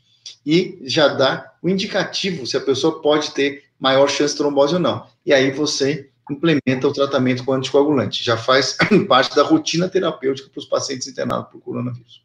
E 0.44 0.78
já 0.82 1.08
dá 1.08 1.52
o 1.62 1.68
indicativo 1.68 2.46
se 2.46 2.56
a 2.56 2.60
pessoa 2.60 3.00
pode 3.00 3.30
ter 3.32 3.64
maior 3.78 4.08
chance 4.08 4.34
de 4.34 4.38
trombose 4.38 4.74
ou 4.74 4.80
não. 4.80 5.06
E 5.24 5.32
aí 5.32 5.50
você 5.50 6.10
implementa 6.30 6.88
o 6.88 6.92
tratamento 6.92 7.44
com 7.44 7.52
anticoagulante. 7.52 8.24
Já 8.24 8.36
faz 8.36 8.76
parte 9.08 9.34
da 9.34 9.42
rotina 9.42 9.88
terapêutica 9.88 10.48
para 10.50 10.58
os 10.58 10.66
pacientes 10.66 11.06
internados 11.06 11.50
por 11.50 11.60
coronavírus. 11.60 12.24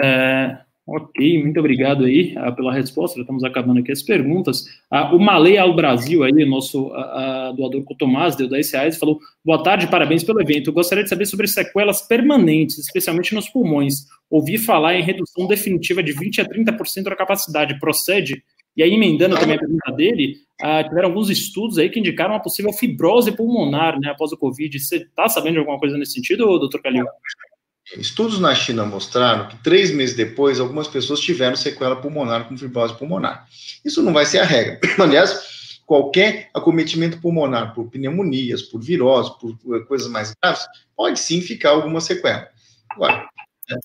É, 0.00 0.58
Ok, 0.90 1.42
muito 1.42 1.60
obrigado 1.60 2.06
aí 2.06 2.34
uh, 2.38 2.56
pela 2.56 2.72
resposta. 2.72 3.16
Já 3.16 3.20
estamos 3.20 3.44
acabando 3.44 3.80
aqui 3.80 3.92
as 3.92 4.02
perguntas. 4.02 4.62
Uh, 4.90 5.14
o 5.14 5.20
Malay 5.20 5.58
ao 5.58 5.76
Brasil, 5.76 6.24
aí, 6.24 6.32
nosso 6.46 6.86
uh, 6.86 7.52
doador 7.54 7.84
Cotomás, 7.84 8.34
deu 8.34 8.48
10 8.48 8.72
reais 8.72 8.96
e 8.96 8.98
falou: 8.98 9.18
boa 9.44 9.62
tarde, 9.62 9.86
parabéns 9.86 10.24
pelo 10.24 10.40
evento. 10.40 10.70
Eu 10.70 10.72
gostaria 10.72 11.04
de 11.04 11.10
saber 11.10 11.26
sobre 11.26 11.46
sequelas 11.46 12.00
permanentes, 12.00 12.78
especialmente 12.78 13.34
nos 13.34 13.50
pulmões. 13.50 14.06
Ouvi 14.30 14.56
falar 14.56 14.94
em 14.94 15.02
redução 15.02 15.46
definitiva 15.46 16.02
de 16.02 16.14
20% 16.14 16.40
a 16.40 16.48
30% 16.48 17.02
da 17.02 17.16
capacidade. 17.16 17.78
Procede? 17.78 18.42
E 18.74 18.82
aí, 18.82 18.94
emendando 18.94 19.36
também 19.36 19.56
a 19.56 19.58
pergunta 19.58 19.92
dele, 19.92 20.36
tiveram 20.88 21.08
alguns 21.08 21.28
estudos 21.28 21.76
aí 21.76 21.90
que 21.90 21.98
indicaram 21.98 22.32
uma 22.32 22.40
possível 22.40 22.72
fibrose 22.72 23.36
pulmonar 23.36 24.00
né, 24.00 24.08
após 24.08 24.32
o 24.32 24.38
Covid. 24.38 24.78
Você 24.80 24.96
está 24.96 25.28
sabendo 25.28 25.54
de 25.54 25.58
alguma 25.58 25.78
coisa 25.78 25.98
nesse 25.98 26.12
sentido, 26.12 26.58
doutor 26.58 26.80
Calil? 26.80 27.04
Estudos 27.96 28.38
na 28.38 28.54
China 28.54 28.84
mostraram 28.84 29.48
que 29.48 29.56
três 29.62 29.90
meses 29.90 30.14
depois, 30.14 30.60
algumas 30.60 30.86
pessoas 30.86 31.20
tiveram 31.20 31.56
sequela 31.56 31.96
pulmonar 31.96 32.46
com 32.46 32.56
fibrose 32.56 32.94
pulmonar. 32.94 33.46
Isso 33.84 34.02
não 34.02 34.12
vai 34.12 34.26
ser 34.26 34.40
a 34.40 34.44
regra. 34.44 34.78
Aliás, 35.00 35.80
qualquer 35.86 36.50
acometimento 36.52 37.18
pulmonar 37.18 37.74
por 37.74 37.88
pneumonias, 37.90 38.62
por 38.62 38.82
virose, 38.82 39.32
por 39.38 39.86
coisas 39.86 40.08
mais 40.08 40.34
graves, 40.42 40.66
pode 40.94 41.18
sim 41.18 41.40
ficar 41.40 41.70
alguma 41.70 42.00
sequela. 42.00 42.48
Agora, 42.90 43.26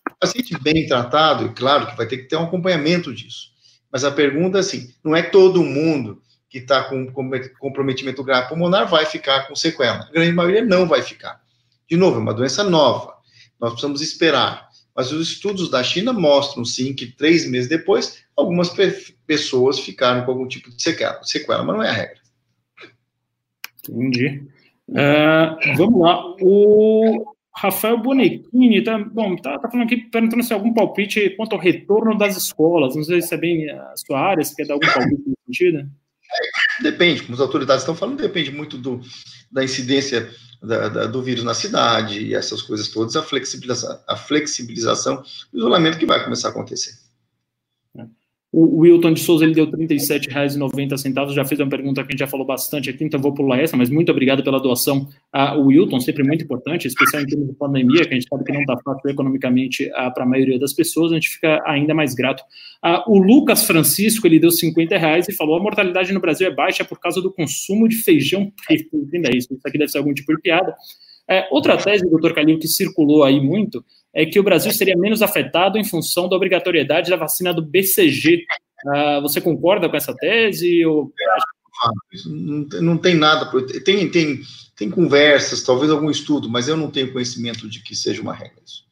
o 0.09 0.19
paciente 0.19 0.57
bem 0.61 0.85
tratado, 0.85 1.45
e 1.45 1.49
claro 1.53 1.87
que 1.87 1.95
vai 1.95 2.05
ter 2.05 2.17
que 2.17 2.27
ter 2.27 2.35
um 2.35 2.43
acompanhamento 2.43 3.13
disso. 3.13 3.53
Mas 3.91 4.03
a 4.03 4.11
pergunta 4.11 4.57
é 4.57 4.61
assim: 4.61 4.93
não 5.03 5.15
é 5.15 5.21
todo 5.21 5.63
mundo 5.63 6.21
que 6.49 6.57
está 6.57 6.83
com 6.83 7.11
comprometimento 7.57 8.23
grave 8.23 8.49
pulmonar 8.49 8.87
vai 8.87 9.05
ficar 9.05 9.47
com 9.47 9.55
sequela. 9.55 10.03
A 10.03 10.11
grande 10.11 10.33
maioria 10.33 10.63
não 10.63 10.87
vai 10.87 11.01
ficar. 11.01 11.41
De 11.89 11.95
novo, 11.95 12.17
é 12.17 12.21
uma 12.21 12.33
doença 12.33 12.63
nova 12.63 13.12
nós 13.63 13.71
precisamos 13.71 14.01
esperar. 14.01 14.67
Mas 14.93 15.13
os 15.13 15.31
estudos 15.31 15.71
da 15.71 15.81
China 15.81 16.11
mostram, 16.11 16.65
sim, 16.65 16.93
que 16.93 17.07
três 17.15 17.49
meses 17.49 17.69
depois, 17.69 18.25
algumas 18.35 18.69
pe 18.69 18.91
pessoas 19.25 19.79
ficaram 19.79 20.25
com 20.25 20.31
algum 20.31 20.45
tipo 20.45 20.69
de 20.69 20.83
sequela, 20.83 21.23
sequela, 21.23 21.63
mas 21.63 21.75
não 21.77 21.83
é 21.83 21.89
a 21.89 21.93
regra. 21.93 22.17
Entendi. 23.87 24.43
Uh, 24.89 25.77
vamos 25.77 26.01
lá. 26.01 26.35
O 26.41 27.35
Rafael 27.55 27.97
Bonechini 27.97 28.83
tá, 28.83 28.99
bom, 28.99 29.37
tá, 29.37 29.57
tá, 29.57 29.71
falando 29.71 29.85
aqui, 29.85 29.95
perguntando 29.95 30.43
se 30.43 30.53
algum 30.53 30.73
palpite 30.73 31.29
quanto 31.37 31.53
ao 31.53 31.61
retorno 31.61 32.17
das 32.17 32.35
escolas. 32.35 32.97
Não 32.97 33.03
sei 33.03 33.21
se 33.21 33.33
é 33.33 33.37
bem 33.37 33.69
a 33.69 33.93
sua 33.95 34.19
área, 34.19 34.43
se 34.43 34.53
quer 34.53 34.67
dar 34.67 34.73
algum 34.73 34.87
palpite 34.87 35.23
nesse 35.25 35.41
sentido. 35.45 35.89
Depende, 36.81 37.23
como 37.23 37.33
as 37.33 37.39
autoridades 37.39 37.83
estão 37.83 37.95
falando, 37.95 38.17
depende 38.17 38.51
muito 38.51 38.77
do, 38.77 39.01
da 39.51 39.63
incidência 39.63 40.33
da, 40.61 40.87
da, 40.87 41.05
do 41.05 41.21
vírus 41.21 41.43
na 41.43 41.53
cidade 41.53 42.19
e 42.19 42.33
essas 42.33 42.61
coisas 42.61 42.87
todas, 42.87 43.15
a 43.15 43.21
flexibilização, 43.21 43.99
a 44.07 44.15
flexibilização 44.15 45.23
do 45.51 45.59
isolamento 45.59 45.97
que 45.97 46.05
vai 46.05 46.23
começar 46.23 46.47
a 46.47 46.51
acontecer. 46.51 47.02
O 48.55 48.81
Wilton 48.81 49.13
de 49.13 49.19
Souza 49.19 49.45
ele 49.45 49.55
deu 49.55 49.65
R$ 49.65 49.71
37,90, 49.71 51.33
já 51.33 51.43
fez 51.43 51.59
uma 51.59 51.67
pergunta 51.67 52.03
que 52.03 52.09
a 52.09 52.11
gente 52.11 52.19
já 52.19 52.27
falou 52.27 52.45
bastante 52.45 52.87
aqui, 52.87 53.03
então 53.03 53.19
vou 53.19 53.33
pular 53.33 53.59
essa, 53.59 53.75
mas 53.75 53.89
muito 53.89 54.11
obrigado 54.11 54.43
pela 54.43 54.59
doação. 54.59 55.07
Wilton, 55.57 55.99
sempre 55.99 56.23
muito 56.23 56.43
importante, 56.43 56.87
especialmente 56.87 57.31
em 57.31 57.37
termos 57.37 57.49
de 57.49 57.55
pandemia, 57.57 58.05
que 58.05 58.11
a 58.11 58.13
gente 58.13 58.27
sabe 58.29 58.43
que 58.43 58.51
não 58.51 58.61
está 58.61 58.77
fácil 58.85 59.09
economicamente 59.09 59.89
para 60.13 60.23
a 60.23 60.27
maioria 60.27 60.59
das 60.59 60.71
pessoas, 60.71 61.11
a 61.11 61.15
gente 61.15 61.29
fica 61.29 61.63
ainda 61.65 61.95
mais 61.95 62.13
grato. 62.13 62.43
O 63.07 63.17
Lucas 63.17 63.65
Francisco, 63.65 64.27
ele 64.27 64.37
deu 64.37 64.51
50 64.51 64.99
reais 64.99 65.27
e 65.27 65.33
falou, 65.33 65.57
a 65.57 65.59
mortalidade 65.59 66.13
no 66.13 66.19
Brasil 66.19 66.45
é 66.47 66.51
baixa 66.51 66.85
por 66.85 66.99
causa 66.99 67.23
do 67.23 67.33
consumo 67.33 67.89
de 67.89 67.95
feijão 68.03 68.53
preto. 68.67 68.97
Entenda 68.97 69.35
isso, 69.35 69.51
isso 69.51 69.67
aqui 69.67 69.79
deve 69.79 69.89
ser 69.89 69.97
algum 69.97 70.13
tipo 70.13 70.31
de 70.35 70.39
piada. 70.39 70.75
É, 71.29 71.47
outra 71.51 71.77
tese, 71.77 72.09
doutor 72.09 72.33
Calil, 72.33 72.59
que 72.59 72.67
circulou 72.67 73.23
aí 73.23 73.39
muito, 73.39 73.83
é 74.13 74.25
que 74.25 74.39
o 74.39 74.43
Brasil 74.43 74.71
seria 74.71 74.95
menos 74.97 75.21
afetado 75.21 75.77
em 75.77 75.83
função 75.83 76.27
da 76.29 76.35
obrigatoriedade 76.35 77.09
da 77.09 77.15
vacina 77.15 77.53
do 77.53 77.61
BCG. 77.61 78.43
Ah, 78.87 79.19
você 79.21 79.39
concorda 79.39 79.89
com 79.89 79.95
essa 79.95 80.13
tese? 80.13 80.85
Ou... 80.85 81.11
Não, 82.25 82.67
não 82.81 82.97
tem 82.97 83.15
nada, 83.15 83.49
tem, 83.83 84.09
tem, 84.09 84.39
tem 84.75 84.89
conversas, 84.89 85.63
talvez 85.63 85.91
algum 85.91 86.11
estudo, 86.11 86.49
mas 86.49 86.67
eu 86.67 86.77
não 86.77 86.91
tenho 86.91 87.11
conhecimento 87.11 87.67
de 87.69 87.81
que 87.81 87.95
seja 87.95 88.21
uma 88.21 88.33
regra 88.33 88.61
isso. 88.65 88.83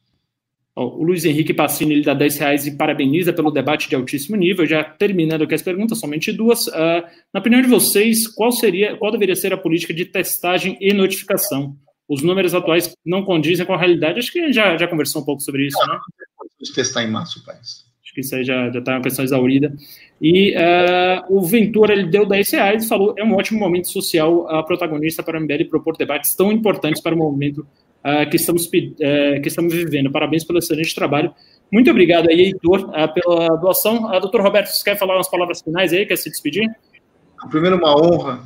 O 0.74 1.04
Luiz 1.04 1.26
Henrique 1.26 1.54
Passini 1.54 1.96
ele 1.96 2.04
dá 2.04 2.14
10 2.14 2.38
reais 2.38 2.66
e 2.66 2.78
parabeniza 2.78 3.34
pelo 3.34 3.52
debate 3.52 3.90
de 3.90 3.96
altíssimo 3.96 4.38
nível. 4.38 4.66
Já 4.66 4.84
terminando 4.84 5.44
aqui 5.44 5.54
as 5.54 5.62
perguntas, 5.62 6.00
somente 6.00 6.32
duas. 6.32 6.66
Uh, 6.68 7.04
na 7.34 7.42
opinião 7.42 7.62
de 7.62 7.68
vocês, 7.68 8.26
qual 8.26 8.54
seria, 8.54 8.96
qual 8.96 9.12
deveria 9.12 9.36
ser 9.36 9.52
a 9.52 9.58
política 9.58 9.94
de 9.94 10.06
testagem 10.06 10.78
e 10.80 10.94
notificação? 10.94 11.76
Os 12.12 12.22
números 12.22 12.54
atuais 12.54 12.94
não 13.06 13.24
condizem 13.24 13.66
com 13.66 13.74
a 13.74 13.78
realidade. 13.78 14.20
Acho 14.20 14.34
que 14.34 14.40
a 14.40 14.46
gente 14.46 14.56
já, 14.56 14.76
já 14.76 14.86
conversou 14.86 15.22
um 15.22 15.26
pouco 15.26 15.42
sobre 15.42 15.66
isso, 15.68 15.78
né? 15.88 15.98
Testar 16.76 17.04
em 17.04 17.10
massa 17.10 17.40
o 17.40 17.46
país. 17.46 17.86
Acho 18.04 18.14
que 18.14 18.20
isso 18.20 18.36
aí 18.36 18.44
já 18.44 18.68
está 18.68 18.96
uma 18.96 19.02
questão 19.02 19.24
exaurida. 19.24 19.74
E 20.22 20.54
uh, 20.54 21.38
o 21.38 21.42
Ventura, 21.42 21.94
ele 21.94 22.08
deu 22.08 22.26
10 22.26 22.52
reais 22.52 22.84
e 22.84 22.88
falou, 22.90 23.16
é 23.18 23.24
um 23.24 23.34
ótimo 23.36 23.62
momento 23.62 23.90
social 23.90 24.46
uh, 24.46 24.66
protagonista 24.66 25.24
para 25.24 25.40
o 25.40 25.42
MBL 25.42 25.70
propor 25.70 25.96
debates 25.96 26.36
tão 26.36 26.52
importantes 26.52 27.02
para 27.02 27.16
o 27.16 27.18
movimento 27.18 27.60
uh, 27.60 28.30
que, 28.30 28.36
estamos, 28.36 28.66
uh, 28.66 29.42
que 29.42 29.48
estamos 29.48 29.74
vivendo. 29.74 30.12
Parabéns 30.12 30.44
pelo 30.44 30.60
excelente 30.60 30.94
trabalho. 30.94 31.34
Muito 31.72 31.90
obrigado 31.90 32.30
aí, 32.30 32.42
Heitor, 32.42 32.92
pela 33.14 33.56
doação. 33.56 34.12
Uh, 34.14 34.20
doutor 34.20 34.42
Roberto, 34.42 34.68
você 34.68 34.84
quer 34.84 34.98
falar 34.98 35.16
umas 35.16 35.30
palavras 35.30 35.62
finais 35.62 35.94
aí? 35.94 36.06
Quer 36.06 36.18
se 36.18 36.30
despedir? 36.30 36.70
Primeiro, 37.50 37.78
uma 37.78 37.96
honra 37.96 38.44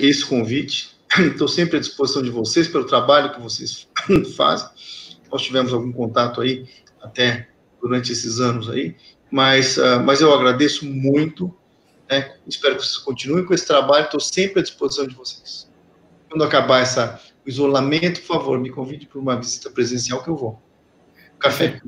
esse 0.00 0.26
convite 0.26 0.95
Estou 1.32 1.48
sempre 1.48 1.76
à 1.76 1.80
disposição 1.80 2.22
de 2.22 2.30
vocês 2.30 2.68
pelo 2.68 2.84
trabalho 2.84 3.32
que 3.32 3.40
vocês 3.40 3.88
fazem. 4.36 4.68
Nós 5.30 5.42
tivemos 5.42 5.72
algum 5.72 5.92
contato 5.92 6.40
aí 6.40 6.68
até 7.02 7.48
durante 7.80 8.12
esses 8.12 8.40
anos 8.40 8.68
aí. 8.68 8.96
mas, 9.30 9.76
uh, 9.76 10.00
mas 10.04 10.20
eu 10.20 10.32
agradeço 10.32 10.84
muito, 10.86 11.54
né? 12.08 12.36
espero 12.46 12.76
que 12.76 12.82
vocês 12.82 12.98
continuem 12.98 13.44
com 13.44 13.54
esse 13.54 13.66
trabalho, 13.66 14.04
estou 14.04 14.20
sempre 14.20 14.60
à 14.60 14.62
disposição 14.62 15.06
de 15.06 15.14
vocês. 15.14 15.70
Quando 16.28 16.44
acabar 16.44 16.80
essa, 16.80 17.20
o 17.44 17.48
isolamento, 17.48 18.20
por 18.20 18.26
favor, 18.26 18.58
me 18.58 18.70
convide 18.70 19.06
para 19.06 19.18
uma 19.18 19.36
visita 19.36 19.70
presencial 19.70 20.22
que 20.22 20.28
eu 20.28 20.36
vou. 20.36 20.60
Café. 21.38 21.80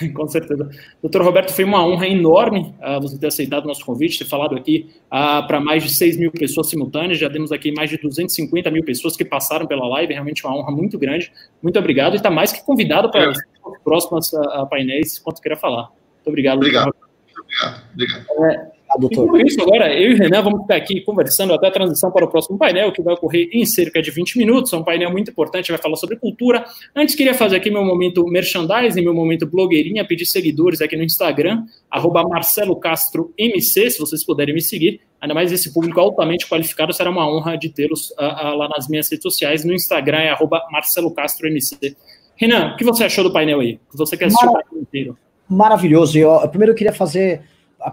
Com 0.14 0.28
certeza. 0.28 0.68
Doutor 1.02 1.22
Roberto, 1.22 1.52
foi 1.52 1.64
uma 1.64 1.84
honra 1.84 2.06
enorme 2.06 2.74
uh, 2.80 3.00
você 3.00 3.18
ter 3.18 3.26
aceitado 3.26 3.64
o 3.64 3.68
nosso 3.68 3.84
convite, 3.84 4.18
ter 4.18 4.24
falado 4.24 4.54
aqui 4.56 4.90
uh, 5.06 5.46
para 5.46 5.60
mais 5.60 5.82
de 5.82 5.90
6 5.90 6.16
mil 6.16 6.30
pessoas 6.30 6.68
simultâneas. 6.68 7.18
Já 7.18 7.30
temos 7.30 7.52
aqui 7.52 7.72
mais 7.72 7.90
de 7.90 7.98
250 7.98 8.70
mil 8.70 8.84
pessoas 8.84 9.16
que 9.16 9.24
passaram 9.24 9.66
pela 9.66 9.86
live, 9.88 10.12
realmente 10.12 10.44
uma 10.46 10.56
honra 10.56 10.70
muito 10.70 10.98
grande. 10.98 11.32
Muito 11.62 11.78
obrigado 11.78 12.14
e 12.14 12.16
está 12.16 12.30
mais 12.30 12.52
que 12.52 12.64
convidado 12.64 13.10
para 13.10 13.24
é. 13.24 13.28
os 13.28 13.38
próximos 13.82 14.32
uh, 14.32 14.66
painéis, 14.68 15.18
quanto 15.18 15.40
queira 15.40 15.56
falar. 15.56 15.90
Muito 16.14 16.28
obrigado. 16.28 16.56
Obrigado. 16.56 16.94
Obrigado. 17.36 17.82
obrigado. 17.94 18.44
É, 18.44 18.75
doutor. 18.98 19.26
por 19.28 19.40
isso, 19.40 19.60
agora, 19.60 19.92
eu 19.92 20.12
e 20.12 20.14
o 20.14 20.16
Renan 20.16 20.42
vamos 20.42 20.62
ficar 20.62 20.76
aqui 20.76 21.00
conversando 21.00 21.52
até 21.52 21.66
a 21.66 21.70
transição 21.70 22.10
para 22.10 22.24
o 22.24 22.28
próximo 22.28 22.56
painel, 22.56 22.92
que 22.92 23.02
vai 23.02 23.14
ocorrer 23.14 23.48
em 23.52 23.64
cerca 23.66 24.00
de 24.00 24.10
20 24.10 24.38
minutos. 24.38 24.72
É 24.72 24.76
um 24.76 24.84
painel 24.84 25.10
muito 25.10 25.30
importante, 25.30 25.72
vai 25.72 25.80
falar 25.80 25.96
sobre 25.96 26.16
cultura. 26.16 26.64
Antes, 26.94 27.14
queria 27.14 27.34
fazer 27.34 27.56
aqui 27.56 27.70
meu 27.70 27.84
momento 27.84 28.24
merchandising, 28.26 29.02
meu 29.02 29.14
momento 29.14 29.46
blogueirinha, 29.46 30.04
pedir 30.06 30.26
seguidores 30.26 30.80
aqui 30.80 30.96
no 30.96 31.02
Instagram, 31.02 31.64
arroba 31.90 32.22
Marcelo 32.22 32.76
Castro 32.76 33.32
MC, 33.36 33.90
se 33.90 33.98
vocês 33.98 34.24
puderem 34.24 34.54
me 34.54 34.60
seguir. 34.60 35.00
Ainda 35.20 35.34
mais 35.34 35.50
esse 35.50 35.72
público 35.72 35.98
altamente 35.98 36.46
qualificado, 36.46 36.92
será 36.92 37.10
uma 37.10 37.28
honra 37.28 37.56
de 37.56 37.70
tê-los 37.70 38.10
uh, 38.10 38.14
uh, 38.22 38.56
lá 38.56 38.68
nas 38.68 38.86
minhas 38.88 39.10
redes 39.10 39.22
sociais. 39.22 39.64
No 39.64 39.72
Instagram 39.72 40.18
é 40.18 40.30
arroba 40.30 40.62
Marcelo 40.70 41.10
Castro 41.10 41.48
MC. 41.48 41.96
Renan, 42.36 42.74
o 42.74 42.76
que 42.76 42.84
você 42.84 43.04
achou 43.04 43.24
do 43.24 43.32
painel 43.32 43.60
aí? 43.60 43.80
Você 43.94 44.16
quer 44.16 44.26
assistir 44.26 44.46
o 44.46 44.52
painel 44.52 44.82
inteiro? 44.82 45.18
Maravilhoso. 45.48 46.18
Eu, 46.18 46.46
primeiro 46.48 46.72
eu 46.72 46.76
queria 46.76 46.92
fazer 46.92 47.42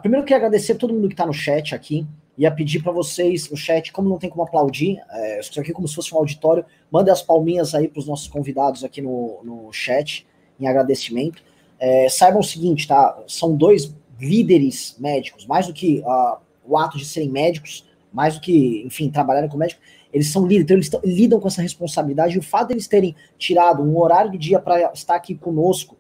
primeiro 0.02 0.22
eu 0.22 0.26
queria 0.26 0.38
agradecer 0.38 0.74
a 0.74 0.76
todo 0.76 0.94
mundo 0.94 1.08
que 1.08 1.14
está 1.14 1.26
no 1.26 1.34
chat 1.34 1.74
aqui. 1.76 2.06
Ia 2.38 2.50
pedir 2.50 2.82
para 2.82 2.92
vocês 2.92 3.50
no 3.50 3.58
chat, 3.58 3.92
como 3.92 4.10
não 4.10 4.18
tem 4.18 4.30
como 4.30 4.44
aplaudir, 4.44 5.00
é, 5.12 5.40
estou 5.40 5.62
aqui 5.62 5.72
como 5.72 5.88
se 5.88 5.94
fosse 5.94 6.14
um 6.16 6.18
auditório, 6.18 6.66
mandem 6.92 7.14
as 7.14 7.22
palminhas 7.22 7.76
aí 7.76 7.88
para 7.88 8.00
os 8.00 8.08
nossos 8.08 8.28
convidados 8.28 8.84
aqui 8.84 9.02
no, 9.02 9.40
no 9.44 9.72
chat, 9.72 10.26
em 10.60 10.68
agradecimento. 10.68 11.44
É, 11.80 12.10
saibam 12.10 12.40
o 12.40 12.44
seguinte, 12.44 12.88
tá? 12.88 13.22
São 13.28 13.56
dois 13.56 13.94
líderes 14.20 14.96
médicos, 15.00 15.46
mais 15.46 15.68
do 15.68 15.74
que 15.74 16.00
uh, 16.00 16.38
o 16.66 16.78
ato 16.78 16.98
de 16.98 17.06
serem 17.06 17.30
médicos, 17.30 17.86
mais 18.12 18.36
do 18.36 18.42
que, 18.42 18.84
enfim, 18.86 19.10
trabalharem 19.10 19.50
com 19.50 19.58
médico, 19.58 19.82
eles 20.14 20.32
são 20.32 20.46
líderes, 20.46 20.88
então 20.88 21.02
eles 21.04 21.18
lidam 21.18 21.40
com 21.40 21.48
essa 21.48 21.62
responsabilidade. 21.62 22.36
E 22.36 22.40
o 22.40 22.44
fato 22.44 22.70
deles 22.70 22.88
terem 22.88 23.16
tirado 23.38 23.82
um 23.82 23.98
horário 23.98 24.32
do 24.32 24.38
dia 24.38 24.60
para 24.60 24.94
estar 24.94 25.16
aqui 25.16 25.34
conosco, 25.34 25.98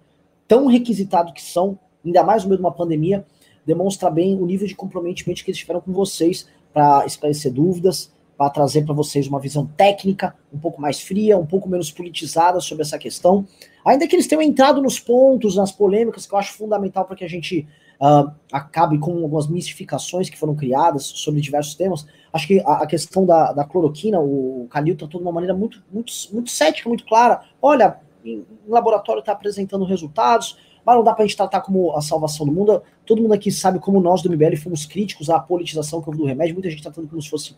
tão 0.47 0.67
requisitado 0.67 1.33
que 1.33 1.41
são, 1.41 1.79
ainda 2.05 2.23
mais 2.23 2.43
no 2.43 2.49
meio 2.49 2.59
de 2.59 2.63
uma 2.63 2.71
pandemia, 2.71 3.25
demonstra 3.65 4.09
bem 4.09 4.39
o 4.39 4.45
nível 4.45 4.67
de 4.67 4.75
comprometimento 4.75 5.43
que 5.43 5.51
eles 5.51 5.59
tiveram 5.59 5.81
com 5.81 5.91
vocês 5.91 6.47
para 6.73 7.05
esclarecer 7.05 7.51
dúvidas, 7.51 8.11
para 8.37 8.49
trazer 8.49 8.83
para 8.83 8.93
vocês 8.93 9.27
uma 9.27 9.39
visão 9.39 9.65
técnica 9.65 10.35
um 10.51 10.57
pouco 10.57 10.81
mais 10.81 10.99
fria, 10.99 11.37
um 11.37 11.45
pouco 11.45 11.69
menos 11.69 11.91
politizada 11.91 12.59
sobre 12.59 12.83
essa 12.83 12.97
questão. 12.97 13.45
Ainda 13.85 14.07
que 14.07 14.15
eles 14.15 14.27
tenham 14.27 14.41
entrado 14.41 14.81
nos 14.81 14.99
pontos, 14.99 15.55
nas 15.55 15.71
polêmicas, 15.71 16.25
que 16.25 16.33
eu 16.33 16.39
acho 16.39 16.53
fundamental 16.53 17.05
para 17.05 17.15
que 17.15 17.23
a 17.23 17.29
gente 17.29 17.67
uh, 18.01 18.31
acabe 18.51 18.97
com 18.97 19.11
algumas 19.23 19.47
mistificações 19.47 20.29
que 20.29 20.37
foram 20.37 20.55
criadas 20.55 21.03
sobre 21.03 21.41
diversos 21.41 21.75
temas. 21.75 22.05
Acho 22.31 22.47
que 22.47 22.59
a, 22.61 22.83
a 22.83 22.87
questão 22.87 23.25
da, 23.25 23.53
da, 23.53 23.63
cloroquina, 23.63 24.19
o 24.19 24.67
Calil 24.69 24.95
tratou 24.95 25.19
de 25.19 25.25
uma 25.25 25.33
maneira 25.33 25.53
muito, 25.53 25.83
muito, 25.91 26.11
muito 26.31 26.49
cética, 26.49 26.89
muito 26.89 27.05
clara. 27.05 27.41
Olha, 27.61 27.97
em, 28.25 28.45
em 28.67 28.71
laboratório 28.71 29.19
está 29.19 29.33
apresentando 29.33 29.85
resultados, 29.85 30.57
mas 30.85 30.95
não 30.95 31.03
dá 31.03 31.13
para 31.13 31.23
a 31.23 31.27
gente 31.27 31.37
tratar 31.37 31.61
como 31.61 31.95
a 31.95 32.01
salvação 32.01 32.45
do 32.45 32.51
mundo. 32.51 32.81
Todo 33.05 33.21
mundo 33.21 33.33
aqui 33.33 33.51
sabe 33.51 33.79
como 33.79 33.99
nós 33.99 34.21
do 34.21 34.29
MBL 34.29 34.55
fomos 34.57 34.85
críticos 34.85 35.29
à 35.29 35.39
politização 35.39 36.01
que 36.01 36.09
houve 36.09 36.19
do 36.19 36.25
remédio, 36.25 36.53
muita 36.53 36.69
gente 36.69 36.83
tratando 36.83 37.07
como 37.07 37.21
se 37.21 37.29
fosse 37.29 37.55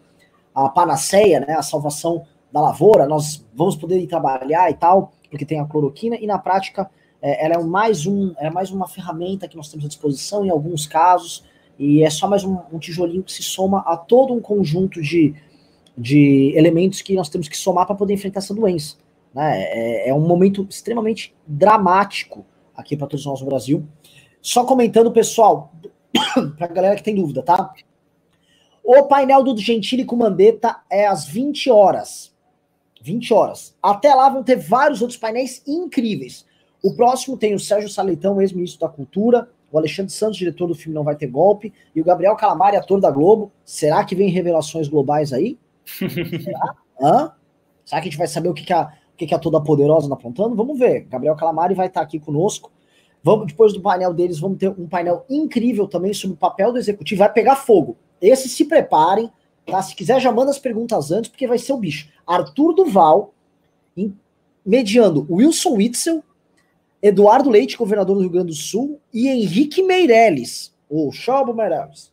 a 0.53 0.69
panaceia, 0.69 1.41
né, 1.41 1.53
a 1.53 1.61
salvação 1.61 2.25
da 2.51 2.61
lavoura, 2.61 3.05
nós 3.05 3.45
vamos 3.53 3.75
poder 3.75 3.99
ir 3.99 4.07
trabalhar 4.07 4.71
e 4.71 4.73
tal, 4.75 5.11
porque 5.29 5.45
tem 5.45 5.59
a 5.59 5.65
cloroquina, 5.65 6.15
e 6.15 6.25
na 6.25 6.39
prática 6.39 6.89
é, 7.21 7.45
ela 7.45 7.55
é 7.55 7.63
mais, 7.63 8.05
um, 8.05 8.33
é 8.37 8.49
mais 8.49 8.71
uma 8.71 8.87
ferramenta 8.87 9.47
que 9.47 9.57
nós 9.57 9.67
temos 9.69 9.85
à 9.85 9.89
disposição 9.89 10.45
em 10.45 10.49
alguns 10.49 10.87
casos, 10.87 11.43
e 11.77 12.03
é 12.03 12.09
só 12.09 12.29
mais 12.29 12.45
um, 12.45 12.57
um 12.71 12.79
tijolinho 12.79 13.23
que 13.23 13.31
se 13.33 13.43
soma 13.43 13.79
a 13.79 13.97
todo 13.97 14.33
um 14.33 14.39
conjunto 14.39 15.01
de, 15.01 15.35
de 15.97 16.53
elementos 16.55 17.01
que 17.01 17.13
nós 17.13 17.27
temos 17.27 17.49
que 17.49 17.57
somar 17.57 17.85
para 17.85 17.95
poder 17.95 18.13
enfrentar 18.13 18.39
essa 18.39 18.53
doença. 18.53 18.95
Né? 19.33 19.61
É, 19.63 20.09
é 20.09 20.13
um 20.13 20.25
momento 20.25 20.65
extremamente 20.69 21.35
dramático 21.45 22.45
aqui 22.75 22.95
para 22.95 23.07
todos 23.07 23.25
nós 23.25 23.41
no 23.41 23.47
Brasil. 23.47 23.87
Só 24.41 24.63
comentando, 24.65 25.11
pessoal, 25.11 25.73
para 26.57 26.65
a 26.65 26.73
galera 26.73 26.95
que 26.95 27.03
tem 27.03 27.15
dúvida, 27.15 27.41
tá? 27.41 27.73
O 28.83 29.03
painel 29.03 29.43
do 29.43 29.57
Gentili 29.57 30.05
com 30.05 30.15
Mandetta 30.15 30.77
é 30.89 31.07
às 31.07 31.25
20 31.25 31.71
horas. 31.71 32.33
20 33.01 33.33
horas. 33.33 33.75
Até 33.81 34.13
lá 34.13 34.29
vão 34.29 34.43
ter 34.43 34.57
vários 34.57 35.01
outros 35.01 35.17
painéis 35.17 35.63
incríveis. 35.65 36.45
O 36.83 36.95
próximo 36.95 37.37
tem 37.37 37.55
o 37.55 37.59
Sérgio 37.59 37.89
Saleitão, 37.89 38.39
ex-ministro 38.39 38.81
da 38.81 38.89
Cultura, 38.89 39.49
o 39.71 39.77
Alexandre 39.77 40.11
Santos, 40.11 40.37
diretor 40.37 40.67
do 40.67 40.75
filme 40.75 40.93
Não 40.93 41.03
Vai 41.03 41.15
Ter 41.15 41.27
Golpe, 41.27 41.73
e 41.95 42.01
o 42.01 42.03
Gabriel 42.03 42.35
Calamari, 42.35 42.77
ator 42.77 42.99
da 43.01 43.09
Globo. 43.09 43.51
Será 43.63 44.05
que 44.05 44.15
vem 44.15 44.29
revelações 44.29 44.87
globais 44.87 45.33
aí? 45.33 45.57
Será? 45.85 46.75
Hã? 47.01 47.31
Será 47.83 48.01
que 48.01 48.07
a 48.07 48.11
gente 48.11 48.17
vai 48.17 48.27
saber 48.27 48.49
o 48.49 48.53
que, 48.53 48.63
que 48.63 48.73
a 48.73 48.91
o 49.15 49.17
que, 49.17 49.25
que 49.25 49.33
a 49.33 49.39
Toda 49.39 49.61
Poderosa 49.61 50.07
está 50.07 50.15
apontando? 50.15 50.55
Vamos 50.55 50.77
ver. 50.77 51.05
Gabriel 51.05 51.37
Calamari 51.37 51.73
vai 51.73 51.87
estar 51.87 52.01
tá 52.01 52.05
aqui 52.05 52.19
conosco. 52.19 52.69
Vamos, 53.23 53.47
depois 53.47 53.71
do 53.71 53.81
painel 53.81 54.13
deles, 54.13 54.37
vamos 54.37 54.57
ter 54.57 54.69
um 54.69 54.87
painel 54.87 55.25
incrível 55.29 55.87
também 55.87 56.13
sobre 56.13 56.35
o 56.35 56.37
papel 56.37 56.73
do 56.73 56.77
executivo. 56.77 57.19
Vai 57.19 57.31
pegar 57.31 57.55
fogo. 57.55 57.95
Esse 58.21 58.49
se 58.49 58.65
preparem, 58.65 59.31
tá? 59.65 59.81
Se 59.81 59.95
quiser, 59.95 60.19
já 60.19 60.33
manda 60.33 60.51
as 60.51 60.59
perguntas 60.59 61.11
antes, 61.11 61.29
porque 61.29 61.47
vai 61.47 61.57
ser 61.57 61.71
o 61.71 61.77
bicho. 61.77 62.09
Arthur 62.27 62.73
Duval, 62.73 63.33
em, 63.95 64.13
mediando 64.65 65.25
Wilson 65.29 65.75
Witzel, 65.75 66.23
Eduardo 67.01 67.49
Leite, 67.49 67.77
governador 67.77 68.17
do 68.17 68.21
Rio 68.21 68.31
Grande 68.31 68.47
do 68.47 68.53
Sul, 68.53 68.99
e 69.13 69.29
Henrique 69.29 69.81
Meirelles, 69.81 70.75
o 70.89 71.09
Chabo 71.13 71.53
Meirelles. 71.53 72.11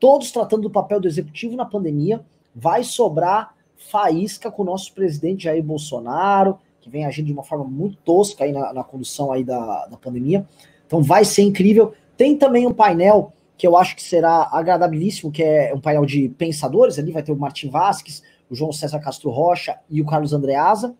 Todos 0.00 0.32
tratando 0.32 0.62
do 0.62 0.70
papel 0.70 0.98
do 0.98 1.06
executivo 1.06 1.54
na 1.54 1.64
pandemia. 1.64 2.26
Vai 2.52 2.82
sobrar 2.82 3.54
faísca 3.90 4.50
com 4.50 4.62
o 4.62 4.66
nosso 4.66 4.92
presidente 4.92 5.44
Jair 5.44 5.62
Bolsonaro, 5.62 6.58
que 6.80 6.90
vem 6.90 7.04
agindo 7.04 7.26
de 7.26 7.32
uma 7.32 7.44
forma 7.44 7.64
muito 7.64 7.96
tosca 7.98 8.44
aí 8.44 8.52
na, 8.52 8.72
na 8.72 8.84
condução 8.84 9.32
aí 9.32 9.44
da, 9.44 9.86
da 9.86 9.96
pandemia. 9.96 10.46
Então 10.86 11.02
vai 11.02 11.24
ser 11.24 11.42
incrível. 11.42 11.94
Tem 12.16 12.36
também 12.36 12.66
um 12.66 12.72
painel 12.72 13.32
que 13.56 13.66
eu 13.66 13.76
acho 13.76 13.94
que 13.94 14.02
será 14.02 14.48
agradabilíssimo, 14.50 15.30
que 15.30 15.42
é 15.42 15.72
um 15.74 15.80
painel 15.80 16.04
de 16.04 16.28
pensadores, 16.30 16.98
ali 16.98 17.12
vai 17.12 17.22
ter 17.22 17.32
o 17.32 17.36
Martin 17.36 17.68
Vasques, 17.68 18.22
o 18.50 18.54
João 18.54 18.72
César 18.72 18.98
Castro 18.98 19.30
Rocha 19.30 19.78
e 19.88 20.00
o 20.00 20.06
Carlos 20.06 20.32
Andreasa. 20.32 20.94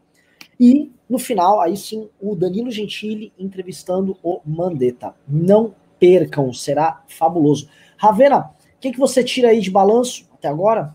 E 0.58 0.92
no 1.08 1.18
final, 1.18 1.60
aí 1.60 1.76
sim, 1.76 2.08
o 2.20 2.36
Danilo 2.36 2.70
Gentili 2.70 3.32
entrevistando 3.38 4.16
o 4.22 4.40
Mandetta. 4.46 5.14
Não 5.26 5.74
percam, 5.98 6.52
será 6.52 7.02
fabuloso. 7.08 7.68
Ravena, 7.96 8.50
o 8.76 8.80
que, 8.80 8.92
que 8.92 8.98
você 8.98 9.22
tira 9.24 9.48
aí 9.48 9.60
de 9.60 9.70
balanço 9.70 10.28
até 10.32 10.48
agora? 10.48 10.94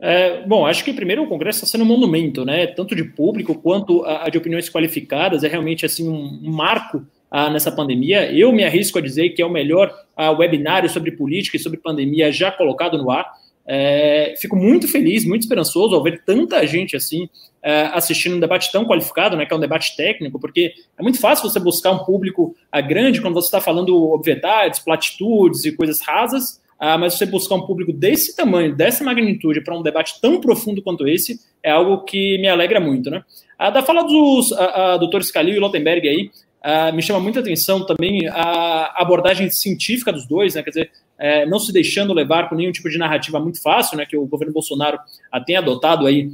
É, 0.00 0.46
bom, 0.46 0.64
acho 0.64 0.84
que 0.84 0.92
primeiro 0.92 1.24
o 1.24 1.26
Congresso 1.26 1.64
está 1.64 1.66
sendo 1.66 1.82
um 1.82 1.86
monumento, 1.88 2.44
né? 2.44 2.66
Tanto 2.68 2.94
de 2.94 3.02
público 3.02 3.54
quanto 3.54 4.04
a, 4.04 4.26
a 4.26 4.28
de 4.28 4.38
opiniões 4.38 4.68
qualificadas. 4.68 5.42
É 5.42 5.48
realmente 5.48 5.84
assim 5.84 6.08
um, 6.08 6.50
marco 6.50 7.04
ah, 7.30 7.50
nessa 7.50 7.72
pandemia. 7.72 8.30
Eu 8.32 8.52
me 8.52 8.64
arrisco 8.64 8.98
a 8.98 9.02
dizer 9.02 9.30
que 9.30 9.42
é 9.42 9.46
o 9.46 9.50
melhor 9.50 9.92
ah, 10.16 10.30
webinário 10.30 10.88
sobre 10.88 11.12
política 11.12 11.56
e 11.56 11.60
sobre 11.60 11.78
pandemia 11.78 12.30
já 12.30 12.50
colocado 12.52 12.96
no 12.96 13.10
ar. 13.10 13.26
É, 13.70 14.34
fico 14.40 14.56
muito 14.56 14.88
feliz, 14.88 15.26
muito 15.26 15.42
esperançoso 15.42 15.94
ao 15.94 16.02
ver 16.02 16.22
tanta 16.24 16.66
gente 16.66 16.96
assim 16.96 17.28
é, 17.62 17.82
assistindo 17.92 18.36
um 18.36 18.40
debate 18.40 18.72
tão 18.72 18.86
qualificado, 18.86 19.36
né, 19.36 19.44
que 19.44 19.52
é 19.52 19.56
um 19.56 19.60
debate 19.60 19.94
técnico, 19.94 20.40
porque 20.40 20.72
é 20.98 21.02
muito 21.02 21.20
fácil 21.20 21.46
você 21.46 21.60
buscar 21.60 21.90
um 21.90 21.98
público 21.98 22.56
ah, 22.72 22.80
grande 22.80 23.20
quando 23.20 23.34
você 23.34 23.48
está 23.48 23.60
falando 23.60 23.94
obviedades, 24.10 24.80
platitudes 24.80 25.66
e 25.66 25.72
coisas 25.72 26.00
rasas, 26.00 26.62
ah, 26.78 26.96
mas 26.96 27.14
você 27.14 27.26
buscar 27.26 27.56
um 27.56 27.66
público 27.66 27.92
desse 27.92 28.36
tamanho, 28.36 28.74
dessa 28.74 29.02
magnitude, 29.02 29.62
para 29.62 29.76
um 29.76 29.82
debate 29.82 30.20
tão 30.20 30.40
profundo 30.40 30.80
quanto 30.80 31.08
esse, 31.08 31.40
é 31.62 31.70
algo 31.70 32.04
que 32.04 32.38
me 32.38 32.48
alegra 32.48 32.78
muito. 32.78 33.10
Né? 33.10 33.22
Ah, 33.58 33.70
da 33.70 33.82
fala 33.82 34.04
dos 34.04 34.52
ah, 34.52 34.92
ah, 34.92 34.96
doutores 34.96 35.30
Calil 35.30 35.56
e 35.56 35.58
Lotenberg 35.58 36.08
aí, 36.08 36.30
ah, 36.62 36.92
me 36.92 37.02
chama 37.02 37.18
muita 37.18 37.40
atenção 37.40 37.84
também 37.84 38.28
a 38.28 39.02
abordagem 39.02 39.50
científica 39.50 40.12
dos 40.12 40.26
dois, 40.26 40.54
né? 40.54 40.62
quer 40.62 40.70
dizer, 40.70 40.90
é, 41.18 41.44
não 41.46 41.58
se 41.58 41.72
deixando 41.72 42.14
levar 42.14 42.48
por 42.48 42.56
nenhum 42.56 42.70
tipo 42.70 42.88
de 42.88 42.96
narrativa 42.96 43.40
muito 43.40 43.60
fácil, 43.60 43.96
né, 43.96 44.06
que 44.06 44.16
o 44.16 44.24
governo 44.24 44.54
Bolsonaro 44.54 45.00
tem 45.44 45.56
adotado 45.56 46.06
aí 46.06 46.30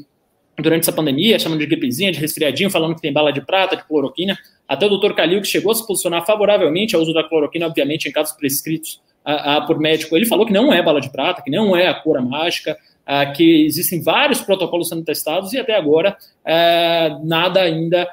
durante 0.58 0.82
essa 0.82 0.92
pandemia, 0.92 1.38
chamando 1.38 1.60
de 1.60 1.66
gripezinha, 1.66 2.12
de 2.12 2.20
resfriadinho, 2.20 2.70
falando 2.70 2.94
que 2.94 3.00
tem 3.00 3.12
bala 3.12 3.32
de 3.32 3.40
prata, 3.40 3.76
de 3.76 3.84
cloroquina. 3.84 4.38
Até 4.68 4.84
o 4.86 4.88
doutor 4.90 5.14
Calil, 5.14 5.40
que 5.40 5.48
chegou 5.48 5.72
a 5.72 5.74
se 5.74 5.86
posicionar 5.86 6.24
favoravelmente 6.26 6.94
ao 6.94 7.02
uso 7.02 7.12
da 7.12 7.24
cloroquina, 7.24 7.66
obviamente, 7.66 8.08
em 8.08 8.12
casos 8.12 8.36
prescritos 8.36 9.00
a, 9.24 9.60
por 9.62 9.78
médico, 9.78 10.16
ele 10.16 10.26
falou 10.26 10.44
que 10.46 10.52
não 10.52 10.72
é 10.72 10.82
bala 10.82 11.00
de 11.00 11.10
prata, 11.10 11.42
que 11.42 11.50
não 11.50 11.76
é 11.76 11.88
a 11.88 11.94
cura 11.94 12.20
mágica, 12.20 12.76
que 13.36 13.64
existem 13.64 14.02
vários 14.02 14.40
protocolos 14.40 14.88
sendo 14.88 15.04
testados 15.04 15.52
e 15.52 15.58
até 15.58 15.74
agora 15.74 16.16
nada 17.22 17.60
ainda 17.62 18.08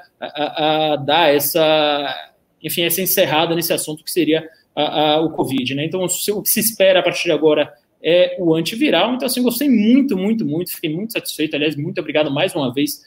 dá 1.05 1.27
essa, 1.27 2.31
enfim, 2.61 2.83
essa 2.83 3.01
encerrada 3.01 3.55
nesse 3.55 3.73
assunto 3.73 4.03
que 4.03 4.11
seria 4.11 4.47
o 5.23 5.29
Covid, 5.31 5.75
né? 5.75 5.85
Então, 5.85 6.03
o 6.03 6.41
que 6.41 6.49
se 6.49 6.59
espera 6.59 6.99
a 6.99 7.03
partir 7.03 7.25
de 7.25 7.31
agora 7.31 7.71
é 8.03 8.35
o 8.39 8.55
antiviral. 8.55 9.13
Então, 9.13 9.25
assim, 9.25 9.43
gostei 9.43 9.69
muito, 9.69 10.17
muito, 10.17 10.45
muito, 10.45 10.71
fiquei 10.71 10.93
muito 10.93 11.13
satisfeito. 11.13 11.55
Aliás, 11.55 11.75
muito 11.75 11.99
obrigado 11.99 12.31
mais 12.31 12.55
uma 12.55 12.73
vez 12.73 13.01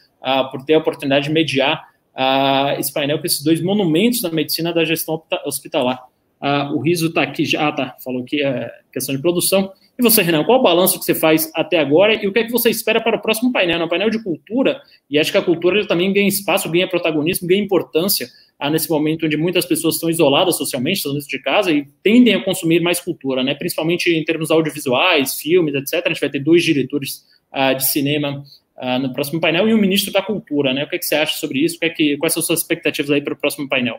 por 0.50 0.64
ter 0.64 0.74
a 0.74 0.78
oportunidade 0.78 1.26
de 1.28 1.32
mediar 1.32 1.88
uh, 2.14 2.78
esse 2.78 2.92
painel 2.92 3.18
com 3.18 3.26
esses 3.26 3.42
dois 3.42 3.60
monumentos 3.60 4.22
da 4.22 4.30
medicina 4.30 4.72
da 4.72 4.84
gestão 4.84 5.22
hospitalar. 5.44 6.02
Uh, 6.44 6.76
o 6.76 6.80
Riso 6.80 7.06
está 7.06 7.22
aqui 7.22 7.46
já, 7.46 7.68
ah, 7.68 7.72
tá, 7.72 7.96
falou 8.04 8.22
que 8.22 8.42
é 8.42 8.70
questão 8.92 9.16
de 9.16 9.22
produção. 9.22 9.72
E 9.98 10.02
você, 10.02 10.20
Renan, 10.20 10.44
qual 10.44 10.60
o 10.60 10.62
balanço 10.62 10.98
que 10.98 11.04
você 11.04 11.14
faz 11.14 11.50
até 11.54 11.78
agora 11.78 12.22
e 12.22 12.26
o 12.26 12.32
que 12.32 12.40
é 12.40 12.44
que 12.44 12.52
você 12.52 12.68
espera 12.68 13.00
para 13.00 13.16
o 13.16 13.22
próximo 13.22 13.50
painel? 13.50 13.78
No 13.78 13.88
painel 13.88 14.10
de 14.10 14.22
cultura, 14.22 14.82
e 15.08 15.18
acho 15.18 15.32
que 15.32 15.38
a 15.38 15.42
cultura 15.42 15.86
também 15.86 16.12
ganha 16.12 16.28
espaço, 16.28 16.70
ganha 16.70 16.86
protagonismo, 16.86 17.48
ganha 17.48 17.62
importância 17.62 18.28
ah, 18.58 18.68
nesse 18.68 18.90
momento 18.90 19.24
onde 19.24 19.38
muitas 19.38 19.64
pessoas 19.64 19.94
estão 19.94 20.10
isoladas 20.10 20.58
socialmente, 20.58 20.98
estão 20.98 21.14
dentro 21.14 21.28
de 21.28 21.38
casa 21.38 21.72
e 21.72 21.86
tendem 22.02 22.34
a 22.34 22.44
consumir 22.44 22.80
mais 22.80 23.00
cultura, 23.00 23.42
né? 23.42 23.54
principalmente 23.54 24.10
em 24.10 24.22
termos 24.22 24.50
audiovisuais, 24.50 25.40
filmes, 25.40 25.74
etc. 25.74 26.02
A 26.04 26.08
gente 26.10 26.20
vai 26.20 26.28
ter 26.28 26.40
dois 26.40 26.62
diretores 26.62 27.24
ah, 27.50 27.72
de 27.72 27.86
cinema 27.86 28.44
ah, 28.76 28.98
no 28.98 29.14
próximo 29.14 29.40
painel 29.40 29.66
e 29.66 29.72
um 29.72 29.78
ministro 29.78 30.12
da 30.12 30.20
cultura. 30.20 30.74
Né? 30.74 30.84
O 30.84 30.88
que, 30.90 30.96
é 30.96 30.98
que 30.98 31.06
você 31.06 31.14
acha 31.14 31.38
sobre 31.38 31.60
isso? 31.60 31.76
O 31.76 31.80
que 31.80 31.86
é 31.86 31.90
que, 31.90 32.16
quais 32.18 32.34
são 32.34 32.40
as 32.42 32.46
suas 32.46 32.60
expectativas 32.60 33.10
aí 33.10 33.22
para 33.22 33.32
o 33.32 33.36
próximo 33.36 33.66
painel? 33.66 33.96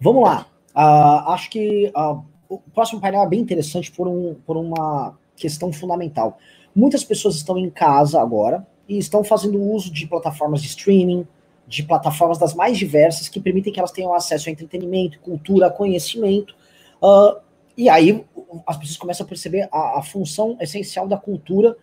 Vamos 0.00 0.22
lá. 0.22 0.55
Uh, 0.76 1.30
acho 1.30 1.48
que 1.48 1.90
uh, 1.96 2.22
o 2.48 2.58
próximo 2.58 3.00
painel 3.00 3.22
é 3.22 3.26
bem 3.26 3.40
interessante 3.40 3.90
por, 3.90 4.06
um, 4.06 4.34
por 4.46 4.58
uma 4.58 5.16
questão 5.34 5.72
fundamental. 5.72 6.38
Muitas 6.74 7.02
pessoas 7.02 7.36
estão 7.36 7.56
em 7.56 7.70
casa 7.70 8.20
agora 8.20 8.66
e 8.86 8.98
estão 8.98 9.24
fazendo 9.24 9.58
uso 9.58 9.90
de 9.90 10.06
plataformas 10.06 10.60
de 10.60 10.68
streaming, 10.68 11.26
de 11.66 11.82
plataformas 11.82 12.38
das 12.38 12.54
mais 12.54 12.76
diversas 12.76 13.28
que 13.28 13.40
permitem 13.40 13.72
que 13.72 13.78
elas 13.78 13.90
tenham 13.90 14.12
acesso 14.12 14.50
a 14.50 14.52
entretenimento, 14.52 15.18
cultura, 15.20 15.70
conhecimento. 15.70 16.54
Uh, 17.02 17.40
e 17.76 17.88
aí 17.88 18.24
as 18.66 18.76
pessoas 18.76 18.98
começam 18.98 19.24
a 19.24 19.28
perceber 19.28 19.68
a, 19.72 19.98
a, 19.98 20.02
função 20.02 20.56
essencial 20.60 21.08
da 21.08 21.16
cultura 21.16 21.76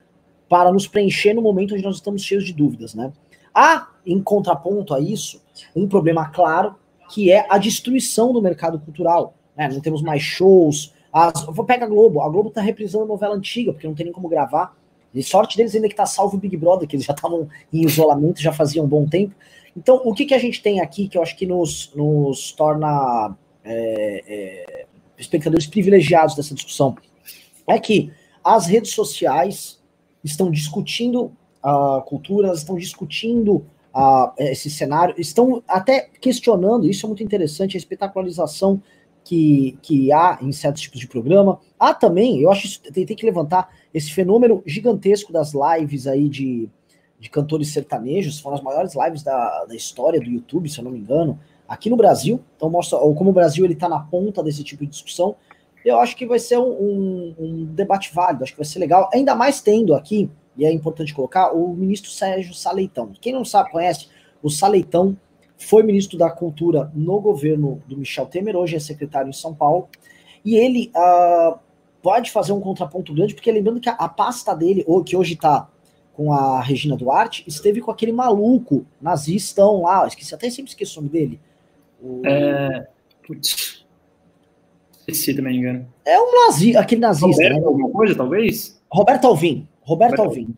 para 0.48 0.72
nos 0.72 0.88
preencher 0.88 1.34
no 1.34 1.41
momento 1.41 1.74
onde 1.74 1.84
nós 1.84 1.95
estamos 1.95 2.24
cheios 2.24 2.45
de 2.45 2.53
dúvidas, 2.53 2.94
né? 2.94 3.11
Há, 3.53 3.90
em 4.06 4.22
contraponto 4.22 4.94
a 4.94 4.99
isso, 4.99 5.41
um 5.76 5.88
problema 5.88 6.30
claro 6.30 6.76
que 7.14 7.31
é 7.31 7.45
a 7.48 7.60
destruição 7.60 8.34
do 8.34 8.41
mercado 8.41 8.80
cultural. 8.80 9.35
Né? 9.56 9.69
Não 9.69 9.80
temos 9.80 10.02
mais 10.02 10.23
shows. 10.23 10.91
As, 11.11 11.45
pega 11.68 11.85
a 11.85 11.88
Globo. 11.88 12.22
A 12.22 12.27
Globo 12.27 12.49
está 12.49 12.60
reprisando 12.60 13.06
novela 13.06 13.35
antiga, 13.35 13.72
porque 13.72 13.85
não 13.85 13.94
tem 13.94 14.06
nem 14.06 14.14
como 14.14 14.27
gravar. 14.27 14.76
E 15.14 15.22
sorte 15.22 15.56
deles 15.56 15.76
ainda 15.76 15.88
que 15.88 15.94
tá 15.94 16.07
salvo 16.07 16.38
o 16.38 16.40
Big 16.40 16.57
Brother, 16.57 16.88
que 16.88 16.95
eles 16.95 17.06
já 17.06 17.14
estavam 17.14 17.48
em 17.72 17.85
isolamento, 17.85 18.41
já 18.41 18.52
faziam 18.52 18.85
um 18.85 18.88
bom 18.88 19.07
tempo. 19.07 19.35
Então, 19.77 20.02
o 20.03 20.11
que, 20.11 20.26
que 20.26 20.34
a 20.34 20.40
gente 20.40 20.60
tem 20.64 20.81
aqui 20.81 21.07
que 21.07 21.15
eu 21.15 21.22
acho 21.22 21.35
que 21.35 21.45
nos, 21.45 21.91
nos 21.95 22.52
torna 22.52 23.35
é, 23.64 24.23
é, 24.27 24.85
espectadores 25.15 25.68
privilegiados 25.68 26.35
dessa 26.35 26.56
discussão? 26.56 26.95
É 27.68 27.77
que 27.77 28.11
as 28.44 28.65
redes 28.65 28.91
sociais 28.91 29.80
estão 30.23 30.49
discutindo 30.49 31.31
a 31.61 32.03
cultura, 32.07 32.48
elas 32.48 32.61
estão 32.61 32.76
discutindo 32.76 33.64
a, 33.94 34.34
esse 34.38 34.70
cenário, 34.70 35.14
estão 35.18 35.61
até 35.68 36.10
questionando, 36.20 36.90
isso 36.90 37.06
é 37.06 37.07
muito 37.07 37.24
interessante, 37.24 37.78
a 37.78 37.80
espetacularização 37.80 38.82
que, 39.24 39.78
que 39.82 40.11
há 40.11 40.38
em 40.41 40.52
certos 40.52 40.82
tipos 40.82 40.99
de 40.99 41.07
programa. 41.07 41.60
Há 41.80 41.94
também, 41.94 42.41
eu 42.41 42.52
acho 42.52 42.82
que 42.82 42.91
tem, 42.91 43.06
tem 43.06 43.15
que 43.15 43.26
levantar 43.26 43.70
esse 43.94 44.11
fenômeno 44.11 44.64
gigantesco 44.65 45.32
das 45.32 45.53
lives 45.53 46.07
aí 46.07 46.28
de, 46.28 46.70
de 47.20 47.30
cantores 47.30 47.72
sertanejos, 47.72 48.40
foram 48.40 48.57
as 48.57 48.64
maiores 48.64 48.94
lives 48.95 49.24
da, 49.24 49.65
da 49.65 49.76
história 49.76 50.20
do 50.20 50.30
YouTube, 50.30 50.70
se 50.70 50.80
eu 50.80 50.84
não 50.84 50.91
me 50.91 50.99
engano, 50.99 51.40
aqui 51.68 51.90
no 51.90 51.95
Brasil. 51.95 52.41
Então 52.56 52.70
mostra 52.70 52.98
como 52.99 53.30
o 53.30 53.34
Brasil 53.34 53.64
ele 53.64 53.74
está 53.74 53.88
na 53.88 53.99
ponta 53.99 54.44
desse 54.44 54.64
tipo 54.64 54.84
de 54.84 54.91
discussão. 54.91 55.36
Eu 55.86 55.99
acho 55.99 56.15
que 56.15 56.26
vai 56.26 56.40
ser 56.40 56.57
um, 56.57 56.70
um, 56.70 57.36
um, 57.40 57.65
debate 57.65 58.14
válido, 58.14 58.44
acho 58.44 58.53
que 58.53 58.60
vai 58.60 58.65
ser 58.65 58.80
legal, 58.80 59.10
ainda 59.14 59.36
mais 59.36 59.61
tendo 59.61 59.94
aqui, 59.94 60.30
e 60.58 60.66
é 60.66 60.72
importante 60.72 61.14
colocar, 61.14 61.52
o 61.52 61.74
ministro 61.74 62.12
Sérgio 62.12 62.54
Saleitão. 62.54 63.12
Quem 63.20 63.34
não 63.34 63.44
sabe, 63.44 63.72
conhece, 63.72 64.08
o 64.42 64.50
Saleitão 64.50 65.18
foi 65.58 65.84
ministro 65.84 66.18
da 66.18 66.30
Cultura 66.30 66.92
no 66.94 67.20
governo 67.20 67.82
do 67.88 67.98
Michel 67.98 68.26
Temer, 68.26 68.56
hoje 68.56 68.76
é 68.76 68.80
secretário 68.80 69.30
em 69.30 69.34
São 69.34 69.54
Paulo, 69.54 69.88
e 70.44 70.56
ele 70.56 70.92
uh, 70.96 71.58
pode 72.02 72.32
fazer 72.32 72.52
um 72.52 72.60
contraponto 72.60 73.14
grande, 73.14 73.34
porque 73.34 73.52
lembrando 73.52 73.80
que 73.80 73.90
a, 73.90 73.94
a 73.94 74.10
pasta 74.10 74.54
dele, 74.54 74.84
ou 74.86 75.04
que 75.04 75.16
hoje 75.16 75.34
está 75.34 75.70
com 76.14 76.32
a 76.32 76.62
Regina 76.62 76.96
Duarte, 76.96 77.44
esteve 77.48 77.82
com 77.82 77.90
aquele 77.90 78.12
maluco 78.12 78.86
nazistão 79.02 79.84
lá, 79.84 80.06
esqueci, 80.06 80.36
até 80.36 80.50
sempre 80.50 80.70
esqueci 80.70 80.98
o 80.98 81.02
nome 81.02 81.10
dele. 81.10 81.40
O... 82.02 82.22
É... 82.26 82.88
Putz. 83.26 83.84
Esqueci 85.00 85.34
também, 85.34 85.58
engano. 85.58 85.88
É 86.06 86.20
um 86.20 86.46
nazi, 86.46 86.78
aquele 86.78 87.02
nazista. 87.02 87.28
Roberto, 87.28 87.62
né? 87.62 87.68
alguma 87.68 87.90
coisa, 87.90 88.16
talvez? 88.16 88.82
Roberto 88.90 89.26
Alvim. 89.26 89.68
Roberto, 89.84 90.22
Alvim. 90.22 90.54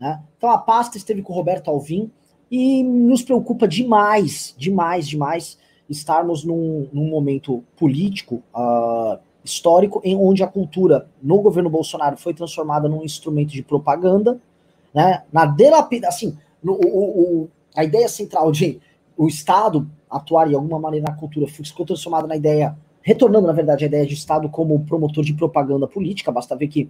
Né? 0.00 0.20
Então 0.36 0.50
a 0.50 0.58
pasta 0.58 0.96
esteve 0.96 1.22
com 1.22 1.32
o 1.32 1.36
Roberto 1.36 1.70
Alvim 1.70 2.10
e 2.50 2.82
nos 2.82 3.22
preocupa 3.22 3.66
demais, 3.66 4.54
demais, 4.56 5.08
demais 5.08 5.58
estarmos 5.88 6.44
num, 6.44 6.88
num 6.92 7.08
momento 7.08 7.62
político 7.76 8.42
uh, 8.54 9.18
histórico 9.44 10.00
em 10.04 10.16
onde 10.16 10.42
a 10.42 10.46
cultura 10.46 11.08
no 11.22 11.40
governo 11.40 11.68
Bolsonaro 11.68 12.16
foi 12.16 12.32
transformada 12.32 12.88
num 12.88 13.04
instrumento 13.04 13.50
de 13.50 13.62
propaganda, 13.62 14.40
né? 14.94 15.22
Na 15.32 15.44
delapida, 15.44 16.08
assim, 16.08 16.36
no, 16.62 16.74
o, 16.74 17.42
o, 17.42 17.48
a 17.74 17.84
ideia 17.84 18.08
central 18.08 18.50
de 18.50 18.80
o 19.16 19.26
Estado 19.26 19.88
atuar 20.08 20.48
de 20.48 20.54
alguma 20.54 20.78
maneira 20.78 21.10
na 21.10 21.16
cultura 21.16 21.46
ficou 21.46 21.84
transformada 21.84 22.26
na 22.26 22.36
ideia, 22.36 22.76
retornando, 23.02 23.46
na 23.46 23.52
verdade, 23.52 23.84
a 23.84 23.86
ideia 23.86 24.06
de 24.06 24.14
Estado 24.14 24.48
como 24.48 24.84
promotor 24.84 25.24
de 25.24 25.34
propaganda 25.34 25.86
política. 25.86 26.32
Basta 26.32 26.56
ver 26.56 26.68
que 26.68 26.88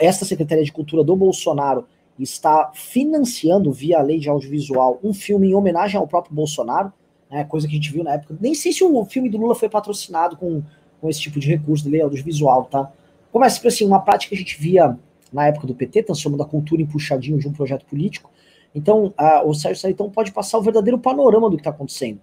esta 0.00 0.24
Secretaria 0.24 0.64
de 0.64 0.72
Cultura 0.72 1.02
do 1.02 1.16
Bolsonaro 1.16 1.86
está 2.18 2.70
financiando, 2.74 3.72
via 3.72 4.00
lei 4.02 4.18
de 4.18 4.28
audiovisual, 4.28 5.00
um 5.02 5.12
filme 5.12 5.48
em 5.48 5.54
homenagem 5.54 5.98
ao 5.98 6.06
próprio 6.06 6.34
Bolsonaro, 6.34 6.92
né, 7.30 7.44
coisa 7.44 7.66
que 7.66 7.72
a 7.72 7.76
gente 7.76 7.90
viu 7.90 8.04
na 8.04 8.14
época. 8.14 8.36
Nem 8.40 8.54
sei 8.54 8.72
se 8.72 8.84
o 8.84 9.04
filme 9.06 9.28
do 9.28 9.38
Lula 9.38 9.54
foi 9.54 9.68
patrocinado 9.68 10.36
com 10.36 10.62
com 11.02 11.10
esse 11.10 11.20
tipo 11.20 11.40
de 11.40 11.48
recurso 11.48 11.82
de 11.82 11.90
lei 11.90 12.00
audiovisual, 12.00 12.66
tá? 12.66 12.90
Começa 13.32 13.66
assim, 13.66 13.84
uma 13.84 14.00
prática 14.00 14.28
que 14.28 14.36
a 14.36 14.38
gente 14.38 14.56
via 14.58 14.96
na 15.32 15.48
época 15.48 15.66
do 15.66 15.74
PT, 15.74 16.04
transformando 16.04 16.44
a 16.44 16.46
cultura 16.46 16.80
em 16.80 16.86
puxadinho 16.86 17.38
de 17.38 17.48
um 17.48 17.52
projeto 17.52 17.84
político. 17.86 18.30
Então, 18.72 19.12
a, 19.16 19.42
o 19.42 19.52
Sérgio 19.52 19.82
Saitão 19.82 20.08
pode 20.08 20.30
passar 20.30 20.58
o 20.58 20.62
verdadeiro 20.62 20.98
panorama 20.98 21.50
do 21.50 21.56
que 21.56 21.60
está 21.60 21.70
acontecendo. 21.70 22.20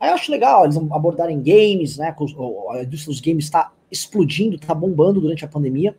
Aí 0.00 0.08
eu 0.08 0.14
acho 0.14 0.32
legal 0.32 0.64
eles 0.64 0.76
abordarem 0.76 1.42
games, 1.42 1.98
né? 1.98 2.16
A 2.16 2.82
indústria 2.82 3.12
dos 3.12 3.20
games 3.20 3.44
está 3.44 3.70
explodindo, 3.90 4.56
está 4.56 4.74
bombando 4.74 5.20
durante 5.20 5.44
a 5.44 5.48
pandemia. 5.48 5.94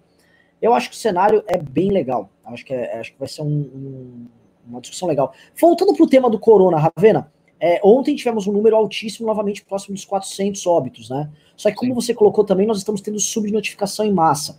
Eu 0.63 0.73
acho 0.73 0.89
que 0.89 0.95
o 0.95 0.97
cenário 0.97 1.43
é 1.45 1.57
bem 1.57 1.91
legal. 1.91 2.29
Acho 2.45 2.63
que, 2.63 2.73
é, 2.73 2.97
acho 2.97 3.11
que 3.11 3.19
vai 3.19 3.27
ser 3.27 3.41
um, 3.41 3.45
um, 3.45 4.27
uma 4.65 4.79
discussão 4.79 5.09
legal. 5.09 5.33
Voltando 5.59 5.93
para 5.93 6.03
o 6.05 6.07
tema 6.07 6.29
do 6.29 6.39
corona, 6.39 6.77
Ravena, 6.77 7.29
é, 7.59 7.81
ontem 7.83 8.15
tivemos 8.15 8.47
um 8.47 8.53
número 8.53 8.77
altíssimo, 8.77 9.27
novamente 9.27 9.65
próximo 9.65 9.93
dos 9.93 10.05
400 10.05 10.65
óbitos, 10.65 11.09
né? 11.09 11.29
Só 11.57 11.69
que, 11.69 11.75
como 11.75 11.91
Sim. 11.91 11.95
você 11.95 12.13
colocou 12.13 12.45
também, 12.45 12.65
nós 12.65 12.77
estamos 12.77 13.01
tendo 13.01 13.19
subnotificação 13.19 14.05
em 14.05 14.13
massa. 14.13 14.57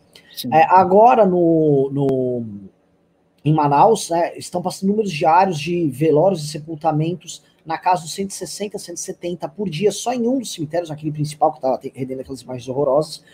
É, 0.53 0.65
agora, 0.65 1.25
no, 1.25 1.89
no, 1.91 2.45
em 3.43 3.55
Manaus, 3.55 4.11
né, 4.11 4.37
estão 4.37 4.61
passando 4.61 4.91
números 4.91 5.11
diários 5.11 5.59
de 5.59 5.89
velórios 5.89 6.45
e 6.45 6.49
sepultamentos 6.49 7.43
na 7.65 7.79
casa 7.79 8.03
dos 8.03 8.13
160, 8.13 8.79
170 8.79 9.49
por 9.49 9.71
dia, 9.71 9.91
só 9.91 10.13
em 10.13 10.29
um 10.29 10.39
dos 10.39 10.53
cemitérios, 10.53 10.91
aquele 10.91 11.13
principal 11.13 11.51
que 11.51 11.59
estava 11.59 11.81
rendendo 11.95 12.21
aquelas 12.21 12.43
imagens 12.43 12.69
horrorosas 12.69 13.25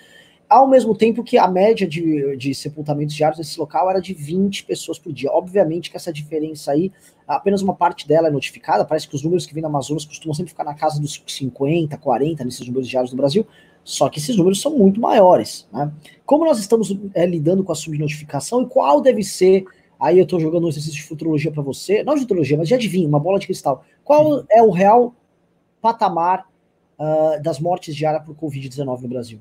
ao 0.51 0.66
mesmo 0.66 0.97
tempo 0.97 1.22
que 1.22 1.39
a 1.39 1.47
média 1.47 1.86
de, 1.86 2.36
de 2.36 2.52
sepultamentos 2.52 3.14
diários 3.14 3.39
nesse 3.39 3.56
local 3.56 3.89
era 3.89 4.01
de 4.01 4.12
20 4.12 4.64
pessoas 4.64 4.98
por 4.98 5.12
dia. 5.12 5.31
Obviamente 5.31 5.89
que 5.89 5.97
essa 5.97 6.12
diferença 6.12 6.72
aí, 6.72 6.90
apenas 7.27 7.62
uma 7.62 7.72
parte 7.72 8.06
dela 8.06 8.27
é 8.27 8.31
notificada, 8.32 8.85
parece 8.85 9.09
que 9.09 9.14
os 9.14 9.22
números 9.22 9.47
que 9.47 9.55
vêm 9.55 9.62
da 9.62 9.68
Amazonas 9.68 10.05
costumam 10.05 10.35
sempre 10.35 10.51
ficar 10.51 10.64
na 10.64 10.74
casa 10.74 11.01
dos 11.01 11.22
50, 11.24 11.97
40 11.97 12.44
nesses 12.44 12.66
números 12.66 12.89
diários 12.89 13.12
do 13.12 13.16
Brasil, 13.16 13.47
só 13.85 14.09
que 14.09 14.18
esses 14.18 14.36
números 14.36 14.60
são 14.60 14.77
muito 14.77 15.01
maiores. 15.01 15.68
Né? 15.72 15.93
Como 16.27 16.44
nós 16.44 16.59
estamos 16.59 16.98
é, 17.14 17.24
lidando 17.24 17.62
com 17.62 17.70
a 17.70 17.77
subnotificação 17.77 18.62
e 18.62 18.66
qual 18.66 19.01
deve 19.01 19.22
ser, 19.22 19.64
aí 20.01 20.18
eu 20.18 20.24
estou 20.24 20.40
jogando 20.40 20.64
um 20.64 20.68
exercício 20.68 20.97
de 20.97 21.05
futurologia 21.05 21.52
para 21.52 21.62
você, 21.62 22.02
não 22.02 22.16
de 22.16 22.22
futurologia, 22.22 22.59
mas 22.59 22.66
de 22.66 22.74
adivinho, 22.74 23.09
uma 23.09 23.20
bola 23.20 23.39
de 23.39 23.47
cristal, 23.47 23.85
qual 24.02 24.44
é 24.51 24.60
o 24.60 24.70
real 24.70 25.14
patamar 25.81 26.48
uh, 26.98 27.40
das 27.40 27.60
mortes 27.60 27.94
diárias 27.94 28.24
por 28.24 28.35
Covid-19 28.35 29.02
no 29.02 29.09
Brasil? 29.09 29.40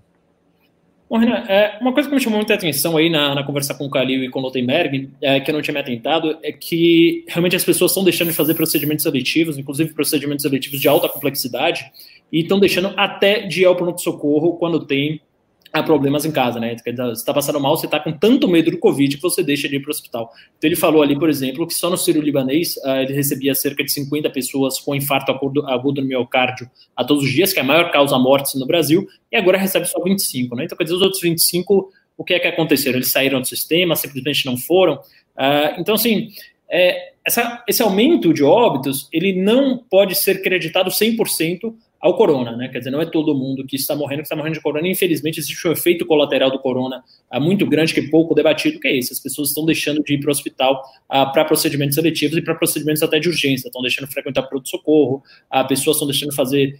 Bom, 1.09 1.17
Renan, 1.17 1.43
é, 1.47 1.79
uma 1.81 1.91
coisa 1.91 2.07
que 2.07 2.13
me 2.13 2.21
chamou 2.21 2.37
muita 2.37 2.53
atenção 2.53 2.95
aí 2.95 3.09
na, 3.09 3.33
na 3.33 3.43
conversa 3.43 3.73
com 3.73 3.85
o 3.85 3.89
Calil 3.89 4.23
e 4.23 4.29
com 4.29 4.37
o 4.37 4.41
Lotenberg, 4.43 5.09
é, 5.19 5.39
que 5.39 5.49
eu 5.49 5.55
não 5.55 5.61
tinha 5.61 5.73
me 5.73 5.79
atentado, 5.79 6.37
é 6.43 6.51
que 6.51 7.25
realmente 7.27 7.55
as 7.55 7.63
pessoas 7.63 7.89
estão 7.89 8.03
deixando 8.03 8.29
de 8.29 8.35
fazer 8.35 8.53
procedimentos 8.53 9.01
seletivos, 9.01 9.57
inclusive 9.57 9.91
procedimentos 9.95 10.43
seletivos 10.43 10.79
de 10.79 10.87
alta 10.87 11.09
complexidade, 11.09 11.91
e 12.31 12.41
estão 12.41 12.59
deixando 12.59 12.93
até 12.95 13.39
de 13.39 13.63
ir 13.63 13.65
ao 13.65 13.75
pronto-socorro 13.75 14.57
quando 14.57 14.85
tem 14.85 15.19
há 15.71 15.83
problemas 15.83 16.25
em 16.25 16.31
casa, 16.31 16.59
né? 16.59 16.75
Você 16.75 16.89
está 16.89 17.33
passando 17.33 17.59
mal, 17.59 17.77
você 17.77 17.85
está 17.85 17.99
com 17.99 18.11
tanto 18.11 18.47
medo 18.47 18.71
do 18.71 18.77
Covid 18.77 19.15
que 19.15 19.21
você 19.21 19.43
deixa 19.43 19.67
de 19.67 19.75
ir 19.75 19.79
para 19.79 19.89
o 19.89 19.91
hospital. 19.91 20.31
Então 20.57 20.67
ele 20.67 20.75
falou 20.75 21.01
ali, 21.01 21.17
por 21.17 21.29
exemplo, 21.29 21.67
que 21.67 21.73
só 21.73 21.89
no 21.89 21.97
Sírio 21.97 22.21
Libanês 22.21 22.75
uh, 22.77 22.97
ele 23.01 23.13
recebia 23.13 23.53
cerca 23.53 23.83
de 23.83 23.91
50 23.91 24.29
pessoas 24.29 24.79
com 24.79 24.95
infarto 24.95 25.31
agudo, 25.31 25.65
agudo 25.67 26.01
no 26.01 26.07
miocárdio 26.07 26.69
a 26.95 27.03
todos 27.03 27.23
os 27.23 27.31
dias, 27.31 27.53
que 27.53 27.59
é 27.59 27.61
a 27.61 27.65
maior 27.65 27.91
causa 27.91 28.17
morte 28.17 28.57
no 28.57 28.65
Brasil, 28.65 29.07
e 29.31 29.35
agora 29.35 29.57
recebe 29.57 29.85
só 29.85 30.01
25, 30.01 30.55
né? 30.55 30.65
Então, 30.65 30.77
quer 30.77 30.83
dizer, 30.83 30.95
os 30.95 31.01
outros 31.01 31.21
25, 31.21 31.91
o 32.17 32.23
que 32.23 32.33
é 32.33 32.39
que 32.39 32.47
aconteceram? 32.47 32.97
Eles 32.97 33.11
saíram 33.11 33.39
do 33.39 33.47
sistema, 33.47 33.95
simplesmente 33.95 34.45
não 34.45 34.57
foram. 34.57 34.95
Uh, 34.95 35.79
então, 35.79 35.95
assim, 35.95 36.29
é, 36.69 37.13
essa, 37.25 37.63
esse 37.67 37.81
aumento 37.81 38.33
de 38.33 38.43
óbitos, 38.43 39.07
ele 39.11 39.33
não 39.33 39.77
pode 39.77 40.15
ser 40.15 40.41
creditado 40.41 40.89
100% 40.89 41.73
ao 42.01 42.15
corona, 42.15 42.55
né? 42.55 42.69
Quer 42.69 42.79
dizer, 42.79 42.91
não 42.91 43.01
é 43.01 43.05
todo 43.05 43.35
mundo 43.35 43.65
que 43.65 43.75
está 43.75 43.95
morrendo 43.95 44.19
que 44.19 44.23
está 44.23 44.35
morrendo 44.35 44.53
de 44.53 44.61
corona. 44.61 44.87
Infelizmente, 44.87 45.39
existe 45.39 45.67
um 45.67 45.71
efeito 45.71 46.05
colateral 46.05 46.49
do 46.49 46.57
corona 46.59 47.03
uh, 47.31 47.41
muito 47.41 47.65
grande, 47.67 47.93
que 47.93 47.99
é 47.99 48.09
pouco 48.09 48.33
debatido, 48.33 48.79
que 48.79 48.87
é 48.87 48.97
esse. 48.97 49.11
As 49.11 49.19
pessoas 49.19 49.49
estão 49.49 49.65
deixando 49.65 50.01
de 50.01 50.13
ir 50.13 50.19
para 50.19 50.29
o 50.29 50.31
hospital 50.31 50.81
uh, 51.09 51.31
para 51.33 51.43
procedimentos 51.43 51.95
seletivos 51.95 52.37
e 52.37 52.41
para 52.41 52.55
procedimentos 52.55 53.03
até 53.03 53.19
de 53.19 53.27
urgência. 53.27 53.67
Estão 53.67 53.81
deixando 53.81 54.07
de 54.07 54.13
frequentar 54.13 54.43
pronto-socorro, 54.43 55.21
uh, 55.53 55.67
pessoas 55.67 55.97
estão 55.97 56.07
deixando 56.07 56.29
de 56.29 56.35
fazer 56.35 56.79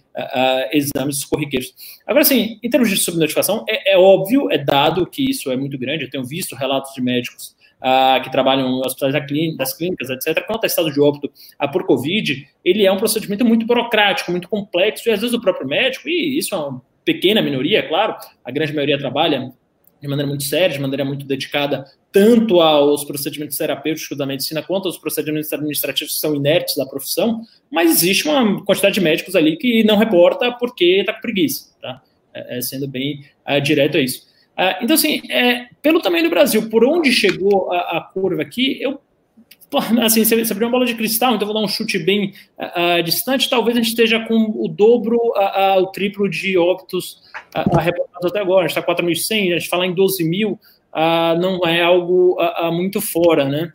exames 0.72 1.24
corriqueiros. 1.24 1.74
Agora, 2.06 2.22
assim, 2.22 2.58
em 2.62 2.70
termos 2.70 2.88
de 2.88 2.96
subnotificação, 2.96 3.64
é, 3.68 3.92
é 3.92 3.98
óbvio, 3.98 4.50
é 4.50 4.58
dado 4.58 5.06
que 5.06 5.30
isso 5.30 5.50
é 5.50 5.56
muito 5.56 5.78
grande. 5.78 6.04
Eu 6.04 6.10
tenho 6.10 6.24
visto 6.24 6.54
relatos 6.54 6.92
de 6.94 7.02
médicos 7.02 7.54
uh, 7.80 8.22
que 8.22 8.30
trabalham 8.30 8.68
em 8.68 8.80
hospitais 8.80 9.14
das 9.56 9.74
clínicas, 9.74 10.10
etc., 10.10 10.44
com 10.46 10.54
atestado 10.54 10.92
de 10.92 11.00
óbito 11.00 11.30
uh, 11.62 11.70
por 11.70 11.84
Covid, 11.84 12.46
ele 12.64 12.86
é 12.86 12.92
um 12.92 12.96
procedimento 12.96 13.44
muito 13.44 13.66
burocrático, 13.66 14.30
muito 14.30 14.48
complexo, 14.48 15.08
e 15.08 15.12
às 15.12 15.20
vezes 15.20 15.34
o 15.34 15.40
próprio 15.40 15.66
médico, 15.66 16.08
e 16.08 16.38
isso 16.38 16.54
é 16.54 16.58
uma 16.58 16.82
pequena 17.04 17.42
minoria, 17.42 17.80
é 17.80 17.82
claro, 17.82 18.16
a 18.44 18.50
grande 18.50 18.72
maioria 18.72 18.98
trabalha 18.98 19.52
de 20.00 20.08
maneira 20.08 20.28
muito 20.28 20.44
séria, 20.44 20.74
de 20.74 20.80
maneira 20.80 21.04
muito 21.04 21.26
dedicada, 21.26 21.84
tanto 22.10 22.60
aos 22.60 23.04
procedimentos 23.04 23.56
terapêuticos 23.56 24.16
da 24.16 24.26
medicina 24.26 24.62
quanto 24.62 24.86
aos 24.86 24.98
procedimentos 24.98 25.52
administrativos 25.52 26.14
que 26.14 26.20
são 26.20 26.34
inertes 26.34 26.74
da 26.76 26.86
profissão, 26.86 27.42
mas 27.70 27.90
existe 27.90 28.26
uma 28.26 28.64
quantidade 28.64 28.94
de 28.94 29.00
médicos 29.00 29.36
ali 29.36 29.56
que 29.56 29.84
não 29.84 29.96
reporta 29.96 30.50
porque 30.52 31.00
está 31.00 31.12
com 31.12 31.20
preguiça, 31.20 31.70
tá? 31.80 32.02
É, 32.32 32.58
é, 32.58 32.60
sendo 32.60 32.86
bem 32.86 33.24
uh, 33.46 33.60
direto 33.60 33.96
a 33.96 34.00
isso. 34.00 34.29
Ah, 34.62 34.78
então, 34.82 34.94
assim, 34.94 35.22
é, 35.30 35.68
pelo 35.80 36.02
tamanho 36.02 36.24
do 36.24 36.28
Brasil, 36.28 36.68
por 36.68 36.84
onde 36.84 37.10
chegou 37.10 37.72
a, 37.72 37.96
a 37.96 38.00
curva 38.02 38.42
aqui, 38.42 38.76
eu 38.78 39.00
assim, 40.04 40.22
você, 40.22 40.34
abriu 40.34 40.66
uma 40.66 40.72
bola 40.72 40.84
de 40.84 40.94
cristal, 40.94 41.34
então 41.34 41.46
vou 41.46 41.54
dar 41.54 41.64
um 41.64 41.68
chute 41.68 41.98
bem 41.98 42.34
uh, 42.58 43.02
distante, 43.02 43.48
talvez 43.48 43.76
a 43.76 43.80
gente 43.80 43.90
esteja 43.90 44.20
com 44.26 44.52
o 44.54 44.68
dobro, 44.68 45.16
uh, 45.16 45.78
uh, 45.78 45.82
o 45.82 45.86
triplo 45.86 46.28
de 46.28 46.58
óbitos 46.58 47.22
uh, 47.56 47.78
reportados 47.78 48.30
até 48.30 48.40
agora, 48.40 48.66
a 48.66 48.68
gente 48.68 48.76
está 48.76 48.94
4.100, 48.94 49.54
a 49.54 49.58
gente 49.58 49.68
falar 49.68 49.86
em 49.86 49.94
12 49.94 50.24
mil 50.24 50.58
não 51.40 51.60
é 51.64 51.80
algo 51.80 52.36
muito 52.72 53.00
fora, 53.00 53.48
né? 53.48 53.70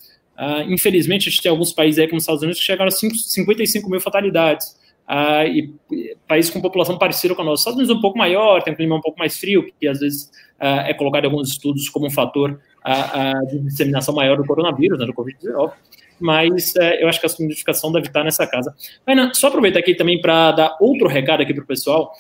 infelizmente, 0.68 1.30
a 1.30 1.32
gente 1.32 1.42
tem 1.42 1.50
alguns 1.50 1.72
países 1.72 1.98
aí, 1.98 2.08
como 2.08 2.18
os 2.18 2.24
Estados 2.24 2.44
Unidos, 2.44 2.60
que 2.60 2.66
chegaram 2.66 2.90
a 2.90 2.92
5, 2.92 3.16
55 3.16 3.90
mil 3.90 4.02
fatalidades. 4.02 4.76
Uh, 5.08 5.46
e 5.48 6.18
países 6.28 6.50
com 6.50 6.60
população 6.60 6.98
parecida 6.98 7.36
com 7.36 7.42
a 7.44 7.46
nossa. 7.46 7.62
Estados 7.62 7.78
Unidos 7.78 7.96
é 7.96 7.98
um 7.98 8.02
pouco 8.02 8.18
maior, 8.18 8.64
tem 8.64 8.74
um 8.74 8.76
clima 8.76 8.96
um 8.96 9.02
pouco 9.02 9.20
mais 9.20 9.38
frio, 9.38 9.72
que 9.80 9.88
às 9.88 10.00
vezes 10.00 10.32
uh, 10.60 10.82
é 10.88 10.94
colocado 10.96 11.26
em 11.26 11.28
alguns 11.28 11.50
estudos 11.50 11.88
como 11.90 12.08
um 12.08 12.10
fator 12.10 12.60
uh, 12.84 13.48
de 13.48 13.60
disseminação 13.60 14.16
maior 14.16 14.36
do 14.36 14.46
coronavírus, 14.46 14.98
né, 14.98 15.06
do 15.06 15.14
Covid-19. 15.14 15.74
Mas 16.18 16.74
eu 17.02 17.10
acho 17.10 17.20
que 17.20 17.26
a 17.26 17.30
solidificação 17.30 17.92
deve 17.92 18.08
estar 18.08 18.24
nessa 18.24 18.48
casa. 18.48 18.74
Ana, 19.06 19.34
só 19.34 19.48
aproveitar 19.48 19.80
aqui 19.80 19.94
também 19.94 20.22
para 20.22 20.54
dar 20.54 20.78
outro 20.80 21.10
recado 21.10 21.42
aqui 21.42 21.54
para 21.54 21.66
o 21.66 21.68
pessoal. 21.68 22.14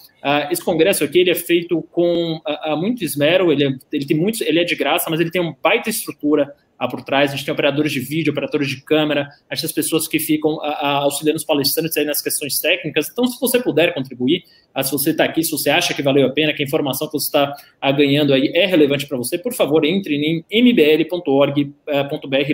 esse 0.52 0.62
congresso 0.62 1.06
aqui 1.06 1.20
ele 1.20 1.30
é 1.30 1.36
feito 1.36 1.82
com 1.94 2.42
muito 2.78 3.06
esmero, 3.06 3.54
ele, 3.54 3.64
é, 3.64 3.70
ele 3.94 4.06
tem 4.06 4.18
muitos, 4.18 4.42
ele 4.42 4.60
é 4.60 4.66
de 4.66 4.76
graça, 4.76 5.10
mas 5.10 5.22
ele 5.22 5.32
tem 5.32 5.40
uma 5.40 5.56
baita 5.64 5.90
estrutura 5.90 6.54
ah, 6.78 6.88
por 6.88 7.04
trás, 7.04 7.32
a 7.32 7.36
gente 7.36 7.46
tem 7.46 7.54
operadores 7.54 7.92
de 7.92 8.00
vídeo, 8.00 8.32
operadores 8.32 8.68
de 8.68 8.82
câmera, 8.82 9.30
a 9.50 9.56
gente 9.56 9.62
tem 9.62 9.68
as 9.70 9.72
pessoas 9.72 10.08
que 10.08 10.20
ficam 10.20 10.62
a, 10.62 10.68
a, 10.68 10.90
auxiliando 11.04 11.38
os 11.38 11.46
palestrantes 11.46 11.96
aí 11.96 12.06
nas 12.06 12.22
questões 12.22 12.60
técnicas. 12.60 13.10
Então, 13.10 13.26
se 13.28 13.40
você 13.40 13.62
puder 13.62 13.94
contribuir, 13.94 14.44
ah, 14.74 14.84
se 14.84 14.92
você 14.92 15.12
está 15.12 15.24
aqui, 15.24 15.42
se 15.44 15.52
você 15.52 15.70
acha 15.70 15.94
que 15.94 16.02
valeu 16.02 16.28
a 16.28 16.30
pena, 16.32 16.54
que 16.54 16.62
a 16.62 16.66
informação 16.66 17.08
que 17.08 17.14
você 17.14 17.28
está 17.28 17.56
ah, 17.80 17.92
ganhando 17.92 18.34
aí 18.34 18.52
é 18.54 18.66
relevante 18.66 19.08
para 19.08 19.18
você, 19.18 19.38
por 19.38 19.54
favor, 19.54 19.86
entre 19.86 20.16
em 20.16 20.44
mbl.org.br 20.52 21.64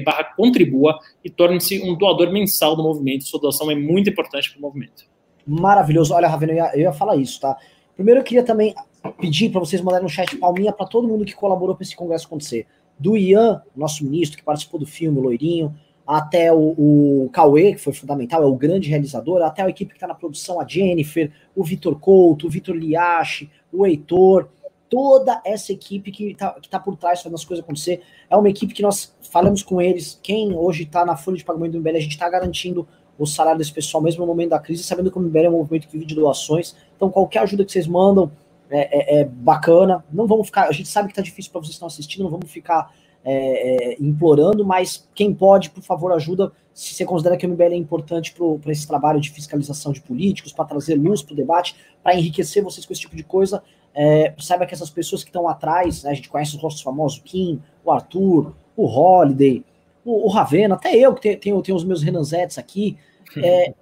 barra 0.06 0.23
contribua 0.35 0.99
e 1.26 1.30
torne-se 1.30 1.81
um 1.81 1.95
doador 1.95 2.31
mensal 2.31 2.76
do 2.76 2.84
movimento. 2.84 3.23
Sua 3.23 3.39
doação 3.39 3.72
é 3.72 3.76
muito 3.76 4.10
importante 4.10 4.52
para 4.52 4.60
o 4.60 4.61
movimento. 4.61 5.06
Maravilhoso. 5.48 6.14
Olha, 6.14 6.27
Ravena, 6.27 6.52
eu 6.52 6.57
ia, 6.57 6.72
eu 6.76 6.80
ia 6.81 6.93
falar 6.93 7.15
isso, 7.15 7.39
tá? 7.39 7.57
Primeiro, 7.95 8.19
eu 8.19 8.23
queria 8.23 8.43
também 8.43 8.76
pedir 9.19 9.49
para 9.49 9.60
vocês 9.60 9.81
mandarem 9.81 10.03
no 10.03 10.10
chat 10.10 10.35
palminha 10.38 10.72
para 10.72 10.85
todo 10.85 11.07
mundo 11.07 11.26
que 11.26 11.34
colaborou 11.34 11.76
para 11.76 11.84
esse 11.84 11.95
congresso 11.95 12.27
acontecer 12.27 12.68
do 13.01 13.17
Ian, 13.17 13.61
nosso 13.75 14.03
ministro, 14.03 14.37
que 14.37 14.43
participou 14.43 14.79
do 14.79 14.85
filme, 14.85 15.19
Loirinho, 15.19 15.75
até 16.05 16.53
o, 16.53 16.75
o 16.77 17.29
Cauê, 17.31 17.73
que 17.73 17.79
foi 17.79 17.93
fundamental, 17.93 18.43
é 18.43 18.45
o 18.45 18.55
grande 18.55 18.89
realizador, 18.89 19.41
até 19.41 19.63
a 19.63 19.69
equipe 19.69 19.91
que 19.91 19.97
está 19.97 20.07
na 20.07 20.13
produção, 20.13 20.59
a 20.59 20.67
Jennifer, 20.67 21.31
o 21.55 21.63
Vitor 21.63 21.99
Couto, 21.99 22.47
o 22.47 22.49
Vitor 22.49 22.75
Liache, 22.75 23.49
o 23.73 23.85
Heitor, 23.85 24.49
toda 24.89 25.41
essa 25.45 25.71
equipe 25.71 26.11
que 26.11 26.31
está 26.31 26.51
tá 26.69 26.79
por 26.79 26.95
trás 26.95 27.19
fazendo 27.19 27.35
as 27.35 27.45
coisas 27.45 27.63
acontecer. 27.63 28.01
É 28.29 28.35
uma 28.35 28.49
equipe 28.49 28.73
que 28.73 28.81
nós 28.81 29.15
falamos 29.21 29.63
com 29.63 29.81
eles, 29.81 30.19
quem 30.21 30.53
hoje 30.53 30.83
está 30.83 31.05
na 31.05 31.15
folha 31.15 31.37
de 31.37 31.45
pagamento 31.45 31.71
do 31.71 31.79
MBL, 31.79 31.97
a 31.97 32.01
gente 32.01 32.11
está 32.11 32.29
garantindo 32.29 32.87
o 33.17 33.25
salário 33.25 33.57
desse 33.57 33.73
pessoal, 33.73 34.03
mesmo 34.03 34.21
no 34.21 34.27
momento 34.27 34.49
da 34.49 34.59
crise, 34.59 34.83
sabendo 34.83 35.11
que 35.11 35.17
o 35.17 35.21
MBL 35.21 35.45
é 35.45 35.49
um 35.49 35.53
movimento 35.53 35.87
que 35.87 35.93
vive 35.93 36.05
de 36.05 36.15
doações. 36.15 36.75
Então, 36.95 37.09
qualquer 37.09 37.39
ajuda 37.39 37.63
que 37.63 37.71
vocês 37.71 37.87
mandam, 37.87 38.31
é, 38.72 39.18
é, 39.18 39.19
é, 39.19 39.26
bacana. 39.26 40.03
Não 40.11 40.26
vamos 40.26 40.48
ficar, 40.48 40.68
a 40.68 40.72
gente 40.72 40.88
sabe 40.88 41.10
que 41.10 41.14
tá 41.14 41.22
difícil 41.22 41.52
para 41.52 41.60
vocês 41.60 41.72
que 41.72 41.76
estão 41.76 41.88
assistindo, 41.88 42.23
não 42.23 42.31
vamos 42.31 42.49
ficar 42.49 42.93
é, 43.23 43.91
é, 43.93 43.98
implorando, 43.99 44.65
mas 44.65 45.07
quem 45.14 45.34
pode, 45.34 45.69
por 45.69 45.84
favor, 45.84 46.14
ajuda. 46.14 46.52
Se 46.73 46.93
você 46.93 47.06
considera 47.06 47.35
que 47.35 47.45
o 47.45 47.49
MBL 47.49 47.73
é 47.73 47.76
importante 47.76 48.34
para 48.34 48.72
esse 48.72 48.88
trabalho 48.88 49.19
de 49.19 49.30
fiscalização 49.30 49.91
de 49.91 49.99
políticos, 49.99 50.53
para 50.53 50.64
trazer 50.64 50.95
luz 50.95 51.22
para 51.22 51.34
o 51.34 51.35
debate, 51.35 51.76
para 52.02 52.15
enriquecer 52.15 52.64
vocês 52.64 52.85
com 52.85 52.93
esse 52.93 53.02
tipo 53.02 53.15
de 53.15 53.23
coisa, 53.23 53.61
é, 53.93 54.34
saiba 54.39 54.65
que 54.65 54.73
essas 54.73 54.89
pessoas 54.89 55.22
que 55.22 55.30
estão 55.30 55.49
atrás, 55.49 56.03
né, 56.03 56.11
a 56.11 56.14
gente 56.14 56.30
conhece 56.30 56.56
os 56.56 56.61
rostos 56.61 56.81
famosos, 56.81 57.19
o 57.19 57.23
Kim, 57.23 57.61
o 57.84 57.91
Arthur, 57.91 58.53
o 58.77 58.85
Holiday, 58.85 59.65
o, 60.06 60.27
o 60.27 60.30
Ravena, 60.30 60.76
até 60.76 60.95
eu 60.95 61.14
que 61.14 61.35
tenho, 61.35 61.61
tenho 61.61 61.76
os 61.76 61.84
meus 61.84 62.02
Renanzetes 62.02 62.57
aqui, 62.57 62.98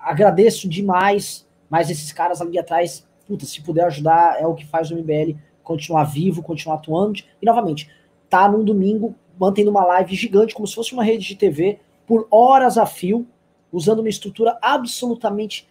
agradeço 0.00 0.68
demais, 0.68 1.46
mas 1.68 1.90
esses 1.90 2.12
caras 2.12 2.40
ali 2.40 2.56
atrás 2.58 3.05
puta, 3.26 3.44
se 3.44 3.60
puder 3.60 3.84
ajudar, 3.86 4.40
é 4.40 4.46
o 4.46 4.54
que 4.54 4.64
faz 4.64 4.90
o 4.90 4.96
MBL 4.96 5.36
continuar 5.62 6.04
vivo, 6.04 6.42
continuar 6.42 6.76
atuando. 6.76 7.20
E, 7.40 7.44
novamente, 7.44 7.90
tá 8.28 8.48
num 8.48 8.64
domingo 8.64 9.14
mantendo 9.38 9.70
uma 9.70 9.84
live 9.84 10.14
gigante, 10.14 10.54
como 10.54 10.66
se 10.66 10.74
fosse 10.74 10.92
uma 10.92 11.04
rede 11.04 11.26
de 11.26 11.34
TV, 11.34 11.78
por 12.06 12.26
horas 12.30 12.78
a 12.78 12.86
fio, 12.86 13.26
usando 13.72 13.98
uma 13.98 14.08
estrutura 14.08 14.56
absolutamente 14.62 15.68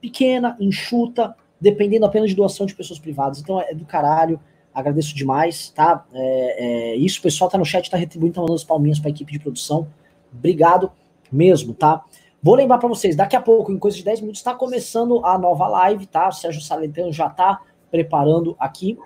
pequena, 0.00 0.56
enxuta, 0.60 1.34
dependendo 1.60 2.06
apenas 2.06 2.30
de 2.30 2.36
doação 2.36 2.66
de 2.66 2.74
pessoas 2.74 2.98
privadas. 2.98 3.40
Então 3.40 3.60
é 3.60 3.74
do 3.74 3.84
caralho, 3.84 4.40
agradeço 4.72 5.14
demais, 5.14 5.70
tá? 5.70 6.06
É, 6.12 6.92
é, 6.92 6.96
isso, 6.96 7.18
o 7.18 7.22
pessoal 7.22 7.50
tá 7.50 7.58
no 7.58 7.64
chat, 7.64 7.90
tá 7.90 7.96
retribuindo, 7.96 8.34
tá 8.34 8.40
mandando 8.40 8.56
as 8.56 8.64
palminhas 8.64 8.98
pra 8.98 9.10
equipe 9.10 9.32
de 9.32 9.38
produção. 9.38 9.88
Obrigado 10.32 10.90
mesmo, 11.32 11.74
tá? 11.74 12.04
Vou 12.46 12.54
lembrar 12.54 12.78
para 12.78 12.88
vocês, 12.88 13.16
daqui 13.16 13.34
a 13.34 13.40
pouco, 13.40 13.72
em 13.72 13.76
coisa 13.76 13.96
de 13.96 14.04
10 14.04 14.20
minutos, 14.20 14.38
está 14.38 14.54
começando 14.54 15.20
a 15.26 15.36
nova 15.36 15.66
live, 15.66 16.06
tá? 16.06 16.28
O 16.28 16.32
Sérgio 16.32 16.62
Salentano 16.62 17.12
já 17.12 17.26
está 17.26 17.60
preparando 17.90 18.54
aqui. 18.56 18.96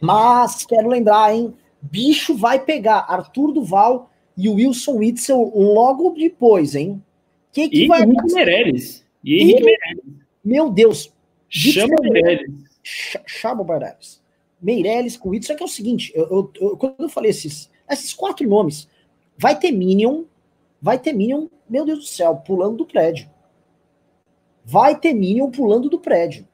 Mas 0.00 0.64
quero 0.64 0.88
lembrar, 0.88 1.34
hein? 1.34 1.52
Bicho 1.82 2.34
vai 2.34 2.58
pegar 2.58 3.00
Arthur 3.00 3.52
Duval 3.52 4.10
e 4.34 4.48
o 4.48 4.54
Wilson 4.54 4.92
Witzel 4.92 5.52
logo 5.54 6.14
depois, 6.16 6.74
hein? 6.74 7.04
Que 7.52 7.68
que 7.68 7.84
e 7.84 7.86
vai 7.88 8.04
Henrique 8.04 8.32
Meirelles. 8.32 9.04
E 9.22 9.42
Henrique 9.42 9.64
Meirelles. 9.64 10.04
Meu 10.42 10.70
Deus. 10.70 11.12
Chama 11.50 11.96
Meirelles. 12.00 12.50
Chama 12.82 13.64
Meirelles. 13.64 14.22
Meirelles 14.62 15.18
com 15.18 15.28
Witzel, 15.28 15.56
é 15.56 15.58
que 15.58 15.62
é 15.62 15.66
o 15.66 15.68
seguinte, 15.68 16.10
eu, 16.14 16.24
eu, 16.24 16.52
eu, 16.58 16.76
quando 16.78 16.94
eu 17.00 17.10
falei 17.10 17.32
esses, 17.32 17.70
esses 17.90 18.14
quatro 18.14 18.48
nomes, 18.48 18.88
vai 19.36 19.58
ter 19.58 19.72
Minion, 19.72 20.22
vai 20.82 20.98
ter 20.98 21.12
Minion, 21.12 21.46
meu 21.70 21.86
Deus 21.86 22.00
do 22.00 22.04
céu, 22.04 22.34
pulando 22.36 22.78
do 22.78 22.84
prédio. 22.84 23.30
Vai 24.64 24.98
ter 24.98 25.14
Minion 25.14 25.48
pulando 25.50 25.88
do 25.88 26.00
prédio. 26.00 26.46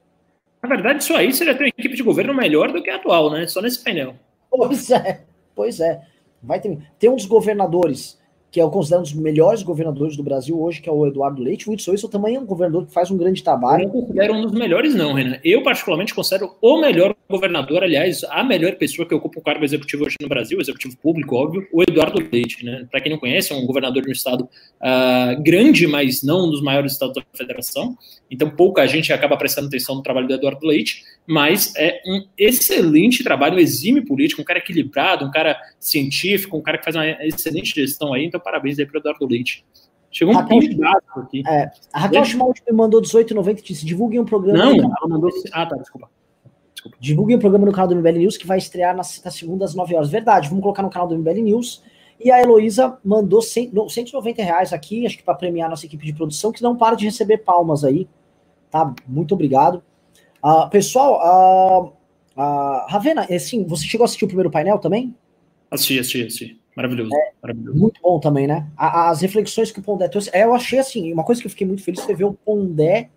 Na 0.61 0.69
verdade, 0.69 1.01
isso 1.01 1.15
aí 1.15 1.33
seria 1.33 1.55
ter 1.55 1.63
uma 1.63 1.69
equipe 1.69 1.95
de 1.95 2.03
governo 2.03 2.33
melhor 2.33 2.71
do 2.71 2.83
que 2.83 2.89
a 2.91 2.97
atual, 2.97 3.31
né? 3.31 3.47
Só 3.47 3.61
nesse 3.61 3.83
painel. 3.83 4.13
Pois 4.51 4.91
é, 4.91 5.23
pois 5.55 5.79
é. 5.79 6.05
Vai 6.43 6.59
ter. 6.59 6.77
Tem 6.99 7.09
um 7.09 7.15
dos 7.15 7.25
governadores 7.25 8.18
que 8.51 8.59
é 8.59 8.67
considerado 8.67 9.01
um 9.01 9.03
dos 9.03 9.13
melhores 9.13 9.61
governadores 9.61 10.17
do 10.17 10.23
Brasil 10.23 10.59
hoje, 10.59 10.81
que 10.81 10.89
é 10.89 10.91
o 10.91 11.05
Eduardo 11.05 11.41
Leite. 11.41 11.67
O 11.67 11.71
Whitson 11.71 11.91
Wilson 11.91 12.07
também 12.07 12.35
é 12.35 12.39
um 12.39 12.45
governador 12.45 12.85
que 12.85 12.93
faz 12.93 13.11
um 13.11 13.17
grande 13.17 13.43
trabalho. 13.43 13.83
Eu 13.83 13.87
não 13.87 14.01
considero 14.01 14.33
um 14.33 14.41
dos 14.41 14.51
melhores, 14.51 14.95
não, 14.95 15.13
Renan. 15.13 15.37
Eu, 15.43 15.61
particularmente, 15.61 16.13
considero 16.13 16.55
o 16.61 16.81
melhor 16.81 17.15
governador, 17.29 17.83
aliás, 17.83 18.23
a 18.23 18.43
melhor 18.43 18.75
pessoa 18.75 19.07
que 19.07 19.13
ocupa 19.13 19.39
o 19.39 19.43
cargo 19.43 19.63
executivo 19.63 20.05
hoje 20.05 20.15
no 20.21 20.27
Brasil, 20.27 20.59
executivo 20.59 20.97
público, 20.97 21.35
óbvio, 21.35 21.67
o 21.71 21.83
Eduardo 21.83 22.19
Leite. 22.31 22.65
Né? 22.65 22.87
Para 22.89 23.01
quem 23.01 23.11
não 23.11 23.19
conhece, 23.19 23.53
é 23.53 23.55
um 23.55 23.65
governador 23.65 24.01
de 24.01 24.09
um 24.09 24.13
estado 24.13 24.41
uh, 24.43 25.41
grande, 25.43 25.85
mas 25.85 26.23
não 26.23 26.47
um 26.47 26.51
dos 26.51 26.61
maiores 26.61 26.93
estados 26.93 27.15
da 27.15 27.23
federação. 27.33 27.95
Então 28.29 28.49
pouca 28.49 28.85
gente 28.85 29.11
acaba 29.11 29.35
prestando 29.37 29.67
atenção 29.67 29.95
no 29.95 30.03
trabalho 30.03 30.27
do 30.27 30.33
Eduardo 30.33 30.65
Leite, 30.65 31.03
mas 31.25 31.73
é 31.75 32.01
um 32.05 32.25
excelente 32.37 33.23
trabalho, 33.23 33.55
um 33.55 33.59
exímio 33.59 34.05
político, 34.05 34.41
um 34.41 34.45
cara 34.45 34.59
equilibrado, 34.59 35.25
um 35.25 35.31
cara 35.31 35.59
científico, 35.79 36.57
um 36.57 36.61
cara 36.61 36.77
que 36.77 36.83
faz 36.83 36.95
uma 36.95 37.09
excelente 37.25 37.73
gestão 37.73 38.13
aí, 38.13 38.25
então 38.25 38.39
parabéns 38.39 38.77
aí 38.77 38.85
para 38.85 38.97
o 38.97 38.99
Eduardo 38.99 39.25
Leite. 39.25 39.65
Chegou 40.11 40.33
um 40.33 40.37
Raquel, 40.37 40.57
aqui. 41.17 41.43
É, 41.47 41.69
a 41.93 41.99
Raquel 41.99 42.25
Schmaltz 42.25 42.61
me 42.67 42.75
mandou 42.75 43.01
18,90 43.01 43.59
e 43.59 43.61
disse: 43.61 43.85
divulguem 43.85 44.19
um 44.19 44.25
programa. 44.25 44.65
Não, 44.65 44.73
ela 44.73 45.07
mandou. 45.07 45.29
Ah, 45.51 45.65
tá, 45.67 45.75
desculpa. 45.75 46.09
desculpa. 46.73 46.97
Divulguem 46.99 47.35
um 47.35 47.39
programa 47.39 47.65
no 47.65 47.71
canal 47.71 47.87
do 47.87 47.95
MBL 47.95 48.17
News 48.17 48.37
que 48.37 48.47
vai 48.47 48.57
estrear 48.57 48.95
na, 48.95 49.03
na 49.23 49.31
segunda 49.31 49.65
às 49.65 49.75
9 49.75 49.95
horas. 49.95 50.09
Verdade, 50.09 50.49
vamos 50.49 50.63
colocar 50.63 50.81
no 50.81 50.89
canal 50.89 51.07
do 51.07 51.15
MBL 51.15 51.41
News. 51.43 51.83
E 52.19 52.31
a 52.31 52.41
Heloísa 52.41 52.97
mandou 53.03 53.41
100, 53.41 53.71
190 53.87 54.43
reais 54.43 54.73
aqui, 54.73 55.05
acho 55.05 55.17
que 55.17 55.23
para 55.23 55.35
premiar 55.35 55.69
nossa 55.69 55.85
equipe 55.85 56.05
de 56.05 56.11
produção, 56.11 56.51
que 56.51 56.61
não 56.61 56.75
para 56.75 56.95
de 56.95 57.05
receber 57.05 57.37
palmas 57.37 57.83
aí. 57.83 58.09
Tá? 58.71 58.93
Muito 59.07 59.33
obrigado. 59.33 59.83
Uh, 60.43 60.69
pessoal, 60.69 61.93
uh, 62.35 62.39
uh, 62.39 62.85
Ravena, 62.87 63.27
assim, 63.29 63.65
você 63.65 63.85
chegou 63.85 64.03
a 64.03 64.05
assistir 64.05 64.25
o 64.25 64.27
primeiro 64.27 64.51
painel 64.51 64.79
também? 64.79 65.15
Assisti, 65.69 65.99
assisti, 65.99 66.25
assisti. 66.25 66.59
Maravilhoso, 66.75 67.11
é, 67.13 67.31
maravilhoso. 67.41 67.77
Muito 67.77 68.01
bom 68.01 68.19
também, 68.19 68.47
né? 68.47 68.67
As 68.77 69.21
reflexões 69.21 69.71
que 69.71 69.79
o 69.79 69.83
Pondé 69.83 70.07
trouxe. 70.07 70.29
É, 70.31 70.43
eu 70.43 70.55
achei 70.55 70.79
assim, 70.79 71.11
uma 71.11 71.23
coisa 71.23 71.41
que 71.41 71.47
eu 71.47 71.51
fiquei 71.51 71.67
muito 71.67 71.83
feliz 71.83 72.01
foi 72.01 72.15
ver 72.15 72.23
o 72.23 72.33
Pondé, 72.33 73.09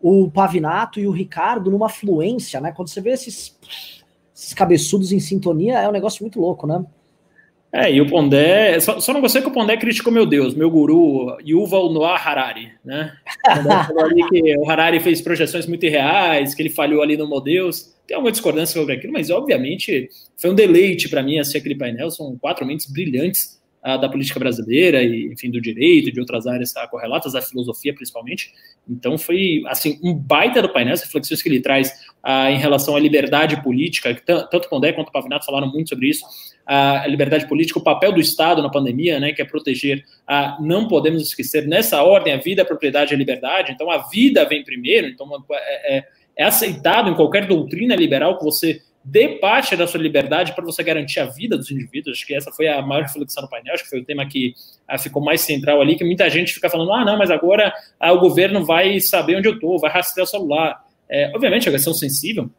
o 0.00 0.30
Pavinato 0.30 0.98
e 0.98 1.06
o 1.06 1.10
Ricardo 1.10 1.70
numa 1.70 1.88
fluência, 1.88 2.60
né? 2.60 2.72
Quando 2.72 2.88
você 2.88 3.00
vê 3.00 3.10
esses, 3.10 3.58
esses 4.34 4.54
cabeçudos 4.54 5.12
em 5.12 5.20
sintonia, 5.20 5.78
é 5.78 5.88
um 5.88 5.92
negócio 5.92 6.22
muito 6.22 6.40
louco, 6.40 6.66
né? 6.66 6.84
É, 7.76 7.92
e 7.92 8.00
o 8.00 8.08
Pondé, 8.08 8.80
só, 8.80 8.98
só 8.98 9.12
não 9.12 9.20
gostei 9.20 9.42
que 9.42 9.48
o 9.48 9.52
Pondé 9.52 9.76
criticou 9.76 10.10
meu 10.10 10.24
Deus, 10.24 10.54
meu 10.54 10.70
guru, 10.70 11.36
Yuval 11.46 11.92
Noah 11.92 12.16
Harari, 12.16 12.72
né? 12.82 13.12
falou 13.86 14.06
ali 14.06 14.26
que 14.30 14.56
o 14.56 14.70
Harari 14.70 14.98
fez 14.98 15.20
projeções 15.20 15.66
muito 15.66 15.84
irreais, 15.84 16.54
que 16.54 16.62
ele 16.62 16.70
falhou 16.70 17.02
ali 17.02 17.18
no 17.18 17.28
Modeus. 17.28 17.94
Tem 18.06 18.14
alguma 18.14 18.32
discordância 18.32 18.80
sobre 18.80 18.94
aquilo, 18.94 19.12
mas 19.12 19.28
obviamente 19.28 20.08
foi 20.38 20.50
um 20.50 20.54
deleite 20.54 21.06
para 21.06 21.22
mim 21.22 21.38
assistir 21.38 21.58
aquele 21.58 21.74
painel. 21.74 22.10
São 22.10 22.34
quatro 22.38 22.64
mentes 22.64 22.90
brilhantes 22.90 23.55
da 23.98 24.08
política 24.08 24.40
brasileira 24.40 25.02
e, 25.02 25.26
enfim, 25.32 25.50
do 25.50 25.60
direito, 25.60 26.10
de 26.10 26.18
outras 26.18 26.46
áreas 26.46 26.72
uh, 26.72 26.88
correlatas, 26.90 27.34
da 27.34 27.40
filosofia 27.40 27.94
principalmente. 27.94 28.52
Então 28.88 29.16
foi, 29.16 29.62
assim, 29.66 29.98
um 30.02 30.12
baita 30.14 30.60
do 30.60 30.72
painel, 30.72 30.94
as 30.94 31.02
reflexões 31.02 31.42
que 31.42 31.48
ele 31.48 31.60
traz 31.60 31.90
uh, 32.24 32.48
em 32.50 32.58
relação 32.58 32.96
à 32.96 33.00
liberdade 33.00 33.62
política, 33.62 34.12
que 34.14 34.22
tanto 34.22 34.68
Pondé 34.68 34.92
quanto 34.92 35.08
o 35.08 35.12
Pavinato 35.12 35.46
falaram 35.46 35.70
muito 35.70 35.90
sobre 35.90 36.08
isso, 36.08 36.24
a 36.66 37.06
liberdade 37.06 37.46
política, 37.46 37.78
o 37.78 37.82
papel 37.82 38.12
do 38.12 38.20
Estado 38.20 38.60
na 38.60 38.68
pandemia, 38.68 39.20
né, 39.20 39.32
que 39.32 39.40
é 39.40 39.44
proteger, 39.44 40.04
a, 40.26 40.58
não 40.60 40.88
podemos 40.88 41.22
esquecer, 41.22 41.66
nessa 41.68 42.02
ordem, 42.02 42.32
a 42.32 42.38
vida, 42.38 42.62
a 42.62 42.64
propriedade 42.64 43.12
e 43.12 43.14
a 43.14 43.18
liberdade, 43.18 43.70
então 43.70 43.88
a 43.88 43.98
vida 44.08 44.44
vem 44.44 44.64
primeiro, 44.64 45.06
então 45.06 45.28
é, 45.52 45.98
é, 45.98 46.04
é 46.36 46.44
aceitado 46.44 47.08
em 47.08 47.14
qualquer 47.14 47.46
doutrina 47.46 47.94
liberal 47.94 48.36
que 48.36 48.44
você 48.44 48.80
dê 49.08 49.38
parte 49.38 49.76
da 49.76 49.86
sua 49.86 50.00
liberdade 50.00 50.52
para 50.52 50.64
você 50.64 50.82
garantir 50.82 51.20
a 51.20 51.26
vida 51.26 51.56
dos 51.56 51.70
indivíduos. 51.70 52.18
Acho 52.18 52.26
que 52.26 52.34
essa 52.34 52.50
foi 52.50 52.66
a 52.66 52.82
maior 52.82 53.04
reflexão 53.04 53.40
do 53.40 53.48
painel, 53.48 53.74
acho 53.74 53.84
que 53.84 53.90
foi 53.90 54.00
o 54.00 54.04
tema 54.04 54.26
que 54.26 54.52
ah, 54.88 54.98
ficou 54.98 55.22
mais 55.22 55.42
central 55.42 55.80
ali, 55.80 55.94
que 55.94 56.04
muita 56.04 56.28
gente 56.28 56.52
fica 56.52 56.68
falando, 56.68 56.92
ah, 56.92 57.04
não, 57.04 57.16
mas 57.16 57.30
agora 57.30 57.72
ah, 58.00 58.12
o 58.12 58.18
governo 58.18 58.64
vai 58.64 58.98
saber 58.98 59.36
onde 59.36 59.46
eu 59.46 59.54
estou, 59.54 59.78
vai 59.78 59.92
rastrear 59.92 60.24
o 60.24 60.28
celular. 60.28 60.84
É, 61.08 61.30
obviamente, 61.32 61.68
a 61.68 61.72
questão 61.72 61.94
sensível, 61.94 62.50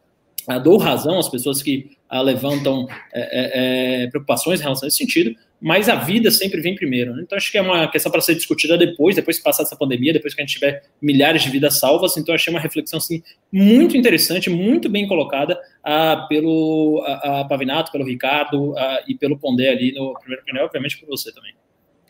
ah, 0.48 0.57
dou 0.57 0.78
razão 0.78 1.19
às 1.19 1.28
pessoas 1.28 1.61
que 1.61 1.98
ah, 2.10 2.22
levantam 2.22 2.88
é, 3.14 3.19
é, 3.22 4.03
é, 4.03 4.07
preocupações 4.07 4.61
em 4.61 4.64
relação 4.64 4.86
a 4.86 4.88
esse 4.88 4.98
sentido, 4.98 5.36
mas 5.59 5.89
a 5.89 5.95
vida 5.95 6.29
sempre 6.29 6.61
vem 6.61 6.75
primeiro. 6.75 7.15
Né? 7.15 7.23
Então, 7.23 7.38
acho 7.38 7.51
que 7.51 7.57
é 7.57 7.61
uma 7.61 7.89
questão 7.89 8.11
para 8.11 8.21
ser 8.21 8.35
discutida 8.35 8.77
depois, 8.77 9.15
depois 9.15 9.38
que 9.38 9.43
passar 9.43 9.63
essa 9.63 9.75
pandemia, 9.75 10.13
depois 10.13 10.34
que 10.34 10.41
a 10.41 10.45
gente 10.45 10.53
tiver 10.53 10.84
milhares 11.01 11.41
de 11.41 11.49
vidas 11.49 11.79
salvas. 11.79 12.15
Então, 12.17 12.35
achei 12.35 12.53
uma 12.53 12.59
reflexão 12.59 12.97
assim, 12.97 13.23
muito 13.51 13.97
interessante, 13.97 14.49
muito 14.49 14.88
bem 14.88 15.07
colocada 15.07 15.59
pelo 16.29 17.03
ah, 17.05 17.45
Pavinato, 17.49 17.91
pelo 17.91 18.05
Ricardo 18.05 18.75
e 19.07 19.15
pelo 19.15 19.38
Pondé 19.38 19.69
ali 19.69 19.93
no 19.93 20.13
primeiro 20.19 20.43
painel, 20.45 20.65
obviamente 20.65 20.99
por 20.99 21.07
você 21.07 21.31
também. 21.34 21.53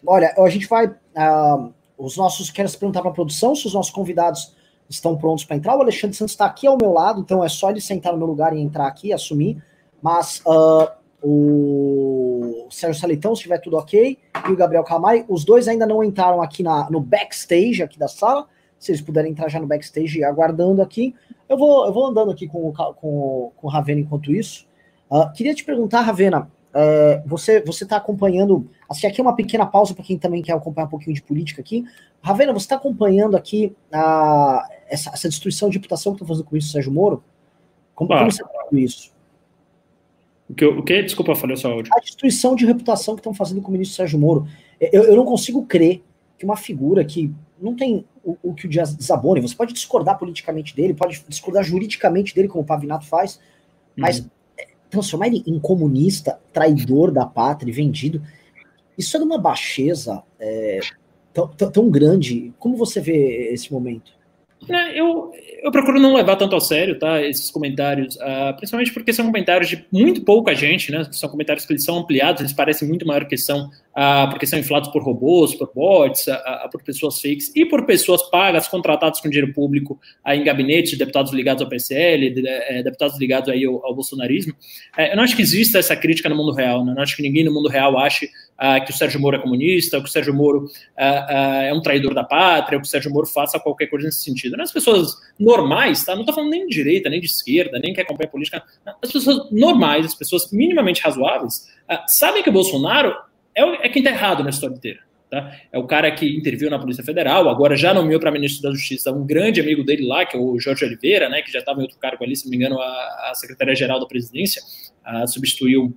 Olha, 0.06 0.34
a 0.38 0.50
gente 0.50 0.68
vai. 0.68 0.88
Uh, 0.88 1.74
os 1.98 2.16
nossos. 2.16 2.50
Quero 2.50 2.70
se 2.70 2.78
perguntar 2.78 3.02
para 3.02 3.12
a 3.12 3.14
produção 3.14 3.56
se 3.56 3.66
os 3.66 3.74
nossos 3.74 3.92
convidados 3.92 4.56
estão 4.90 5.18
prontos 5.18 5.44
para 5.44 5.56
entrar. 5.56 5.76
O 5.76 5.82
Alexandre 5.82 6.16
Santos 6.16 6.34
está 6.34 6.46
aqui 6.46 6.68
ao 6.68 6.78
meu 6.80 6.94
lado, 6.94 7.20
então 7.22 7.44
é 7.44 7.50
só 7.50 7.70
ele 7.70 7.82
sentar 7.82 8.14
no 8.14 8.20
meu 8.20 8.28
lugar 8.28 8.56
e 8.56 8.62
entrar 8.62 8.88
aqui, 8.88 9.12
assumir. 9.12 9.62
Mas 10.02 10.42
uh, 10.46 10.90
o 11.22 12.37
Sérgio 12.72 13.00
Salitão, 13.00 13.36
se 13.36 13.44
tiver 13.44 13.60
tudo 13.60 13.78
ok, 13.78 14.18
e 14.48 14.52
o 14.52 14.56
Gabriel 14.56 14.84
Camai, 14.84 15.26
os 15.28 15.44
dois 15.44 15.68
ainda 15.68 15.86
não 15.86 16.04
entraram 16.04 16.42
aqui 16.42 16.64
na, 16.64 16.90
no 16.90 17.00
backstage 17.00 17.82
aqui 17.84 17.98
da 17.98 18.08
sala. 18.08 18.48
Se 18.80 18.92
eles 18.92 19.02
puderem 19.02 19.32
entrar 19.32 19.50
já 19.50 19.60
no 19.60 19.66
backstage 19.66 20.24
aguardando 20.24 20.82
aqui. 20.82 21.16
Eu 21.50 21.58
vou, 21.58 21.86
eu 21.88 21.94
vou 21.94 22.06
andando 22.06 22.32
aqui 22.32 22.48
com, 22.48 22.72
com, 22.72 23.52
com 23.56 23.68
o 23.68 23.70
Ravena 23.70 24.02
enquanto 24.02 24.32
isso. 24.32 24.68
Uh, 25.10 25.32
queria 25.34 25.56
te 25.56 25.64
perguntar, 25.64 26.02
Ravena, 26.02 26.52
é, 26.74 27.24
você 27.26 27.60
você 27.62 27.84
está 27.84 27.98
acompanhando. 27.98 28.70
Assim, 28.88 29.08
aqui 29.08 29.20
é 29.20 29.24
uma 29.24 29.36
pequena 29.36 29.66
pausa 29.66 29.96
para 29.96 30.04
quem 30.04 30.18
também 30.18 30.44
quer 30.44 30.54
acompanhar 30.54 30.86
um 30.86 30.90
pouquinho 30.90 31.16
de 31.16 31.24
política 31.24 31.60
aqui. 31.60 31.84
Ravena, 32.22 32.54
você 32.54 32.66
está 32.66 32.76
acompanhando 32.76 33.36
aqui 33.36 33.76
a, 33.92 34.68
essa, 34.88 35.10
essa 35.10 35.28
destruição 35.28 35.70
de 35.70 35.78
reputação 35.78 36.14
que 36.14 36.18
está 36.18 36.28
fazendo 36.28 36.46
com 36.46 36.56
isso, 36.56 36.72
Sérgio 36.72 36.92
Moro? 36.92 37.24
Como, 37.96 38.14
ah. 38.14 38.20
como 38.20 38.32
você 38.32 38.44
está 38.44 38.66
isso? 38.74 39.17
O 40.50 40.54
que, 40.54 40.66
o 40.66 40.84
que? 40.84 41.04
Desculpa, 41.04 41.36
falei 41.36 41.56
o 41.56 41.60
seu 41.60 41.72
áudio. 41.72 41.92
A 41.96 42.00
destruição 42.00 42.56
de 42.56 42.66
reputação 42.66 43.16
que 43.16 43.20
estão 43.20 43.34
fazendo 43.34 43.62
com 43.62 43.70
o 43.70 43.72
ministro 43.72 43.98
Sérgio 43.98 44.20
Moro. 44.20 44.48
Eu, 44.80 45.04
eu 45.04 45.16
não 45.16 45.26
consigo 45.26 45.66
crer 45.66 46.02
que 46.38 46.46
uma 46.46 46.56
figura 46.56 47.04
que 47.04 47.34
não 47.60 47.76
tem 47.76 48.06
o, 48.24 48.38
o 48.44 48.54
que 48.54 48.66
o 48.66 48.70
Dias 48.70 48.96
desabone, 48.96 49.42
você 49.42 49.56
pode 49.56 49.74
discordar 49.74 50.18
politicamente 50.18 50.76
dele, 50.76 50.94
pode 50.94 51.24
discordar 51.28 51.64
juridicamente 51.64 52.34
dele, 52.34 52.48
como 52.48 52.64
o 52.64 52.68
Pavinato 52.68 53.06
faz, 53.06 53.40
mas 53.96 54.20
uhum. 54.20 54.28
transformar 54.90 55.28
ele 55.28 55.44
em 55.46 55.60
comunista, 55.60 56.40
traidor 56.54 57.12
da 57.12 57.26
pátria, 57.26 57.74
vendido, 57.74 58.22
isso 58.98 59.16
é 59.16 59.20
uma 59.20 59.38
baixeza 59.38 60.24
é, 60.40 60.80
tão, 61.34 61.48
tão, 61.48 61.72
tão 61.72 61.90
grande. 61.90 62.54
Como 62.58 62.76
você 62.76 63.00
vê 63.00 63.52
esse 63.54 63.72
momento? 63.72 64.17
É, 64.70 65.00
eu, 65.00 65.32
eu 65.62 65.72
procuro 65.72 66.00
não 66.00 66.14
levar 66.14 66.36
tanto 66.36 66.56
a 66.56 66.60
sério, 66.60 66.98
tá? 66.98 67.22
Esses 67.22 67.50
comentários, 67.52 68.16
uh, 68.16 68.56
principalmente 68.58 68.92
porque 68.92 69.14
são 69.14 69.26
comentários 69.26 69.70
de 69.70 69.86
muito 69.92 70.22
pouca 70.22 70.54
gente, 70.56 70.92
né? 70.92 71.08
São 71.12 71.30
comentários 71.30 71.66
que 71.66 71.74
eles 71.74 71.84
são 71.84 71.98
ampliados, 71.98 72.42
eles 72.42 72.54
parecem 72.54 72.88
muito 72.88 73.06
maior 73.06 73.26
que 73.26 73.38
são, 73.38 73.70
porque 74.30 74.46
são 74.46 74.60
inflados 74.60 74.90
por 74.90 75.02
robôs, 75.02 75.56
por 75.56 75.72
bots, 75.74 76.26
por 76.72 76.84
pessoas 76.84 77.20
fakes 77.20 77.52
e 77.56 77.66
por 77.66 77.86
pessoas 77.86 78.22
pagas, 78.30 78.68
contratadas 78.68 79.20
com 79.20 79.30
dinheiro 79.30 79.52
público 79.54 80.00
em 80.28 80.44
gabinetes 80.44 80.92
de 80.92 80.98
deputados 80.98 81.34
ligados 81.34 81.64
ao 81.64 81.70
PSL, 81.70 82.30
de, 82.30 82.48
eh, 82.48 82.84
deputados 82.84 83.18
ligados 83.20 83.50
aí 83.50 83.66
ao, 83.66 83.96
bolsonarismo. 83.96 84.54
Eh, 84.98 85.14
eu 85.14 85.16
não 85.16 85.24
acho 85.24 85.36
que 85.36 85.42
exista 85.42 85.80
essa 85.80 85.96
crítica 85.96 86.30
no 86.30 86.36
mundo 86.36 86.54
real, 86.54 86.86
né? 86.86 86.92
Eu 86.92 86.96
não 86.96 87.02
acho 87.02 87.16
que 87.16 87.24
ninguém 87.24 87.44
no 87.44 87.54
mundo 87.54 87.70
real 87.70 87.98
ache 87.98 88.30
uh, 88.58 88.84
que 88.86 88.92
o 88.92 88.96
Sérgio 88.96 89.20
Moro 89.20 89.38
é 89.38 89.40
comunista, 89.40 90.00
que 90.00 90.08
o 90.08 90.12
Sérgio 90.12 90.34
Moro 90.34 90.66
uh, 90.66 90.66
uh, 90.66 91.62
é 91.64 91.74
um 91.74 91.82
traidor 91.82 92.14
da 92.14 92.24
pátria, 92.24 92.80
que 92.80 92.86
o 92.86 92.90
Sérgio 92.90 93.12
Moro 93.12 93.26
faça 93.26 93.60
qualquer 93.60 93.88
coisa 93.88 94.06
nesse 94.06 94.24
sentido. 94.24 94.58
Né? 94.58 94.64
As 94.64 94.72
pessoas 94.72 95.16
normais, 95.40 96.04
tá? 96.04 96.14
não 96.14 96.22
estou 96.22 96.36
falando 96.36 96.52
nem 96.52 96.68
de 96.68 96.76
direita, 96.76 97.10
nem 97.10 97.20
de 97.20 97.28
esquerda, 97.28 97.80
nem 97.80 97.94
que 97.94 98.02
acompanha 98.02 98.30
política, 98.30 98.64
as 99.02 99.12
pessoas 99.12 99.52
normais, 99.52 100.06
as 100.06 100.16
pessoas 100.16 100.52
minimamente 100.52 101.02
razoáveis, 101.02 101.68
sabem 102.08 102.44
que 102.44 102.50
o 102.50 102.54
Bolsonaro 102.54 103.16
é, 103.58 103.88
é 103.88 103.90
quem 103.90 104.02
está 104.02 104.12
errado 104.12 104.44
na 104.44 104.50
história 104.50 104.76
inteira. 104.76 105.00
Tá? 105.30 105.52
É 105.74 105.78
o 105.78 105.86
cara 105.86 106.10
que 106.12 106.26
interviu 106.38 106.70
na 106.70 106.80
Polícia 106.80 107.04
Federal, 107.04 107.50
agora 107.50 107.76
já 107.76 107.94
nomeou 107.94 108.20
para 108.20 108.32
ministro 108.32 108.62
da 108.64 108.74
Justiça 108.74 109.12
um 109.12 109.26
grande 109.26 109.60
amigo 109.60 109.84
dele 109.84 110.06
lá, 110.06 110.26
que 110.26 110.38
é 110.38 110.40
o 110.40 110.58
Jorge 110.58 110.86
Oliveira, 110.86 111.28
né, 111.28 111.42
que 111.42 111.52
já 111.52 111.60
estava 111.60 111.80
em 111.80 111.84
outro 111.84 111.98
cargo 112.00 112.24
ali, 112.24 112.34
se 112.34 112.46
não 112.46 112.52
me 112.52 112.56
engano, 112.56 112.80
a, 112.80 113.30
a 113.30 113.34
Secretaria-Geral 113.36 114.00
da 114.00 114.06
Presidência, 114.06 114.62
substituiu 115.26 115.94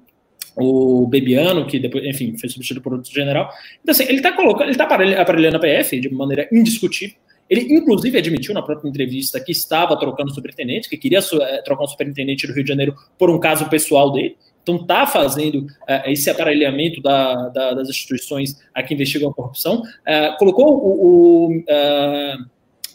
o 0.57 1.07
Bebiano, 1.07 1.67
que 1.67 1.79
depois, 1.79 2.05
enfim, 2.05 2.37
foi 2.37 2.49
substituído 2.49 2.83
por 2.83 2.93
outro 2.93 3.13
general. 3.13 3.51
Então, 3.83 3.93
assim, 3.93 4.05
ele 4.05 4.17
está 4.17 4.33
colocando, 4.33 4.65
ele 4.65 4.73
está 4.73 4.85
aparelhando 4.85 5.57
a 5.57 5.61
PF 5.61 6.01
de 6.01 6.13
maneira 6.13 6.49
indiscutível. 6.53 7.17
Ele, 7.49 7.63
inclusive, 7.75 8.17
admitiu 8.17 8.55
na 8.55 8.63
própria 8.63 8.89
entrevista 8.89 9.41
que 9.41 9.51
estava 9.51 9.99
trocando 9.99 10.33
superintendente, 10.33 10.89
que 10.89 10.97
queria 10.97 11.19
eh, 11.19 11.63
trocar 11.63 11.83
um 11.83 11.89
superintendente 11.89 12.47
do 12.47 12.53
Rio 12.53 12.63
de 12.63 12.69
Janeiro 12.69 12.95
por 13.19 13.29
um 13.29 13.41
caso 13.41 13.69
pessoal 13.69 14.13
dele. 14.13 14.37
Então, 14.63 14.77
está 14.77 15.07
fazendo 15.07 15.61
uh, 15.61 15.67
esse 16.07 16.29
aparelhamento 16.29 17.01
da, 17.01 17.49
da, 17.49 17.75
das 17.75 17.89
instituições 17.89 18.57
a 18.75 18.83
que 18.83 18.95
investigam 18.95 19.31
a 19.31 19.35
corrupção. 19.35 19.83
Uh, 19.83 20.37
colocou 20.39 20.67
o, 20.67 21.47
o 21.47 21.57
uh, 21.59 22.45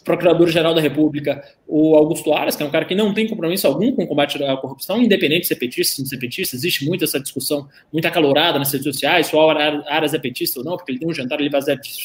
Procurador-Geral 0.06 0.72
da 0.72 0.80
República, 0.80 1.42
o 1.66 1.96
Augusto 1.96 2.32
Aras, 2.32 2.54
que 2.54 2.62
é 2.62 2.66
um 2.66 2.70
cara 2.70 2.84
que 2.84 2.94
não 2.94 3.12
tem 3.12 3.26
compromisso 3.26 3.66
algum 3.66 3.90
com 3.90 4.04
o 4.04 4.06
combate 4.06 4.42
à 4.42 4.56
corrupção, 4.56 5.02
independente 5.02 5.42
de 5.42 5.48
ser 5.48 5.56
petista 5.56 6.00
ou 6.00 6.04
não 6.04 6.08
ser 6.08 6.18
petista, 6.18 6.54
existe 6.54 6.84
muito 6.86 7.02
essa 7.02 7.18
discussão 7.18 7.66
muito 7.92 8.06
acalorada 8.06 8.56
nas 8.56 8.72
redes 8.72 8.84
sociais, 8.84 9.26
se 9.26 9.34
o 9.34 9.40
Aras 9.40 10.14
é 10.14 10.18
petista 10.18 10.60
ou 10.60 10.64
não, 10.64 10.76
porque 10.76 10.92
ele 10.92 11.00
tem 11.00 11.08
um 11.08 11.12
jantar 11.12 11.40
ele 11.40 11.50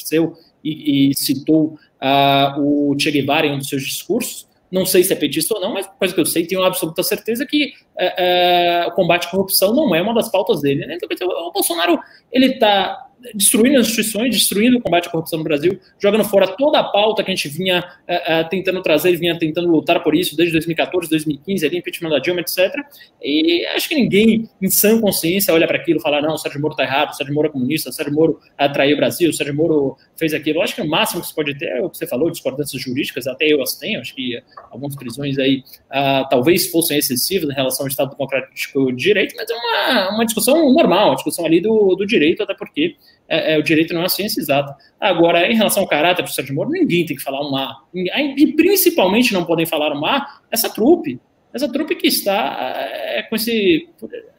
seu 0.03 0.33
e, 0.63 1.11
e 1.11 1.13
citou 1.13 1.77
uh, 2.01 2.59
o 2.59 2.99
Che 2.99 3.11
Guevara 3.11 3.45
em 3.45 3.53
um 3.53 3.59
dos 3.59 3.69
seus 3.69 3.83
discursos, 3.83 4.47
não 4.71 4.85
sei 4.85 5.03
se 5.03 5.13
é 5.13 5.15
petista 5.15 5.53
ou 5.53 5.61
não, 5.61 5.73
mas 5.73 5.85
coisa 5.99 6.13
que 6.13 6.19
eu 6.19 6.25
sei, 6.25 6.47
tenho 6.47 6.63
absoluta 6.63 7.03
certeza 7.03 7.45
que 7.45 7.73
é, 8.01 8.83
é, 8.83 8.87
o 8.87 8.91
combate 8.91 9.27
à 9.27 9.29
corrupção 9.29 9.75
não 9.75 9.93
é 9.93 10.01
uma 10.01 10.13
das 10.13 10.29
pautas 10.29 10.61
dele. 10.61 10.85
Né? 10.87 10.97
Então, 11.01 11.27
o 11.27 11.51
Bolsonaro 11.51 11.99
ele 12.31 12.47
está 12.47 13.11
destruindo 13.33 13.77
as 13.79 13.87
instituições, 13.87 14.35
destruindo 14.35 14.77
o 14.77 14.81
combate 14.81 15.07
à 15.07 15.11
corrupção 15.11 15.37
no 15.37 15.43
Brasil, 15.43 15.79
jogando 15.99 16.23
fora 16.23 16.47
toda 16.47 16.79
a 16.79 16.83
pauta 16.83 17.23
que 17.23 17.31
a 17.31 17.35
gente 17.35 17.47
vinha 17.47 17.79
uh, 17.79 18.41
uh, 18.41 18.49
tentando 18.49 18.81
trazer, 18.81 19.15
vinha 19.15 19.37
tentando 19.37 19.69
lutar 19.69 20.01
por 20.01 20.15
isso 20.15 20.35
desde 20.35 20.53
2014, 20.53 21.09
2015, 21.09 21.65
ali, 21.65 21.77
impeachment 21.77 22.09
da 22.09 22.19
Dilma, 22.19 22.41
etc. 22.41 22.73
E 23.21 23.65
acho 23.67 23.87
que 23.87 23.95
ninguém, 23.95 24.49
em 24.61 24.69
sã 24.69 24.99
consciência, 24.99 25.53
olha 25.53 25.67
para 25.67 25.77
aquilo 25.77 25.99
e 25.99 26.01
fala: 26.01 26.21
não, 26.21 26.33
o 26.33 26.37
Sérgio 26.37 26.59
Moro 26.59 26.73
está 26.73 26.83
errado, 26.83 27.11
o 27.11 27.13
Sérgio 27.13 27.33
Moro 27.33 27.47
é 27.47 27.51
comunista, 27.51 27.89
o 27.89 27.93
Sérgio 27.93 28.13
Moro 28.13 28.39
atraiu 28.57 28.95
o 28.95 28.97
Brasil, 28.97 29.29
o 29.29 29.33
Sérgio 29.33 29.55
Moro 29.55 29.97
fez 30.17 30.33
aquilo. 30.33 30.61
Acho 30.61 30.75
que 30.75 30.81
o 30.81 30.87
máximo 30.87 31.21
que 31.21 31.27
você 31.27 31.35
pode 31.35 31.57
ter 31.57 31.77
é 31.77 31.81
o 31.81 31.89
que 31.89 31.97
você 31.97 32.07
falou, 32.07 32.31
discordâncias 32.31 32.81
jurídicas, 32.81 33.27
até 33.27 33.45
eu 33.45 33.61
as 33.61 33.75
tenho, 33.75 33.99
acho 33.99 34.15
que 34.15 34.41
algumas 34.71 34.95
prisões 34.95 35.37
aí 35.37 35.63
uh, 35.89 36.27
talvez 36.29 36.69
fossem 36.71 36.97
excessivas 36.97 37.49
em 37.49 37.53
relação 37.53 37.85
Estado 37.91 38.11
Democrático 38.11 38.91
de 38.91 39.03
Direito, 39.03 39.35
mas 39.35 39.49
é 39.49 39.53
uma, 39.53 40.15
uma 40.15 40.25
discussão 40.25 40.73
normal, 40.73 41.09
uma 41.09 41.15
discussão 41.15 41.45
ali 41.45 41.61
do, 41.61 41.95
do 41.95 42.05
direito, 42.05 42.43
até 42.43 42.53
porque 42.53 42.95
é, 43.27 43.53
é, 43.53 43.57
o 43.57 43.63
direito 43.63 43.93
não 43.93 44.01
é 44.01 44.03
uma 44.03 44.09
ciência 44.09 44.41
exata. 44.41 44.75
Agora, 44.99 45.49
em 45.49 45.55
relação 45.55 45.83
ao 45.83 45.89
caráter 45.89 46.23
do 46.23 46.29
Sérgio 46.29 46.55
Moro, 46.55 46.69
ninguém 46.69 47.05
tem 47.05 47.15
que 47.15 47.23
falar 47.23 47.41
um 47.41 47.55
A. 47.55 47.83
E 47.93 48.53
principalmente 48.53 49.33
não 49.33 49.45
podem 49.45 49.65
falar 49.65 49.93
um 49.93 50.05
A 50.05 50.25
essa 50.49 50.69
trupe. 50.69 51.19
Essa 51.53 51.71
trupe 51.71 51.95
que 51.95 52.07
está 52.07 52.87
é, 52.89 53.23
com 53.23 53.35
esse. 53.35 53.89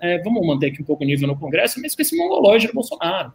É, 0.01 0.19
vamos 0.23 0.47
manter 0.47 0.69
aqui 0.69 0.81
um 0.83 0.85
pouco 0.85 1.05
o 1.05 1.07
nível 1.07 1.29
no 1.29 1.39
Congresso, 1.39 1.81
mas 1.81 1.95
com 1.95 2.03
esse 2.03 2.17
mongolóide 2.17 2.67
do 2.67 2.73
Bolsonaro. 2.73 3.33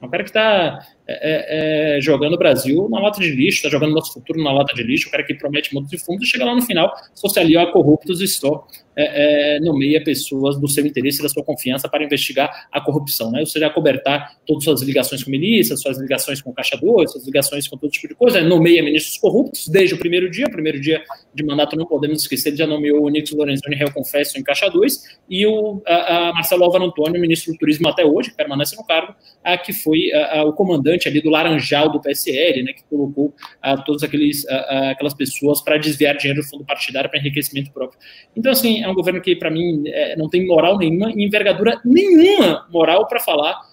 É 0.00 0.06
um 0.06 0.08
cara 0.08 0.22
que 0.22 0.30
está 0.30 0.86
é, 1.10 1.14
é, 1.14 1.96
é, 1.96 2.00
jogando 2.02 2.34
o 2.34 2.38
Brasil 2.38 2.86
na 2.90 3.00
lata 3.00 3.18
de 3.18 3.30
lixo, 3.30 3.56
está 3.56 3.70
jogando 3.70 3.94
nosso 3.94 4.12
futuro 4.12 4.42
na 4.42 4.52
lata 4.52 4.74
de 4.74 4.82
lixo, 4.82 5.08
o 5.08 5.10
cara 5.10 5.24
que 5.24 5.32
promete 5.32 5.74
monte 5.74 5.88
de 5.88 5.96
fundos 5.96 6.28
e 6.28 6.30
chega 6.30 6.44
lá 6.44 6.54
no 6.54 6.60
final, 6.60 6.94
alia 7.38 7.62
a 7.62 7.66
corruptos 7.72 8.20
e 8.20 8.28
só 8.28 8.66
é, 8.98 9.56
é, 9.56 9.60
nomeia 9.60 10.02
pessoas 10.02 10.58
do 10.60 10.66
seu 10.66 10.84
interesse 10.84 11.20
e 11.20 11.22
da 11.22 11.28
sua 11.28 11.44
confiança 11.44 11.88
para 11.88 12.02
investigar 12.02 12.66
a 12.72 12.80
corrupção, 12.80 13.30
né? 13.30 13.38
ou 13.38 13.46
seja, 13.46 13.68
acobertar 13.68 14.36
todas 14.44 14.62
as 14.62 14.64
suas 14.64 14.82
ligações 14.82 15.22
com 15.22 15.30
milícias, 15.30 15.80
suas 15.80 15.98
ligações 15.98 16.42
com 16.42 16.52
Caixa 16.52 16.76
2, 16.76 17.12
suas 17.12 17.24
ligações 17.24 17.68
com 17.68 17.76
todo 17.76 17.90
tipo 17.90 18.08
de 18.08 18.14
coisa, 18.16 18.40
nomeia 18.42 18.82
ministros 18.82 19.16
corruptos 19.16 19.68
desde 19.68 19.94
o 19.94 19.98
primeiro 19.98 20.28
dia, 20.28 20.50
primeiro 20.50 20.80
dia 20.80 21.00
de 21.32 21.44
mandato 21.44 21.76
não 21.76 21.86
podemos 21.86 22.22
esquecer, 22.22 22.48
ele 22.48 22.56
já 22.56 22.66
nomeou 22.66 23.04
o 23.04 23.08
Nix 23.08 23.30
Lorenzoni 23.30 23.76
réu 23.76 23.92
confesso 23.92 24.36
em 24.36 24.42
Caixa 24.42 24.68
2 24.68 25.18
e 25.30 25.46
o 25.46 25.80
a, 25.86 26.30
a 26.30 26.32
Marcelo 26.32 26.64
Álvaro 26.64 26.84
Antônio, 26.84 27.20
ministro 27.20 27.52
do 27.52 27.58
Turismo 27.58 27.88
até 27.88 28.04
hoje, 28.04 28.30
que 28.30 28.36
permanece 28.36 28.74
no 28.74 28.84
cargo, 28.84 29.14
a, 29.44 29.56
que 29.56 29.72
foi 29.72 30.12
a, 30.12 30.42
o 30.42 30.52
comandante 30.52 30.97
ali 31.06 31.20
do 31.20 31.28
Laranjal 31.28 31.90
do 31.90 32.00
PSL, 32.00 32.62
né, 32.62 32.72
que 32.72 32.82
colocou 32.84 33.34
a, 33.60 33.76
todas 33.76 34.02
aqueles, 34.02 34.48
a, 34.48 34.90
aquelas 34.90 35.12
pessoas 35.12 35.60
para 35.60 35.76
desviar 35.76 36.16
dinheiro 36.16 36.40
do 36.40 36.48
fundo 36.48 36.64
partidário 36.64 37.10
para 37.10 37.20
enriquecimento 37.20 37.70
próprio. 37.70 38.00
Então, 38.34 38.50
assim, 38.50 38.82
é 38.82 38.88
um 38.88 38.94
governo 38.94 39.20
que, 39.20 39.36
para 39.36 39.50
mim, 39.50 39.82
é, 39.86 40.16
não 40.16 40.28
tem 40.28 40.46
moral 40.46 40.78
nenhuma 40.78 41.10
e 41.10 41.24
envergadura 41.24 41.80
nenhuma 41.84 42.66
moral 42.70 43.06
para 43.06 43.20
falar 43.20 43.68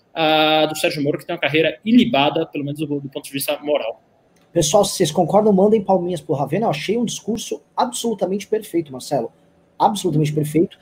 do 0.70 0.76
Sérgio 0.78 1.04
Moro, 1.04 1.18
que 1.18 1.26
tem 1.26 1.36
uma 1.36 1.42
carreira 1.42 1.78
ilibada, 1.84 2.46
pelo 2.46 2.64
menos 2.64 2.80
do, 2.80 2.86
do 3.02 3.10
ponto 3.10 3.26
de 3.26 3.32
vista 3.32 3.60
moral. 3.62 4.02
Pessoal, 4.54 4.86
se 4.86 4.96
vocês 4.96 5.12
concordam, 5.12 5.52
mandem 5.52 5.84
palminhas 5.84 6.22
pro 6.22 6.34
Ravena. 6.34 6.68
Eu 6.68 6.70
achei 6.70 6.98
um 6.98 7.04
discurso 7.04 7.62
absolutamente 7.76 8.48
perfeito, 8.48 8.90
Marcelo. 8.90 9.30
Absolutamente 9.78 10.32
perfeito. 10.32 10.78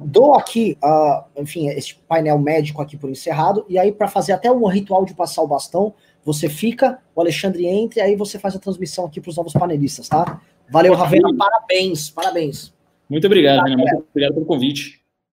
Dou 0.00 0.34
aqui, 0.34 0.76
uh, 0.82 1.40
enfim, 1.40 1.68
esse 1.68 1.94
painel 2.08 2.38
médico 2.38 2.82
aqui 2.82 2.96
por 2.96 3.08
encerrado, 3.08 3.64
e 3.68 3.78
aí 3.78 3.92
para 3.92 4.08
fazer 4.08 4.32
até 4.32 4.50
um 4.50 4.66
ritual 4.66 5.04
de 5.04 5.14
passar 5.14 5.42
o 5.42 5.46
bastão, 5.46 5.94
você 6.24 6.48
fica, 6.48 6.98
o 7.14 7.20
Alexandre 7.20 7.66
entra, 7.66 8.00
e 8.00 8.02
aí 8.02 8.16
você 8.16 8.38
faz 8.38 8.56
a 8.56 8.58
transmissão 8.58 9.06
aqui 9.06 9.20
para 9.20 9.30
os 9.30 9.36
novos 9.36 9.52
panelistas, 9.52 10.08
tá? 10.08 10.40
Valeu, 10.68 10.94
Ravena, 10.94 11.34
parabéns, 11.36 12.10
parabéns. 12.10 12.72
Muito 13.08 13.26
obrigado, 13.26 13.64
Renan, 13.64 13.76
muito 13.76 14.06
obrigado 14.10 14.34
pelo 14.34 14.46
convite. 14.46 14.99